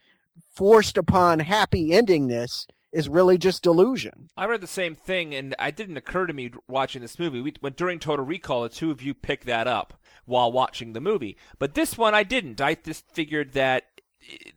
forced 0.56 0.98
upon 0.98 1.40
happy 1.40 1.90
endingness 1.90 2.66
is 2.92 3.10
really 3.10 3.38
just 3.38 3.62
delusion. 3.62 4.30
I 4.38 4.46
read 4.46 4.62
the 4.62 4.68
same 4.68 4.96
thing, 4.96 5.36
and 5.36 5.54
it 5.60 5.76
didn't 5.76 5.98
occur 5.98 6.28
to 6.28 6.34
me 6.34 6.52
watching 6.68 7.02
this 7.02 7.20
movie. 7.20 7.42
We, 7.42 7.54
when 7.60 7.74
during 7.74 8.00
Total 8.00 8.24
Recall, 8.26 8.64
the 8.64 8.70
two 8.70 8.90
of 8.92 9.02
you 9.02 9.14
picked 9.14 9.46
that 9.48 9.68
up 9.68 10.00
while 10.26 10.52
watching 10.52 10.94
the 10.94 11.02
movie, 11.02 11.38
but 11.60 11.74
this 11.74 11.98
one 11.98 12.16
I 12.16 12.24
didn't. 12.24 12.62
I 12.62 12.76
just 12.76 13.06
figured 13.12 13.52
that 13.54 13.84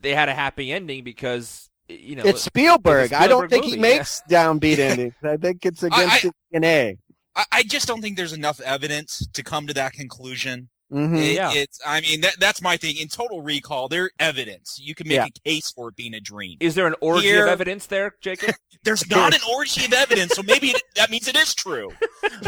they 0.01 0.15
had 0.15 0.29
a 0.29 0.35
happy 0.35 0.73
ending 0.73 1.03
because 1.05 1.69
you 1.89 2.15
know 2.17 2.23
It's 2.25 2.43
Spielberg. 2.43 3.07
it's 3.07 3.13
a 3.13 3.17
I 3.21 3.27
don't 3.27 3.49
Spielberg 3.49 3.51
think 3.51 3.65
he 3.65 3.71
movie, 3.73 3.81
makes 3.83 4.23
downbeat 4.31 4.79
endings. 4.79 5.15
I 5.23 5.37
think 5.37 5.67
it's 5.67 5.83
against 5.83 6.15
I- 6.15 6.19
his 6.19 6.33
DNA. 6.55 6.99
I, 7.37 7.45
I 7.53 7.63
just 7.65 7.87
don't 7.89 8.01
think 8.01 8.17
there's 8.17 8.33
enough 8.33 8.61
evidence 8.61 9.27
to 9.33 9.43
come 9.43 9.67
to 9.67 9.75
that 9.75 9.93
conclusion. 9.93 10.69
Hmm 10.91 11.15
It- 11.17 11.35
Yeah. 11.35 11.53
It's, 11.53 11.81
I 11.87 12.01
mean, 12.01 12.21
that, 12.23 12.37
that's 12.41 12.63
my 12.63 12.77
thing. 12.77 12.97
In 12.97 13.09
Total 13.09 13.41
Recall, 13.43 13.89
there 13.89 14.11
evidence. 14.19 14.79
You 14.83 14.95
can 14.95 15.09
make 15.09 15.17
Yeah. 15.17 15.27
a 15.27 15.49
case 15.49 15.71
for 15.71 15.89
it 15.89 15.97
being 15.97 16.15
a 16.15 16.21
dream. 16.21 16.57
Is 16.61 16.75
there 16.75 16.87
an 16.87 16.95
orgy 17.01 17.27
Here- 17.29 17.45
of 17.47 17.53
evidence 17.53 17.87
there, 17.87 18.15
Jacob? 18.21 18.55
There's 18.85 19.09
not 19.11 19.35
an 19.35 19.41
orgy 19.55 19.85
of 19.85 19.93
evidence, 19.93 20.35
so 20.35 20.43
maybe 20.43 20.69
it, 20.69 20.83
that 20.97 21.11
means 21.11 21.27
it 21.29 21.37
is 21.37 21.55
true. 21.55 21.91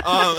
Um, 0.04 0.36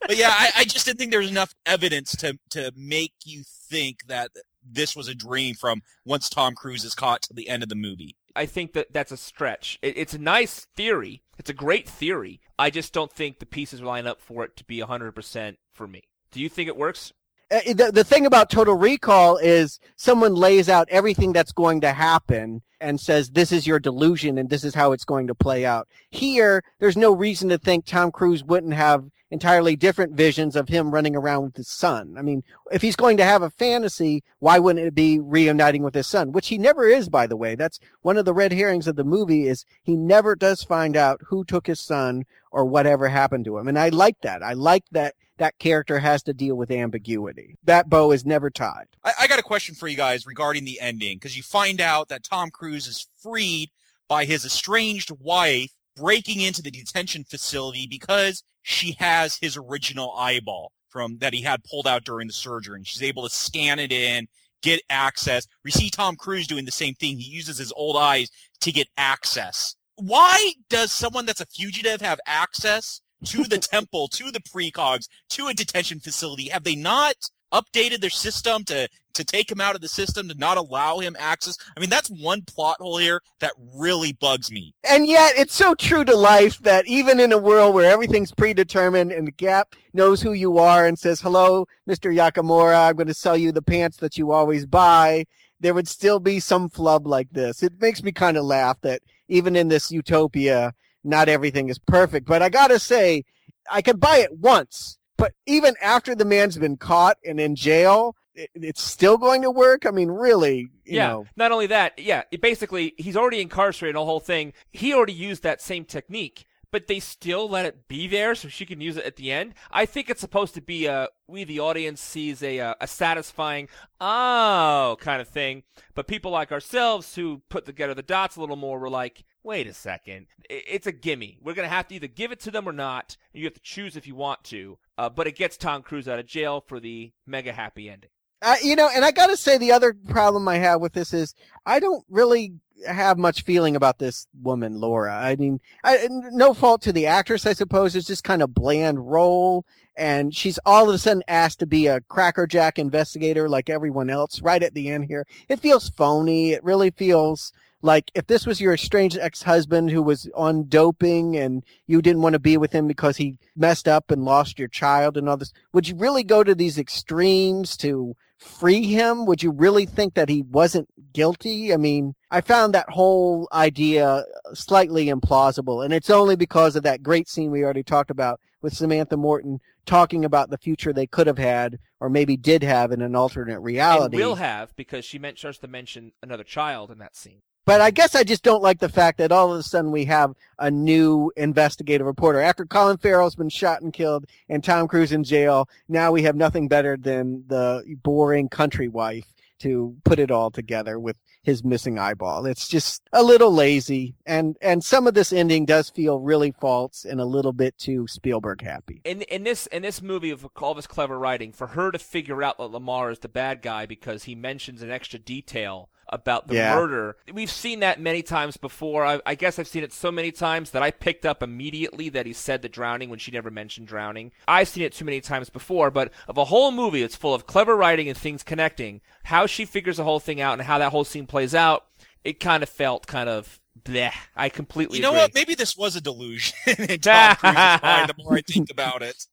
but 0.00 0.16
yeah, 0.16 0.30
I, 0.32 0.50
I 0.58 0.64
just 0.64 0.86
didn't 0.86 0.98
think 0.98 1.10
there 1.10 1.20
was 1.20 1.30
enough 1.30 1.54
evidence 1.66 2.16
to 2.16 2.38
to 2.50 2.72
make 2.76 3.12
you 3.24 3.42
think 3.68 4.06
that 4.06 4.30
this 4.66 4.96
was 4.96 5.06
a 5.08 5.14
dream 5.14 5.54
from 5.54 5.82
once 6.06 6.28
Tom 6.30 6.54
Cruise 6.54 6.84
is 6.84 6.94
caught 6.94 7.20
to 7.22 7.34
the 7.34 7.48
end 7.50 7.62
of 7.62 7.68
the 7.68 7.74
movie. 7.74 8.16
I 8.34 8.46
think 8.46 8.72
that 8.72 8.92
that's 8.92 9.12
a 9.12 9.16
stretch. 9.18 9.78
It, 9.82 9.96
it's 9.98 10.14
a 10.14 10.18
nice 10.18 10.66
theory. 10.74 11.22
It's 11.38 11.50
a 11.50 11.54
great 11.54 11.86
theory. 11.88 12.40
I 12.58 12.70
just 12.70 12.92
don't 12.94 13.12
think 13.12 13.38
the 13.38 13.46
pieces 13.46 13.82
line 13.82 14.06
up 14.06 14.20
for 14.20 14.44
it 14.44 14.56
to 14.56 14.64
be 14.64 14.78
100% 14.80 15.56
for 15.74 15.86
me. 15.86 16.02
Do 16.32 16.40
you 16.40 16.48
think 16.48 16.68
it 16.68 16.76
works? 16.76 17.12
Uh, 17.54 17.60
the, 17.72 17.92
the 17.92 18.02
thing 18.02 18.26
about 18.26 18.50
Total 18.50 18.74
Recall 18.74 19.36
is 19.36 19.78
someone 19.94 20.34
lays 20.34 20.68
out 20.68 20.88
everything 20.90 21.32
that's 21.32 21.52
going 21.52 21.80
to 21.82 21.92
happen 21.92 22.62
and 22.80 23.00
says, 23.00 23.30
this 23.30 23.52
is 23.52 23.64
your 23.64 23.78
delusion 23.78 24.38
and 24.38 24.50
this 24.50 24.64
is 24.64 24.74
how 24.74 24.90
it's 24.90 25.04
going 25.04 25.28
to 25.28 25.36
play 25.36 25.64
out. 25.64 25.86
Here, 26.10 26.64
there's 26.80 26.96
no 26.96 27.12
reason 27.12 27.48
to 27.50 27.58
think 27.58 27.86
Tom 27.86 28.10
Cruise 28.10 28.42
wouldn't 28.42 28.74
have 28.74 29.04
entirely 29.30 29.76
different 29.76 30.14
visions 30.14 30.56
of 30.56 30.68
him 30.68 30.90
running 30.90 31.14
around 31.14 31.44
with 31.44 31.56
his 31.56 31.68
son. 31.68 32.16
I 32.18 32.22
mean, 32.22 32.42
if 32.72 32.82
he's 32.82 32.96
going 32.96 33.18
to 33.18 33.24
have 33.24 33.42
a 33.42 33.50
fantasy, 33.50 34.24
why 34.40 34.58
wouldn't 34.58 34.84
it 34.84 34.94
be 34.94 35.20
reuniting 35.20 35.84
with 35.84 35.94
his 35.94 36.08
son? 36.08 36.32
Which 36.32 36.48
he 36.48 36.58
never 36.58 36.88
is, 36.88 37.08
by 37.08 37.28
the 37.28 37.36
way. 37.36 37.54
That's 37.54 37.78
one 38.02 38.16
of 38.16 38.24
the 38.24 38.34
red 38.34 38.52
herrings 38.52 38.88
of 38.88 38.96
the 38.96 39.04
movie 39.04 39.46
is 39.46 39.64
he 39.84 39.96
never 39.96 40.34
does 40.34 40.64
find 40.64 40.96
out 40.96 41.20
who 41.28 41.44
took 41.44 41.68
his 41.68 41.80
son 41.80 42.24
or 42.50 42.64
whatever 42.64 43.08
happened 43.08 43.44
to 43.44 43.58
him. 43.58 43.68
And 43.68 43.78
I 43.78 43.90
like 43.90 44.16
that. 44.22 44.42
I 44.42 44.54
like 44.54 44.84
that 44.90 45.14
that 45.38 45.58
character 45.58 45.98
has 45.98 46.22
to 46.24 46.32
deal 46.32 46.54
with 46.54 46.70
ambiguity. 46.70 47.56
That 47.64 47.88
bow 47.88 48.12
is 48.12 48.24
never 48.24 48.50
tied. 48.50 48.86
I, 49.02 49.12
I 49.20 49.26
got 49.26 49.38
a 49.38 49.42
question 49.42 49.74
for 49.74 49.88
you 49.88 49.96
guys 49.96 50.26
regarding 50.26 50.64
the 50.64 50.80
ending 50.80 51.16
because 51.16 51.36
you 51.36 51.42
find 51.42 51.80
out 51.80 52.08
that 52.08 52.22
Tom 52.22 52.50
Cruise 52.50 52.86
is 52.86 53.06
freed 53.20 53.70
by 54.08 54.24
his 54.24 54.44
estranged 54.44 55.10
wife 55.20 55.72
breaking 55.96 56.40
into 56.40 56.62
the 56.62 56.70
detention 56.70 57.24
facility 57.24 57.86
because 57.88 58.42
she 58.62 58.96
has 58.98 59.36
his 59.40 59.56
original 59.56 60.12
eyeball 60.12 60.72
from 60.88 61.18
that 61.18 61.32
he 61.32 61.42
had 61.42 61.64
pulled 61.64 61.86
out 61.86 62.04
during 62.04 62.26
the 62.26 62.32
surgery 62.32 62.76
and 62.76 62.86
she's 62.86 63.02
able 63.02 63.22
to 63.22 63.34
scan 63.34 63.78
it 63.78 63.92
in 63.92 64.26
get 64.62 64.80
access 64.88 65.46
we 65.64 65.70
see 65.70 65.90
tom 65.90 66.16
cruise 66.16 66.46
doing 66.46 66.64
the 66.64 66.70
same 66.72 66.94
thing 66.94 67.16
he 67.16 67.30
uses 67.30 67.58
his 67.58 67.72
old 67.76 67.96
eyes 67.96 68.30
to 68.60 68.72
get 68.72 68.88
access 68.96 69.76
why 69.96 70.52
does 70.68 70.90
someone 70.90 71.26
that's 71.26 71.40
a 71.40 71.46
fugitive 71.46 72.00
have 72.00 72.18
access 72.26 73.00
to 73.24 73.44
the 73.44 73.58
temple, 73.58 74.08
to 74.08 74.30
the 74.30 74.40
precogs, 74.40 75.08
to 75.30 75.48
a 75.48 75.54
detention 75.54 76.00
facility? 76.00 76.48
Have 76.48 76.64
they 76.64 76.76
not 76.76 77.14
updated 77.52 78.00
their 78.00 78.10
system 78.10 78.64
to 78.64 78.88
to 79.14 79.24
take 79.24 79.48
him 79.48 79.60
out 79.60 79.76
of 79.76 79.80
the 79.80 79.86
system 79.86 80.28
to 80.28 80.34
not 80.34 80.56
allow 80.56 80.98
him 80.98 81.16
access? 81.18 81.56
I 81.76 81.80
mean, 81.80 81.88
that's 81.88 82.10
one 82.10 82.42
plot 82.42 82.78
hole 82.80 82.98
here 82.98 83.22
that 83.38 83.52
really 83.76 84.12
bugs 84.12 84.50
me. 84.50 84.74
And 84.82 85.06
yet, 85.06 85.34
it's 85.36 85.54
so 85.54 85.74
true 85.74 86.04
to 86.04 86.16
life 86.16 86.58
that 86.60 86.86
even 86.88 87.20
in 87.20 87.32
a 87.32 87.38
world 87.38 87.74
where 87.74 87.90
everything's 87.90 88.32
predetermined 88.32 89.12
and 89.12 89.28
the 89.28 89.32
Gap 89.32 89.74
knows 89.92 90.20
who 90.20 90.32
you 90.32 90.58
are 90.58 90.84
and 90.84 90.98
says, 90.98 91.20
"Hello, 91.20 91.66
Mr. 91.88 92.12
Yakamura, 92.14 92.88
I'm 92.88 92.96
going 92.96 93.06
to 93.06 93.14
sell 93.14 93.36
you 93.36 93.52
the 93.52 93.62
pants 93.62 93.98
that 93.98 94.18
you 94.18 94.32
always 94.32 94.66
buy." 94.66 95.24
There 95.60 95.74
would 95.74 95.88
still 95.88 96.18
be 96.20 96.40
some 96.40 96.68
flub 96.68 97.06
like 97.06 97.28
this. 97.30 97.62
It 97.62 97.80
makes 97.80 98.02
me 98.02 98.12
kind 98.12 98.36
of 98.36 98.44
laugh 98.44 98.80
that 98.82 99.00
even 99.28 99.56
in 99.56 99.68
this 99.68 99.90
utopia, 99.90 100.74
not 101.04 101.28
everything 101.28 101.68
is 101.68 101.78
perfect. 101.78 102.26
But 102.26 102.42
I 102.42 102.48
gotta 102.48 102.78
say, 102.78 103.24
I 103.70 103.82
could 103.82 104.00
buy 104.00 104.18
it 104.18 104.38
once. 104.38 104.98
But 105.16 105.32
even 105.46 105.74
after 105.80 106.14
the 106.14 106.24
man's 106.24 106.58
been 106.58 106.76
caught 106.76 107.18
and 107.24 107.38
in 107.38 107.54
jail, 107.54 108.16
it, 108.34 108.50
it's 108.54 108.82
still 108.82 109.16
going 109.16 109.42
to 109.42 109.50
work. 109.50 109.86
I 109.86 109.90
mean, 109.90 110.10
really, 110.10 110.68
yeah. 110.84 111.08
Know. 111.08 111.26
Not 111.36 111.52
only 111.52 111.68
that, 111.68 111.98
yeah. 111.98 112.24
It 112.32 112.40
basically, 112.40 112.94
he's 112.96 113.16
already 113.16 113.40
incarcerated. 113.40 113.96
The 113.96 114.04
whole 114.04 114.20
thing. 114.20 114.52
He 114.72 114.92
already 114.92 115.12
used 115.12 115.42
that 115.44 115.62
same 115.62 115.84
technique 115.84 116.46
but 116.74 116.88
they 116.88 116.98
still 116.98 117.48
let 117.48 117.64
it 117.64 117.86
be 117.86 118.08
there 118.08 118.34
so 118.34 118.48
she 118.48 118.66
can 118.66 118.80
use 118.80 118.96
it 118.96 119.04
at 119.04 119.14
the 119.14 119.30
end. 119.30 119.54
I 119.70 119.86
think 119.86 120.10
it's 120.10 120.20
supposed 120.20 120.54
to 120.54 120.60
be 120.60 120.86
a 120.86 121.08
we 121.28 121.44
the 121.44 121.60
audience 121.60 122.00
sees 122.00 122.42
a 122.42 122.58
a, 122.58 122.74
a 122.80 122.88
satisfying 122.88 123.68
oh 124.00 124.96
kind 124.98 125.22
of 125.22 125.28
thing, 125.28 125.62
but 125.94 126.08
people 126.08 126.32
like 126.32 126.50
ourselves 126.50 127.14
who 127.14 127.42
put 127.48 127.64
together 127.64 127.94
the 127.94 128.02
dots 128.02 128.34
a 128.34 128.40
little 128.40 128.56
more 128.56 128.80
were 128.80 128.90
like, 128.90 129.22
wait 129.44 129.66
a 129.66 129.74
second, 129.74 130.26
it's 130.48 130.86
a 130.86 130.92
gimme. 130.92 131.38
We're 131.42 131.54
gonna 131.54 131.68
have 131.68 131.86
to 131.88 131.94
either 131.94 132.08
give 132.08 132.32
it 132.32 132.40
to 132.40 132.50
them 132.50 132.68
or 132.68 132.72
not. 132.72 133.16
And 133.32 133.40
you 133.40 133.46
have 133.46 133.54
to 133.54 133.60
choose 133.60 133.96
if 133.96 134.06
you 134.06 134.14
want 134.14 134.42
to. 134.44 134.78
Uh, 134.98 135.08
but 135.08 135.26
it 135.26 135.36
gets 135.36 135.56
Tom 135.56 135.82
Cruise 135.82 136.08
out 136.08 136.18
of 136.18 136.26
jail 136.26 136.64
for 136.66 136.80
the 136.80 137.12
mega 137.26 137.52
happy 137.52 137.88
ending. 137.88 138.10
Uh, 138.42 138.56
you 138.62 138.76
know, 138.76 138.90
and 138.94 139.04
I 139.04 139.10
got 139.10 139.28
to 139.28 139.38
say, 139.38 139.56
the 139.56 139.72
other 139.72 139.94
problem 140.08 140.48
I 140.48 140.56
have 140.56 140.80
with 140.80 140.92
this 140.92 141.14
is 141.14 141.34
I 141.64 141.80
don't 141.80 142.04
really 142.10 142.52
have 142.86 143.16
much 143.16 143.42
feeling 143.42 143.74
about 143.74 143.98
this 143.98 144.26
woman, 144.42 144.80
Laura. 144.80 145.14
I 145.14 145.36
mean, 145.36 145.60
I, 145.82 146.06
no 146.10 146.52
fault 146.52 146.82
to 146.82 146.92
the 146.92 147.06
actress, 147.06 147.46
I 147.46 147.54
suppose. 147.54 147.96
It's 147.96 148.06
just 148.06 148.22
kind 148.22 148.42
of 148.42 148.52
bland 148.52 149.10
role. 149.10 149.64
And 149.96 150.34
she's 150.34 150.58
all 150.66 150.88
of 150.88 150.94
a 150.94 150.98
sudden 150.98 151.22
asked 151.26 151.60
to 151.60 151.66
be 151.66 151.86
a 151.86 152.02
crackerjack 152.02 152.78
investigator 152.78 153.48
like 153.48 153.70
everyone 153.70 154.10
else 154.10 154.42
right 154.42 154.62
at 154.62 154.74
the 154.74 154.90
end 154.90 155.06
here. 155.06 155.24
It 155.48 155.60
feels 155.60 155.88
phony. 155.88 156.52
It 156.52 156.64
really 156.64 156.90
feels 156.90 157.52
like 157.84 158.10
if 158.14 158.26
this 158.26 158.46
was 158.46 158.62
your 158.62 158.72
estranged 158.72 159.18
ex-husband 159.20 159.90
who 159.90 160.02
was 160.02 160.26
on 160.34 160.66
doping 160.68 161.36
and 161.36 161.62
you 161.86 162.00
didn't 162.00 162.22
want 162.22 162.32
to 162.32 162.38
be 162.38 162.56
with 162.56 162.72
him 162.72 162.88
because 162.88 163.18
he 163.18 163.36
messed 163.54 163.86
up 163.86 164.10
and 164.10 164.24
lost 164.24 164.58
your 164.58 164.68
child 164.68 165.18
and 165.18 165.28
all 165.28 165.36
this, 165.36 165.52
would 165.74 165.86
you 165.86 165.94
really 165.94 166.24
go 166.24 166.42
to 166.42 166.54
these 166.54 166.78
extremes 166.78 167.76
to 167.76 168.16
free 168.38 168.84
him? 168.84 169.26
Would 169.26 169.42
you 169.42 169.50
really 169.50 169.84
think 169.84 170.14
that 170.14 170.30
he 170.30 170.40
wasn't 170.40 170.88
guilty? 171.12 171.74
I 171.74 171.76
mean, 171.76 172.14
I 172.30 172.40
found 172.40 172.72
that 172.72 172.88
whole 172.88 173.48
idea 173.52 174.24
slightly 174.54 175.08
implausible, 175.08 175.84
and 175.84 175.92
it's 175.92 176.10
only 176.10 176.36
because 176.36 176.76
of 176.76 176.84
that 176.84 177.02
great 177.02 177.28
scene 177.28 177.50
we 177.50 177.64
already 177.64 177.82
talked 177.82 178.10
about 178.10 178.40
with 178.62 178.72
Samantha 178.72 179.18
Morton 179.18 179.60
talking 179.84 180.24
about 180.24 180.48
the 180.48 180.56
future 180.56 180.94
they 180.94 181.06
could 181.06 181.26
have 181.26 181.36
had 181.36 181.78
or 182.00 182.08
maybe 182.08 182.38
did 182.38 182.62
have 182.62 182.92
in 182.92 183.02
an 183.02 183.14
alternate 183.14 183.60
reality. 183.60 184.16
And 184.16 184.24
will 184.24 184.36
have 184.36 184.74
because 184.74 185.04
she 185.04 185.18
meant, 185.18 185.36
starts 185.36 185.58
to 185.58 185.68
mention 185.68 186.12
another 186.22 186.44
child 186.44 186.90
in 186.90 186.96
that 186.96 187.14
scene. 187.14 187.42
But 187.66 187.80
I 187.80 187.90
guess 187.90 188.14
I 188.14 188.24
just 188.24 188.42
don't 188.42 188.62
like 188.62 188.78
the 188.78 188.88
fact 188.88 189.18
that 189.18 189.32
all 189.32 189.52
of 189.52 189.58
a 189.58 189.62
sudden 189.62 189.90
we 189.90 190.04
have 190.04 190.34
a 190.58 190.70
new 190.70 191.32
investigative 191.36 192.06
reporter. 192.06 192.40
After 192.40 192.66
Colin 192.66 192.98
Farrell's 192.98 193.36
been 193.36 193.48
shot 193.48 193.80
and 193.80 193.92
killed 193.92 194.26
and 194.48 194.62
Tom 194.62 194.86
Cruise 194.86 195.12
in 195.12 195.24
jail, 195.24 195.68
now 195.88 196.12
we 196.12 196.22
have 196.24 196.36
nothing 196.36 196.68
better 196.68 196.96
than 196.96 197.44
the 197.46 197.82
boring 198.02 198.48
country 198.48 198.88
wife 198.88 199.24
to 199.60 199.96
put 200.04 200.18
it 200.18 200.30
all 200.30 200.50
together 200.50 200.98
with 200.98 201.16
his 201.42 201.64
missing 201.64 201.98
eyeball. 201.98 202.44
It's 202.44 202.68
just 202.68 203.02
a 203.12 203.22
little 203.22 203.52
lazy 203.52 204.14
and 204.26 204.56
and 204.60 204.84
some 204.84 205.06
of 205.06 205.14
this 205.14 205.32
ending 205.32 205.64
does 205.64 205.88
feel 205.88 206.18
really 206.18 206.52
false 206.60 207.06
and 207.06 207.20
a 207.20 207.24
little 207.24 207.52
bit 207.52 207.78
too 207.78 208.06
Spielberg 208.06 208.62
happy. 208.62 209.00
In 209.04 209.22
in 209.22 209.44
this 209.44 209.66
in 209.68 209.82
this 209.82 210.02
movie 210.02 210.30
of 210.30 210.46
all 210.56 210.74
this 210.74 210.86
clever 210.86 211.18
writing 211.18 211.52
for 211.52 211.68
her 211.68 211.90
to 211.92 211.98
figure 211.98 212.42
out 212.42 212.58
that 212.58 212.64
Lamar 212.64 213.10
is 213.10 213.20
the 213.20 213.28
bad 213.28 213.62
guy 213.62 213.86
because 213.86 214.24
he 214.24 214.34
mentions 214.34 214.82
an 214.82 214.90
extra 214.90 215.18
detail 215.18 215.88
about 216.08 216.48
the 216.48 216.54
yeah. 216.54 216.74
murder. 216.74 217.16
We've 217.32 217.50
seen 217.50 217.80
that 217.80 218.00
many 218.00 218.22
times 218.22 218.56
before. 218.56 219.04
I, 219.04 219.20
I, 219.26 219.34
guess 219.34 219.58
I've 219.58 219.68
seen 219.68 219.82
it 219.82 219.92
so 219.92 220.12
many 220.12 220.30
times 220.32 220.70
that 220.72 220.82
I 220.82 220.90
picked 220.90 221.24
up 221.26 221.42
immediately 221.42 222.08
that 222.10 222.26
he 222.26 222.32
said 222.32 222.62
the 222.62 222.68
drowning 222.68 223.10
when 223.10 223.18
she 223.18 223.30
never 223.30 223.50
mentioned 223.50 223.88
drowning. 223.88 224.32
I've 224.46 224.68
seen 224.68 224.84
it 224.84 224.92
too 224.92 225.04
many 225.04 225.20
times 225.20 225.50
before, 225.50 225.90
but 225.90 226.12
of 226.28 226.38
a 226.38 226.46
whole 226.46 226.70
movie 226.70 227.00
that's 227.00 227.16
full 227.16 227.34
of 227.34 227.46
clever 227.46 227.76
writing 227.76 228.08
and 228.08 228.16
things 228.16 228.42
connecting, 228.42 229.00
how 229.24 229.46
she 229.46 229.64
figures 229.64 229.96
the 229.96 230.04
whole 230.04 230.20
thing 230.20 230.40
out 230.40 230.54
and 230.54 230.62
how 230.62 230.78
that 230.78 230.90
whole 230.90 231.04
scene 231.04 231.26
plays 231.26 231.54
out, 231.54 231.86
it 232.22 232.40
kind 232.40 232.62
of 232.62 232.68
felt 232.68 233.06
kind 233.06 233.28
of 233.28 233.60
bleh. 233.82 234.12
I 234.36 234.48
completely 234.48 234.98
You 234.98 235.02
know 235.02 235.10
agree. 235.10 235.20
what? 235.20 235.34
Maybe 235.34 235.54
this 235.54 235.76
was 235.76 235.96
a 235.96 236.00
delusion 236.00 236.56
in 236.66 236.98
Tom 237.00 237.36
Cruise's 237.36 237.82
mind 237.82 238.08
the 238.08 238.14
more 238.18 238.34
I 238.34 238.42
think 238.42 238.70
about 238.70 239.02
it. 239.02 239.26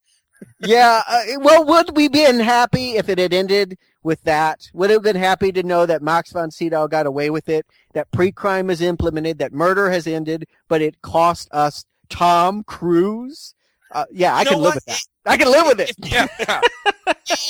Yeah, 0.59 1.01
uh, 1.07 1.23
well, 1.39 1.65
would 1.65 1.95
we 1.95 2.07
been 2.07 2.39
happy 2.39 2.97
if 2.97 3.09
it 3.09 3.17
had 3.17 3.33
ended 3.33 3.77
with 4.03 4.21
that. 4.23 4.69
Would 4.73 4.89
have 4.89 5.03
been 5.03 5.15
happy 5.15 5.51
to 5.51 5.63
know 5.63 5.85
that 5.85 6.01
Max 6.01 6.31
von 6.31 6.51
Sydow 6.51 6.87
got 6.87 7.05
away 7.05 7.29
with 7.29 7.49
it, 7.49 7.65
that 7.93 8.11
pre-crime 8.11 8.69
is 8.69 8.81
implemented, 8.81 9.39
that 9.39 9.53
murder 9.53 9.89
has 9.89 10.07
ended, 10.07 10.47
but 10.67 10.81
it 10.81 11.01
cost 11.01 11.47
us 11.51 11.85
Tom 12.09 12.63
Cruise. 12.63 13.55
Uh, 13.91 14.05
yeah, 14.11 14.35
I 14.35 14.41
You 14.41 14.49
can 14.49 14.57
live 14.59 14.65
what? 14.65 14.75
with 14.75 14.85
that. 14.85 15.01
I 15.25 15.37
can 15.37 15.51
live 15.51 15.67
with 15.67 15.79
it. 15.81 15.91
If, 15.97 16.11
yeah, 16.11 16.27
yeah. 16.39 16.61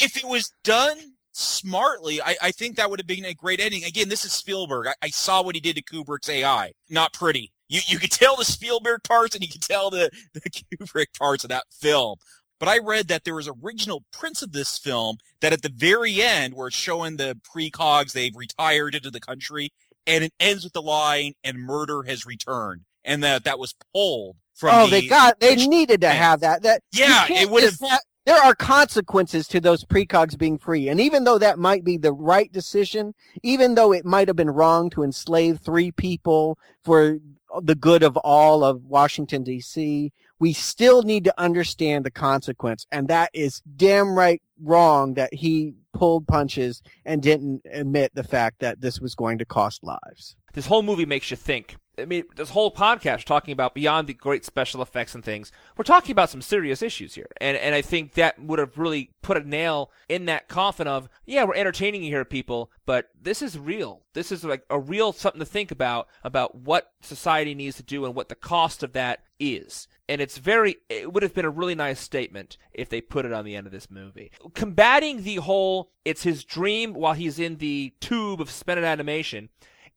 if 0.02 0.18
it 0.18 0.26
was 0.26 0.52
done 0.64 0.98
smartly, 1.32 2.22
I, 2.22 2.36
I 2.42 2.52
think 2.52 2.76
that 2.78 2.90
would 2.90 3.00
have 3.00 3.08
been 3.08 3.26
a 3.26 3.34
great 3.34 3.60
ending. 3.60 3.84
Again, 3.84 4.10
this 4.10 4.26
is 4.26 4.34
Spielberg. 4.34 4.88
I, 4.88 4.94
I 5.04 5.10
saw 5.10 5.42
what 5.42 5.56
he 5.56 5.62
did 5.62 5.76
to 5.78 5.84
Kubrick's 5.84 6.30
AI. 6.30 6.72
Not 6.90 7.14
pretty. 7.14 7.52
You 7.70 7.80
you 7.88 8.00
could 8.00 8.12
tell 8.12 8.36
the 8.36 8.44
Spielberg 8.44 9.04
parts 9.04 9.34
and 9.34 9.44
you 9.44 9.50
could 9.50 9.62
tell 9.62 9.90
the, 9.90 10.10
the 10.34 10.42
Kubrick 10.80 11.18
parts 11.18 11.46
of 11.46 11.50
that 11.52 11.64
film. 11.72 12.18
But 12.62 12.70
I 12.70 12.78
read 12.78 13.08
that 13.08 13.24
there 13.24 13.34
was 13.34 13.50
original 13.64 14.04
prints 14.14 14.44
of 14.44 14.52
this 14.52 14.78
film 14.78 15.18
that 15.42 15.52
at 15.52 15.64
the 15.64 15.72
very 15.76 16.22
end, 16.22 16.54
where 16.54 16.68
it's 16.68 16.78
showing 16.78 17.18
the 17.18 17.36
precogs, 17.44 18.14
they've 18.14 18.36
retired 18.36 18.94
into 18.94 19.10
the 19.10 19.20
country, 19.20 19.72
and 20.06 20.24
it 20.24 20.32
ends 20.40 20.64
with 20.64 20.74
the 20.74 20.82
line, 20.84 21.34
and 21.44 21.58
murder 21.58 22.04
has 22.04 22.24
returned. 22.24 22.82
And 23.04 23.24
that 23.24 23.46
that 23.46 23.58
was 23.58 23.74
pulled 23.96 24.36
from 24.54 24.76
Oh, 24.76 24.86
the, 24.86 25.02
they 25.02 25.08
got, 25.08 25.40
they 25.40 25.56
needed 25.56 26.02
to 26.02 26.12
have 26.12 26.42
that. 26.42 26.62
That 26.62 26.84
Yeah, 26.92 27.26
it 27.32 27.50
would 27.50 27.64
have- 27.64 27.80
There 28.28 28.38
are 28.38 28.54
consequences 28.54 29.48
to 29.48 29.60
those 29.60 29.84
precogs 29.84 30.38
being 30.38 30.60
free, 30.60 30.88
and 30.88 31.02
even 31.02 31.24
though 31.24 31.40
that 31.40 31.58
might 31.58 31.84
be 31.84 31.98
the 31.98 32.14
right 32.14 32.52
decision, 32.52 33.16
even 33.42 33.74
though 33.74 33.92
it 33.92 34.06
might 34.06 34.28
have 34.28 34.38
been 34.38 34.52
wrong 34.52 34.92
to 34.92 35.02
enslave 35.02 35.62
three 35.62 35.92
people 35.92 36.60
for 36.84 37.18
the 37.64 37.74
good 37.74 38.04
of 38.04 38.18
all 38.18 38.64
of 38.64 38.86
Washington 38.86 39.44
D.C., 39.44 40.12
we 40.42 40.54
still 40.54 41.04
need 41.04 41.24
to 41.24 41.34
understand 41.40 42.04
the 42.04 42.10
consequence. 42.10 42.88
And 42.92 43.08
that 43.10 43.30
is 43.32 43.62
damn 43.76 44.16
right 44.16 44.42
wrong 44.60 45.14
that 45.14 45.32
he 45.32 45.76
pulled 45.94 46.28
punches 46.28 46.82
and 47.06 47.22
didn't 47.22 47.62
admit 47.72 48.12
the 48.16 48.24
fact 48.24 48.60
that 48.60 48.82
this 48.82 49.00
was 49.00 49.14
going 49.14 49.38
to 49.38 49.46
cost 49.46 49.84
lives. 49.84 50.36
This 50.54 50.66
whole 50.66 50.82
movie 50.82 51.06
makes 51.06 51.30
you 51.30 51.38
think. 51.38 51.76
I 52.00 52.06
mean, 52.06 52.24
this 52.36 52.50
whole 52.50 52.74
podcast 52.74 53.26
talking 53.26 53.52
about 53.52 53.76
beyond 53.76 54.08
the 54.08 54.14
great 54.14 54.46
special 54.46 54.82
effects 54.82 55.14
and 55.14 55.24
things, 55.24 55.52
we're 55.78 55.84
talking 55.84 56.12
about 56.12 56.30
some 56.30 56.42
serious 56.42 56.82
issues 56.82 57.16
here. 57.16 57.30
And 57.40 57.58
and 57.58 57.76
I 57.76 57.82
think 57.82 58.14
that 58.14 58.42
would 58.42 58.60
have 58.60 58.78
really 58.78 59.12
put 59.22 59.38
a 59.38 59.48
nail 59.48 59.92
in 60.08 60.26
that 60.26 60.48
coffin 60.48 60.88
of, 60.88 61.10
yeah, 61.26 61.44
we're 61.44 61.56
entertaining 61.56 62.04
you 62.04 62.10
here, 62.10 62.26
people, 62.26 62.72
but 62.86 63.10
this 63.20 63.42
is 63.42 63.60
real. 63.60 64.04
This 64.14 64.32
is 64.32 64.44
like 64.44 64.64
a 64.70 64.80
real 64.80 65.14
something 65.14 65.40
to 65.40 65.46
think 65.46 65.72
about, 65.72 66.08
about 66.24 66.56
what 66.56 66.92
society 67.02 67.54
needs 67.54 67.78
to 67.78 67.84
do 67.84 68.06
and 68.06 68.16
what 68.16 68.30
the 68.30 68.36
cost 68.36 68.84
of 68.84 68.94
that 68.94 69.24
is. 69.40 69.88
And 70.08 70.20
it's 70.22 70.38
very, 70.38 70.78
it 70.90 71.14
would 71.14 71.24
have 71.24 71.34
been 71.34 71.46
a 71.46 71.50
really 71.50 71.76
nice 71.76 72.00
statement 72.00 72.58
if 72.74 72.90
they 72.90 73.00
put 73.00 73.26
it 73.26 73.32
on 73.32 73.46
the 73.46 73.56
end 73.56 73.66
of 73.66 73.72
this 73.72 73.90
movie. 73.90 74.32
Combating 74.54 75.24
the 75.24 75.36
whole, 75.38 75.92
it's 76.04 76.24
his 76.24 76.44
dream 76.44 76.94
while 76.94 77.14
he's 77.14 77.40
in 77.40 77.58
the 77.58 77.94
tube 78.02 78.42
of 78.42 78.50
suspended 78.50 78.84
animation. 78.84 79.50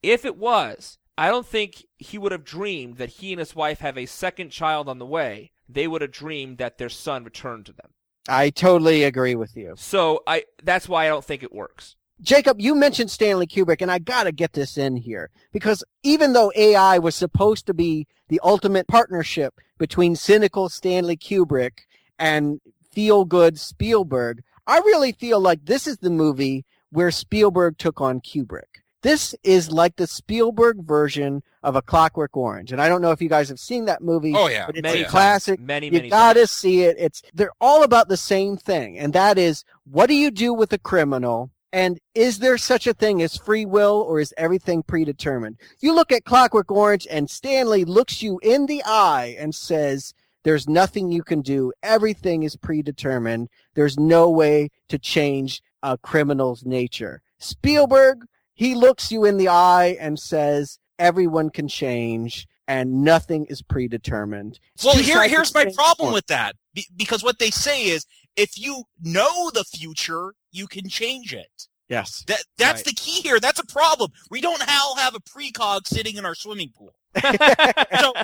If 0.03 0.25
it 0.25 0.37
was, 0.37 0.99
I 1.17 1.29
don't 1.29 1.47
think 1.47 1.85
he 1.99 2.19
would 2.19 2.33
have 2.33 2.45
dreamed 2.45 2.97
that 2.97 3.09
he 3.09 3.33
and 3.33 3.39
his 3.39 3.55
wife 3.55 3.79
have 3.81 3.97
a 3.97 4.07
second 4.07 4.51
child 4.51 4.89
on 4.89 4.99
the 4.99 5.07
way. 5.07 5.53
They 5.69 5.87
would 5.87 6.03
have 6.03 6.11
dreamed 6.11 6.59
that 6.59 6.79
their 6.79 6.89
son 6.89 7.25
returned 7.25 7.67
to 7.67 7.73
them. 7.73 7.91
I 8.29 8.51
totally 8.51 9.05
agree 9.05 9.35
with 9.35 9.57
you. 9.57 9.75
So 9.77 10.23
I 10.27 10.45
that's 10.63 10.89
why 10.89 11.05
I 11.05 11.09
don't 11.09 11.25
think 11.25 11.43
it 11.43 11.53
works. 11.53 11.97
Jacob, 12.21 12.61
you 12.61 12.75
mentioned 12.75 13.11
Stanley 13.11 13.47
Kubrick, 13.47 13.83
and 13.83 13.91
I 13.91 13.99
gotta 13.99 14.33
get 14.33 14.53
this 14.53 14.79
in 14.79 14.97
here 14.97 15.31
because 15.53 15.85
even 16.03 16.33
though 16.33 16.53
AI 16.57 16.99
was 16.99 17.15
supposed 17.15 17.67
to 17.67 17.75
be 17.75 18.07
the 18.29 18.41
ultimate 18.43 18.89
partnership 18.89 19.55
between 19.79 20.17
cynical 20.17 20.69
Stanley 20.69 21.17
Kubrick 21.17 21.81
and 22.19 22.61
feel 22.93 23.25
good 23.25 23.59
Spielberg, 23.59 24.43
I 24.67 24.79
really 24.79 25.13
feel 25.13 25.41
like 25.41 25.65
this 25.65 25.87
is 25.87 25.99
the 25.99 26.11
movie 26.11 26.65
where 26.91 27.11
Spielberg 27.11 27.77
took 27.77 28.01
on 28.01 28.21
Kubrick. 28.21 28.84
This 29.05 29.35
is 29.45 29.71
like 29.71 29.97
the 29.97 30.07
Spielberg 30.07 30.83
version 30.83 31.43
of 31.63 31.77
A 31.77 31.83
Clockwork 31.83 32.35
Orange, 32.39 32.73
and 32.73 32.81
I 32.81 32.89
don't 32.89 33.03
know 33.03 33.11
if 33.11 33.21
you 33.21 33.29
guys 33.29 33.51
have 33.51 33.61
seen 33.61 33.85
that 33.85 34.01
movie. 34.01 34.33
Oh 34.35 34.49
yeah, 34.49 34.67
it's 34.71 34.81
Many 34.81 35.01
a 35.01 35.03
times. 35.03 35.11
classic. 35.11 35.61
Many, 35.61 35.91
many. 35.91 36.05
You 36.07 36.11
gotta 36.11 36.41
times. 36.41 36.51
see 36.51 36.85
it. 36.85 36.97
It's 36.99 37.21
they're 37.35 37.53
all 37.61 37.83
about 37.83 38.09
the 38.09 38.17
same 38.17 38.57
thing, 38.57 38.99
and 38.99 39.13
that 39.13 39.37
is 39.37 39.63
what 39.85 40.07
do 40.07 40.15
you 40.15 40.31
do 40.31 40.55
with 40.55 40.73
a 40.73 40.79
criminal? 40.79 41.51
And 41.71 41.99
is 42.15 42.39
there 42.39 42.57
such 42.57 42.87
a 42.87 42.95
thing 42.95 43.21
as 43.21 43.37
free 43.37 43.67
will, 43.67 44.03
or 44.09 44.21
is 44.21 44.33
everything 44.39 44.83
predetermined? 44.83 45.59
You 45.81 45.95
look 45.95 46.11
at 46.11 46.25
Clockwork 46.25 46.71
Orange, 46.71 47.07
and 47.11 47.29
Stanley 47.29 47.85
looks 47.85 48.23
you 48.23 48.41
in 48.43 48.65
the 48.65 48.83
eye 48.87 49.37
and 49.39 49.55
says, 49.55 50.15
"There's 50.45 50.67
nothing 50.67 51.13
you 51.13 51.23
can 51.23 51.43
do. 51.43 51.75
Everything 51.83 52.43
is 52.43 52.57
predetermined. 52.57 53.51
There's 53.75 53.99
no 53.99 54.31
way 54.31 54.71
to 54.89 54.99
change 54.99 55.63
a 55.83 55.99
criminal's 55.99 56.65
nature." 56.65 57.21
Spielberg, 57.39 58.25
he 58.55 58.75
looks 58.75 59.11
you 59.13 59.25
in 59.25 59.37
the 59.37 59.49
eye 59.49 59.97
and 60.01 60.19
says, 60.19 60.79
"Everyone 60.99 61.51
can 61.51 61.69
change." 61.69 62.47
And 62.67 63.05
nothing 63.05 63.45
is 63.51 63.61
predetermined. 63.61 64.59
It's 64.75 64.85
Well, 64.85 64.97
here, 64.97 65.29
here's 65.29 65.53
my 65.53 65.67
problem 65.75 66.15
with 66.15 66.27
that. 66.29 66.57
Because 66.97 67.23
what 67.23 67.39
they 67.39 67.51
say 67.51 67.85
is, 67.89 68.07
if 68.37 68.59
you 68.59 68.85
know 69.03 69.51
the 69.51 69.65
future, 69.65 70.33
you 70.51 70.67
can 70.67 70.89
change 70.89 71.35
it. 71.35 71.69
Yes. 71.91 72.25
That 72.27 72.43
that's 72.57 72.79
Right. 72.79 72.85
the 72.87 72.95
key 72.95 73.21
here. 73.21 73.39
That's 73.39 73.61
a 73.61 73.67
problem. 73.67 74.13
We 74.31 74.41
don't 74.41 74.63
all 74.67 74.97
have 74.97 75.15
a 75.15 75.21
precog 75.21 75.87
sitting 75.87 76.17
in 76.17 76.25
our 76.25 76.35
swimming 76.35 76.71
pool. 76.75 76.95
so 77.21 78.15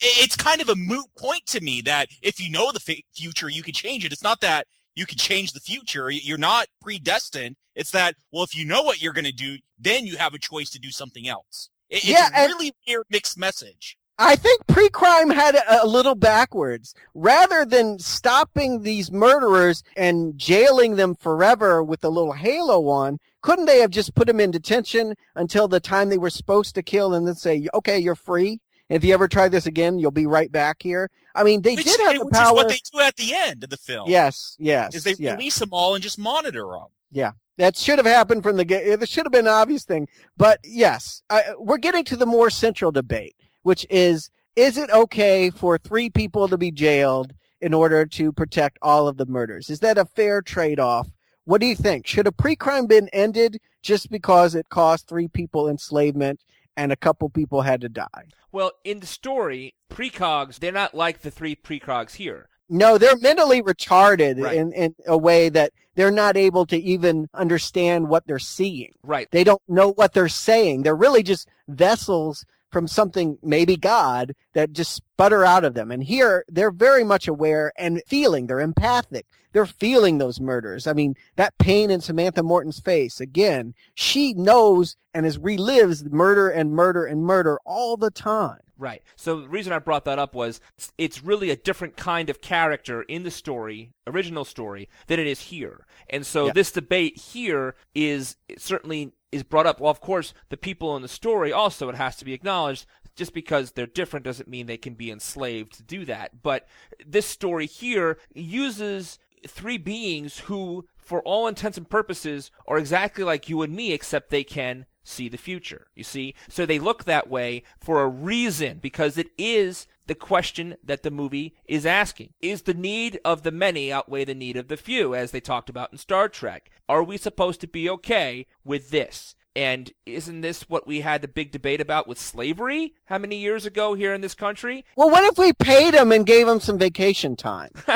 it's 0.00 0.36
kind 0.36 0.60
of 0.60 0.68
a 0.68 0.76
moot 0.76 1.06
point 1.16 1.46
to 1.46 1.60
me 1.60 1.80
that 1.82 2.08
if 2.22 2.38
you 2.38 2.50
know 2.50 2.70
the 2.70 2.82
f- 2.86 2.98
future, 3.16 3.48
you 3.48 3.62
can 3.62 3.72
change 3.72 4.04
it. 4.04 4.12
It's 4.12 4.22
not 4.22 4.40
that 4.42 4.66
you 4.94 5.06
can 5.06 5.18
change 5.18 5.52
the 5.52 5.60
future. 5.60 6.10
You're 6.10 6.38
not 6.38 6.66
predestined. 6.80 7.56
It's 7.74 7.90
that 7.90 8.14
well, 8.32 8.44
if 8.44 8.56
you 8.56 8.64
know 8.64 8.82
what 8.82 9.02
you're 9.02 9.12
going 9.12 9.24
to 9.24 9.32
do, 9.32 9.58
then 9.78 10.06
you 10.06 10.16
have 10.16 10.34
a 10.34 10.38
choice 10.38 10.70
to 10.70 10.78
do 10.78 10.90
something 10.90 11.28
else. 11.28 11.70
It's 11.90 12.04
Yeah, 12.04 12.28
a 12.34 12.46
really 12.46 12.72
weird 12.86 13.04
mixed 13.10 13.38
message. 13.38 13.96
I 14.16 14.36
think 14.36 14.64
pre-crime 14.68 15.30
had 15.30 15.56
a 15.68 15.86
little 15.86 16.14
backwards. 16.14 16.94
Rather 17.14 17.64
than 17.64 17.98
stopping 17.98 18.82
these 18.82 19.10
murderers 19.10 19.82
and 19.96 20.38
jailing 20.38 20.94
them 20.94 21.16
forever 21.16 21.82
with 21.82 22.04
a 22.04 22.08
little 22.08 22.32
halo 22.32 22.88
on, 22.88 23.18
couldn't 23.42 23.64
they 23.64 23.80
have 23.80 23.90
just 23.90 24.14
put 24.14 24.28
them 24.28 24.38
in 24.38 24.52
detention 24.52 25.14
until 25.34 25.66
the 25.66 25.80
time 25.80 26.08
they 26.10 26.18
were 26.18 26.30
supposed 26.30 26.76
to 26.76 26.82
kill 26.82 27.12
and 27.12 27.26
then 27.26 27.34
say, 27.34 27.66
okay, 27.74 27.98
you're 27.98 28.14
free. 28.14 28.60
If 28.94 29.02
you 29.02 29.12
ever 29.12 29.26
try 29.26 29.48
this 29.48 29.66
again, 29.66 29.98
you'll 29.98 30.12
be 30.12 30.26
right 30.26 30.52
back 30.52 30.80
here. 30.80 31.10
I 31.34 31.42
mean, 31.42 31.62
they 31.62 31.74
which, 31.74 31.84
did 31.84 32.00
have 32.00 32.14
the 32.16 32.24
which 32.26 32.34
is 32.34 32.40
power. 32.40 32.54
what 32.54 32.68
they 32.68 32.78
do 32.92 33.00
at 33.00 33.16
the 33.16 33.34
end 33.34 33.64
of 33.64 33.70
the 33.70 33.76
film. 33.76 34.08
yes, 34.08 34.56
yes, 34.60 34.94
is 34.94 35.02
they 35.02 35.16
yeah. 35.18 35.32
release 35.32 35.58
them 35.58 35.70
all 35.72 35.96
and 35.96 36.02
just 36.02 36.16
monitor 36.16 36.64
them. 36.70 36.86
Yeah, 37.10 37.32
that 37.58 37.76
should 37.76 37.98
have 37.98 38.06
happened 38.06 38.44
from 38.44 38.56
the 38.56 38.64
get. 38.64 38.86
It 38.86 39.08
should 39.08 39.26
have 39.26 39.32
been 39.32 39.48
an 39.48 39.52
obvious 39.52 39.84
thing. 39.84 40.06
But 40.36 40.60
yes, 40.62 41.24
I, 41.28 41.42
we're 41.58 41.78
getting 41.78 42.04
to 42.04 42.16
the 42.16 42.24
more 42.24 42.50
central 42.50 42.92
debate, 42.92 43.34
which 43.64 43.84
is: 43.90 44.30
Is 44.54 44.78
it 44.78 44.90
okay 44.90 45.50
for 45.50 45.76
three 45.76 46.08
people 46.08 46.46
to 46.46 46.56
be 46.56 46.70
jailed 46.70 47.34
in 47.60 47.74
order 47.74 48.06
to 48.06 48.30
protect 48.30 48.78
all 48.80 49.08
of 49.08 49.16
the 49.16 49.26
murders? 49.26 49.70
Is 49.70 49.80
that 49.80 49.98
a 49.98 50.04
fair 50.04 50.40
trade-off? 50.40 51.08
What 51.46 51.60
do 51.60 51.66
you 51.66 51.74
think? 51.74 52.06
Should 52.06 52.28
a 52.28 52.32
pre-crime 52.32 52.86
been 52.86 53.08
ended 53.12 53.58
just 53.82 54.08
because 54.08 54.54
it 54.54 54.68
caused 54.68 55.08
three 55.08 55.26
people 55.26 55.68
enslavement 55.68 56.40
and 56.76 56.92
a 56.92 56.96
couple 56.96 57.28
people 57.28 57.62
had 57.62 57.80
to 57.80 57.88
die? 57.88 58.28
Well, 58.54 58.70
in 58.84 59.00
the 59.00 59.06
story, 59.08 59.74
precogs, 59.90 60.60
they're 60.60 60.70
not 60.70 60.94
like 60.94 61.22
the 61.22 61.30
three 61.32 61.56
precogs 61.56 62.12
here. 62.14 62.48
No, 62.68 62.98
they're 62.98 63.16
mentally 63.16 63.60
retarded 63.60 64.40
Right. 64.40 64.56
in, 64.56 64.72
in 64.72 64.94
a 65.08 65.18
way 65.18 65.48
that 65.48 65.72
they're 65.96 66.12
not 66.12 66.36
able 66.36 66.64
to 66.66 66.76
even 66.76 67.28
understand 67.34 68.08
what 68.08 68.28
they're 68.28 68.38
seeing. 68.38 68.92
Right. 69.02 69.28
They 69.32 69.42
don't 69.42 69.60
know 69.66 69.90
what 69.94 70.12
they're 70.12 70.28
saying. 70.28 70.84
They're 70.84 70.94
really 70.94 71.24
just 71.24 71.48
vessels 71.66 72.46
from 72.74 72.88
something, 72.88 73.38
maybe 73.40 73.76
God, 73.76 74.34
that 74.52 74.72
just 74.72 74.92
sputter 74.92 75.44
out 75.44 75.64
of 75.64 75.74
them. 75.74 75.92
And 75.92 76.02
here, 76.02 76.44
they're 76.48 76.72
very 76.72 77.04
much 77.04 77.28
aware 77.28 77.72
and 77.78 78.02
feeling. 78.08 78.48
They're 78.48 78.60
empathic. 78.60 79.26
They're 79.52 79.64
feeling 79.64 80.18
those 80.18 80.40
murders. 80.40 80.88
I 80.88 80.92
mean, 80.92 81.14
that 81.36 81.56
pain 81.58 81.88
in 81.88 82.00
Samantha 82.00 82.42
Morton's 82.42 82.80
face, 82.80 83.20
again, 83.20 83.74
she 83.94 84.34
knows 84.34 84.96
and 85.14 85.24
has 85.24 85.38
relives 85.38 86.10
murder 86.10 86.50
and 86.50 86.72
murder 86.72 87.04
and 87.04 87.22
murder 87.22 87.60
all 87.64 87.96
the 87.96 88.10
time. 88.10 88.58
Right. 88.76 89.02
So 89.14 89.42
the 89.42 89.48
reason 89.48 89.72
I 89.72 89.78
brought 89.78 90.04
that 90.06 90.18
up 90.18 90.34
was 90.34 90.60
it's 90.98 91.22
really 91.22 91.50
a 91.50 91.56
different 91.56 91.96
kind 91.96 92.28
of 92.28 92.40
character 92.40 93.02
in 93.02 93.22
the 93.22 93.30
story, 93.30 93.92
original 94.08 94.44
story, 94.44 94.88
than 95.06 95.20
it 95.20 95.28
is 95.28 95.42
here. 95.42 95.86
And 96.10 96.26
so 96.26 96.46
Yeah. 96.46 96.54
this 96.54 96.72
debate 96.72 97.16
here 97.16 97.76
is 97.94 98.34
certainly 98.58 99.12
is 99.34 99.42
brought 99.42 99.66
up. 99.66 99.80
Well, 99.80 99.90
of 99.90 100.00
course, 100.00 100.32
the 100.48 100.56
people 100.56 100.96
in 100.96 101.02
the 101.02 101.08
story 101.08 101.52
also 101.52 101.88
it 101.88 101.96
has 101.96 102.16
to 102.16 102.24
be 102.24 102.32
acknowledged. 102.32 102.86
Just 103.16 103.32
because 103.32 103.72
they're 103.72 103.86
different 103.86 104.24
doesn't 104.24 104.48
mean 104.48 104.66
they 104.66 104.76
can 104.76 104.94
be 104.94 105.10
enslaved 105.10 105.74
to 105.74 105.82
do 105.84 106.04
that. 106.06 106.42
But 106.42 106.66
this 107.06 107.26
story 107.26 107.66
here 107.66 108.18
uses 108.34 109.20
three 109.46 109.78
beings 109.78 110.40
who, 110.40 110.86
for 110.96 111.22
all 111.22 111.46
intents 111.46 111.78
and 111.78 111.88
purposes, 111.88 112.50
are 112.66 112.78
exactly 112.78 113.22
like 113.22 113.48
you 113.48 113.62
and 113.62 113.76
me, 113.76 113.92
except 113.92 114.30
they 114.30 114.42
can 114.42 114.86
see 115.04 115.28
the 115.28 115.36
future. 115.36 115.86
You 115.94 116.02
see? 116.02 116.34
So 116.48 116.66
they 116.66 116.80
look 116.80 117.04
that 117.04 117.30
way 117.30 117.62
for 117.78 118.02
a 118.02 118.08
reason, 118.08 118.78
because 118.82 119.16
it 119.16 119.28
is 119.38 119.86
the 120.06 120.14
question 120.14 120.76
that 120.84 121.02
the 121.02 121.10
movie 121.10 121.54
is 121.66 121.86
asking. 121.86 122.34
Is 122.40 122.62
the 122.62 122.74
need 122.74 123.20
of 123.24 123.42
the 123.42 123.50
many 123.50 123.92
outweigh 123.92 124.24
the 124.24 124.34
need 124.34 124.56
of 124.56 124.68
the 124.68 124.76
few, 124.76 125.14
as 125.14 125.30
they 125.30 125.40
talked 125.40 125.68
about 125.68 125.92
in 125.92 125.98
Star 125.98 126.28
Trek? 126.28 126.70
Are 126.88 127.02
we 127.02 127.16
supposed 127.16 127.60
to 127.62 127.66
be 127.66 127.88
okay 127.88 128.46
with 128.64 128.90
this? 128.90 129.34
And 129.56 129.92
isn't 130.04 130.40
this 130.40 130.62
what 130.68 130.84
we 130.84 131.00
had 131.00 131.22
the 131.22 131.28
big 131.28 131.52
debate 131.52 131.80
about 131.80 132.08
with 132.08 132.18
slavery? 132.18 132.94
How 133.04 133.18
many 133.18 133.36
years 133.36 133.64
ago 133.64 133.94
here 133.94 134.12
in 134.12 134.20
this 134.20 134.34
country? 134.34 134.84
Well, 134.96 135.10
what 135.10 135.22
if 135.24 135.38
we 135.38 135.52
paid 135.52 135.94
them 135.94 136.10
and 136.10 136.26
gave 136.26 136.46
them 136.46 136.58
some 136.58 136.78
vacation 136.78 137.36
time? 137.36 137.70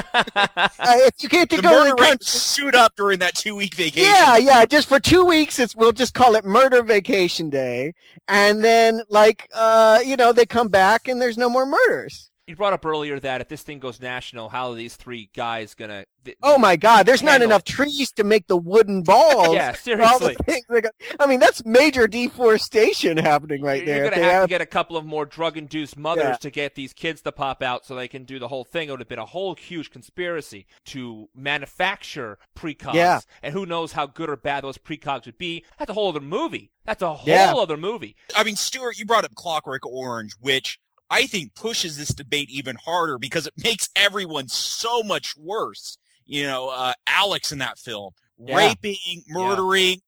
Uh, 0.80 0.96
if 1.06 1.22
you 1.22 1.28
get 1.28 1.50
to 1.50 1.56
The 1.56 1.62
go 1.62 1.70
to 1.70 1.76
murder 1.78 1.90
the 1.90 2.02
rate 2.02 2.08
country, 2.10 2.26
shoot 2.26 2.74
up 2.74 2.94
during 2.96 3.18
that 3.18 3.34
two 3.34 3.54
week 3.54 3.74
vacation. 3.74 4.08
Yeah, 4.08 4.36
yeah. 4.36 4.64
Just 4.64 4.88
for 4.88 4.98
two 5.00 5.24
weeks, 5.24 5.58
it's 5.58 5.74
we'll 5.76 5.92
just 5.92 6.14
call 6.14 6.34
it 6.34 6.44
Murder 6.44 6.82
Vacation 6.82 7.50
Day, 7.50 7.94
and 8.26 8.64
then 8.64 9.02
like 9.10 9.48
uh, 9.54 10.00
you 10.04 10.16
know, 10.16 10.32
they 10.32 10.46
come 10.46 10.68
back 10.68 11.08
and 11.08 11.20
there's 11.20 11.36
no 11.36 11.48
more 11.50 11.66
murders. 11.66 12.30
You 12.48 12.56
brought 12.56 12.72
up 12.72 12.86
earlier 12.86 13.20
that 13.20 13.42
if 13.42 13.48
this 13.48 13.60
thing 13.62 13.78
goes 13.78 14.00
national, 14.00 14.48
how 14.48 14.70
are 14.70 14.74
these 14.74 14.96
three 14.96 15.28
guys 15.36 15.74
gonna? 15.74 16.06
th- 16.24 16.36
Oh 16.42 16.56
my 16.56 16.76
God, 16.76 17.04
there's 17.04 17.22
not 17.22 17.32
Handle 17.32 17.50
enough 17.50 17.64
trees 17.64 18.10
to 18.12 18.24
make 18.24 18.46
the 18.46 18.56
wooden 18.72 19.02
balls. 19.02 19.54
Yeah, 19.54 19.72
for 19.72 20.00
all 20.02 20.18
the 20.18 20.24
seriously. 20.30 20.36
things 20.46 20.64
they 20.70 20.80
got- 20.80 20.94
I 21.20 21.26
mean, 21.26 21.40
that's 21.40 21.62
major 21.66 22.08
deforestation 22.08 23.18
happening 23.18 23.60
right 23.62 23.84
You're 23.84 23.96
there. 24.00 24.10
gonna 24.10 24.22
have, 24.22 24.32
have- 24.32 24.42
to 24.44 24.48
get 24.48 24.60
a 24.62 24.66
couple 24.66 24.96
of 24.96 25.04
more 25.04 25.26
drug-induced 25.26 25.98
mothers 25.98 26.24
Yeah. 26.24 26.36
to 26.36 26.50
get 26.50 26.74
these 26.74 26.94
kids 26.94 27.20
to 27.22 27.32
pop 27.32 27.62
out, 27.62 27.84
so 27.84 27.94
they 27.94 28.08
can 28.08 28.24
do 28.24 28.38
the 28.38 28.48
whole 28.48 28.64
thing. 28.64 28.88
It 28.88 28.92
would 28.92 29.00
have 29.00 29.08
been 29.08 29.18
a 29.18 29.26
whole 29.26 29.54
huge 29.54 29.90
conspiracy 29.90 30.66
to 30.86 31.28
manufacture 31.34 32.38
precogs. 32.56 32.94
Yeah. 32.94 33.20
And 33.42 33.52
who 33.52 33.66
knows 33.66 33.92
how 33.92 34.06
good 34.06 34.30
or 34.30 34.36
bad 34.36 34.64
those 34.64 34.78
precogs 34.78 35.26
would 35.26 35.36
be? 35.38 35.64
That's 35.78 35.90
a 35.90 35.94
whole 35.94 36.08
other 36.08 36.20
movie. 36.20 36.70
That's 36.86 37.02
a 37.02 37.12
whole 37.12 37.28
Yeah. 37.28 37.52
other 37.54 37.76
movie. 37.76 38.16
I 38.34 38.42
mean, 38.44 38.56
Stuart, 38.56 38.98
you 38.98 39.04
brought 39.04 39.24
up 39.26 39.34
Clockwork 39.34 39.84
Orange, 39.84 40.32
which 40.40 40.78
I 41.10 41.26
think 41.26 41.54
pushes 41.54 41.96
this 41.96 42.08
debate 42.10 42.50
even 42.50 42.76
harder 42.76 43.18
because 43.18 43.46
it 43.46 43.54
makes 43.56 43.88
everyone 43.96 44.48
so 44.48 45.02
much 45.02 45.36
worse. 45.36 45.96
You 46.26 46.44
know, 46.46 46.68
uh, 46.68 46.92
Alex 47.06 47.52
in 47.52 47.58
that 47.60 47.78
film, 47.78 48.12
Yeah. 48.38 48.56
raping, 48.56 49.22
murdering, 49.28 50.00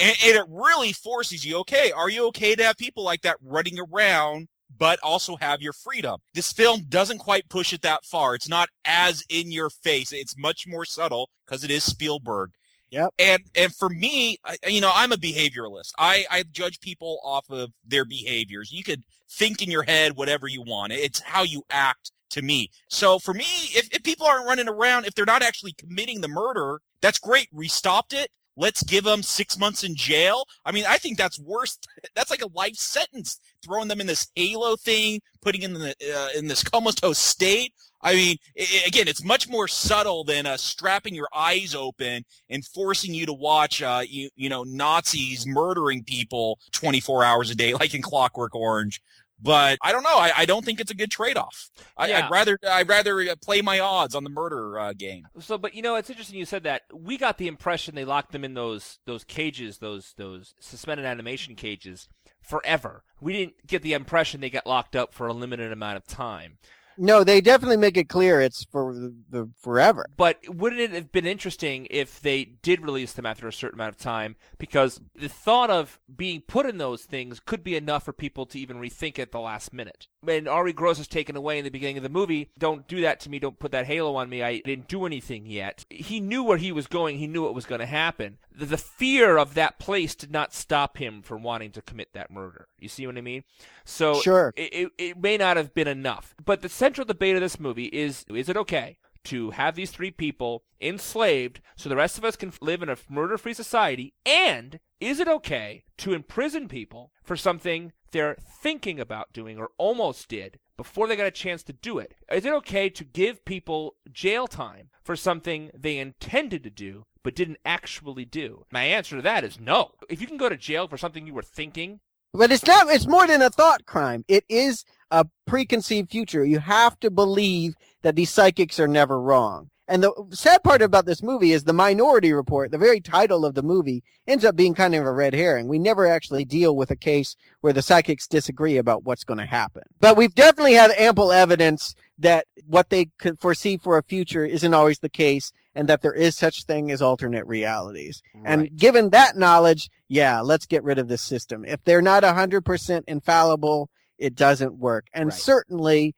and, 0.00 0.16
and 0.24 0.36
it 0.36 0.44
really 0.48 0.92
forces 0.92 1.44
you, 1.44 1.58
okay, 1.58 1.92
are 1.92 2.10
you 2.10 2.26
okay 2.28 2.54
to 2.56 2.64
have 2.64 2.76
people 2.76 3.04
like 3.04 3.22
that 3.22 3.36
running 3.40 3.78
around, 3.78 4.48
but 4.76 4.98
also 5.02 5.36
have 5.36 5.62
your 5.62 5.72
freedom? 5.72 6.18
This 6.34 6.52
film 6.52 6.84
doesn't 6.88 7.18
quite 7.18 7.48
push 7.48 7.72
it 7.72 7.82
that 7.82 8.04
far. 8.04 8.34
It's 8.34 8.48
not 8.48 8.68
as 8.84 9.24
in 9.28 9.52
your 9.52 9.70
face. 9.70 10.12
It's 10.12 10.36
much 10.36 10.66
more 10.66 10.84
subtle 10.84 11.30
because 11.46 11.62
it 11.62 11.70
is 11.70 11.84
Spielberg. 11.84 12.50
Yep. 12.90 13.10
And 13.18 13.42
and 13.54 13.74
for 13.74 13.90
me, 13.90 14.38
I, 14.44 14.56
you 14.66 14.80
know, 14.80 14.90
I'm 14.94 15.12
a 15.12 15.16
behavioralist. 15.16 15.92
I 15.98 16.24
I 16.30 16.42
judge 16.50 16.80
people 16.80 17.20
off 17.22 17.50
of 17.50 17.70
their 17.86 18.04
behaviors. 18.06 18.72
You 18.72 18.82
could 18.82 19.02
think 19.30 19.62
in 19.62 19.70
your 19.70 19.82
head 19.82 20.16
whatever 20.16 20.48
you 20.48 20.62
want. 20.62 20.92
It's 20.92 21.20
how 21.20 21.42
you 21.42 21.62
act 21.70 22.12
to 22.30 22.42
me. 22.42 22.70
So 22.88 23.18
for 23.18 23.34
me, 23.34 23.46
if, 23.74 23.88
if 23.94 24.02
people 24.02 24.26
aren't 24.26 24.46
running 24.46 24.68
around, 24.68 25.06
if 25.06 25.14
they're 25.14 25.24
not 25.24 25.42
actually 25.42 25.72
committing 25.72 26.20
the 26.20 26.28
murder, 26.28 26.80
that's 27.00 27.18
great. 27.18 27.48
We 27.52 27.68
stopped 27.68 28.12
it. 28.12 28.30
Let's 28.58 28.82
give 28.82 29.04
them 29.04 29.22
six 29.22 29.56
months 29.58 29.84
in 29.84 29.94
jail. 29.94 30.44
I 30.64 30.72
mean, 30.72 30.84
I 30.88 30.98
think 30.98 31.16
that's 31.16 31.38
worse. 31.38 31.78
That's 32.14 32.30
like 32.30 32.42
a 32.42 32.48
life 32.54 32.74
sentence. 32.74 33.38
Throwing 33.64 33.88
them 33.88 34.00
in 34.00 34.06
this 34.08 34.26
halo 34.34 34.76
thing, 34.76 35.20
putting 35.40 35.62
in 35.62 35.74
the 35.74 35.94
uh, 36.14 36.38
in 36.38 36.48
this 36.48 36.62
comatose 36.64 37.18
state. 37.18 37.72
I 38.02 38.14
mean, 38.14 38.36
i 38.58 38.62
i- 38.62 38.86
again, 38.86 39.08
it's 39.08 39.24
much 39.24 39.48
more 39.48 39.68
subtle 39.68 40.24
than 40.24 40.46
uh, 40.46 40.56
strapping 40.56 41.14
your 41.14 41.28
eyes 41.34 41.74
open 41.74 42.24
and 42.50 42.64
forcing 42.64 43.14
you 43.14 43.26
to 43.26 43.32
watch, 43.32 43.82
uh, 43.82 44.02
you, 44.08 44.28
you 44.36 44.48
know, 44.48 44.62
Nazis 44.64 45.46
murdering 45.46 46.04
people 46.04 46.58
24 46.72 47.24
hours 47.24 47.50
a 47.50 47.54
day, 47.54 47.72
like 47.80 47.94
in 47.94 48.02
Clockwork 48.02 48.54
Orange. 48.54 49.00
But 49.40 49.78
I 49.82 49.92
don't 49.92 50.02
know. 50.02 50.16
I, 50.16 50.32
I 50.38 50.44
don't 50.46 50.64
think 50.64 50.80
it's 50.80 50.90
a 50.90 50.96
good 50.96 51.10
trade-off. 51.10 51.70
I, 51.96 52.08
Yeah. 52.08 52.26
I'd 52.26 52.30
rather 52.30 52.58
I'd 52.68 52.88
rather 52.88 53.20
uh, 53.20 53.36
play 53.42 53.62
my 53.62 53.78
odds 53.78 54.14
on 54.14 54.24
the 54.24 54.30
murder 54.30 54.78
uh, 54.78 54.92
game. 54.92 55.26
So, 55.38 55.56
but 55.58 55.74
you 55.74 55.82
know, 55.82 55.94
it's 55.94 56.10
interesting 56.10 56.38
you 56.38 56.44
said 56.44 56.64
that. 56.64 56.82
We 56.92 57.18
got 57.18 57.38
the 57.38 57.46
impression 57.46 57.94
they 57.94 58.04
locked 58.04 58.32
them 58.32 58.44
in 58.44 58.54
those 58.54 58.98
those 59.06 59.24
cages, 59.24 59.78
those 59.78 60.14
those 60.16 60.54
suspended 60.58 61.06
animation 61.06 61.54
cages, 61.54 62.08
forever. 62.40 63.04
We 63.20 63.32
didn't 63.32 63.66
get 63.66 63.82
the 63.82 63.92
impression 63.92 64.40
they 64.40 64.50
got 64.50 64.66
locked 64.66 64.96
up 64.96 65.14
for 65.14 65.26
a 65.26 65.32
limited 65.32 65.70
amount 65.72 65.98
of 65.98 66.06
time. 66.06 66.58
No, 67.00 67.22
they 67.22 67.40
definitely 67.40 67.76
make 67.76 67.96
it 67.96 68.08
clear 68.08 68.40
it's 68.40 68.64
for 68.64 68.92
the, 68.92 69.14
the 69.30 69.48
forever. 69.60 70.06
But 70.16 70.38
wouldn't 70.48 70.80
it 70.80 70.90
have 70.90 71.12
been 71.12 71.26
interesting 71.26 71.86
if 71.90 72.20
they 72.20 72.44
did 72.44 72.82
release 72.82 73.12
them 73.12 73.24
after 73.24 73.46
a 73.46 73.52
certain 73.52 73.78
amount 73.78 73.94
of 73.94 74.00
time? 74.00 74.34
Because 74.58 75.00
the 75.14 75.28
thought 75.28 75.70
of 75.70 76.00
being 76.14 76.40
put 76.40 76.66
in 76.66 76.78
those 76.78 77.02
things 77.04 77.40
could 77.40 77.62
be 77.62 77.76
enough 77.76 78.04
for 78.04 78.12
people 78.12 78.46
to 78.46 78.58
even 78.58 78.78
rethink 78.78 79.18
at 79.18 79.30
the 79.30 79.38
last 79.40 79.72
minute. 79.72 80.08
When 80.20 80.48
Ari 80.48 80.72
Gross 80.72 80.98
is 80.98 81.06
taken 81.06 81.36
away 81.36 81.58
in 81.58 81.64
the 81.64 81.70
beginning 81.70 81.98
of 81.98 82.02
the 82.02 82.08
movie, 82.08 82.50
don't 82.58 82.88
do 82.88 83.00
that 83.02 83.20
to 83.20 83.30
me, 83.30 83.38
don't 83.38 83.58
put 83.60 83.70
that 83.70 83.86
halo 83.86 84.16
on 84.16 84.28
me, 84.28 84.42
I 84.42 84.58
didn't 84.64 84.88
do 84.88 85.06
anything 85.06 85.46
yet. 85.46 85.84
He 85.88 86.18
knew 86.18 86.42
where 86.42 86.58
he 86.58 86.72
was 86.72 86.88
going, 86.88 87.18
he 87.18 87.28
knew 87.28 87.44
what 87.44 87.54
was 87.54 87.66
going 87.66 87.80
to 87.80 87.86
happen. 87.86 88.38
The, 88.52 88.66
the 88.66 88.76
fear 88.76 89.36
of 89.36 89.54
that 89.54 89.78
place 89.78 90.16
did 90.16 90.32
not 90.32 90.52
stop 90.52 90.96
him 90.96 91.22
from 91.22 91.44
wanting 91.44 91.70
to 91.72 91.82
commit 91.82 92.12
that 92.14 92.32
murder. 92.32 92.66
You 92.80 92.88
see 92.88 93.06
what 93.06 93.16
I 93.16 93.20
mean? 93.20 93.44
So 93.84 94.20
Sure. 94.20 94.52
it, 94.56 94.74
it, 94.74 94.92
it 94.98 95.22
may 95.22 95.36
not 95.36 95.56
have 95.56 95.72
been 95.72 95.86
enough. 95.88 96.34
But 96.44 96.62
the 96.62 96.68
central 96.88 97.04
debate 97.04 97.34
of 97.34 97.42
this 97.42 97.60
movie 97.60 97.90
is 97.92 98.24
is 98.34 98.48
it 98.48 98.56
okay 98.56 98.96
to 99.22 99.50
have 99.50 99.74
these 99.74 99.90
three 99.90 100.10
people 100.10 100.62
enslaved 100.80 101.60
so 101.76 101.86
the 101.86 101.94
rest 101.94 102.16
of 102.16 102.24
us 102.24 102.34
can 102.34 102.50
live 102.62 102.82
in 102.82 102.88
a 102.88 102.96
murder 103.10 103.36
free 103.36 103.52
society? 103.52 104.14
And 104.24 104.80
is 104.98 105.20
it 105.20 105.28
okay 105.28 105.84
to 105.98 106.14
imprison 106.14 106.66
people 106.66 107.12
for 107.22 107.36
something 107.36 107.92
they're 108.10 108.38
thinking 108.62 108.98
about 108.98 109.34
doing 109.34 109.58
or 109.58 109.68
almost 109.76 110.28
did 110.28 110.58
before 110.78 111.06
they 111.06 111.14
got 111.14 111.26
a 111.26 111.30
chance 111.30 111.62
to 111.64 111.74
do 111.74 111.98
it? 111.98 112.14
Is 112.32 112.46
it 112.46 112.54
okay 112.54 112.88
to 112.88 113.04
give 113.04 113.44
people 113.44 113.96
jail 114.10 114.46
time 114.46 114.88
for 115.04 115.14
something 115.14 115.70
they 115.74 115.98
intended 115.98 116.62
to 116.62 116.70
do 116.70 117.04
but 117.22 117.34
didn't 117.34 117.58
actually 117.66 118.24
do? 118.24 118.64
My 118.72 118.84
answer 118.84 119.16
to 119.16 119.22
that 119.22 119.44
is 119.44 119.60
no. 119.60 119.90
If 120.08 120.22
you 120.22 120.26
can 120.26 120.38
go 120.38 120.48
to 120.48 120.56
jail 120.56 120.88
for 120.88 120.96
something 120.96 121.26
you 121.26 121.34
were 121.34 121.42
thinking, 121.42 122.00
But 122.34 122.52
it's 122.52 122.66
not, 122.66 122.88
it's 122.88 123.06
more 123.06 123.26
than 123.26 123.42
a 123.42 123.50
thought 123.50 123.86
crime. 123.86 124.24
It 124.28 124.44
is 124.48 124.84
a 125.10 125.26
preconceived 125.46 126.10
future. 126.10 126.44
You 126.44 126.58
have 126.60 126.98
to 127.00 127.10
believe 127.10 127.74
that 128.02 128.16
these 128.16 128.30
psychics 128.30 128.78
are 128.78 128.88
never 128.88 129.20
wrong. 129.20 129.70
And 129.90 130.02
the 130.02 130.12
sad 130.32 130.62
part 130.62 130.82
about 130.82 131.06
this 131.06 131.22
movie 131.22 131.52
is 131.52 131.64
the 131.64 131.72
Minority 131.72 132.34
Report, 132.34 132.70
the 132.70 132.76
very 132.76 133.00
title 133.00 133.46
of 133.46 133.54
the 133.54 133.62
movie, 133.62 134.04
ends 134.26 134.44
up 134.44 134.54
being 134.54 134.74
kind 134.74 134.94
of 134.94 135.06
a 135.06 135.12
red 135.12 135.32
herring. 135.32 135.66
We 135.66 135.78
never 135.78 136.06
actually 136.06 136.44
deal 136.44 136.76
with 136.76 136.90
a 136.90 136.96
case 136.96 137.36
where 137.62 137.72
the 137.72 137.80
psychics 137.80 138.28
disagree 138.28 138.76
about 138.76 139.04
what's 139.04 139.24
going 139.24 139.38
to 139.38 139.46
happen. 139.46 139.84
But 139.98 140.18
we've 140.18 140.34
definitely 140.34 140.74
had 140.74 140.90
ample 140.90 141.32
evidence 141.32 141.94
that 142.18 142.46
what 142.66 142.90
they 142.90 143.06
could 143.18 143.40
foresee 143.40 143.78
for 143.78 143.96
a 143.96 144.02
future 144.02 144.44
isn't 144.44 144.74
always 144.74 144.98
the 144.98 145.08
case 145.08 145.52
and 145.78 145.88
that 145.88 146.02
there 146.02 146.12
is 146.12 146.36
such 146.36 146.64
thing 146.64 146.90
as 146.90 147.00
alternate 147.00 147.46
realities. 147.46 148.20
And 148.44 148.76
given 148.76 149.10
that 149.10 149.36
knowledge, 149.36 149.88
yeah, 150.08 150.40
let's 150.40 150.66
get 150.66 150.82
rid 150.82 150.98
of 150.98 151.06
this 151.06 151.22
system. 151.22 151.64
If 151.64 151.84
they're 151.84 152.02
not 152.02 152.24
100% 152.24 153.04
infallible, 153.06 153.88
it 154.18 154.34
doesn't 154.34 154.76
work. 154.76 155.06
And 155.14 155.28
Right. 155.28 155.38
certainly, 155.38 156.16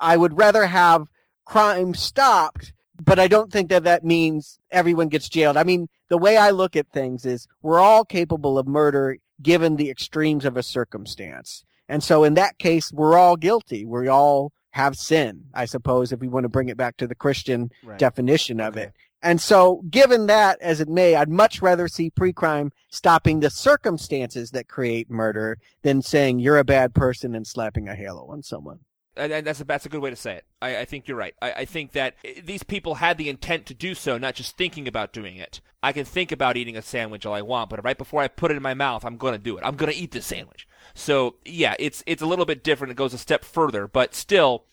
I 0.00 0.16
would 0.16 0.38
rather 0.38 0.66
have 0.66 1.08
crime 1.44 1.92
stopped, 1.92 2.72
but 3.04 3.18
I 3.18 3.26
don't 3.26 3.50
think 3.50 3.68
that 3.70 3.82
that 3.82 4.04
means 4.04 4.60
everyone 4.70 5.08
gets 5.08 5.28
jailed. 5.28 5.56
I 5.56 5.64
mean, 5.64 5.88
the 6.08 6.16
way 6.16 6.36
I 6.36 6.50
look 6.50 6.76
at 6.76 6.92
things 6.92 7.26
is 7.26 7.48
we're 7.62 7.80
all 7.80 8.04
capable 8.04 8.58
of 8.60 8.68
murder 8.68 9.16
given 9.42 9.74
the 9.74 9.90
extremes 9.90 10.44
of 10.44 10.56
a 10.56 10.62
circumstance. 10.62 11.64
And 11.88 12.04
so 12.04 12.22
in 12.22 12.34
that 12.34 12.58
case, 12.58 12.92
we're 12.92 13.18
all 13.18 13.34
guilty. 13.34 13.84
We're 13.84 14.08
all 14.08 14.52
have 14.72 14.96
sin, 14.96 15.44
I 15.54 15.64
suppose, 15.64 16.12
if 16.12 16.20
we 16.20 16.28
want 16.28 16.44
to 16.44 16.48
bring 16.48 16.68
it 16.68 16.76
back 16.76 16.96
to 16.98 17.06
the 17.06 17.14
Christian 17.14 17.70
Right. 17.82 17.98
definition 17.98 18.60
of 18.60 18.74
Okay. 18.76 18.86
it. 18.86 18.92
And 19.22 19.40
so, 19.40 19.82
given 19.90 20.26
that 20.28 20.58
as 20.62 20.80
it 20.80 20.88
may, 20.88 21.14
I'd 21.14 21.28
much 21.28 21.60
rather 21.60 21.88
see 21.88 22.08
pre-crime 22.08 22.72
stopping 22.88 23.40
the 23.40 23.50
circumstances 23.50 24.50
that 24.52 24.66
create 24.68 25.10
murder 25.10 25.58
than 25.82 26.00
saying 26.00 26.38
you're 26.38 26.56
a 26.56 26.64
bad 26.64 26.94
person 26.94 27.34
and 27.34 27.46
slapping 27.46 27.86
a 27.88 27.94
halo 27.94 28.26
on 28.30 28.42
someone. 28.42 28.80
And, 29.16 29.32
and 29.32 29.46
that's 29.46 29.60
a 29.60 29.64
that's 29.64 29.86
a 29.86 29.88
good 29.88 30.00
way 30.00 30.10
to 30.10 30.16
say 30.16 30.34
it. 30.36 30.44
I, 30.62 30.78
I 30.78 30.84
think 30.84 31.08
you're 31.08 31.16
right. 31.16 31.34
I, 31.40 31.52
I 31.52 31.64
think 31.64 31.92
that 31.92 32.14
these 32.42 32.62
people 32.62 32.96
had 32.96 33.18
the 33.18 33.28
intent 33.28 33.66
to 33.66 33.74
do 33.74 33.94
so, 33.94 34.18
not 34.18 34.34
just 34.34 34.56
thinking 34.56 34.86
about 34.86 35.12
doing 35.12 35.36
it. 35.36 35.60
I 35.82 35.92
can 35.92 36.04
think 36.04 36.32
about 36.32 36.56
eating 36.56 36.76
a 36.76 36.82
sandwich 36.82 37.24
all 37.24 37.34
I 37.34 37.42
want, 37.42 37.70
but 37.70 37.82
right 37.84 37.98
before 37.98 38.22
I 38.22 38.28
put 38.28 38.50
it 38.50 38.56
in 38.56 38.62
my 38.62 38.74
mouth, 38.74 39.04
I'm 39.04 39.16
going 39.16 39.32
to 39.32 39.38
do 39.38 39.56
it. 39.56 39.64
I'm 39.64 39.76
going 39.76 39.90
to 39.90 39.98
eat 39.98 40.12
this 40.12 40.26
sandwich. 40.26 40.68
So 40.94 41.36
yeah, 41.44 41.74
it's 41.78 42.02
it's 42.06 42.22
a 42.22 42.26
little 42.26 42.44
bit 42.44 42.64
different. 42.64 42.90
It 42.92 42.96
goes 42.96 43.14
a 43.14 43.18
step 43.18 43.44
further, 43.44 43.86
but 43.86 44.14
still, 44.14 44.64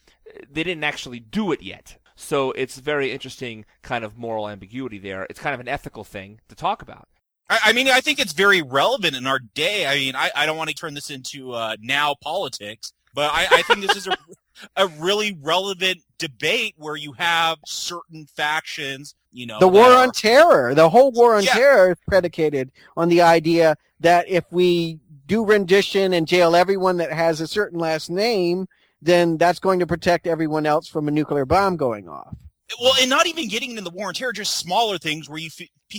they 0.51 0.63
didn't 0.63 0.83
actually 0.83 1.19
do 1.19 1.51
it 1.51 1.61
yet. 1.61 1.97
So 2.15 2.51
it's 2.53 2.79
very 2.79 3.11
interesting 3.11 3.65
kind 3.83 4.03
of 4.03 4.17
moral 4.17 4.49
ambiguity 4.49 4.97
there. 4.97 5.27
It's 5.29 5.39
kind 5.39 5.53
of 5.53 5.59
an 5.59 5.67
ethical 5.67 6.03
thing 6.03 6.41
to 6.49 6.55
talk 6.55 6.81
about. 6.81 7.07
I, 7.49 7.59
I 7.65 7.73
mean, 7.73 7.87
I 7.87 8.01
think 8.01 8.19
it's 8.19 8.33
very 8.33 8.61
relevant 8.61 9.15
in 9.15 9.27
our 9.27 9.39
day. 9.39 9.85
I 9.85 9.95
mean, 9.95 10.15
I, 10.15 10.31
I 10.35 10.45
don't 10.45 10.57
want 10.57 10.69
to 10.69 10.75
turn 10.75 10.95
this 10.95 11.11
into 11.11 11.53
uh, 11.53 11.75
now 11.79 12.15
politics, 12.21 12.91
but 13.17 13.31
I, 13.33 13.47
I 13.51 13.61
think 13.63 13.81
this 13.81 13.95
is 13.95 14.05
a, 14.05 14.15
a 14.75 14.87
really 14.99 15.35
relevant 15.41 16.03
debate 16.19 16.75
where 16.77 16.95
you 16.95 17.13
have 17.13 17.57
certain 17.65 18.27
factions, 18.27 19.15
you 19.31 19.47
know, 19.47 19.57
the 19.59 19.67
war 19.67 19.89
that 19.89 19.97
on 19.97 20.11
terror, 20.11 20.75
the 20.75 20.87
whole 20.87 21.11
war 21.11 21.35
on 21.35 21.43
Yeah. 21.43 21.53
terror 21.53 21.91
is 21.93 21.97
predicated 22.07 22.71
on 22.95 23.09
the 23.09 23.23
idea 23.23 23.75
that 24.01 24.29
if 24.29 24.45
we 24.51 24.99
do 25.25 25.43
rendition 25.43 26.13
and 26.13 26.27
jail 26.27 26.55
everyone 26.55 26.97
that 26.97 27.11
has 27.11 27.41
a 27.41 27.47
certain 27.47 27.79
last 27.79 28.11
name, 28.11 28.67
then 29.01 29.37
that's 29.37 29.57
going 29.57 29.79
to 29.79 29.87
protect 29.87 30.27
everyone 30.27 30.67
else 30.67 30.87
from 30.87 31.07
a 31.07 31.11
nuclear 31.11 31.45
bomb 31.45 31.75
going 31.75 32.07
off. 32.07 32.35
well, 32.79 32.93
and 33.01 33.09
not 33.09 33.25
even 33.25 33.47
getting 33.47 33.71
into 33.71 33.81
the 33.81 33.89
war 33.89 34.09
on 34.09 34.13
terror, 34.13 34.31
just 34.31 34.57
smaller 34.57 34.99
things 34.99 35.27
where 35.27 35.39
you 35.39 35.49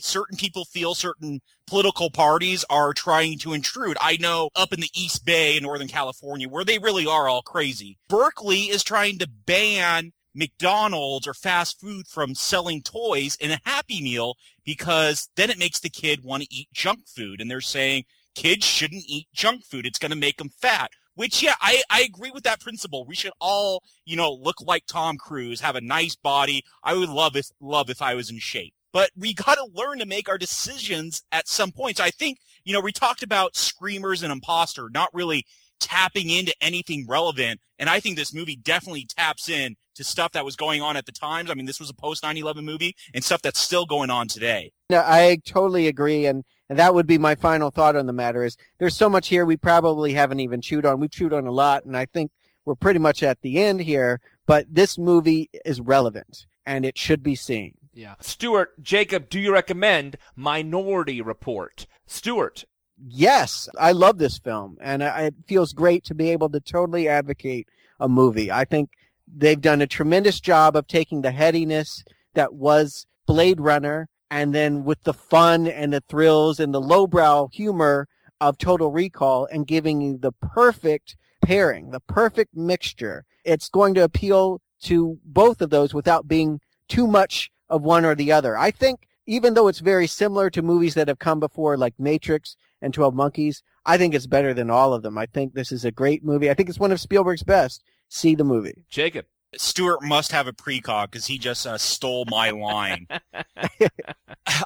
certain 0.00 0.36
people 0.36 0.64
feel 0.64 0.94
certain 0.94 1.40
political 1.66 2.10
parties 2.10 2.64
are 2.70 2.92
trying 2.92 3.38
to 3.38 3.52
intrude. 3.52 3.96
I 4.00 4.16
know 4.18 4.50
up 4.56 4.72
in 4.72 4.80
the 4.80 4.90
East 4.94 5.24
Bay 5.24 5.56
in 5.56 5.62
Northern 5.62 5.88
California 5.88 6.48
where 6.48 6.64
they 6.64 6.78
really 6.78 7.06
are 7.06 7.28
all 7.28 7.42
crazy. 7.42 7.98
Berkeley 8.08 8.64
is 8.64 8.82
trying 8.82 9.18
to 9.18 9.28
ban 9.28 10.12
McDonald's 10.34 11.26
or 11.26 11.34
fast 11.34 11.80
food 11.80 12.06
from 12.06 12.34
selling 12.34 12.82
toys 12.82 13.36
in 13.40 13.50
a 13.50 13.60
Happy 13.64 14.00
Meal 14.00 14.36
because 14.64 15.28
then 15.36 15.50
it 15.50 15.58
makes 15.58 15.80
the 15.80 15.90
kid 15.90 16.24
want 16.24 16.42
to 16.44 16.54
eat 16.54 16.68
junk 16.72 17.00
food. 17.06 17.40
And 17.40 17.50
they're 17.50 17.60
saying 17.60 18.04
kids 18.34 18.64
shouldn't 18.64 19.04
eat 19.06 19.26
junk 19.34 19.64
food. 19.64 19.86
It's 19.86 19.98
going 19.98 20.12
to 20.12 20.16
make 20.16 20.36
them 20.36 20.50
fat. 20.50 20.90
Which, 21.14 21.42
yeah, 21.42 21.54
I, 21.60 21.82
I 21.90 22.02
agree 22.02 22.30
with 22.30 22.44
that 22.44 22.60
principle. 22.60 23.04
We 23.04 23.16
should 23.16 23.32
all, 23.40 23.82
you 24.04 24.14
know, 24.14 24.32
look 24.32 24.60
like 24.60 24.86
Tom 24.86 25.16
Cruise, 25.16 25.60
have 25.60 25.74
a 25.74 25.80
nice 25.80 26.14
body. 26.14 26.62
I 26.84 26.94
would 26.94 27.08
love 27.08 27.34
if, 27.34 27.50
love 27.60 27.90
if 27.90 28.00
I 28.00 28.14
was 28.14 28.30
in 28.30 28.38
shape. 28.38 28.72
But 28.92 29.10
we 29.16 29.34
got 29.34 29.56
to 29.56 29.68
learn 29.72 29.98
to 29.98 30.06
make 30.06 30.28
our 30.28 30.38
decisions 30.38 31.22
at 31.30 31.48
some 31.48 31.72
point. 31.72 31.98
So 31.98 32.04
I 32.04 32.10
think, 32.10 32.38
you 32.64 32.72
know, 32.72 32.80
we 32.80 32.92
talked 32.92 33.22
about 33.22 33.56
Screamers 33.56 34.22
and 34.22 34.32
Impostor 34.32 34.88
not 34.90 35.10
really 35.12 35.44
tapping 35.80 36.30
into 36.30 36.54
anything 36.60 37.06
relevant. 37.08 37.60
And 37.78 37.88
I 37.88 38.00
think 38.00 38.16
this 38.16 38.34
movie 38.34 38.56
definitely 38.56 39.06
taps 39.06 39.48
in 39.48 39.76
to 39.94 40.04
stuff 40.04 40.32
that 40.32 40.44
was 40.44 40.56
going 40.56 40.82
on 40.82 40.96
at 40.96 41.06
the 41.06 41.12
times. 41.12 41.50
I 41.50 41.54
mean, 41.54 41.66
this 41.66 41.80
was 41.80 41.90
a 41.90 41.94
post 41.94 42.22
9-11 42.22 42.64
movie 42.64 42.94
and 43.14 43.22
stuff 43.22 43.42
that's 43.42 43.60
still 43.60 43.86
going 43.86 44.10
on 44.10 44.28
today. 44.28 44.72
I 44.90 45.40
totally 45.44 45.86
agree, 45.86 46.26
and, 46.26 46.44
and 46.68 46.78
that 46.78 46.94
would 46.94 47.06
be 47.06 47.18
my 47.18 47.34
final 47.34 47.70
thought 47.70 47.96
on 47.96 48.06
the 48.06 48.12
matter. 48.12 48.42
Is 48.44 48.56
there's 48.78 48.96
so 48.96 49.08
much 49.08 49.28
here 49.28 49.44
we 49.44 49.56
probably 49.56 50.14
haven't 50.14 50.40
even 50.40 50.60
chewed 50.60 50.86
on. 50.86 51.00
We've 51.00 51.10
chewed 51.10 51.32
on 51.32 51.46
a 51.46 51.52
lot, 51.52 51.84
and 51.84 51.96
I 51.96 52.06
think 52.06 52.30
we're 52.64 52.74
pretty 52.74 53.00
much 53.00 53.22
at 53.22 53.40
the 53.40 53.58
end 53.58 53.80
here, 53.80 54.20
but 54.46 54.66
this 54.70 54.98
movie 54.98 55.48
is 55.64 55.80
relevant 55.80 56.46
and 56.66 56.84
it 56.84 56.98
should 56.98 57.22
be 57.22 57.34
seen. 57.34 57.77
Yeah. 57.98 58.14
Stuart, 58.20 58.80
Jacob, 58.80 59.28
do 59.28 59.40
you 59.40 59.52
recommend 59.52 60.18
Minority 60.36 61.20
Report? 61.20 61.84
Stuart. 62.06 62.64
Yes, 62.96 63.68
I 63.76 63.90
love 63.90 64.18
this 64.18 64.38
film 64.38 64.78
and 64.80 65.02
it 65.02 65.34
feels 65.48 65.72
great 65.72 66.04
to 66.04 66.14
be 66.14 66.30
able 66.30 66.48
to 66.50 66.60
totally 66.60 67.08
advocate 67.08 67.66
a 67.98 68.08
movie. 68.08 68.52
I 68.52 68.64
think 68.64 68.90
they've 69.26 69.60
done 69.60 69.82
a 69.82 69.86
tremendous 69.88 70.38
job 70.38 70.76
of 70.76 70.86
taking 70.86 71.22
the 71.22 71.32
headiness 71.32 72.04
that 72.34 72.54
was 72.54 73.04
Blade 73.26 73.60
Runner 73.60 74.08
and 74.30 74.54
then 74.54 74.84
with 74.84 75.02
the 75.02 75.12
fun 75.12 75.66
and 75.66 75.92
the 75.92 76.02
thrills 76.08 76.60
and 76.60 76.72
the 76.72 76.80
lowbrow 76.80 77.48
humor 77.52 78.06
of 78.40 78.58
Total 78.58 78.92
Recall 78.92 79.48
and 79.50 79.66
giving 79.66 80.00
you 80.00 80.16
the 80.16 80.30
perfect 80.30 81.16
pairing, 81.42 81.90
the 81.90 82.00
perfect 82.00 82.54
mixture. 82.54 83.24
It's 83.44 83.68
going 83.68 83.94
to 83.94 84.04
appeal 84.04 84.60
to 84.82 85.18
both 85.24 85.60
of 85.60 85.70
those 85.70 85.92
without 85.92 86.28
being 86.28 86.60
too 86.86 87.08
much 87.08 87.50
of 87.68 87.82
one 87.82 88.04
or 88.04 88.14
the 88.14 88.32
other. 88.32 88.56
I 88.56 88.70
think 88.70 89.06
even 89.26 89.54
though 89.54 89.68
it's 89.68 89.80
very 89.80 90.06
similar 90.06 90.50
to 90.50 90.62
movies 90.62 90.94
that 90.94 91.08
have 91.08 91.18
come 91.18 91.40
before 91.40 91.76
like 91.76 91.94
Matrix 91.98 92.56
and 92.80 92.94
12 92.94 93.14
Monkeys, 93.14 93.62
I 93.84 93.98
think 93.98 94.14
it's 94.14 94.26
better 94.26 94.54
than 94.54 94.70
all 94.70 94.94
of 94.94 95.02
them. 95.02 95.18
I 95.18 95.26
think 95.26 95.52
this 95.52 95.70
is 95.70 95.84
a 95.84 95.90
great 95.90 96.24
movie. 96.24 96.50
I 96.50 96.54
think 96.54 96.68
it's 96.68 96.78
one 96.78 96.92
of 96.92 97.00
Spielberg's 97.00 97.42
best. 97.42 97.82
See 98.08 98.34
the 98.34 98.44
movie. 98.44 98.84
Jacob. 98.88 99.26
Stuart 99.56 100.02
must 100.02 100.32
have 100.32 100.46
a 100.46 100.52
precog 100.52 101.10
because 101.10 101.26
he 101.26 101.38
just 101.38 101.66
uh, 101.66 101.78
stole 101.78 102.26
my 102.28 102.50
line. 102.50 103.06
I, 103.34 103.88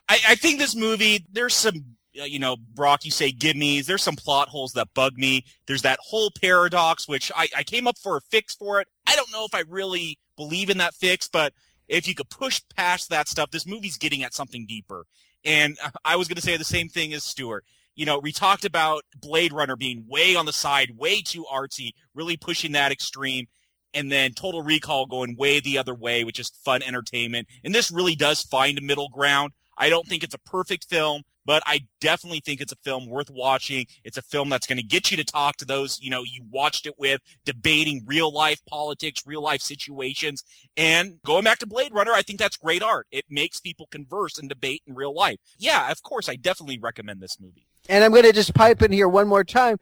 I 0.08 0.34
think 0.34 0.58
this 0.58 0.74
movie, 0.74 1.24
there's 1.30 1.54
some 1.54 1.84
uh, 2.20 2.24
you 2.24 2.38
know, 2.38 2.56
Brock, 2.74 3.04
you 3.04 3.10
say 3.10 3.32
gimmies. 3.32 3.86
There's 3.86 4.02
some 4.02 4.16
plot 4.16 4.48
holes 4.48 4.72
that 4.72 4.92
bug 4.94 5.16
me. 5.16 5.44
There's 5.66 5.82
that 5.82 5.98
whole 6.02 6.30
paradox, 6.30 7.08
which 7.08 7.32
I, 7.34 7.48
I 7.56 7.62
came 7.62 7.86
up 7.86 7.96
for 7.98 8.16
a 8.16 8.20
fix 8.20 8.54
for 8.54 8.80
it. 8.80 8.88
I 9.06 9.16
don't 9.16 9.32
know 9.32 9.44
if 9.44 9.54
I 9.54 9.62
really 9.68 10.18
believe 10.36 10.68
in 10.68 10.78
that 10.78 10.94
fix, 10.94 11.28
but 11.28 11.54
if 11.92 12.08
you 12.08 12.14
could 12.14 12.30
push 12.30 12.62
past 12.74 13.10
that 13.10 13.28
stuff, 13.28 13.50
this 13.50 13.66
movie's 13.66 13.98
getting 13.98 14.22
at 14.22 14.32
something 14.34 14.66
deeper. 14.66 15.04
And 15.44 15.76
I 16.04 16.16
was 16.16 16.26
going 16.26 16.36
to 16.36 16.42
say 16.42 16.56
the 16.56 16.64
same 16.64 16.88
thing 16.88 17.12
as 17.12 17.22
Stuart. 17.22 17.64
You 17.94 18.06
know, 18.06 18.18
we 18.18 18.32
talked 18.32 18.64
about 18.64 19.04
Blade 19.20 19.52
Runner 19.52 19.76
being 19.76 20.06
way 20.08 20.34
on 20.34 20.46
the 20.46 20.52
side, 20.52 20.96
way 20.96 21.20
too 21.20 21.44
artsy, 21.52 21.90
really 22.14 22.38
pushing 22.38 22.72
that 22.72 22.90
extreme. 22.90 23.46
And 23.92 24.10
then 24.10 24.32
Total 24.32 24.62
Recall 24.62 25.04
going 25.04 25.36
way 25.36 25.60
the 25.60 25.76
other 25.76 25.94
way, 25.94 26.24
which 26.24 26.40
is 26.40 26.48
fun 26.48 26.82
entertainment. 26.82 27.48
And 27.62 27.74
this 27.74 27.90
really 27.90 28.14
does 28.14 28.40
find 28.40 28.78
a 28.78 28.80
middle 28.80 29.10
ground. 29.10 29.52
I 29.76 29.90
don't 29.90 30.06
think 30.06 30.24
it's 30.24 30.34
a 30.34 30.38
perfect 30.38 30.88
film 30.88 31.22
but 31.44 31.62
I 31.66 31.86
definitely 32.00 32.40
think 32.40 32.60
it's 32.60 32.72
a 32.72 32.76
film 32.76 33.08
worth 33.08 33.30
watching. 33.30 33.86
It's 34.04 34.16
a 34.16 34.22
film 34.22 34.48
that's 34.48 34.66
going 34.66 34.78
to 34.78 34.84
get 34.84 35.10
you 35.10 35.16
to 35.16 35.24
talk 35.24 35.56
to 35.58 35.64
those, 35.64 36.00
you 36.00 36.10
know, 36.10 36.22
you 36.22 36.42
watched 36.50 36.86
it 36.86 36.94
with, 36.98 37.20
debating 37.44 38.02
real 38.06 38.32
life 38.32 38.60
politics, 38.66 39.22
real 39.26 39.42
life 39.42 39.60
situations. 39.60 40.44
And 40.76 41.20
going 41.24 41.44
back 41.44 41.58
to 41.58 41.66
Blade 41.66 41.92
Runner, 41.94 42.12
I 42.12 42.22
think 42.22 42.38
that's 42.38 42.56
great 42.56 42.82
art. 42.82 43.06
It 43.10 43.24
makes 43.28 43.60
people 43.60 43.86
converse 43.90 44.38
and 44.38 44.48
debate 44.48 44.82
in 44.86 44.94
real 44.94 45.14
life. 45.14 45.38
Yeah, 45.58 45.90
of 45.90 46.02
course, 46.02 46.28
I 46.28 46.36
definitely 46.36 46.78
recommend 46.78 47.20
this 47.20 47.38
movie. 47.40 47.66
And 47.88 48.04
I'm 48.04 48.12
going 48.12 48.22
to 48.22 48.32
just 48.32 48.54
pipe 48.54 48.80
in 48.82 48.92
here 48.92 49.08
one 49.08 49.26
more 49.26 49.42
time. 49.44 49.78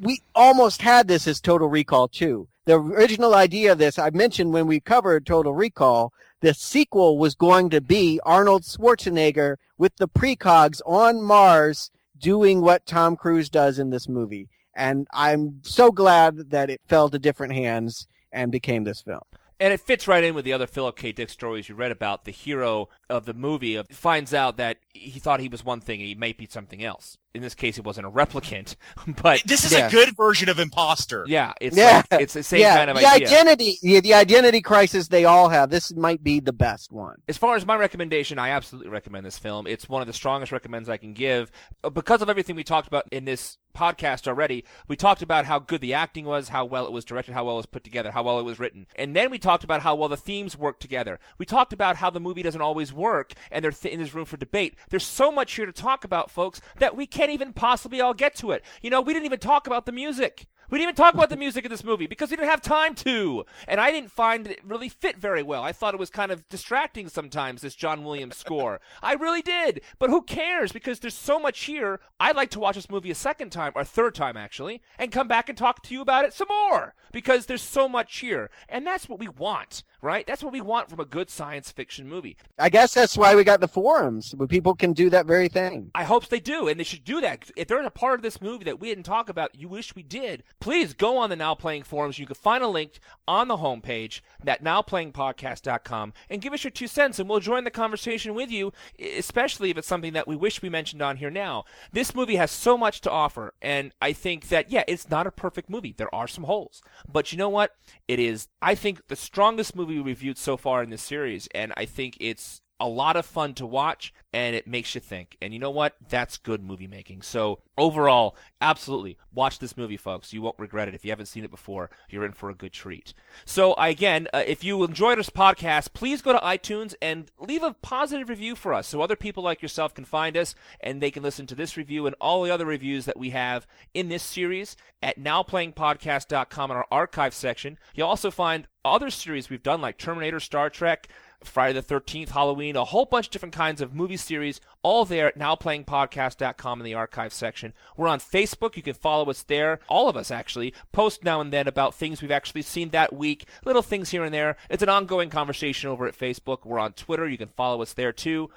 We 0.00 0.22
almost 0.34 0.80
had 0.80 1.06
this 1.06 1.28
as 1.28 1.40
Total 1.40 1.68
Recall 1.68 2.08
too. 2.08 2.48
The 2.64 2.78
original 2.78 3.34
idea 3.34 3.72
of 3.72 3.78
this, 3.78 3.98
I 3.98 4.10
mentioned 4.10 4.52
when 4.52 4.66
we 4.66 4.80
covered 4.80 5.26
Total 5.26 5.52
Recall, 5.52 6.12
the 6.42 6.52
sequel 6.52 7.18
was 7.18 7.36
going 7.36 7.70
to 7.70 7.80
be 7.80 8.20
Arnold 8.24 8.64
Schwarzenegger 8.64 9.56
with 9.78 9.96
the 9.96 10.08
precogs 10.08 10.80
on 10.84 11.22
Mars 11.22 11.90
doing 12.18 12.60
what 12.60 12.84
Tom 12.84 13.16
Cruise 13.16 13.48
does 13.48 13.78
in 13.78 13.90
this 13.90 14.08
movie. 14.08 14.48
And 14.74 15.06
I'm 15.12 15.60
so 15.62 15.92
glad 15.92 16.50
that 16.50 16.68
it 16.68 16.80
fell 16.88 17.08
to 17.10 17.18
different 17.18 17.54
hands 17.54 18.08
and 18.32 18.50
became 18.50 18.82
this 18.82 19.02
film. 19.02 19.22
And 19.62 19.72
it 19.72 19.78
fits 19.78 20.08
right 20.08 20.24
in 20.24 20.34
with 20.34 20.44
the 20.44 20.52
other 20.52 20.66
Philip 20.66 20.96
K. 20.96 21.12
Dick 21.12 21.30
stories 21.30 21.68
you 21.68 21.76
read 21.76 21.92
about. 21.92 22.24
The 22.24 22.32
hero 22.32 22.88
of 23.08 23.26
the 23.26 23.34
movie 23.34 23.80
finds 23.92 24.34
out 24.34 24.56
that 24.56 24.78
he 24.94 25.20
thought 25.20 25.40
he 25.40 25.48
was 25.48 25.64
one 25.64 25.80
thing 25.80 26.00
and 26.00 26.08
he 26.08 26.14
may 26.14 26.32
be 26.32 26.46
something 26.46 26.82
else 26.82 27.16
in 27.34 27.40
this 27.40 27.54
case 27.54 27.78
it 27.78 27.84
wasn't 27.84 28.06
a 28.06 28.10
replicant 28.10 28.76
but 29.22 29.42
this 29.44 29.64
is 29.64 29.72
yeah. 29.72 29.86
a 29.86 29.90
good 29.90 30.14
version 30.16 30.48
of 30.48 30.58
impostor 30.58 31.24
yeah 31.26 31.52
it's 31.60 31.76
yeah. 31.76 32.02
Like, 32.10 32.22
it's 32.22 32.34
the 32.34 32.42
same 32.42 32.60
yeah. 32.60 32.76
kind 32.76 32.90
of 32.90 32.96
the 32.96 33.06
idea. 33.06 33.28
identity 33.28 33.78
yeah, 33.82 34.00
the 34.00 34.14
identity 34.14 34.60
crisis 34.60 35.08
they 35.08 35.24
all 35.24 35.48
have 35.48 35.70
this 35.70 35.94
might 35.94 36.22
be 36.22 36.40
the 36.40 36.52
best 36.52 36.92
one 36.92 37.16
as 37.28 37.38
far 37.38 37.56
as 37.56 37.64
my 37.64 37.76
recommendation 37.76 38.38
i 38.38 38.50
absolutely 38.50 38.90
recommend 38.90 39.24
this 39.24 39.38
film 39.38 39.66
it's 39.66 39.88
one 39.88 40.02
of 40.02 40.06
the 40.06 40.12
strongest 40.12 40.52
recommends 40.52 40.88
i 40.88 40.96
can 40.96 41.14
give 41.14 41.50
uh, 41.84 41.90
because 41.90 42.20
of 42.22 42.28
everything 42.28 42.56
we 42.56 42.64
talked 42.64 42.88
about 42.88 43.04
in 43.10 43.24
this 43.24 43.58
podcast 43.74 44.28
already 44.28 44.64
we 44.88 44.96
talked 44.96 45.22
about 45.22 45.46
how 45.46 45.58
good 45.58 45.80
the 45.80 45.94
acting 45.94 46.24
was 46.24 46.50
how 46.50 46.64
well 46.64 46.86
it 46.86 46.92
was 46.92 47.04
directed 47.04 47.32
how 47.32 47.44
well 47.44 47.54
it 47.54 47.58
was 47.58 47.66
put 47.66 47.84
together 47.84 48.10
how 48.10 48.22
well 48.22 48.38
it 48.38 48.44
was 48.44 48.58
written 48.58 48.86
and 48.96 49.16
then 49.16 49.30
we 49.30 49.38
talked 49.38 49.64
about 49.64 49.82
how 49.82 49.94
well 49.94 50.08
the 50.08 50.16
themes 50.16 50.56
work 50.56 50.78
together 50.78 51.18
we 51.38 51.46
talked 51.46 51.72
about 51.72 51.96
how 51.96 52.10
the 52.10 52.20
movie 52.20 52.42
doesn't 52.42 52.60
always 52.60 52.92
work 52.92 53.32
and 53.50 53.64
there's, 53.64 53.80
th- 53.80 54.12
room 54.12 54.24
for 54.24 54.36
debate 54.36 54.74
there's 54.90 55.06
so 55.06 55.30
much 55.30 55.54
here 55.54 55.66
to 55.66 55.72
talk 55.72 56.04
about 56.04 56.30
folks 56.30 56.60
that 56.78 56.96
we 56.96 57.06
can't 57.06 57.30
even 57.30 57.52
possibly 57.52 58.00
all 58.00 58.14
get 58.14 58.34
to 58.36 58.50
it. 58.50 58.64
You 58.80 58.90
know, 58.90 59.00
we 59.00 59.12
didn't 59.12 59.26
even 59.26 59.38
talk 59.38 59.66
about 59.66 59.86
the 59.86 59.92
music. 59.92 60.46
We 60.72 60.78
didn't 60.78 60.88
even 60.92 61.04
talk 61.04 61.12
about 61.12 61.28
the 61.28 61.36
music 61.36 61.66
in 61.66 61.70
this 61.70 61.84
movie 61.84 62.06
because 62.06 62.30
we 62.30 62.36
didn't 62.38 62.48
have 62.48 62.62
time 62.62 62.94
to. 62.94 63.44
And 63.68 63.78
I 63.78 63.90
didn't 63.90 64.10
find 64.10 64.46
it 64.46 64.64
really 64.64 64.88
fit 64.88 65.18
very 65.18 65.42
well. 65.42 65.62
I 65.62 65.72
thought 65.72 65.92
it 65.92 66.00
was 66.00 66.08
kind 66.08 66.32
of 66.32 66.48
distracting 66.48 67.10
sometimes, 67.10 67.60
this 67.60 67.74
John 67.74 68.04
Williams 68.04 68.38
score. 68.38 68.80
I 69.02 69.12
really 69.12 69.42
did. 69.42 69.82
But 69.98 70.08
who 70.08 70.22
cares? 70.22 70.72
Because 70.72 70.98
there's 70.98 71.12
so 71.12 71.38
much 71.38 71.64
here. 71.64 72.00
I'd 72.18 72.36
like 72.36 72.48
to 72.52 72.58
watch 72.58 72.76
this 72.76 72.88
movie 72.88 73.10
a 73.10 73.14
second 73.14 73.50
time, 73.50 73.72
or 73.74 73.84
third 73.84 74.14
time 74.14 74.38
actually, 74.38 74.80
and 74.98 75.12
come 75.12 75.28
back 75.28 75.50
and 75.50 75.58
talk 75.58 75.82
to 75.82 75.92
you 75.92 76.00
about 76.00 76.24
it 76.24 76.32
some 76.32 76.48
more. 76.48 76.94
Because 77.12 77.44
there's 77.44 77.60
so 77.60 77.86
much 77.86 78.20
here. 78.20 78.48
And 78.66 78.86
that's 78.86 79.10
what 79.10 79.18
we 79.18 79.28
want, 79.28 79.82
right? 80.02 80.26
That's 80.26 80.42
what 80.42 80.52
we 80.52 80.60
want 80.60 80.90
from 80.90 81.00
a 81.00 81.04
good 81.04 81.30
science 81.30 81.70
fiction 81.70 82.08
movie. 82.08 82.36
I 82.58 82.68
guess 82.68 82.92
that's 82.92 83.16
why 83.16 83.34
we 83.34 83.44
got 83.44 83.60
the 83.60 83.68
forums, 83.68 84.34
where 84.36 84.48
people 84.48 84.74
can 84.74 84.92
do 84.92 85.08
that 85.10 85.26
very 85.26 85.48
thing. 85.48 85.90
I 85.94 86.04
hope 86.04 86.26
they 86.26 86.40
do, 86.40 86.68
and 86.68 86.78
they 86.78 86.84
should 86.84 87.04
do 87.04 87.20
that. 87.20 87.50
If 87.56 87.68
there's 87.68 87.86
a 87.86 87.90
part 87.90 88.16
of 88.16 88.22
this 88.22 88.40
movie 88.40 88.64
that 88.64 88.80
we 88.80 88.88
didn't 88.88 89.04
talk 89.04 89.28
about, 89.28 89.54
you 89.54 89.68
wish 89.68 89.94
we 89.94 90.02
did, 90.02 90.42
please 90.60 90.92
go 90.92 91.16
on 91.16 91.30
the 91.30 91.36
Now 91.36 91.54
Playing 91.54 91.84
forums. 91.84 92.18
You 92.18 92.26
can 92.26 92.34
find 92.34 92.64
a 92.64 92.68
link 92.68 92.98
on 93.28 93.48
the 93.48 93.56
homepage 93.56 94.20
at 94.46 94.64
nowplayingpodcast.com 94.64 96.12
and 96.28 96.42
give 96.42 96.52
us 96.52 96.64
your 96.64 96.70
two 96.72 96.88
cents, 96.88 97.18
and 97.18 97.28
we'll 97.28 97.40
join 97.40 97.64
the 97.64 97.70
conversation 97.70 98.34
with 98.34 98.50
you, 98.50 98.72
especially 98.98 99.70
if 99.70 99.78
it's 99.78 99.88
something 99.88 100.12
that 100.14 100.26
we 100.26 100.34
wish 100.34 100.60
we 100.60 100.68
mentioned 100.68 101.02
on 101.02 101.16
here 101.16 101.30
now. 101.30 101.64
This 101.92 102.14
movie 102.14 102.36
has 102.36 102.50
so 102.50 102.76
much 102.76 103.00
to 103.02 103.10
offer, 103.10 103.54
and 103.62 103.92
I 104.00 104.12
think 104.12 104.48
that, 104.48 104.70
yeah, 104.70 104.82
it's 104.88 105.08
not 105.08 105.26
a 105.26 105.30
perfect 105.30 105.70
movie. 105.70 105.94
There 105.96 106.12
are 106.14 106.28
some 106.28 106.44
holes. 106.44 106.82
But 107.08 107.30
you 107.30 107.38
know 107.38 107.48
what? 107.48 107.76
It 108.08 108.18
is, 108.18 108.48
I 108.60 108.74
think, 108.74 109.06
the 109.08 109.16
strongest 109.16 109.76
movie 109.76 109.91
we 109.96 110.00
reviewed 110.00 110.38
so 110.38 110.56
far 110.56 110.82
in 110.82 110.90
this 110.90 111.02
series, 111.02 111.48
and 111.54 111.72
I 111.76 111.84
think 111.84 112.16
it's 112.20 112.60
a 112.82 112.88
lot 112.88 113.16
of 113.16 113.24
fun 113.24 113.54
to 113.54 113.64
watch 113.64 114.12
and 114.32 114.56
it 114.56 114.66
makes 114.66 114.94
you 114.94 115.00
think. 115.00 115.36
And 115.40 115.52
you 115.52 115.60
know 115.60 115.70
what? 115.70 115.94
That's 116.08 116.36
good 116.36 116.62
movie 116.62 116.88
making. 116.88 117.22
So 117.22 117.60
overall, 117.78 118.36
absolutely 118.60 119.18
watch 119.32 119.60
this 119.60 119.76
movie, 119.76 119.96
folks. 119.96 120.32
You 120.32 120.42
won't 120.42 120.58
regret 120.58 120.88
it. 120.88 120.94
If 120.94 121.04
you 121.04 121.12
haven't 121.12 121.26
seen 121.26 121.44
it 121.44 121.50
before, 121.50 121.90
you're 122.10 122.24
in 122.24 122.32
for 122.32 122.50
a 122.50 122.54
good 122.54 122.72
treat. 122.72 123.14
So 123.44 123.74
again, 123.74 124.26
uh, 124.34 124.42
if 124.44 124.64
you 124.64 124.82
enjoyed 124.82 125.18
this 125.18 125.30
podcast, 125.30 125.92
please 125.92 126.22
go 126.22 126.32
to 126.32 126.38
iTunes 126.40 126.94
and 127.00 127.30
leave 127.38 127.62
a 127.62 127.74
positive 127.74 128.28
review 128.28 128.56
for 128.56 128.74
us 128.74 128.88
so 128.88 129.00
other 129.00 129.16
people 129.16 129.44
like 129.44 129.62
yourself 129.62 129.94
can 129.94 130.04
find 130.04 130.36
us 130.36 130.54
and 130.80 131.00
they 131.00 131.10
can 131.10 131.22
listen 131.22 131.46
to 131.46 131.54
this 131.54 131.76
review 131.76 132.06
and 132.06 132.16
all 132.20 132.42
the 132.42 132.50
other 132.50 132.66
reviews 132.66 133.04
that 133.04 133.18
we 133.18 133.30
have 133.30 133.66
in 133.94 134.08
this 134.08 134.24
series 134.24 134.76
at 135.02 135.20
nowplayingpodcast.com 135.20 136.70
in 136.70 136.76
our 136.76 136.86
archive 136.90 137.34
section. 137.34 137.78
You'll 137.94 138.08
also 138.08 138.30
find 138.30 138.66
other 138.84 139.10
series 139.10 139.48
we've 139.48 139.62
done 139.62 139.80
like 139.80 139.98
Terminator, 139.98 140.40
Star 140.40 140.68
Trek, 140.68 141.08
Friday 141.46 141.80
the 141.80 141.82
13th, 141.82 142.30
Halloween, 142.30 142.76
a 142.76 142.84
whole 142.84 143.04
bunch 143.04 143.26
of 143.26 143.32
different 143.32 143.54
kinds 143.54 143.80
of 143.80 143.94
movie 143.94 144.16
series, 144.16 144.60
all 144.82 145.04
there 145.04 145.28
at 145.28 145.38
nowplayingpodcast.com 145.38 146.80
in 146.80 146.84
the 146.84 146.94
archive 146.94 147.32
section. 147.32 147.72
We're 147.96 148.08
on 148.08 148.20
Facebook. 148.20 148.76
You 148.76 148.82
can 148.82 148.94
follow 148.94 149.28
us 149.30 149.42
there. 149.42 149.80
All 149.88 150.08
of 150.08 150.16
us, 150.16 150.30
actually, 150.30 150.74
post 150.92 151.24
now 151.24 151.40
and 151.40 151.52
then 151.52 151.68
about 151.68 151.94
things 151.94 152.22
we've 152.22 152.30
actually 152.30 152.62
seen 152.62 152.90
that 152.90 153.12
week, 153.12 153.46
little 153.64 153.82
things 153.82 154.10
here 154.10 154.24
and 154.24 154.34
there. 154.34 154.56
It's 154.68 154.82
an 154.82 154.88
ongoing 154.88 155.30
conversation 155.30 155.90
over 155.90 156.06
at 156.06 156.18
Facebook. 156.18 156.64
We're 156.64 156.78
on 156.78 156.92
Twitter. 156.92 157.28
You 157.28 157.38
can 157.38 157.48
follow 157.48 157.82
us 157.82 157.92
there 157.92 158.12
too 158.12 158.50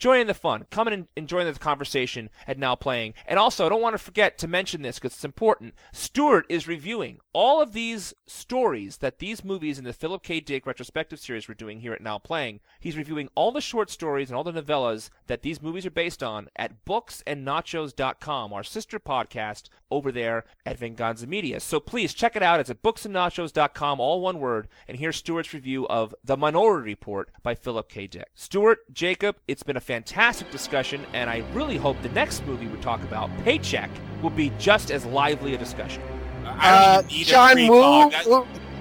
join 0.00 0.20
in 0.20 0.26
the 0.26 0.34
fun. 0.34 0.66
Come 0.70 0.88
in 0.88 1.06
and 1.16 1.28
join 1.28 1.46
the 1.46 1.58
conversation 1.58 2.30
at 2.48 2.58
Now 2.58 2.74
Playing. 2.74 3.14
And 3.26 3.38
also, 3.38 3.66
I 3.66 3.68
don't 3.68 3.82
want 3.82 3.94
to 3.94 3.98
forget 3.98 4.38
to 4.38 4.48
mention 4.48 4.82
this 4.82 4.98
because 4.98 5.14
it's 5.14 5.24
important. 5.24 5.74
Stuart 5.92 6.46
is 6.48 6.66
reviewing 6.66 7.20
all 7.32 7.60
of 7.60 7.74
these 7.74 8.14
stories 8.26 8.96
that 8.98 9.18
these 9.18 9.44
movies 9.44 9.78
in 9.78 9.84
the 9.84 9.92
Philip 9.92 10.22
K. 10.22 10.40
Dick 10.40 10.66
retrospective 10.66 11.20
series 11.20 11.46
we're 11.46 11.54
doing 11.54 11.80
here 11.80 11.92
at 11.92 12.00
Now 12.00 12.18
Playing. 12.18 12.60
He's 12.80 12.96
reviewing 12.96 13.28
all 13.34 13.52
the 13.52 13.60
short 13.60 13.90
stories 13.90 14.30
and 14.30 14.36
all 14.36 14.42
the 14.44 14.52
novellas 14.52 15.10
that 15.26 15.42
these 15.42 15.62
movies 15.62 15.84
are 15.84 15.90
based 15.90 16.22
on 16.22 16.48
at 16.56 16.84
booksandnachos.com, 16.86 18.52
our 18.52 18.64
sister 18.64 18.98
podcast 18.98 19.68
over 19.90 20.10
there 20.10 20.44
at 20.64 20.78
Venganza 20.78 21.26
Media. 21.26 21.60
So 21.60 21.78
please 21.78 22.14
check 22.14 22.36
it 22.36 22.42
out. 22.42 22.58
It's 22.58 22.70
at 22.70 22.82
booksandnachos.com, 22.82 24.00
all 24.00 24.20
one 24.20 24.40
word. 24.40 24.68
And 24.88 24.98
here's 24.98 25.16
Stuart's 25.16 25.52
review 25.52 25.86
of 25.88 26.14
The 26.24 26.36
Minority 26.36 26.90
Report 26.90 27.30
by 27.42 27.54
Philip 27.54 27.88
K. 27.88 28.06
Dick. 28.06 28.28
Stuart, 28.34 28.78
Jacob, 28.92 29.36
it's 29.46 29.62
been 29.62 29.76
a 29.76 29.80
fantastic 29.90 30.48
discussion, 30.52 31.04
and 31.14 31.28
I 31.28 31.38
really 31.52 31.76
hope 31.76 32.00
the 32.00 32.10
next 32.10 32.46
movie 32.46 32.68
we 32.68 32.78
talk 32.78 33.02
about, 33.02 33.28
Paycheck, 33.42 33.90
will 34.22 34.30
be 34.30 34.52
just 34.56 34.92
as 34.92 35.04
lively 35.04 35.52
a 35.54 35.58
discussion. 35.58 36.00
Uh, 36.44 37.02
John 37.08 37.56
Woo, 37.66 38.08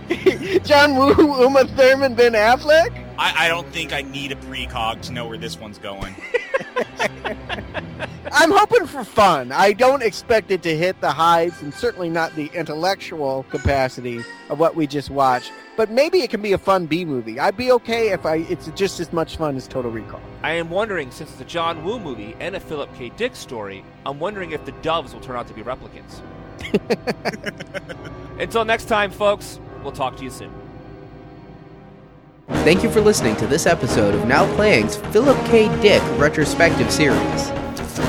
John 0.60 0.96
Woo, 0.96 1.44
Uma 1.44 1.66
Thurman, 1.66 2.14
Ben 2.14 2.34
Affleck. 2.34 3.09
I, 3.20 3.46
I 3.46 3.48
don't 3.50 3.68
think 3.74 3.92
I 3.92 4.02
need 4.02 4.32
a 4.32 4.36
precog 4.36 5.02
to 5.02 5.12
know 5.12 5.28
where 5.28 5.38
this 5.38 5.60
one's 5.60 5.78
going. 5.78 6.16
I'm 8.32 8.52
hoping 8.52 8.86
for 8.88 9.04
fun. 9.04 9.52
I 9.52 9.74
don't 9.74 10.02
expect 10.02 10.52
it 10.52 10.64
to 10.64 10.78
hit 10.78 11.02
the 11.02 11.12
heights 11.12 11.62
and 11.62 11.74
certainly 11.74 12.10
not 12.10 12.34
the 12.38 12.50
intellectual 12.54 13.44
capacity 13.50 14.22
of 14.50 14.58
what 14.58 14.78
we 14.78 14.88
just 14.88 15.10
watched. 15.10 15.52
But 15.76 15.92
maybe 15.92 16.20
it 16.20 16.30
can 16.30 16.42
be 16.42 16.54
a 16.54 16.58
fun 16.58 16.86
B 16.86 17.04
movie. 17.04 17.42
I'd 17.42 17.58
be 17.58 17.74
okay 17.74 18.14
if 18.14 18.26
I 18.26 18.38
it's 18.50 18.68
just 18.68 19.02
as 19.02 19.12
much 19.12 19.36
fun 19.36 19.58
as 19.58 19.68
Total 19.68 19.92
Recall. 19.92 20.22
I 20.42 20.54
am 20.54 20.70
wondering, 20.70 21.12
since 21.12 21.30
it's 21.32 21.42
a 21.42 21.46
John 21.46 21.84
Woo 21.84 22.00
movie 22.00 22.38
and 22.40 22.56
a 22.56 22.60
Philip 22.62 22.96
K. 22.96 23.10
Dick 23.18 23.36
story, 23.36 23.84
I'm 24.06 24.20
wondering 24.20 24.52
if 24.52 24.64
the 24.64 24.72
doves 24.82 25.14
will 25.14 25.22
turn 25.22 25.36
out 25.36 25.48
to 25.50 25.54
be 25.54 25.62
replicants. 25.62 26.22
Until 28.40 28.64
next 28.64 28.86
time, 28.86 29.12
folks, 29.12 29.60
we'll 29.84 29.92
talk 29.92 30.16
to 30.18 30.24
you 30.24 30.30
soon. 30.30 30.69
Thank 32.50 32.84
you 32.84 32.90
for 32.90 33.00
listening 33.00 33.36
to 33.38 33.48
this 33.48 33.66
episode 33.66 34.14
of 34.16 34.28
Now 34.28 34.52
Playing's 34.56 34.98
Philip 34.98 35.38
K. 35.46 35.68
Dick 35.82 36.02
retrospective 36.20 36.92
series. 36.92 37.50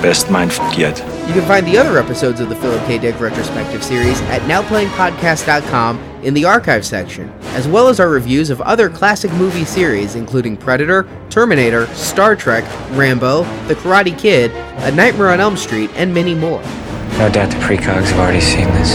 Best 0.03 0.27
mindfuck 0.27 0.77
yet. 0.77 0.99
You 1.29 1.35
can 1.35 1.47
find 1.47 1.67
the 1.67 1.77
other 1.77 1.99
episodes 1.99 2.41
of 2.41 2.49
the 2.49 2.57
Philip 2.57 2.85
K. 2.87 2.99
Dick 2.99 3.21
retrospective 3.21 3.85
series 3.85 4.21
at 4.23 4.41
nowplayingpodcast.com 4.43 5.99
in 6.23 6.35
the 6.35 6.45
archive 6.45 6.85
section, 6.87 7.29
as 7.55 7.69
well 7.69 7.89
as 7.89 8.01
our 8.01 8.09
reviews 8.09 8.51
of 8.51 8.61
other 8.63 8.89
classic 8.89 9.33
movie 9.35 9.65
series 9.65 10.15
including 10.17 10.57
Predator, 10.57 11.07
Terminator, 11.29 11.87
Star 11.89 12.35
Trek, 12.35 12.65
Rambo, 12.97 13.45
The 13.69 13.75
Karate 13.75 14.19
Kid, 14.19 14.51
A 14.85 14.91
Nightmare 14.91 15.31
on 15.31 15.41
Elm 15.41 15.57
Street, 15.57 15.91
and 15.95 16.13
many 16.13 16.35
more. 16.35 16.63
No 17.19 17.31
doubt 17.31 17.51
the 17.51 17.57
precogs 17.57 18.05
have 18.11 18.19
already 18.19 18.41
seen 18.41 18.67
this. 18.69 18.95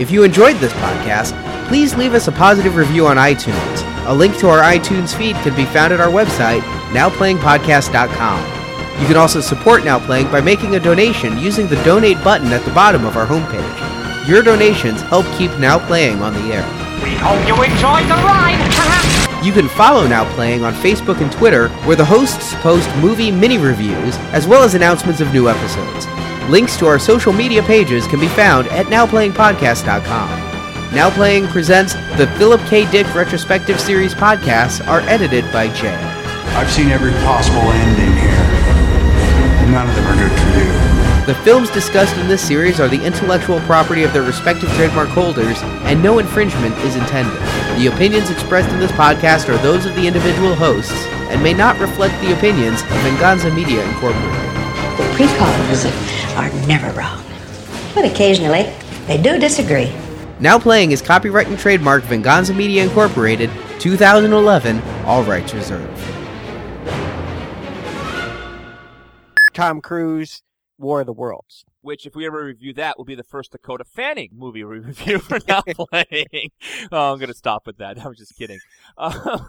If 0.00 0.10
you 0.10 0.22
enjoyed 0.24 0.56
this 0.56 0.72
podcast, 0.74 1.34
please 1.68 1.94
leave 1.96 2.14
us 2.14 2.28
a 2.28 2.32
positive 2.32 2.76
review 2.76 3.06
on 3.06 3.16
iTunes. 3.16 3.87
A 4.08 4.14
link 4.14 4.38
to 4.38 4.48
our 4.48 4.62
iTunes 4.62 5.14
feed 5.14 5.36
can 5.36 5.54
be 5.54 5.66
found 5.66 5.92
at 5.92 6.00
our 6.00 6.08
website, 6.08 6.62
nowplayingpodcast.com. 6.92 9.00
You 9.02 9.06
can 9.06 9.18
also 9.18 9.42
support 9.42 9.84
Now 9.84 9.98
Playing 9.98 10.30
by 10.30 10.40
making 10.40 10.76
a 10.76 10.80
donation 10.80 11.36
using 11.36 11.68
the 11.68 11.76
donate 11.84 12.24
button 12.24 12.48
at 12.48 12.64
the 12.64 12.72
bottom 12.72 13.04
of 13.04 13.18
our 13.18 13.26
homepage. 13.26 14.26
Your 14.26 14.42
donations 14.42 15.02
help 15.02 15.26
keep 15.36 15.50
Now 15.58 15.78
Playing 15.78 16.22
on 16.22 16.32
the 16.32 16.54
air. 16.54 16.62
We 17.02 17.16
hope 17.16 17.46
you 17.46 17.62
enjoyed 17.62 18.04
the 18.04 18.16
ride. 18.24 19.44
You 19.44 19.52
can 19.52 19.68
follow 19.68 20.06
Now 20.06 20.24
Playing 20.34 20.64
on 20.64 20.72
Facebook 20.72 21.20
and 21.20 21.30
Twitter, 21.30 21.68
where 21.84 21.94
the 21.94 22.04
hosts 22.04 22.54
post 22.62 22.88
movie 22.96 23.30
mini 23.30 23.58
reviews 23.58 24.16
as 24.32 24.46
well 24.46 24.64
as 24.64 24.74
announcements 24.74 25.20
of 25.20 25.34
new 25.34 25.50
episodes. 25.50 26.06
Links 26.48 26.78
to 26.78 26.86
our 26.86 26.98
social 26.98 27.34
media 27.34 27.62
pages 27.62 28.06
can 28.06 28.20
be 28.20 28.28
found 28.28 28.68
at 28.68 28.86
nowplayingpodcast.com. 28.86 30.47
Now 30.92 31.10
Playing 31.10 31.48
presents 31.48 31.92
the 32.16 32.26
Philip 32.38 32.62
K. 32.62 32.90
Dick 32.90 33.14
Retrospective 33.14 33.78
Series 33.78 34.14
podcasts 34.14 34.84
are 34.88 35.00
edited 35.00 35.44
by 35.52 35.68
Jay. 35.74 35.94
I've 36.56 36.70
seen 36.70 36.88
every 36.88 37.12
possible 37.28 37.60
ending 37.60 38.16
here. 38.16 39.70
None 39.70 39.86
of 39.86 39.94
them 39.94 40.06
are 40.06 40.16
good 40.16 40.32
for 40.32 40.48
you. 40.58 41.26
The 41.26 41.38
films 41.44 41.68
discussed 41.68 42.16
in 42.16 42.26
this 42.26 42.40
series 42.40 42.80
are 42.80 42.88
the 42.88 43.04
intellectual 43.04 43.60
property 43.60 44.02
of 44.02 44.14
their 44.14 44.22
respective 44.22 44.70
trademark 44.70 45.10
holders, 45.10 45.58
and 45.84 46.02
no 46.02 46.20
infringement 46.20 46.74
is 46.78 46.96
intended. 46.96 47.38
The 47.78 47.90
opinions 47.92 48.30
expressed 48.30 48.70
in 48.70 48.80
this 48.80 48.92
podcast 48.92 49.50
are 49.50 49.58
those 49.58 49.84
of 49.84 49.94
the 49.94 50.06
individual 50.06 50.54
hosts 50.54 51.04
and 51.28 51.42
may 51.42 51.52
not 51.52 51.78
reflect 51.78 52.18
the 52.22 52.32
opinions 52.32 52.80
of 52.80 52.96
Venganza 53.02 53.54
Media 53.54 53.84
Incorporated. 53.84 54.32
The 54.96 55.04
precogs 55.12 55.84
are 56.38 56.66
never 56.66 56.90
wrong. 56.98 57.22
But 57.94 58.06
occasionally, 58.06 58.72
they 59.06 59.20
do 59.20 59.38
disagree. 59.38 59.92
Now 60.40 60.56
Playing 60.58 60.92
is 60.92 61.02
copyright 61.02 61.48
and 61.48 61.58
trademark 61.58 62.04
Venganza 62.04 62.54
Media 62.54 62.84
Incorporated, 62.84 63.50
2011, 63.80 64.80
all 65.04 65.24
rights 65.24 65.52
reserved. 65.52 66.00
Tom 69.52 69.80
Cruise, 69.80 70.42
War 70.78 71.00
of 71.00 71.06
the 71.06 71.12
Worlds. 71.12 71.64
Which, 71.80 72.06
if 72.06 72.14
we 72.14 72.24
ever 72.26 72.44
review 72.44 72.72
that, 72.74 72.96
will 72.96 73.04
be 73.04 73.16
the 73.16 73.24
first 73.24 73.50
Dakota 73.50 73.84
Fanning 73.84 74.30
movie 74.32 74.62
we 74.62 74.78
review 74.78 75.18
for 75.18 75.40
now 75.48 75.62
playing. 75.90 76.50
oh, 76.92 77.12
I'm 77.12 77.18
going 77.18 77.28
to 77.28 77.34
stop 77.34 77.66
with 77.66 77.78
that. 77.78 77.98
I 77.98 78.06
was 78.06 78.18
just 78.18 78.36
kidding. 78.36 78.60
Uh, 78.96 79.38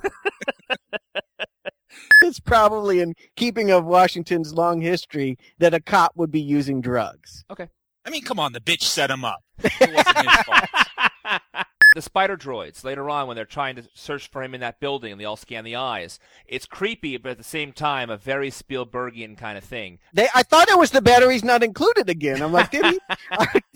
It's 2.22 2.40
probably 2.40 3.00
in 3.00 3.16
keeping 3.36 3.72
of 3.72 3.86
Washington's 3.86 4.54
long 4.54 4.82
history 4.82 5.38
that 5.58 5.74
a 5.74 5.80
cop 5.80 6.12
would 6.16 6.32
be 6.32 6.42
using 6.42 6.82
drugs. 6.82 7.44
I 8.10 8.12
mean, 8.12 8.24
come 8.24 8.40
on, 8.40 8.54
the 8.54 8.60
bitch 8.60 8.82
set 8.82 9.12
him 9.12 9.24
up. 9.24 9.44
It 9.64 9.94
wasn't 9.94 10.18
his 10.18 10.38
fault. 10.48 11.66
the 11.94 12.02
spider 12.02 12.36
droids 12.36 12.84
later 12.84 13.08
on 13.08 13.28
when 13.28 13.36
they're 13.36 13.46
trying 13.46 13.76
to 13.76 13.84
search 13.94 14.32
for 14.32 14.42
him 14.42 14.56
in 14.56 14.62
that 14.62 14.80
building 14.80 15.12
and 15.12 15.22
they 15.22 15.26
all 15.26 15.36
scan 15.36 15.64
the 15.64 15.76
eyes. 15.76 16.18
It's 16.48 16.66
creepy, 16.66 17.18
but 17.18 17.30
at 17.34 17.38
the 17.38 17.44
same 17.44 17.72
time, 17.72 18.10
a 18.10 18.18
very 18.18 18.50
Spielbergian 18.50 19.38
kind 19.38 19.60
of 19.60 19.64
thing. 19.64 20.00
They, 20.12 20.28
I 20.34 20.42
thought 20.42 20.70
it 20.70 20.80
was 20.80 20.90
the 20.90 21.04
batteries 21.04 21.44
not 21.44 21.62
included 21.62 22.10
again. 22.10 22.42
I'm 22.42 22.52
like, 22.52 22.72
did 22.72 22.84
he? 22.84 23.00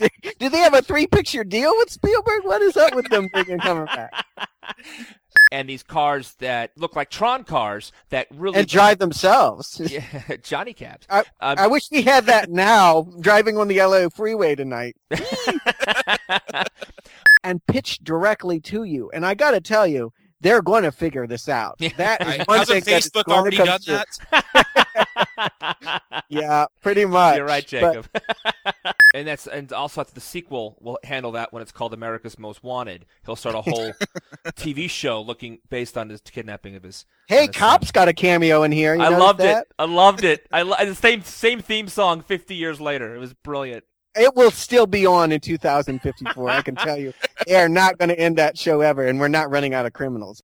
did 0.40 0.50
they 0.50 0.58
have 0.58 0.74
a 0.74 0.82
three 0.82 1.06
picture 1.06 1.44
deal 1.44 1.72
with 1.76 1.90
Spielberg? 1.90 2.42
What 2.42 2.60
is 2.60 2.76
up 2.76 2.92
with 2.96 3.08
them 3.10 3.28
thinking 3.28 3.60
coming 3.60 3.86
back? 3.86 4.26
And 5.52 5.68
these 5.68 5.82
cars 5.84 6.34
that 6.40 6.72
look 6.76 6.96
like 6.96 7.10
Tron 7.10 7.44
cars 7.44 7.92
that 8.10 8.26
really 8.34 8.58
And 8.58 8.66
drive 8.68 8.98
themselves. 8.98 9.80
Yeah, 9.90 10.02
Johnny 10.42 10.72
cabs. 10.72 11.06
I, 11.08 11.20
Um, 11.40 11.58
I 11.58 11.66
wish 11.68 11.90
we 11.92 12.02
had 12.02 12.26
that 12.26 12.50
now, 12.50 13.02
driving 13.20 13.56
on 13.58 13.68
the 13.68 13.80
LA 13.80 14.08
freeway 14.08 14.54
tonight. 14.56 14.96
and 17.44 17.64
pitch 17.66 17.98
directly 18.02 18.58
to 18.60 18.84
you. 18.84 19.10
And 19.12 19.24
I 19.24 19.34
got 19.34 19.52
to 19.52 19.60
tell 19.60 19.86
you, 19.86 20.12
they're 20.40 20.62
going 20.62 20.82
to 20.82 20.92
figure 20.92 21.26
this 21.26 21.48
out. 21.48 21.78
That 21.96 22.22
is 22.22 22.28
I- 22.40 22.44
one 22.46 22.58
Hasn't 22.58 22.84
thing 22.84 22.92
that 22.94 23.04
is 23.04 23.10
Facebook 23.10 23.24
going 23.24 23.38
already 23.38 23.56
to 23.58 23.64
done 23.64 23.80
through. 23.80 24.00
that? 24.30 24.42
Yeah, 26.28 26.66
pretty 26.82 27.04
much. 27.04 27.36
You're 27.36 27.46
right, 27.46 27.66
But 27.70 28.04
Jacob. 28.04 28.06
And 29.14 29.28
that's 29.28 29.46
and 29.46 29.72
also 29.72 30.02
the 30.02 30.20
sequel 30.20 30.76
will 30.80 30.98
handle 31.04 31.32
that 31.32 31.52
when 31.52 31.62
it's 31.62 31.70
called 31.70 31.94
America's 31.94 32.36
Most 32.38 32.64
Wanted. 32.64 33.06
He'll 33.24 33.36
start 33.36 33.54
a 33.54 33.62
whole 33.62 33.92
TV 34.48 34.90
show 34.90 35.22
looking 35.22 35.60
based 35.70 35.96
on 35.96 36.10
his 36.10 36.20
kidnapping 36.20 36.74
of 36.74 36.82
his. 36.82 37.06
hey, 37.28 37.46
That's 37.46 37.56
cops 37.56 37.92
got 37.92 38.08
a 38.08 38.12
cameo 38.12 38.64
in 38.64 38.72
here. 38.72 38.94
You 38.96 39.02
I 39.02 39.08
loved 39.08 39.40
it. 39.40 39.66
I 39.78 39.84
loved 39.84 40.24
it. 40.24 40.46
I 40.52 40.64
the 40.84 40.94
same 40.96 41.22
same 41.22 41.60
theme 41.60 41.88
song 41.88 42.22
50 42.22 42.56
years 42.56 42.80
later. 42.80 43.14
It 43.14 43.18
was 43.18 43.32
brilliant. 43.32 43.84
It 44.16 44.34
will 44.34 44.50
still 44.50 44.86
be 44.86 45.06
on 45.06 45.32
in 45.32 45.40
2054. 45.40 46.48
I 46.50 46.62
can 46.62 46.76
tell 46.76 46.96
you, 46.96 47.12
they 47.46 47.56
are 47.56 47.68
not 47.68 47.98
going 47.98 48.10
to 48.10 48.18
end 48.18 48.36
that 48.38 48.56
show 48.56 48.80
ever, 48.80 49.06
and 49.06 49.18
we're 49.18 49.28
not 49.28 49.50
running 49.50 49.74
out 49.74 49.86
of 49.86 49.92
criminals. 49.92 50.32